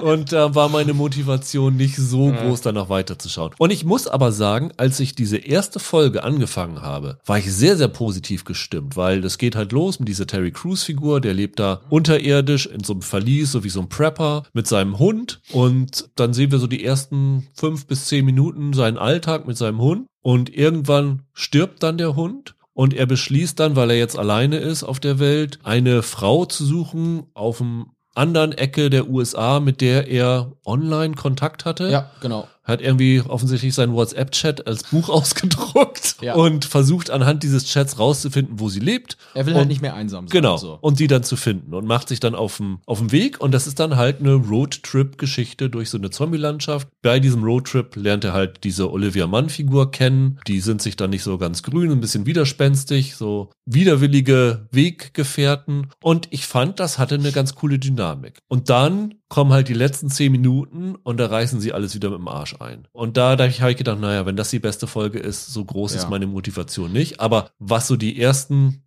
und 0.07 0.31
da 0.31 0.55
war 0.55 0.69
meine 0.69 0.93
Motivation 0.93 1.75
nicht 1.75 1.97
so 1.97 2.31
groß, 2.31 2.61
da 2.61 2.71
noch 2.71 2.87
weiterzuschauen. 2.87 3.51
Und 3.57 3.71
ich 3.71 3.83
muss 3.83 4.07
aber 4.07 4.31
sagen, 4.31 4.71
als 4.77 5.01
ich 5.01 5.15
diese 5.15 5.35
erste 5.35 5.79
Folge 5.79 6.23
angefangen 6.23 6.81
habe, 6.81 7.19
war 7.25 7.39
ich 7.39 7.51
sehr, 7.53 7.75
sehr 7.75 7.89
positiv 7.89 8.45
gestimmt, 8.45 8.95
weil 8.95 9.19
das 9.19 9.37
geht 9.37 9.57
halt 9.57 9.73
los 9.73 9.99
mit 9.99 10.07
dieser 10.07 10.25
Terry 10.25 10.51
Crews 10.51 10.83
Figur, 10.83 11.19
der 11.19 11.33
lebt 11.33 11.59
da 11.59 11.81
unterirdisch 11.89 12.67
in 12.67 12.85
so 12.85 12.93
einem 12.93 13.01
Verlies, 13.01 13.51
so 13.51 13.65
wie 13.65 13.69
so 13.69 13.81
ein 13.81 13.89
Prepper 13.89 14.43
mit 14.53 14.65
seinem 14.65 14.97
Hund. 14.97 15.41
Und 15.51 16.09
dann 16.15 16.33
sehen 16.33 16.51
wir 16.51 16.59
so 16.59 16.67
die 16.67 16.85
ersten 16.85 17.47
fünf 17.53 17.85
bis 17.85 18.05
zehn 18.05 18.23
Minuten 18.23 18.71
seinen 18.71 18.97
Alltag 18.97 19.45
mit 19.45 19.57
seinem 19.57 19.81
Hund. 19.81 20.07
Und 20.21 20.55
irgendwann 20.55 21.23
stirbt 21.33 21.83
dann 21.83 21.97
der 21.97 22.15
Hund. 22.15 22.55
Und 22.73 22.93
er 22.93 23.07
beschließt 23.07 23.59
dann, 23.59 23.75
weil 23.75 23.89
er 23.89 23.97
jetzt 23.97 24.17
alleine 24.17 24.57
ist 24.57 24.83
auf 24.83 24.99
der 24.99 25.19
Welt, 25.19 25.59
eine 25.63 26.03
Frau 26.03 26.45
zu 26.45 26.63
suchen 26.63 27.23
auf 27.33 27.57
dem 27.57 27.87
anderen 28.17 28.51
Ecke 28.51 28.89
der 28.89 29.09
USA, 29.09 29.59
mit 29.59 29.81
der 29.81 30.07
er 30.07 30.51
online 30.65 31.15
Kontakt 31.15 31.65
hatte. 31.65 31.89
Ja, 31.89 32.09
genau. 32.21 32.47
Hat 32.67 32.81
irgendwie 32.81 33.21
offensichtlich 33.21 33.73
seinen 33.73 33.93
WhatsApp-Chat 33.93 34.67
als 34.67 34.83
Buch 34.83 35.07
ausgedruckt 35.47 36.17
Ja. 36.21 36.35
und 36.35 36.65
versucht 36.65 37.09
anhand 37.09 37.43
dieses 37.43 37.65
Chats 37.65 37.97
rauszufinden, 37.97 38.59
wo 38.59 38.69
sie 38.69 38.79
lebt. 38.81 39.17
Er 39.33 39.45
will 39.45 39.53
Und- 39.53 39.59
halt 39.59 39.67
nicht 39.69 39.81
mehr 39.81 39.93
einsam 39.95 40.27
sein. 40.27 40.31
Genau. 40.41 40.57
So. 40.57 40.77
Und 40.81 40.99
die 40.99 41.07
dann 41.07 41.23
zu 41.23 41.35
finden 41.37 41.73
und 41.73 41.85
macht 41.87 42.09
sich 42.09 42.19
dann 42.19 42.35
auf 42.35 42.57
dem, 42.57 42.79
auf 42.85 42.99
dem 42.99 43.11
Weg. 43.11 43.39
Und 43.39 43.53
das 43.53 43.67
ist 43.67 43.79
dann 43.79 43.95
halt 43.95 44.19
eine 44.19 44.33
Roadtrip-Geschichte 44.33 45.69
durch 45.69 45.89
so 45.89 45.97
eine 45.97 46.09
Zombie-Landschaft. 46.09 46.87
Bei 47.01 47.19
diesem 47.19 47.43
Roadtrip 47.43 47.95
lernt 47.95 48.23
er 48.25 48.33
halt 48.33 48.63
diese 48.63 48.91
Olivia 48.91 49.27
Mann-Figur 49.27 49.91
kennen. 49.91 50.39
Die 50.47 50.59
sind 50.59 50.81
sich 50.81 50.95
dann 50.97 51.09
nicht 51.11 51.23
so 51.23 51.37
ganz 51.37 51.63
grün, 51.63 51.91
ein 51.91 52.01
bisschen 52.01 52.25
widerspenstig, 52.25 53.15
so 53.15 53.49
widerwillige 53.65 54.67
Weggefährten. 54.71 55.87
Und 56.01 56.27
ich 56.31 56.45
fand, 56.45 56.79
das 56.79 56.97
hatte 56.99 57.15
eine 57.15 57.31
ganz 57.31 57.55
coole 57.55 57.79
Dynamik. 57.79 58.39
Und 58.47 58.69
dann 58.69 59.15
kommen 59.29 59.51
halt 59.51 59.67
die 59.67 59.73
letzten 59.73 60.09
zehn 60.09 60.31
Minuten 60.31 60.95
und 61.03 61.17
da 61.17 61.25
reißen 61.27 61.59
sie 61.59 61.73
alles 61.73 61.93
wieder 61.95 62.09
mit 62.09 62.19
dem 62.19 62.27
Arsch 62.27 62.55
ein. 62.59 62.87
Und 62.93 63.17
da, 63.17 63.35
da 63.35 63.49
habe 63.49 63.71
ich 63.71 63.77
gedacht, 63.77 63.99
naja, 63.99 64.25
wenn 64.25 64.37
das 64.37 64.49
die 64.51 64.59
beste 64.59 64.87
Folge 64.87 65.19
ist, 65.19 65.47
so 65.47 65.65
groß 65.65 65.93
Ja. 65.93 65.99
ist 66.01 66.09
meine 66.09 66.27
Motivation 66.27 66.91
nicht. 66.93 67.19
Aber 67.19 67.49
was 67.59 67.87
so 67.87 67.95
die 67.97 68.19
ersten 68.21 68.83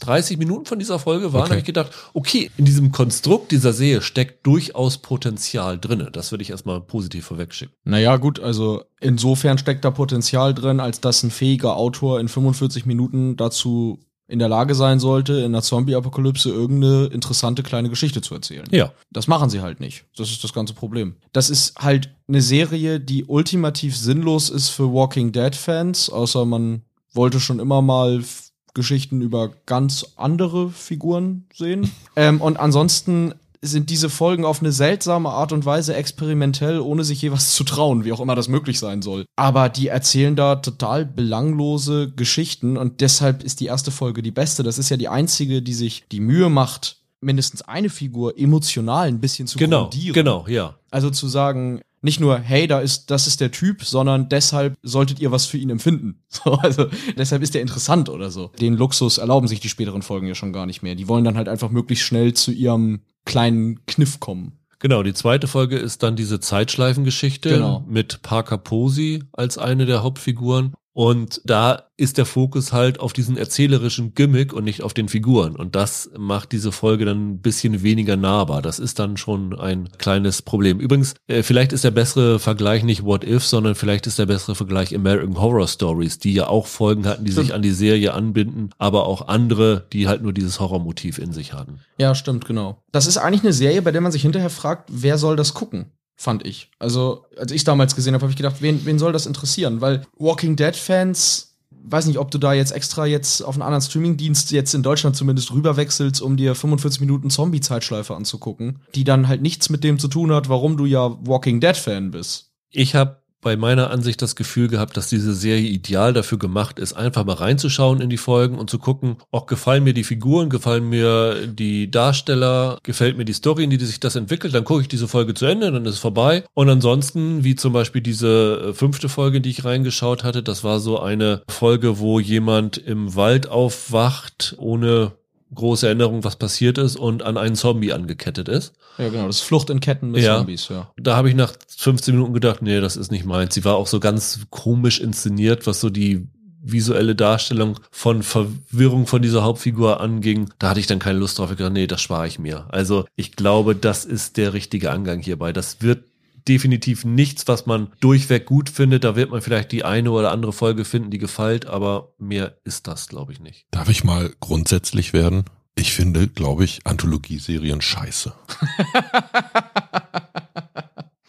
30 0.00 0.38
Minuten 0.38 0.66
von 0.66 0.78
dieser 0.78 0.98
Folge 0.98 1.32
waren, 1.32 1.42
Okay. 1.42 1.50
habe 1.50 1.58
ich 1.60 1.64
gedacht, 1.66 1.92
okay, 2.12 2.50
in 2.56 2.64
diesem 2.64 2.90
Konstrukt 2.92 3.52
dieser 3.52 3.72
Serie 3.72 4.02
steckt 4.02 4.46
durchaus 4.46 4.98
Potenzial 4.98 5.78
drinne. 5.78 6.10
Das 6.10 6.30
würde 6.32 6.42
ich 6.42 6.50
erstmal 6.50 6.80
positiv 6.80 7.26
vorwegschicken. 7.26 7.74
Naja, 7.84 8.16
gut, 8.16 8.40
also 8.40 8.84
insofern 9.00 9.58
steckt 9.58 9.84
da 9.84 9.90
Potenzial 9.90 10.54
drin, 10.54 10.80
als 10.80 11.00
dass 11.00 11.22
ein 11.22 11.30
fähiger 11.30 11.76
Autor 11.76 12.18
in 12.20 12.28
45 12.28 12.84
Minuten 12.86 13.36
dazu 13.36 14.00
in 14.32 14.38
der 14.38 14.48
Lage 14.48 14.74
sein 14.74 14.98
sollte, 14.98 15.34
in 15.34 15.44
einer 15.44 15.60
Zombie-Apokalypse 15.60 16.48
irgendeine 16.48 17.04
interessante 17.12 17.62
kleine 17.62 17.90
Geschichte 17.90 18.22
zu 18.22 18.34
erzählen. 18.34 18.64
Ja. 18.70 18.90
Das 19.10 19.28
machen 19.28 19.50
sie 19.50 19.60
halt 19.60 19.78
nicht. 19.78 20.06
Das 20.16 20.30
ist 20.30 20.42
das 20.42 20.54
ganze 20.54 20.72
Problem. 20.72 21.16
Das 21.34 21.50
ist 21.50 21.76
halt 21.76 22.14
eine 22.28 22.40
Serie, 22.40 22.98
die 22.98 23.26
ultimativ 23.26 23.94
sinnlos 23.94 24.48
ist 24.48 24.70
für 24.70 24.90
Walking 24.90 25.32
Dead-Fans, 25.32 26.08
außer 26.08 26.46
man 26.46 26.80
wollte 27.12 27.40
schon 27.40 27.60
immer 27.60 27.82
mal 27.82 28.24
Geschichten 28.72 29.20
über 29.20 29.50
ganz 29.66 30.06
andere 30.16 30.70
Figuren 30.70 31.44
sehen. 31.52 31.92
ähm, 32.16 32.40
und 32.40 32.58
ansonsten 32.58 33.34
sind 33.64 33.90
diese 33.90 34.10
Folgen 34.10 34.44
auf 34.44 34.60
eine 34.60 34.72
seltsame 34.72 35.28
Art 35.30 35.52
und 35.52 35.64
Weise 35.64 35.94
experimentell, 35.94 36.80
ohne 36.80 37.04
sich 37.04 37.22
je 37.22 37.30
was 37.30 37.54
zu 37.54 37.62
trauen, 37.62 38.04
wie 38.04 38.12
auch 38.12 38.20
immer 38.20 38.34
das 38.34 38.48
möglich 38.48 38.78
sein 38.80 39.02
soll. 39.02 39.24
Aber 39.36 39.68
die 39.68 39.86
erzählen 39.88 40.34
da 40.34 40.56
total 40.56 41.06
belanglose 41.06 42.10
Geschichten 42.10 42.76
und 42.76 43.00
deshalb 43.00 43.42
ist 43.42 43.60
die 43.60 43.66
erste 43.66 43.90
Folge 43.90 44.22
die 44.22 44.30
beste. 44.32 44.62
Das 44.62 44.78
ist 44.78 44.88
ja 44.88 44.96
die 44.96 45.08
einzige, 45.08 45.62
die 45.62 45.74
sich 45.74 46.04
die 46.10 46.20
Mühe 46.20 46.48
macht, 46.48 46.98
mindestens 47.20 47.62
eine 47.62 47.88
Figur 47.88 48.36
emotional 48.36 49.06
ein 49.08 49.20
bisschen 49.20 49.46
zu 49.46 49.58
Genau, 49.58 49.82
grundieren. 49.82 50.12
genau, 50.14 50.44
ja. 50.48 50.74
Also 50.90 51.10
zu 51.10 51.28
sagen, 51.28 51.80
nicht 52.04 52.18
nur, 52.18 52.38
hey, 52.38 52.66
da 52.66 52.80
ist, 52.80 53.12
das 53.12 53.28
ist 53.28 53.40
der 53.40 53.52
Typ, 53.52 53.84
sondern 53.84 54.28
deshalb 54.28 54.76
solltet 54.82 55.20
ihr 55.20 55.30
was 55.30 55.46
für 55.46 55.56
ihn 55.58 55.70
empfinden. 55.70 56.18
So, 56.28 56.54
also 56.54 56.86
deshalb 57.16 57.42
ist 57.42 57.54
der 57.54 57.60
interessant 57.62 58.08
oder 58.08 58.30
so. 58.30 58.50
Den 58.60 58.74
Luxus 58.76 59.18
erlauben 59.18 59.46
sich 59.46 59.60
die 59.60 59.68
späteren 59.68 60.02
Folgen 60.02 60.26
ja 60.26 60.34
schon 60.34 60.52
gar 60.52 60.66
nicht 60.66 60.82
mehr. 60.82 60.94
Die 60.96 61.06
wollen 61.06 61.22
dann 61.24 61.36
halt 61.36 61.48
einfach 61.48 61.70
möglichst 61.70 62.04
schnell 62.06 62.32
zu 62.34 62.50
ihrem 62.50 63.02
kleinen 63.24 63.84
Kniff 63.86 64.20
kommen. 64.20 64.58
Genau, 64.78 65.02
die 65.04 65.14
zweite 65.14 65.46
Folge 65.46 65.76
ist 65.78 66.02
dann 66.02 66.16
diese 66.16 66.40
Zeitschleifengeschichte 66.40 67.50
Genau. 67.50 67.84
mit 67.86 68.22
Parker 68.22 68.58
Posey 68.58 69.22
als 69.32 69.56
eine 69.56 69.86
der 69.86 70.02
Hauptfiguren. 70.02 70.74
Und 70.94 71.40
da 71.44 71.84
ist 71.96 72.18
der 72.18 72.26
Fokus 72.26 72.72
halt 72.72 73.00
auf 73.00 73.12
diesen 73.12 73.36
erzählerischen 73.36 74.14
Gimmick 74.14 74.52
und 74.52 74.64
nicht 74.64 74.82
auf 74.82 74.92
den 74.92 75.08
Figuren. 75.08 75.56
Und 75.56 75.74
das 75.74 76.10
macht 76.18 76.52
diese 76.52 76.72
Folge 76.72 77.04
dann 77.04 77.30
ein 77.30 77.40
bisschen 77.40 77.82
weniger 77.82 78.16
nahbar. 78.16 78.60
Das 78.60 78.78
ist 78.78 78.98
dann 78.98 79.16
schon 79.16 79.58
ein 79.58 79.88
kleines 79.96 80.42
Problem. 80.42 80.80
Übrigens, 80.80 81.14
äh, 81.28 81.42
vielleicht 81.42 81.72
ist 81.72 81.84
der 81.84 81.92
bessere 81.92 82.38
Vergleich 82.38 82.82
nicht 82.82 83.04
What 83.04 83.24
If, 83.24 83.44
sondern 83.44 83.74
vielleicht 83.74 84.06
ist 84.06 84.18
der 84.18 84.26
bessere 84.26 84.54
Vergleich 84.54 84.94
American 84.94 85.40
Horror 85.40 85.68
Stories, 85.68 86.18
die 86.18 86.34
ja 86.34 86.48
auch 86.48 86.66
Folgen 86.66 87.06
hatten, 87.06 87.24
die 87.24 87.32
sich 87.32 87.54
an 87.54 87.62
die 87.62 87.70
Serie 87.70 88.12
anbinden, 88.12 88.70
aber 88.78 89.06
auch 89.06 89.28
andere, 89.28 89.86
die 89.92 90.08
halt 90.08 90.22
nur 90.22 90.32
dieses 90.32 90.60
Horrormotiv 90.60 91.18
in 91.18 91.32
sich 91.32 91.54
hatten. 91.54 91.80
Ja, 91.96 92.14
stimmt, 92.14 92.44
genau. 92.44 92.82
Das 92.92 93.06
ist 93.06 93.16
eigentlich 93.16 93.42
eine 93.42 93.52
Serie, 93.52 93.80
bei 93.80 93.92
der 93.92 94.00
man 94.00 94.12
sich 94.12 94.22
hinterher 94.22 94.50
fragt, 94.50 94.90
wer 94.92 95.16
soll 95.16 95.36
das 95.36 95.54
gucken? 95.54 95.92
Fand 96.22 96.46
ich. 96.46 96.70
Also, 96.78 97.24
als 97.36 97.50
ich 97.50 97.64
damals 97.64 97.96
gesehen 97.96 98.14
habe, 98.14 98.22
habe 98.22 98.30
ich 98.30 98.36
gedacht, 98.36 98.62
wen, 98.62 98.86
wen 98.86 98.96
soll 99.00 99.10
das 99.10 99.26
interessieren? 99.26 99.80
Weil 99.80 100.06
Walking 100.18 100.54
Dead-Fans, 100.54 101.56
weiß 101.82 102.06
nicht, 102.06 102.18
ob 102.18 102.30
du 102.30 102.38
da 102.38 102.52
jetzt 102.52 102.70
extra 102.70 103.06
jetzt 103.06 103.42
auf 103.42 103.56
einen 103.56 103.62
anderen 103.62 103.82
Streamingdienst 103.82 104.52
jetzt 104.52 104.72
in 104.72 104.84
Deutschland 104.84 105.16
zumindest 105.16 105.50
rüberwechselst, 105.50 106.22
um 106.22 106.36
dir 106.36 106.54
45 106.54 107.00
Minuten 107.00 107.28
Zombie-Zeitschleife 107.28 108.14
anzugucken, 108.14 108.78
die 108.94 109.02
dann 109.02 109.26
halt 109.26 109.42
nichts 109.42 109.68
mit 109.68 109.82
dem 109.82 109.98
zu 109.98 110.06
tun 110.06 110.30
hat, 110.30 110.48
warum 110.48 110.76
du 110.76 110.86
ja 110.86 111.18
Walking 111.26 111.58
Dead-Fan 111.58 112.12
bist. 112.12 112.52
Ich 112.70 112.94
habe 112.94 113.21
bei 113.42 113.56
meiner 113.56 113.90
Ansicht 113.90 114.22
das 114.22 114.36
Gefühl 114.36 114.68
gehabt, 114.68 114.96
dass 114.96 115.08
diese 115.08 115.34
Serie 115.34 115.68
ideal 115.68 116.12
dafür 116.14 116.38
gemacht 116.38 116.78
ist, 116.78 116.94
einfach 116.94 117.24
mal 117.24 117.34
reinzuschauen 117.34 118.00
in 118.00 118.08
die 118.08 118.16
Folgen 118.16 118.56
und 118.56 118.70
zu 118.70 118.78
gucken, 118.78 119.16
auch 119.30 119.46
gefallen 119.46 119.84
mir 119.84 119.92
die 119.92 120.04
Figuren, 120.04 120.48
gefallen 120.48 120.88
mir 120.88 121.46
die 121.46 121.90
Darsteller, 121.90 122.78
gefällt 122.82 123.18
mir 123.18 123.24
die 123.24 123.32
Story, 123.32 123.64
in 123.64 123.70
die 123.70 123.84
sich 123.84 124.00
das 124.00 124.16
entwickelt, 124.16 124.54
dann 124.54 124.64
gucke 124.64 124.82
ich 124.82 124.88
diese 124.88 125.08
Folge 125.08 125.34
zu 125.34 125.44
Ende, 125.44 125.70
dann 125.70 125.84
ist 125.84 125.94
es 125.94 126.00
vorbei. 126.00 126.44
Und 126.54 126.70
ansonsten, 126.70 127.44
wie 127.44 127.56
zum 127.56 127.72
Beispiel 127.72 128.00
diese 128.00 128.68
äh, 128.68 128.72
fünfte 128.72 129.08
Folge, 129.08 129.40
die 129.40 129.50
ich 129.50 129.64
reingeschaut 129.64 130.24
hatte, 130.24 130.42
das 130.42 130.64
war 130.64 130.80
so 130.80 131.00
eine 131.00 131.42
Folge, 131.48 131.98
wo 131.98 132.20
jemand 132.20 132.78
im 132.78 133.16
Wald 133.16 133.48
aufwacht, 133.48 134.54
ohne 134.58 135.12
große 135.54 135.86
Erinnerung, 135.86 136.24
was 136.24 136.36
passiert 136.36 136.78
ist 136.78 136.96
und 136.96 137.22
an 137.22 137.36
einen 137.36 137.54
Zombie 137.56 137.92
angekettet 137.92 138.48
ist. 138.48 138.72
Ja, 138.98 139.08
genau, 139.08 139.26
das 139.26 139.40
Flucht 139.40 139.70
in 139.70 139.80
Ketten 139.80 140.10
mit 140.10 140.22
Ja. 140.22 140.38
Zombies, 140.38 140.68
ja. 140.68 140.90
Da 140.96 141.16
habe 141.16 141.28
ich 141.28 141.34
nach 141.34 141.52
15 141.68 142.14
Minuten 142.14 142.34
gedacht, 142.34 142.62
nee, 142.62 142.80
das 142.80 142.96
ist 142.96 143.10
nicht 143.10 143.24
meins. 143.24 143.54
Sie 143.54 143.64
war 143.64 143.76
auch 143.76 143.86
so 143.86 144.00
ganz 144.00 144.40
komisch 144.50 145.00
inszeniert, 145.00 145.66
was 145.66 145.80
so 145.80 145.90
die 145.90 146.26
visuelle 146.64 147.16
Darstellung 147.16 147.78
von 147.90 148.22
Verwirrung 148.22 149.06
von 149.06 149.20
dieser 149.20 149.42
Hauptfigur 149.42 150.00
anging. 150.00 150.50
Da 150.58 150.70
hatte 150.70 150.80
ich 150.80 150.86
dann 150.86 151.00
keine 151.00 151.18
Lust 151.18 151.38
drauf. 151.38 151.50
Ich 151.50 151.56
gedacht, 151.56 151.72
nee, 151.72 151.88
das 151.88 152.00
spare 152.00 152.26
ich 152.28 152.38
mir. 152.38 152.66
Also 152.68 153.04
ich 153.16 153.32
glaube, 153.32 153.74
das 153.74 154.04
ist 154.04 154.36
der 154.36 154.52
richtige 154.52 154.92
Angang 154.92 155.20
hierbei. 155.20 155.52
Das 155.52 155.82
wird 155.82 156.04
definitiv 156.48 157.04
nichts, 157.04 157.46
was 157.48 157.66
man 157.66 157.92
durchweg 158.00 158.46
gut 158.46 158.70
findet. 158.70 159.04
Da 159.04 159.16
wird 159.16 159.30
man 159.30 159.40
vielleicht 159.40 159.72
die 159.72 159.84
eine 159.84 160.10
oder 160.10 160.32
andere 160.32 160.52
Folge 160.52 160.84
finden, 160.84 161.10
die 161.10 161.18
gefällt, 161.18 161.66
aber 161.66 162.12
mehr 162.18 162.58
ist 162.64 162.86
das, 162.86 163.08
glaube 163.08 163.32
ich, 163.32 163.40
nicht. 163.40 163.66
Darf 163.70 163.88
ich 163.88 164.04
mal 164.04 164.32
grundsätzlich 164.40 165.12
werden? 165.12 165.44
Ich 165.74 165.92
finde, 165.92 166.28
glaube 166.28 166.64
ich, 166.64 166.80
Anthologieserien 166.84 167.80
scheiße. 167.80 168.32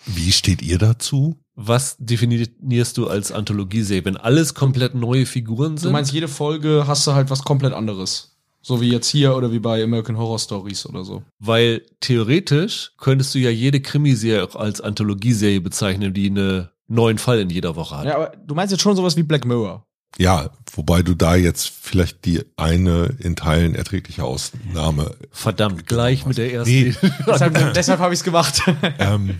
Wie 0.05 0.31
steht 0.31 0.61
ihr 0.61 0.77
dazu? 0.77 1.39
Was 1.55 1.95
definierst 1.97 2.97
du 2.97 3.07
als 3.07 3.31
Anthologieserie, 3.31 4.03
wenn 4.03 4.17
alles 4.17 4.53
komplett 4.53 4.95
neue 4.95 5.25
Figuren 5.25 5.77
sind? 5.77 5.89
Du 5.89 5.93
meinst, 5.93 6.11
jede 6.11 6.27
Folge 6.27 6.85
hast 6.87 7.07
du 7.07 7.13
halt 7.13 7.29
was 7.29 7.43
komplett 7.43 7.73
anderes. 7.73 8.32
So 8.65 8.79
wie 8.79 8.89
jetzt 8.89 9.09
hier 9.09 9.35
oder 9.35 9.51
wie 9.51 9.59
bei 9.59 9.83
American 9.83 10.17
Horror 10.17 10.39
Stories 10.39 10.85
oder 10.85 11.03
so. 11.03 11.21
Weil 11.37 11.81
theoretisch 11.99 12.93
könntest 12.97 13.35
du 13.35 13.39
ja 13.39 13.49
jede 13.49 13.81
Krimiserie 13.81 14.43
auch 14.43 14.55
als 14.55 14.79
Anthologieserie 14.79 15.59
bezeichnen, 15.59 16.13
die 16.13 16.27
einen 16.27 16.69
neuen 16.87 17.17
Fall 17.17 17.41
in 17.41 17.49
jeder 17.49 17.75
Woche 17.75 17.97
hat. 17.97 18.05
Ja, 18.05 18.15
aber 18.15 18.31
du 18.37 18.55
meinst 18.55 18.71
jetzt 18.71 18.81
schon 18.81 18.95
sowas 18.95 19.17
wie 19.17 19.23
Black 19.23 19.43
Mirror. 19.45 19.85
Ja, 20.17 20.51
wobei 20.73 21.01
du 21.01 21.13
da 21.13 21.35
jetzt 21.35 21.69
vielleicht 21.69 22.23
die 22.23 22.41
eine 22.55 23.15
in 23.19 23.35
Teilen 23.35 23.75
erträgliche 23.75 24.23
Ausnahme. 24.23 25.15
Verdammt, 25.31 25.85
gleich 25.85 26.25
mit 26.25 26.37
der 26.37 26.53
ersten. 26.53 26.71
Nee. 26.71 26.95
deshalb 27.27 27.73
deshalb 27.73 27.99
habe 27.99 28.13
ich 28.13 28.19
es 28.19 28.23
gemacht. 28.23 28.61
ähm, 28.99 29.39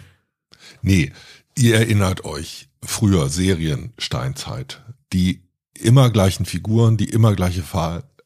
nee, 0.82 1.14
ihr 1.58 1.76
erinnert 1.76 2.26
euch 2.26 2.68
früher 2.84 3.30
Serien 3.30 3.94
Steinzeit, 3.98 4.82
die 5.14 5.44
immer 5.76 6.10
gleichen 6.10 6.46
Figuren, 6.46 6.98
die 6.98 7.10
immer 7.10 7.36
gleiche 7.36 7.62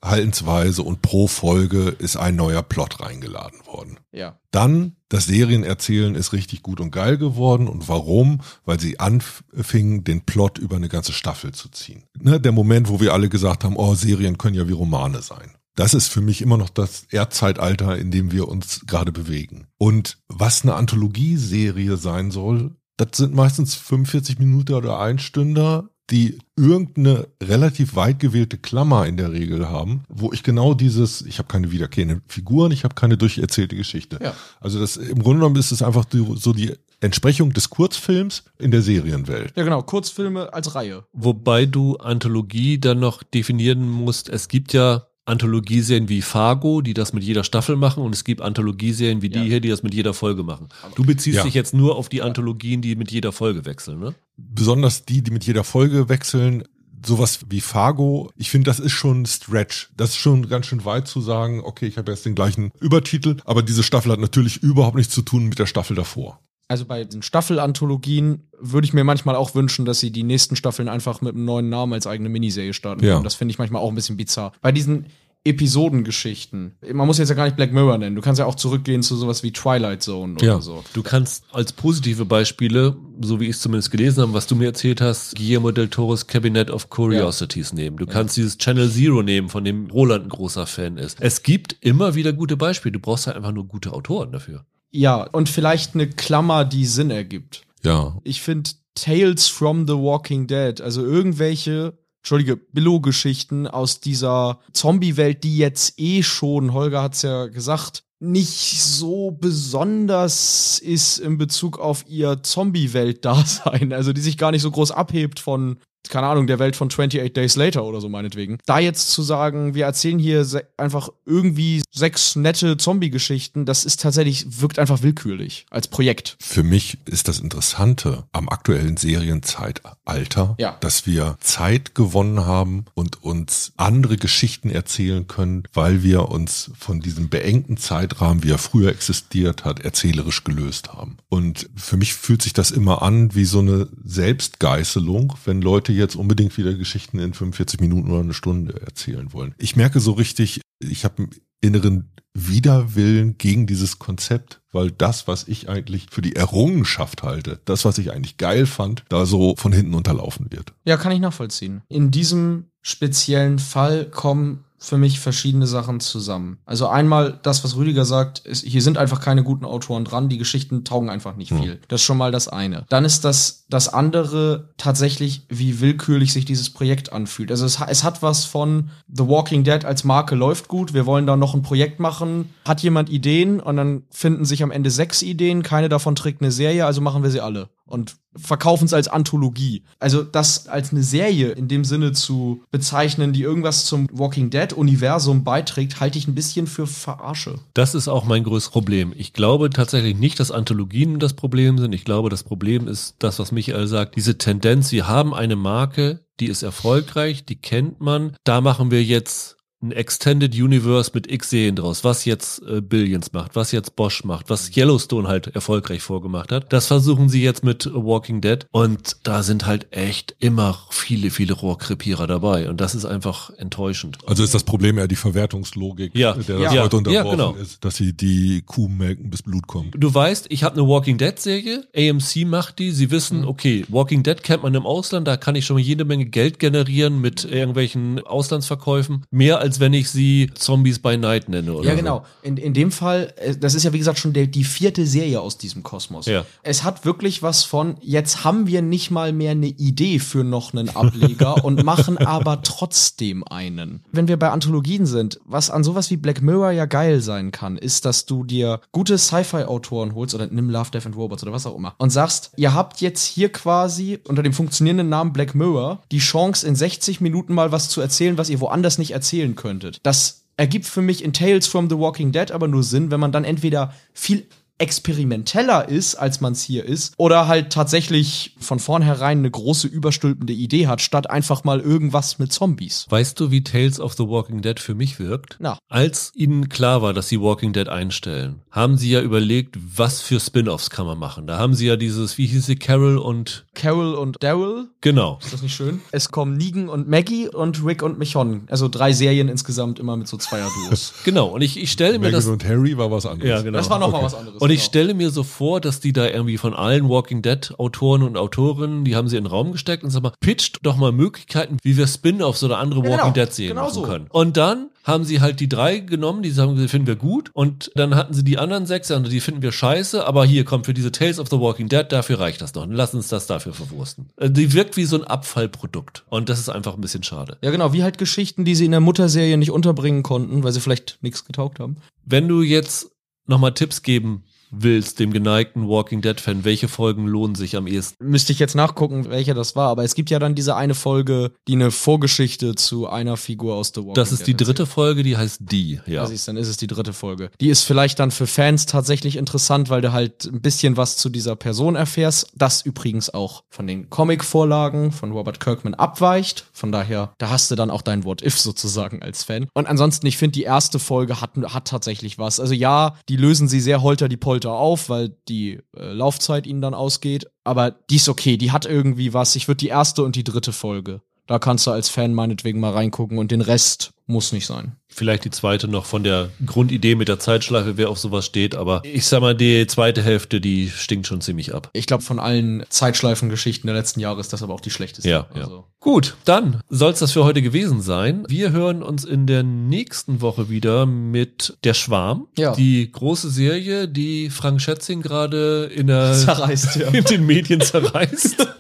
Verhaltensweise 0.01 0.83
und 0.83 1.01
pro 1.01 1.27
Folge 1.27 1.89
ist 1.89 2.17
ein 2.17 2.35
neuer 2.35 2.63
Plot 2.63 3.01
reingeladen 3.01 3.65
worden. 3.65 3.99
Ja. 4.11 4.39
Dann 4.51 4.95
das 5.09 5.25
Serienerzählen 5.25 6.15
ist 6.15 6.33
richtig 6.33 6.61
gut 6.61 6.79
und 6.79 6.91
geil 6.91 7.17
geworden. 7.17 7.67
Und 7.67 7.87
warum? 7.87 8.41
Weil 8.65 8.79
sie 8.79 8.99
anfingen, 8.99 10.03
den 10.03 10.21
Plot 10.21 10.57
über 10.57 10.75
eine 10.75 10.89
ganze 10.89 11.13
Staffel 11.13 11.53
zu 11.53 11.69
ziehen. 11.69 12.03
Ne, 12.19 12.39
der 12.39 12.51
Moment, 12.51 12.89
wo 12.89 12.99
wir 12.99 13.13
alle 13.13 13.29
gesagt 13.29 13.63
haben, 13.63 13.77
oh, 13.77 13.95
Serien 13.95 14.37
können 14.37 14.55
ja 14.55 14.67
wie 14.67 14.73
Romane 14.73 15.21
sein. 15.21 15.55
Das 15.75 15.93
ist 15.93 16.07
für 16.07 16.21
mich 16.21 16.41
immer 16.41 16.57
noch 16.57 16.69
das 16.69 17.03
Erdzeitalter, 17.11 17.97
in 17.97 18.09
dem 18.11 18.31
wir 18.31 18.47
uns 18.47 18.81
gerade 18.87 19.11
bewegen. 19.11 19.67
Und 19.77 20.17
was 20.27 20.63
eine 20.63 20.73
Anthologieserie 20.73 21.97
sein 21.97 22.31
soll, 22.31 22.75
das 22.97 23.09
sind 23.13 23.35
meistens 23.35 23.75
45 23.75 24.39
Minuten 24.39 24.73
oder 24.73 24.99
ein 24.99 25.19
Stünder 25.19 25.89
die 26.09 26.39
irgendeine 26.55 27.27
relativ 27.43 27.95
weit 27.95 28.19
gewählte 28.19 28.57
Klammer 28.57 29.05
in 29.05 29.17
der 29.17 29.31
Regel 29.33 29.69
haben, 29.69 30.03
wo 30.07 30.31
ich 30.31 30.41
genau 30.41 30.73
dieses, 30.73 31.21
ich 31.21 31.37
habe 31.37 31.47
keine 31.47 31.71
wiederkehrenden 31.71 32.21
Figuren, 32.27 32.71
ich 32.71 32.83
habe 32.83 32.95
keine 32.95 33.17
durcherzählte 33.17 33.75
Geschichte. 33.75 34.19
Ja. 34.21 34.33
Also 34.61 34.79
das 34.79 34.97
im 34.97 35.21
Grunde 35.21 35.39
genommen 35.39 35.57
ist 35.57 35.71
es 35.71 35.81
einfach 35.81 36.05
die, 36.05 36.25
so 36.35 36.53
die 36.53 36.73
Entsprechung 36.99 37.53
des 37.53 37.69
Kurzfilms 37.69 38.43
in 38.57 38.71
der 38.71 38.81
Serienwelt. 38.81 39.53
Ja, 39.55 39.63
genau, 39.63 39.83
Kurzfilme 39.83 40.51
als 40.53 40.73
Reihe. 40.73 41.03
Wobei 41.13 41.65
du 41.65 41.97
Anthologie 41.97 42.79
dann 42.79 42.99
noch 42.99 43.21
definieren 43.21 43.87
musst. 43.87 44.29
Es 44.29 44.47
gibt 44.47 44.73
ja 44.73 45.06
Anthologieserien 45.27 46.09
wie 46.09 46.21
Fargo, 46.21 46.81
die 46.81 46.93
das 46.93 47.13
mit 47.13 47.23
jeder 47.23 47.43
Staffel 47.43 47.75
machen, 47.75 48.03
und 48.03 48.13
es 48.13 48.23
gibt 48.23 48.41
Anthologieserien 48.41 49.21
wie 49.21 49.31
ja. 49.31 49.41
die 49.41 49.49
hier, 49.49 49.59
die 49.59 49.69
das 49.69 49.83
mit 49.83 49.93
jeder 49.93 50.13
Folge 50.13 50.43
machen. 50.43 50.69
Du 50.95 51.03
beziehst 51.03 51.37
ja. 51.37 51.43
dich 51.43 51.53
jetzt 51.53 51.73
nur 51.73 51.95
auf 51.95 52.09
die 52.09 52.21
Anthologien, 52.21 52.81
die 52.81 52.95
mit 52.95 53.11
jeder 53.11 53.31
Folge 53.31 53.65
wechseln, 53.65 53.99
ne? 53.99 54.15
Besonders 54.37 55.05
die, 55.05 55.21
die 55.21 55.31
mit 55.31 55.45
jeder 55.45 55.63
Folge 55.63 56.09
wechseln. 56.09 56.63
Sowas 57.05 57.39
wie 57.49 57.61
Fargo, 57.61 58.31
ich 58.35 58.49
finde, 58.49 58.65
das 58.65 58.79
ist 58.79 58.91
schon 58.91 59.21
ein 59.21 59.25
Stretch. 59.27 59.91
Das 59.95 60.09
ist 60.09 60.17
schon 60.17 60.49
ganz 60.49 60.65
schön 60.65 60.83
weit 60.83 61.07
zu 61.07 61.21
sagen, 61.21 61.61
okay, 61.63 61.85
ich 61.85 61.97
habe 61.97 62.11
jetzt 62.11 62.25
den 62.25 62.33
gleichen 62.33 62.71
Übertitel, 62.79 63.37
aber 63.45 63.61
diese 63.61 63.83
Staffel 63.83 64.11
hat 64.11 64.19
natürlich 64.19 64.63
überhaupt 64.63 64.97
nichts 64.97 65.13
zu 65.13 65.21
tun 65.21 65.47
mit 65.47 65.59
der 65.59 65.67
Staffel 65.67 65.95
davor. 65.95 66.39
Also 66.69 66.85
bei 66.85 67.05
den 67.05 67.21
Staffelanthologien 67.21 68.49
würde 68.59 68.85
ich 68.85 68.93
mir 68.93 69.03
manchmal 69.03 69.35
auch 69.35 69.55
wünschen, 69.55 69.85
dass 69.85 69.99
sie 69.99 70.11
die 70.11 70.23
nächsten 70.23 70.55
Staffeln 70.55 70.89
einfach 70.89 71.21
mit 71.21 71.35
einem 71.35 71.45
neuen 71.45 71.69
Namen 71.69 71.93
als 71.93 72.07
eigene 72.07 72.29
Miniserie 72.29 72.73
starten. 72.73 73.05
Ja. 73.05 73.21
Das 73.21 73.35
finde 73.35 73.53
ich 73.53 73.57
manchmal 73.57 73.81
auch 73.81 73.89
ein 73.89 73.95
bisschen 73.95 74.17
bizarr. 74.17 74.51
Bei 74.61 74.71
diesen 74.71 75.05
Episodengeschichten. 75.47 76.73
Man 76.91 77.07
muss 77.07 77.19
jetzt 77.19 77.29
ja 77.29 77.35
gar 77.35 77.45
nicht 77.45 77.55
Black 77.55 77.71
Mirror 77.71 77.97
nennen. 77.97 78.17
Du 78.17 78.21
kannst 78.21 78.37
ja 78.37 78.45
auch 78.45 78.55
zurückgehen 78.55 79.01
zu 79.01 79.15
sowas 79.15 79.43
wie 79.43 79.53
Twilight 79.53 80.03
Zone 80.03 80.33
oder 80.33 80.45
ja. 80.45 80.61
so. 80.61 80.83
Du 80.91 81.03
kannst 81.03 81.45
als 81.53 81.71
positive 81.71 82.25
Beispiele, 82.25 82.97
so 83.21 83.39
wie 83.39 83.45
ich 83.45 83.51
es 83.51 83.61
zumindest 83.61 83.91
gelesen 83.91 84.23
habe, 84.23 84.33
was 84.33 84.47
du 84.47 84.55
mir 84.57 84.65
erzählt 84.65 84.99
hast, 84.99 85.35
Guillermo 85.37 85.71
del 85.71 85.87
Toro's 85.87 86.27
Cabinet 86.27 86.69
of 86.69 86.89
Curiosities 86.89 87.69
ja. 87.69 87.75
nehmen. 87.75 87.95
Du 87.95 88.05
ja. 88.05 88.11
kannst 88.11 88.35
dieses 88.35 88.57
Channel 88.57 88.91
Zero 88.91 89.23
nehmen, 89.23 89.47
von 89.47 89.63
dem 89.63 89.89
Roland 89.89 90.25
ein 90.25 90.29
großer 90.29 90.67
Fan 90.67 90.97
ist. 90.97 91.21
Es 91.21 91.43
gibt 91.43 91.77
immer 91.79 92.15
wieder 92.15 92.33
gute 92.33 92.57
Beispiele. 92.57 92.91
Du 92.91 92.99
brauchst 92.99 93.27
halt 93.27 93.37
einfach 93.37 93.53
nur 93.53 93.67
gute 93.67 93.93
Autoren 93.93 94.33
dafür. 94.33 94.65
Ja, 94.91 95.23
und 95.23 95.49
vielleicht 95.49 95.95
eine 95.95 96.09
Klammer, 96.09 96.65
die 96.65 96.85
Sinn 96.85 97.11
ergibt. 97.11 97.63
Ja. 97.83 98.17
Ich 98.23 98.41
finde 98.41 98.69
Tales 98.95 99.47
from 99.47 99.87
the 99.87 99.93
Walking 99.93 100.47
Dead, 100.47 100.81
also 100.81 101.05
irgendwelche, 101.05 101.97
entschuldige, 102.19 102.57
Billo-Geschichten 102.57 103.67
aus 103.67 103.99
dieser 103.99 104.59
Zombie-Welt, 104.73 105.43
die 105.43 105.57
jetzt 105.57 105.99
eh 105.99 106.23
schon, 106.23 106.73
Holger 106.73 107.03
hat's 107.03 107.21
ja 107.21 107.47
gesagt, 107.47 108.03
nicht 108.19 108.81
so 108.81 109.31
besonders 109.31 110.79
ist 110.79 111.19
in 111.19 111.37
Bezug 111.37 111.79
auf 111.79 112.05
ihr 112.07 112.41
Zombie-Welt-Dasein, 112.41 113.93
also 113.93 114.13
die 114.13 114.21
sich 114.21 114.37
gar 114.37 114.51
nicht 114.51 114.63
so 114.63 114.71
groß 114.71 114.91
abhebt 114.91 115.39
von 115.39 115.77
keine 116.09 116.27
Ahnung, 116.27 116.47
der 116.47 116.59
Welt 116.59 116.75
von 116.75 116.87
28 116.87 117.33
Days 117.33 117.55
Later 117.55 117.83
oder 117.83 118.01
so 118.01 118.09
meinetwegen. 118.09 118.57
Da 118.65 118.79
jetzt 118.79 119.11
zu 119.11 119.21
sagen, 119.21 119.73
wir 119.73 119.85
erzählen 119.85 120.19
hier 120.19 120.45
einfach 120.77 121.09
irgendwie 121.25 121.81
sechs 121.91 122.35
nette 122.35 122.77
Zombie-Geschichten, 122.77 123.65
das 123.65 123.85
ist 123.85 124.01
tatsächlich, 124.01 124.61
wirkt 124.61 124.79
einfach 124.79 125.01
willkürlich 125.01 125.65
als 125.69 125.87
Projekt. 125.87 126.37
Für 126.39 126.63
mich 126.63 126.97
ist 127.05 127.27
das 127.27 127.39
Interessante 127.39 128.23
am 128.31 128.49
aktuellen 128.49 128.97
Serienzeitalter, 128.97 130.55
ja. 130.57 130.77
dass 130.79 131.05
wir 131.05 131.37
Zeit 131.39 131.95
gewonnen 131.95 132.45
haben 132.45 132.85
und 132.93 133.23
uns 133.23 133.73
andere 133.77 134.17
Geschichten 134.17 134.69
erzählen 134.69 135.27
können, 135.27 135.63
weil 135.73 136.03
wir 136.03 136.29
uns 136.29 136.71
von 136.77 136.99
diesem 136.99 137.29
beengten 137.29 137.77
Zeitrahmen, 137.77 138.43
wie 138.43 138.51
er 138.51 138.57
früher 138.57 138.91
existiert 138.91 139.65
hat, 139.65 139.81
erzählerisch 139.81 140.43
gelöst 140.43 140.93
haben. 140.93 141.17
Und 141.29 141.69
für 141.75 141.97
mich 141.97 142.13
fühlt 142.13 142.41
sich 142.41 142.53
das 142.53 142.71
immer 142.71 143.01
an 143.01 143.35
wie 143.35 143.45
so 143.45 143.59
eine 143.59 143.87
Selbstgeißelung, 144.03 145.33
wenn 145.45 145.61
Leute 145.61 145.91
jetzt 145.97 146.15
unbedingt 146.15 146.57
wieder 146.57 146.73
Geschichten 146.73 147.19
in 147.19 147.33
45 147.33 147.79
Minuten 147.79 148.11
oder 148.11 148.21
eine 148.21 148.33
Stunde 148.33 148.81
erzählen 148.81 149.33
wollen. 149.33 149.55
Ich 149.57 149.75
merke 149.75 149.99
so 149.99 150.13
richtig, 150.13 150.61
ich 150.79 151.03
habe 151.05 151.23
einen 151.23 151.29
inneren 151.61 152.11
Widerwillen 152.33 153.37
gegen 153.39 153.65
dieses 153.65 153.97
Konzept, 153.97 154.61
weil 154.71 154.91
das, 154.91 155.27
was 155.27 155.47
ich 155.47 155.69
eigentlich 155.69 156.07
für 156.11 156.21
die 156.21 156.35
Errungenschaft 156.35 157.23
halte, 157.23 157.59
das, 157.65 157.83
was 157.83 157.97
ich 157.97 158.11
eigentlich 158.11 158.37
geil 158.37 158.67
fand, 158.67 159.03
da 159.09 159.25
so 159.25 159.55
von 159.57 159.73
hinten 159.73 159.95
unterlaufen 159.95 160.51
wird. 160.51 160.73
Ja, 160.85 160.97
kann 160.97 161.11
ich 161.11 161.19
nachvollziehen. 161.19 161.81
In 161.89 162.11
diesem 162.11 162.65
speziellen 162.83 163.57
Fall 163.57 164.05
kommen 164.05 164.65
für 164.79 164.97
mich 164.97 165.19
verschiedene 165.19 165.65
Sachen 165.65 165.99
zusammen. 165.99 166.59
Also 166.65 166.87
einmal 166.87 167.39
das, 167.41 167.63
was 167.63 167.75
Rüdiger 167.75 168.05
sagt, 168.05 168.39
ist, 168.39 168.63
hier 168.63 168.81
sind 168.81 168.97
einfach 168.97 169.19
keine 169.19 169.43
guten 169.43 169.65
Autoren 169.65 170.05
dran, 170.05 170.29
die 170.29 170.37
Geschichten 170.37 170.83
taugen 170.83 171.09
einfach 171.09 171.35
nicht 171.35 171.49
viel. 171.49 171.73
Hm. 171.73 171.79
Das 171.87 172.01
ist 172.01 172.05
schon 172.05 172.17
mal 172.17 172.31
das 172.31 172.47
eine. 172.47 172.85
Dann 172.89 173.03
ist 173.03 173.25
das 173.25 173.65
das 173.69 173.91
andere 173.91 174.69
tatsächlich, 174.77 175.45
wie 175.49 175.81
willkürlich 175.81 176.31
sich 176.31 176.45
dieses 176.45 176.69
Projekt 176.69 177.11
anfühlt. 177.11 177.51
Also 177.51 177.65
es, 177.65 177.79
es 177.87 178.03
hat 178.03 178.21
was 178.21 178.45
von 178.45 178.91
The 179.11 179.27
Walking 179.27 179.63
Dead 179.63 179.83
als 179.83 180.03
Marke 180.03 180.35
läuft 180.35 180.67
gut, 180.67 180.93
wir 180.93 181.05
wollen 181.05 181.25
da 181.25 181.35
noch 181.35 181.53
ein 181.53 181.63
Projekt 181.63 181.99
machen. 181.99 182.53
Hat 182.65 182.81
jemand 182.81 183.09
Ideen 183.09 183.59
und 183.59 183.77
dann 183.77 184.03
finden 184.09 184.45
sich 184.45 184.63
am 184.63 184.71
Ende 184.71 184.91
sechs 184.91 185.21
Ideen, 185.21 185.63
keine 185.63 185.89
davon 185.89 186.15
trägt 186.15 186.41
eine 186.41 186.51
Serie, 186.51 186.85
also 186.85 187.01
machen 187.01 187.23
wir 187.23 187.31
sie 187.31 187.41
alle 187.41 187.69
und 187.87 188.17
verkaufen 188.35 188.85
es 188.85 188.93
als 188.93 189.07
Anthologie. 189.07 189.83
Also 189.99 190.23
das 190.23 190.67
als 190.67 190.91
eine 190.91 191.03
Serie 191.03 191.51
in 191.51 191.67
dem 191.67 191.83
Sinne 191.83 192.11
zu 192.11 192.63
bezeichnen, 192.71 193.33
die 193.33 193.41
irgendwas 193.41 193.85
zum 193.85 194.07
Walking 194.11 194.49
Dead 194.49 194.73
Universum 194.73 195.43
beiträgt, 195.43 195.99
halte 195.99 196.17
ich 196.17 196.27
ein 196.27 196.35
bisschen 196.35 196.67
für 196.67 196.87
Verarsche. 196.87 197.59
Das 197.73 197.95
ist 197.95 198.07
auch 198.07 198.25
mein 198.25 198.43
größtes 198.43 198.71
Problem. 198.71 199.13
Ich 199.17 199.33
glaube 199.33 199.69
tatsächlich 199.69 200.15
nicht, 200.17 200.39
dass 200.39 200.51
Anthologien 200.51 201.19
das 201.19 201.33
Problem 201.33 201.77
sind. 201.77 201.93
Ich 201.93 202.05
glaube, 202.05 202.29
das 202.29 202.43
Problem 202.43 202.87
ist 202.87 203.15
das, 203.19 203.39
was 203.39 203.51
Michael 203.51 203.87
sagt, 203.87 204.15
diese 204.15 204.37
Tendenz, 204.37 204.89
sie 204.89 205.03
haben 205.03 205.33
eine 205.33 205.55
Marke, 205.55 206.19
die 206.39 206.47
ist 206.47 206.61
erfolgreich, 206.61 207.45
die 207.45 207.55
kennt 207.55 207.99
man. 207.99 208.35
Da 208.43 208.61
machen 208.61 208.91
wir 208.91 209.03
jetzt 209.03 209.56
ein 209.87 209.91
Extended 209.91 210.53
Universe 210.55 211.11
mit 211.13 211.31
X 211.31 211.49
Serien 211.49 211.75
draus, 211.75 212.03
was 212.03 212.25
jetzt 212.25 212.61
äh, 212.63 212.81
Billions 212.81 213.33
macht, 213.33 213.55
was 213.55 213.71
jetzt 213.71 213.95
Bosch 213.95 214.23
macht, 214.23 214.49
was 214.49 214.75
Yellowstone 214.75 215.27
halt 215.27 215.47
erfolgreich 215.47 216.01
vorgemacht 216.01 216.51
hat. 216.51 216.71
Das 216.73 216.87
versuchen 216.87 217.29
sie 217.29 217.41
jetzt 217.41 217.63
mit 217.63 217.89
Walking 217.93 218.41
Dead 218.41 218.65
und 218.71 219.17
da 219.23 219.43
sind 219.43 219.65
halt 219.65 219.87
echt 219.91 220.35
immer 220.39 220.79
viele, 220.89 221.29
viele 221.29 221.53
Rohrkrepierer 221.53 222.27
dabei 222.27 222.69
und 222.69 222.81
das 222.81 222.95
ist 222.95 223.05
einfach 223.05 223.49
enttäuschend. 223.57 224.17
Also 224.25 224.43
ist 224.43 224.53
das 224.53 224.63
Problem 224.63 224.97
eher 224.97 225.07
die 225.07 225.15
Verwertungslogik, 225.15 226.15
ja. 226.15 226.33
der 226.33 226.57
ja. 226.59 226.73
das 226.73 226.83
heute 226.83 226.97
unterworfen 226.97 227.39
ja, 227.39 227.51
genau. 227.51 227.55
ist, 227.55 227.83
dass 227.85 227.95
sie 227.95 228.13
die 228.13 228.63
Kuh 228.65 228.87
melken 228.87 229.29
bis 229.29 229.43
Blut 229.43 229.67
kommt. 229.67 229.95
Du 229.97 230.13
weißt, 230.13 230.47
ich 230.49 230.63
habe 230.63 230.75
eine 230.79 230.87
Walking 230.87 231.17
Dead 231.17 231.37
Serie, 231.39 231.87
AMC 231.95 232.45
macht 232.45 232.79
die, 232.79 232.91
sie 232.91 233.11
wissen, 233.11 233.41
mhm. 233.41 233.47
okay, 233.47 233.85
Walking 233.89 234.23
Dead 234.23 234.41
kennt 234.43 234.63
man 234.63 234.73
im 234.75 234.85
Ausland, 234.85 235.27
da 235.27 235.37
kann 235.37 235.55
ich 235.55 235.65
schon 235.65 235.77
jede 235.77 236.05
Menge 236.05 236.25
Geld 236.25 236.59
generieren 236.59 237.21
mit 237.21 237.45
irgendwelchen 237.45 238.25
Auslandsverkäufen, 238.25 239.25
mehr 239.31 239.59
als 239.59 239.76
als 239.77 239.79
wenn 239.79 239.93
ich 239.93 240.09
sie 240.09 240.49
Zombies 240.55 240.99
by 240.99 241.17
Night 241.17 241.49
nenne. 241.49 241.73
Oder 241.73 241.85
Ja, 241.85 241.91
so. 241.91 241.97
genau. 241.97 242.25
In, 242.41 242.57
in 242.57 242.73
dem 242.73 242.91
Fall, 242.91 243.33
äh, 243.37 243.55
das 243.55 243.75
ist 243.75 243.83
ja 243.83 243.93
wie 243.93 243.99
gesagt 243.99 244.17
schon 244.17 244.33
der, 244.33 244.47
die 244.47 244.63
vierte 244.63 245.05
Serie 245.05 245.39
aus 245.39 245.57
diesem 245.57 245.83
Kosmos. 245.83 246.25
Ja. 246.25 246.45
Es 246.63 246.83
hat 246.83 247.05
wirklich 247.05 247.43
was 247.43 247.63
von, 247.63 247.97
jetzt 248.01 248.43
haben 248.43 248.67
wir 248.67 248.81
nicht 248.81 249.11
mal 249.11 249.33
mehr 249.33 249.51
eine 249.51 249.67
Idee 249.67 250.19
für 250.19 250.43
noch 250.43 250.73
einen 250.73 250.89
Ableger 250.89 251.63
und 251.63 251.83
machen 251.83 252.17
aber 252.17 252.63
trotzdem 252.63 253.43
einen. 253.47 254.03
Wenn 254.11 254.27
wir 254.27 254.37
bei 254.37 254.49
Anthologien 254.49 255.05
sind, 255.05 255.39
was 255.45 255.69
an 255.69 255.83
sowas 255.83 256.09
wie 256.09 256.17
Black 256.17 256.41
Mirror 256.41 256.71
ja 256.71 256.85
geil 256.85 257.21
sein 257.21 257.51
kann, 257.51 257.77
ist, 257.77 258.05
dass 258.05 258.25
du 258.25 258.43
dir 258.43 258.81
gute 258.91 259.17
Sci-Fi-Autoren 259.17 260.15
holst 260.15 260.33
oder 260.33 260.47
nimm 260.47 260.69
Love, 260.69 260.91
Death 260.91 261.05
and 261.05 261.15
Robots 261.15 261.43
oder 261.43 261.51
was 261.51 261.65
auch 261.65 261.75
immer 261.75 261.93
und 261.99 262.09
sagst, 262.09 262.51
ihr 262.57 262.73
habt 262.73 263.01
jetzt 263.01 263.23
hier 263.23 263.51
quasi 263.51 264.19
unter 264.27 264.43
dem 264.43 264.53
funktionierenden 264.53 265.09
Namen 265.09 265.33
Black 265.33 265.53
Mirror 265.53 266.01
die 266.11 266.19
Chance, 266.19 266.67
in 266.67 266.75
60 266.75 267.21
Minuten 267.21 267.53
mal 267.53 267.71
was 267.71 267.89
zu 267.89 268.01
erzählen, 268.01 268.37
was 268.37 268.49
ihr 268.49 268.59
woanders 268.59 268.97
nicht 268.97 269.11
erzählen 269.11 269.55
könntet. 269.57 269.99
Das 270.03 270.45
ergibt 270.55 270.85
für 270.85 271.01
mich 271.01 271.23
in 271.23 271.33
Tales 271.33 271.67
from 271.67 271.89
the 271.89 271.97
Walking 271.97 272.31
Dead 272.31 272.51
aber 272.51 272.67
nur 272.67 272.83
Sinn, 272.83 273.11
wenn 273.11 273.19
man 273.19 273.31
dann 273.31 273.43
entweder 273.43 273.93
viel 274.13 274.45
experimenteller 274.79 275.87
ist, 275.89 276.15
als 276.15 276.41
man 276.41 276.53
es 276.53 276.61
hier 276.61 276.85
ist, 276.85 277.13
oder 277.17 277.47
halt 277.47 277.71
tatsächlich 277.71 278.55
von 278.59 278.79
vornherein 278.79 279.39
eine 279.39 279.49
große 279.51 279.87
überstülpende 279.87 280.53
Idee 280.53 280.87
hat, 280.87 281.01
statt 281.01 281.29
einfach 281.29 281.63
mal 281.63 281.79
irgendwas 281.79 282.39
mit 282.39 282.51
Zombies. 282.51 283.05
Weißt 283.09 283.39
du, 283.39 283.51
wie 283.51 283.63
Tales 283.63 283.99
of 283.99 284.13
the 284.13 284.27
Walking 284.27 284.61
Dead 284.61 284.79
für 284.79 284.95
mich 284.95 285.19
wirkt? 285.19 285.57
Na. 285.59 285.77
Als 285.89 286.31
ihnen 286.35 286.69
klar 286.69 287.01
war, 287.01 287.13
dass 287.13 287.27
sie 287.29 287.41
Walking 287.41 287.73
Dead 287.73 287.87
einstellen, 287.89 288.61
haben 288.71 288.97
sie 288.97 289.09
ja 289.09 289.21
überlegt, 289.21 289.77
was 289.95 290.21
für 290.21 290.39
Spin-offs 290.39 290.89
kann 290.89 291.05
man 291.05 291.17
machen. 291.17 291.47
Da 291.47 291.57
haben 291.57 291.73
sie 291.73 291.87
ja 291.87 291.95
dieses, 291.95 292.37
wie 292.37 292.45
hieß 292.47 292.65
sie, 292.65 292.75
Carol 292.75 293.17
und 293.17 293.65
Carol 293.73 294.15
und 294.15 294.37
Daryl, 294.41 294.87
genau. 295.01 295.39
ist 295.43 295.53
das 295.53 295.61
nicht 295.61 295.75
schön? 295.75 296.01
Es 296.11 296.29
kommen 296.29 296.57
Negan 296.57 296.89
und 296.89 297.07
Maggie 297.07 297.47
und 297.49 297.83
Rick 297.85 298.03
und 298.03 298.17
Michonne. 298.19 298.61
Also 298.67 298.87
drei 298.89 299.13
Serien 299.13 299.47
insgesamt 299.49 299.99
immer 299.99 300.15
mit 300.17 300.27
so 300.27 300.37
Zweier-Duos. 300.37 301.13
Genau. 301.27 301.47
Und 301.47 301.61
ich, 301.61 301.77
ich 301.81 301.91
stelle 301.91 302.13
mir 302.13 302.27
Megan 302.27 302.33
das. 302.33 302.45
und 302.47 302.63
Harry 302.65 302.97
war 302.97 303.11
was 303.11 303.25
anderes. 303.25 303.49
Ja, 303.49 303.61
genau. 303.61 303.77
Das 303.77 303.89
war 303.89 303.99
noch 303.99 304.11
mal 304.11 304.17
Okay. 304.17 304.25
was 304.25 304.33
anderes. 304.35 304.61
Und 304.61 304.66
ich 304.71 304.79
genau. 304.79 304.87
stelle 304.89 305.13
mir 305.13 305.29
so 305.29 305.43
vor, 305.43 305.81
dass 305.81 305.99
die 305.99 306.13
da 306.13 306.27
irgendwie 306.27 306.57
von 306.57 306.73
allen 306.73 307.09
Walking 307.09 307.41
Dead 307.41 307.73
Autoren 307.77 308.23
und 308.23 308.37
Autorinnen, 308.37 309.03
die 309.05 309.15
haben 309.15 309.27
sie 309.27 309.37
in 309.37 309.43
den 309.43 309.49
Raum 309.49 309.71
gesteckt 309.71 310.03
und 310.03 310.09
sag 310.09 310.23
mal, 310.23 310.33
pitcht 310.39 310.79
doch 310.83 310.97
mal 310.97 311.11
Möglichkeiten, 311.11 311.77
wie 311.83 311.97
wir 311.97 312.07
Spin-offs 312.07 312.63
oder 312.63 312.77
andere 312.79 313.01
Ja, 313.03 313.09
Walking 313.11 313.33
genau. 313.33 313.45
Dead 313.45 313.53
Serien 313.53 313.75
Genau 313.75 313.83
machen 313.83 313.93
so. 313.93 314.01
können. 314.03 314.27
Und 314.29 314.57
dann 314.57 314.89
haben 315.03 315.23
sie 315.23 315.39
halt 315.39 315.59
die 315.61 315.69
drei 315.69 315.99
genommen, 315.99 316.43
die 316.43 316.49
sagen, 316.51 316.75
die 316.75 316.87
finden 316.89 317.07
wir 317.07 317.15
gut. 317.15 317.49
Und 317.53 317.91
dann 317.95 318.15
hatten 318.15 318.33
sie 318.33 318.43
die 318.43 318.57
anderen 318.57 318.85
sechs, 318.85 319.09
also 319.09 319.29
die 319.29 319.39
finden 319.39 319.61
wir 319.61 319.71
scheiße, 319.71 320.25
aber 320.27 320.45
hier 320.45 320.65
kommt 320.65 320.85
für 320.85 320.93
diese 320.93 321.11
Tales 321.13 321.39
of 321.39 321.47
the 321.49 321.59
Walking 321.59 321.87
Dead, 321.87 322.05
dafür 322.09 322.39
reicht 322.39 322.61
das 322.61 322.73
noch. 322.73 322.85
Lass 322.89 323.13
uns 323.13 323.29
das 323.29 323.47
dafür 323.47 323.73
verwursten. 323.73 324.29
Äh, 324.35 324.49
Die 324.49 324.73
wirkt 324.73 324.97
wie 324.97 325.05
so 325.05 325.17
ein 325.17 325.23
Abfallprodukt. 325.23 326.25
Und 326.29 326.49
das 326.49 326.59
ist 326.59 326.67
einfach 326.69 326.95
ein 326.95 327.01
bisschen 327.01 327.23
schade. 327.23 327.57
Ja, 327.61 327.71
genau, 327.71 327.93
wie 327.93 328.03
halt 328.03 328.17
Geschichten, 328.17 328.65
die 328.65 328.75
sie 328.75 328.85
in 328.85 328.91
der 328.91 328.99
Mutterserie 328.99 329.57
nicht 329.57 329.71
unterbringen 329.71 330.23
konnten, 330.23 330.63
weil 330.63 330.73
sie 330.73 330.81
vielleicht 330.81 331.19
nichts 331.21 331.45
getaugt 331.45 331.79
haben. 331.79 331.97
Wenn 332.25 332.47
du 332.49 332.61
jetzt 332.61 333.11
nochmal 333.45 333.73
Tipps 333.73 334.01
geben 334.01 334.43
willst, 334.71 335.19
dem 335.19 335.33
geneigten 335.33 335.87
Walking 335.87 336.21
Dead-Fan, 336.21 336.63
welche 336.63 336.87
Folgen 336.87 337.25
lohnen 337.27 337.55
sich 337.55 337.75
am 337.75 337.87
ehesten? 337.87 338.23
Müsste 338.23 338.51
ich 338.51 338.59
jetzt 338.59 338.75
nachgucken, 338.75 339.29
welche 339.29 339.53
das 339.53 339.75
war, 339.75 339.89
aber 339.89 340.03
es 340.03 340.15
gibt 340.15 340.29
ja 340.29 340.39
dann 340.39 340.55
diese 340.55 340.75
eine 340.75 340.93
Folge, 340.93 341.51
die 341.67 341.73
eine 341.73 341.91
Vorgeschichte 341.91 342.75
zu 342.75 343.07
einer 343.07 343.37
Figur 343.37 343.75
aus 343.75 343.91
The 343.93 344.01
Walking 344.01 344.13
Das 344.13 344.31
ist 344.31 344.45
die 344.47 344.53
Dead 344.53 344.67
dritte 344.67 344.85
Folge, 344.85 345.23
die 345.23 345.37
heißt 345.37 345.61
Die, 345.61 345.99
ja. 346.05 346.25
Siehst, 346.25 346.47
dann 346.47 346.57
ist 346.57 346.67
es 346.67 346.77
die 346.77 346.87
dritte 346.87 347.13
Folge. 347.13 347.49
Die 347.61 347.69
ist 347.69 347.83
vielleicht 347.83 348.19
dann 348.19 348.31
für 348.31 348.47
Fans 348.47 348.85
tatsächlich 348.85 349.37
interessant, 349.37 349.89
weil 349.89 350.01
du 350.01 350.11
halt 350.11 350.45
ein 350.45 350.61
bisschen 350.61 350.97
was 350.97 351.17
zu 351.17 351.29
dieser 351.29 351.55
Person 351.55 351.95
erfährst. 351.95 352.51
Das 352.55 352.81
übrigens 352.81 353.29
auch 353.33 353.63
von 353.69 353.87
den 353.87 354.09
Comic-Vorlagen 354.09 355.11
von 355.11 355.31
Robert 355.31 355.59
Kirkman 355.59 355.93
abweicht. 355.93 356.65
Von 356.73 356.91
daher, 356.91 357.33
da 357.37 357.49
hast 357.49 357.71
du 357.71 357.75
dann 357.75 357.89
auch 357.89 358.01
dein 358.01 358.25
What 358.25 358.41
If 358.41 358.59
sozusagen 358.59 359.21
als 359.21 359.43
Fan. 359.43 359.67
Und 359.73 359.87
ansonsten, 359.87 360.27
ich 360.27 360.37
finde, 360.37 360.53
die 360.53 360.63
erste 360.63 360.99
Folge 360.99 361.41
hat, 361.41 361.51
hat 361.57 361.87
tatsächlich 361.87 362.37
was. 362.37 362.59
Also 362.59 362.73
ja, 362.73 363.15
die 363.29 363.37
lösen 363.37 363.67
sie 363.67 363.79
sehr 363.79 364.01
holter 364.01 364.27
die 364.27 364.37
Polter 364.37 364.56
auf, 364.65 365.09
weil 365.09 365.35
die 365.47 365.79
äh, 365.95 366.11
Laufzeit 366.11 366.67
ihnen 366.67 366.81
dann 366.81 366.93
ausgeht. 366.93 367.47
Aber 367.63 367.91
die 367.91 368.15
ist 368.15 368.29
okay, 368.29 368.57
die 368.57 368.71
hat 368.71 368.85
irgendwie 368.85 369.33
was. 369.33 369.55
Ich 369.55 369.67
würde 369.67 369.77
die 369.77 369.87
erste 369.87 370.23
und 370.23 370.35
die 370.35 370.43
dritte 370.43 370.73
Folge. 370.73 371.21
Da 371.45 371.59
kannst 371.59 371.87
du 371.87 371.91
als 371.91 372.09
Fan 372.09 372.33
meinetwegen 372.33 372.79
mal 372.79 372.91
reingucken 372.91 373.37
und 373.37 373.51
den 373.51 373.61
Rest 373.61 374.13
muss 374.27 374.51
nicht 374.51 374.65
sein. 374.65 374.97
Vielleicht 375.07 375.45
die 375.45 375.49
zweite 375.49 375.87
noch 375.87 376.05
von 376.05 376.23
der 376.23 376.49
Grundidee 376.65 377.15
mit 377.15 377.29
der 377.29 377.39
Zeitschleife, 377.39 377.97
wer 377.97 378.09
auf 378.09 378.19
sowas 378.19 378.45
steht, 378.45 378.75
aber 378.75 379.01
ich 379.03 379.25
sag 379.25 379.39
mal, 379.39 379.55
die 379.55 379.87
zweite 379.87 380.21
Hälfte, 380.21 380.59
die 380.61 380.89
stinkt 380.89 381.27
schon 381.27 381.41
ziemlich 381.41 381.73
ab. 381.73 381.89
Ich 381.93 382.05
glaube, 382.05 382.23
von 382.23 382.37
allen 382.37 382.83
Zeitschleifengeschichten 382.89 383.87
der 383.87 383.95
letzten 383.95 384.19
Jahre 384.19 384.41
ist 384.41 384.51
das 384.51 384.61
aber 384.61 384.73
auch 384.73 384.81
die 384.81 384.91
schlechteste. 384.91 385.29
Ja, 385.29 385.47
ja. 385.55 385.63
Also, 385.63 385.85
Gut, 385.99 386.35
dann 386.45 386.81
soll's 386.89 387.19
das 387.19 387.31
für 387.31 387.43
heute 387.43 387.61
gewesen 387.61 388.01
sein. 388.01 388.45
Wir 388.47 388.71
hören 388.71 389.01
uns 389.01 389.25
in 389.25 389.47
der 389.47 389.63
nächsten 389.63 390.41
Woche 390.41 390.69
wieder 390.69 391.05
mit 391.05 391.77
Der 391.83 391.95
Schwarm. 391.95 392.47
Ja. 392.57 392.75
Die 392.75 393.11
große 393.11 393.49
Serie, 393.49 394.07
die 394.07 394.49
Frank 394.49 394.81
Schätzing 394.81 395.21
gerade 395.21 395.85
in, 395.85 396.07
der, 396.07 396.33
Zerreißt, 396.45 396.97
ja. 396.97 397.07
in 397.13 397.23
den 397.23 397.45
Medien 397.45 397.81
zerreißt. 397.81 398.67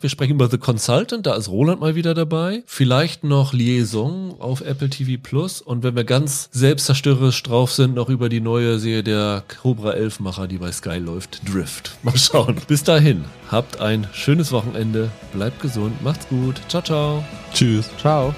Wir 0.00 0.08
sprechen 0.08 0.32
über 0.32 0.48
The 0.48 0.56
Consultant, 0.56 1.26
da 1.26 1.34
ist 1.34 1.48
Roland 1.48 1.80
mal 1.80 1.94
wieder 1.94 2.14
dabei. 2.14 2.62
Vielleicht 2.64 3.22
noch 3.22 3.52
Liaison 3.52 4.34
auf 4.38 4.62
Apple 4.62 4.88
TV 4.88 5.20
Plus. 5.22 5.60
Und 5.60 5.82
wenn 5.82 5.94
wir 5.94 6.04
ganz 6.04 6.48
selbstzerstörerisch 6.52 7.42
drauf 7.42 7.70
sind, 7.70 7.96
noch 7.96 8.08
über 8.08 8.30
die 8.30 8.40
neue 8.40 8.78
Serie 8.78 9.02
der 9.02 9.44
Cobra 9.60 9.92
11 9.92 10.20
Macher, 10.20 10.48
die 10.48 10.56
bei 10.56 10.72
Sky 10.72 10.96
läuft, 10.96 11.42
Drift. 11.46 11.98
Mal 12.02 12.16
schauen. 12.16 12.56
Bis 12.66 12.82
dahin, 12.82 13.26
habt 13.50 13.80
ein 13.80 14.08
schönes 14.14 14.52
Wochenende, 14.52 15.10
bleibt 15.34 15.60
gesund, 15.60 16.02
macht's 16.02 16.26
gut. 16.28 16.58
Ciao, 16.68 16.82
ciao. 16.82 17.24
Tschüss. 17.52 17.90
Ciao. 17.98 18.34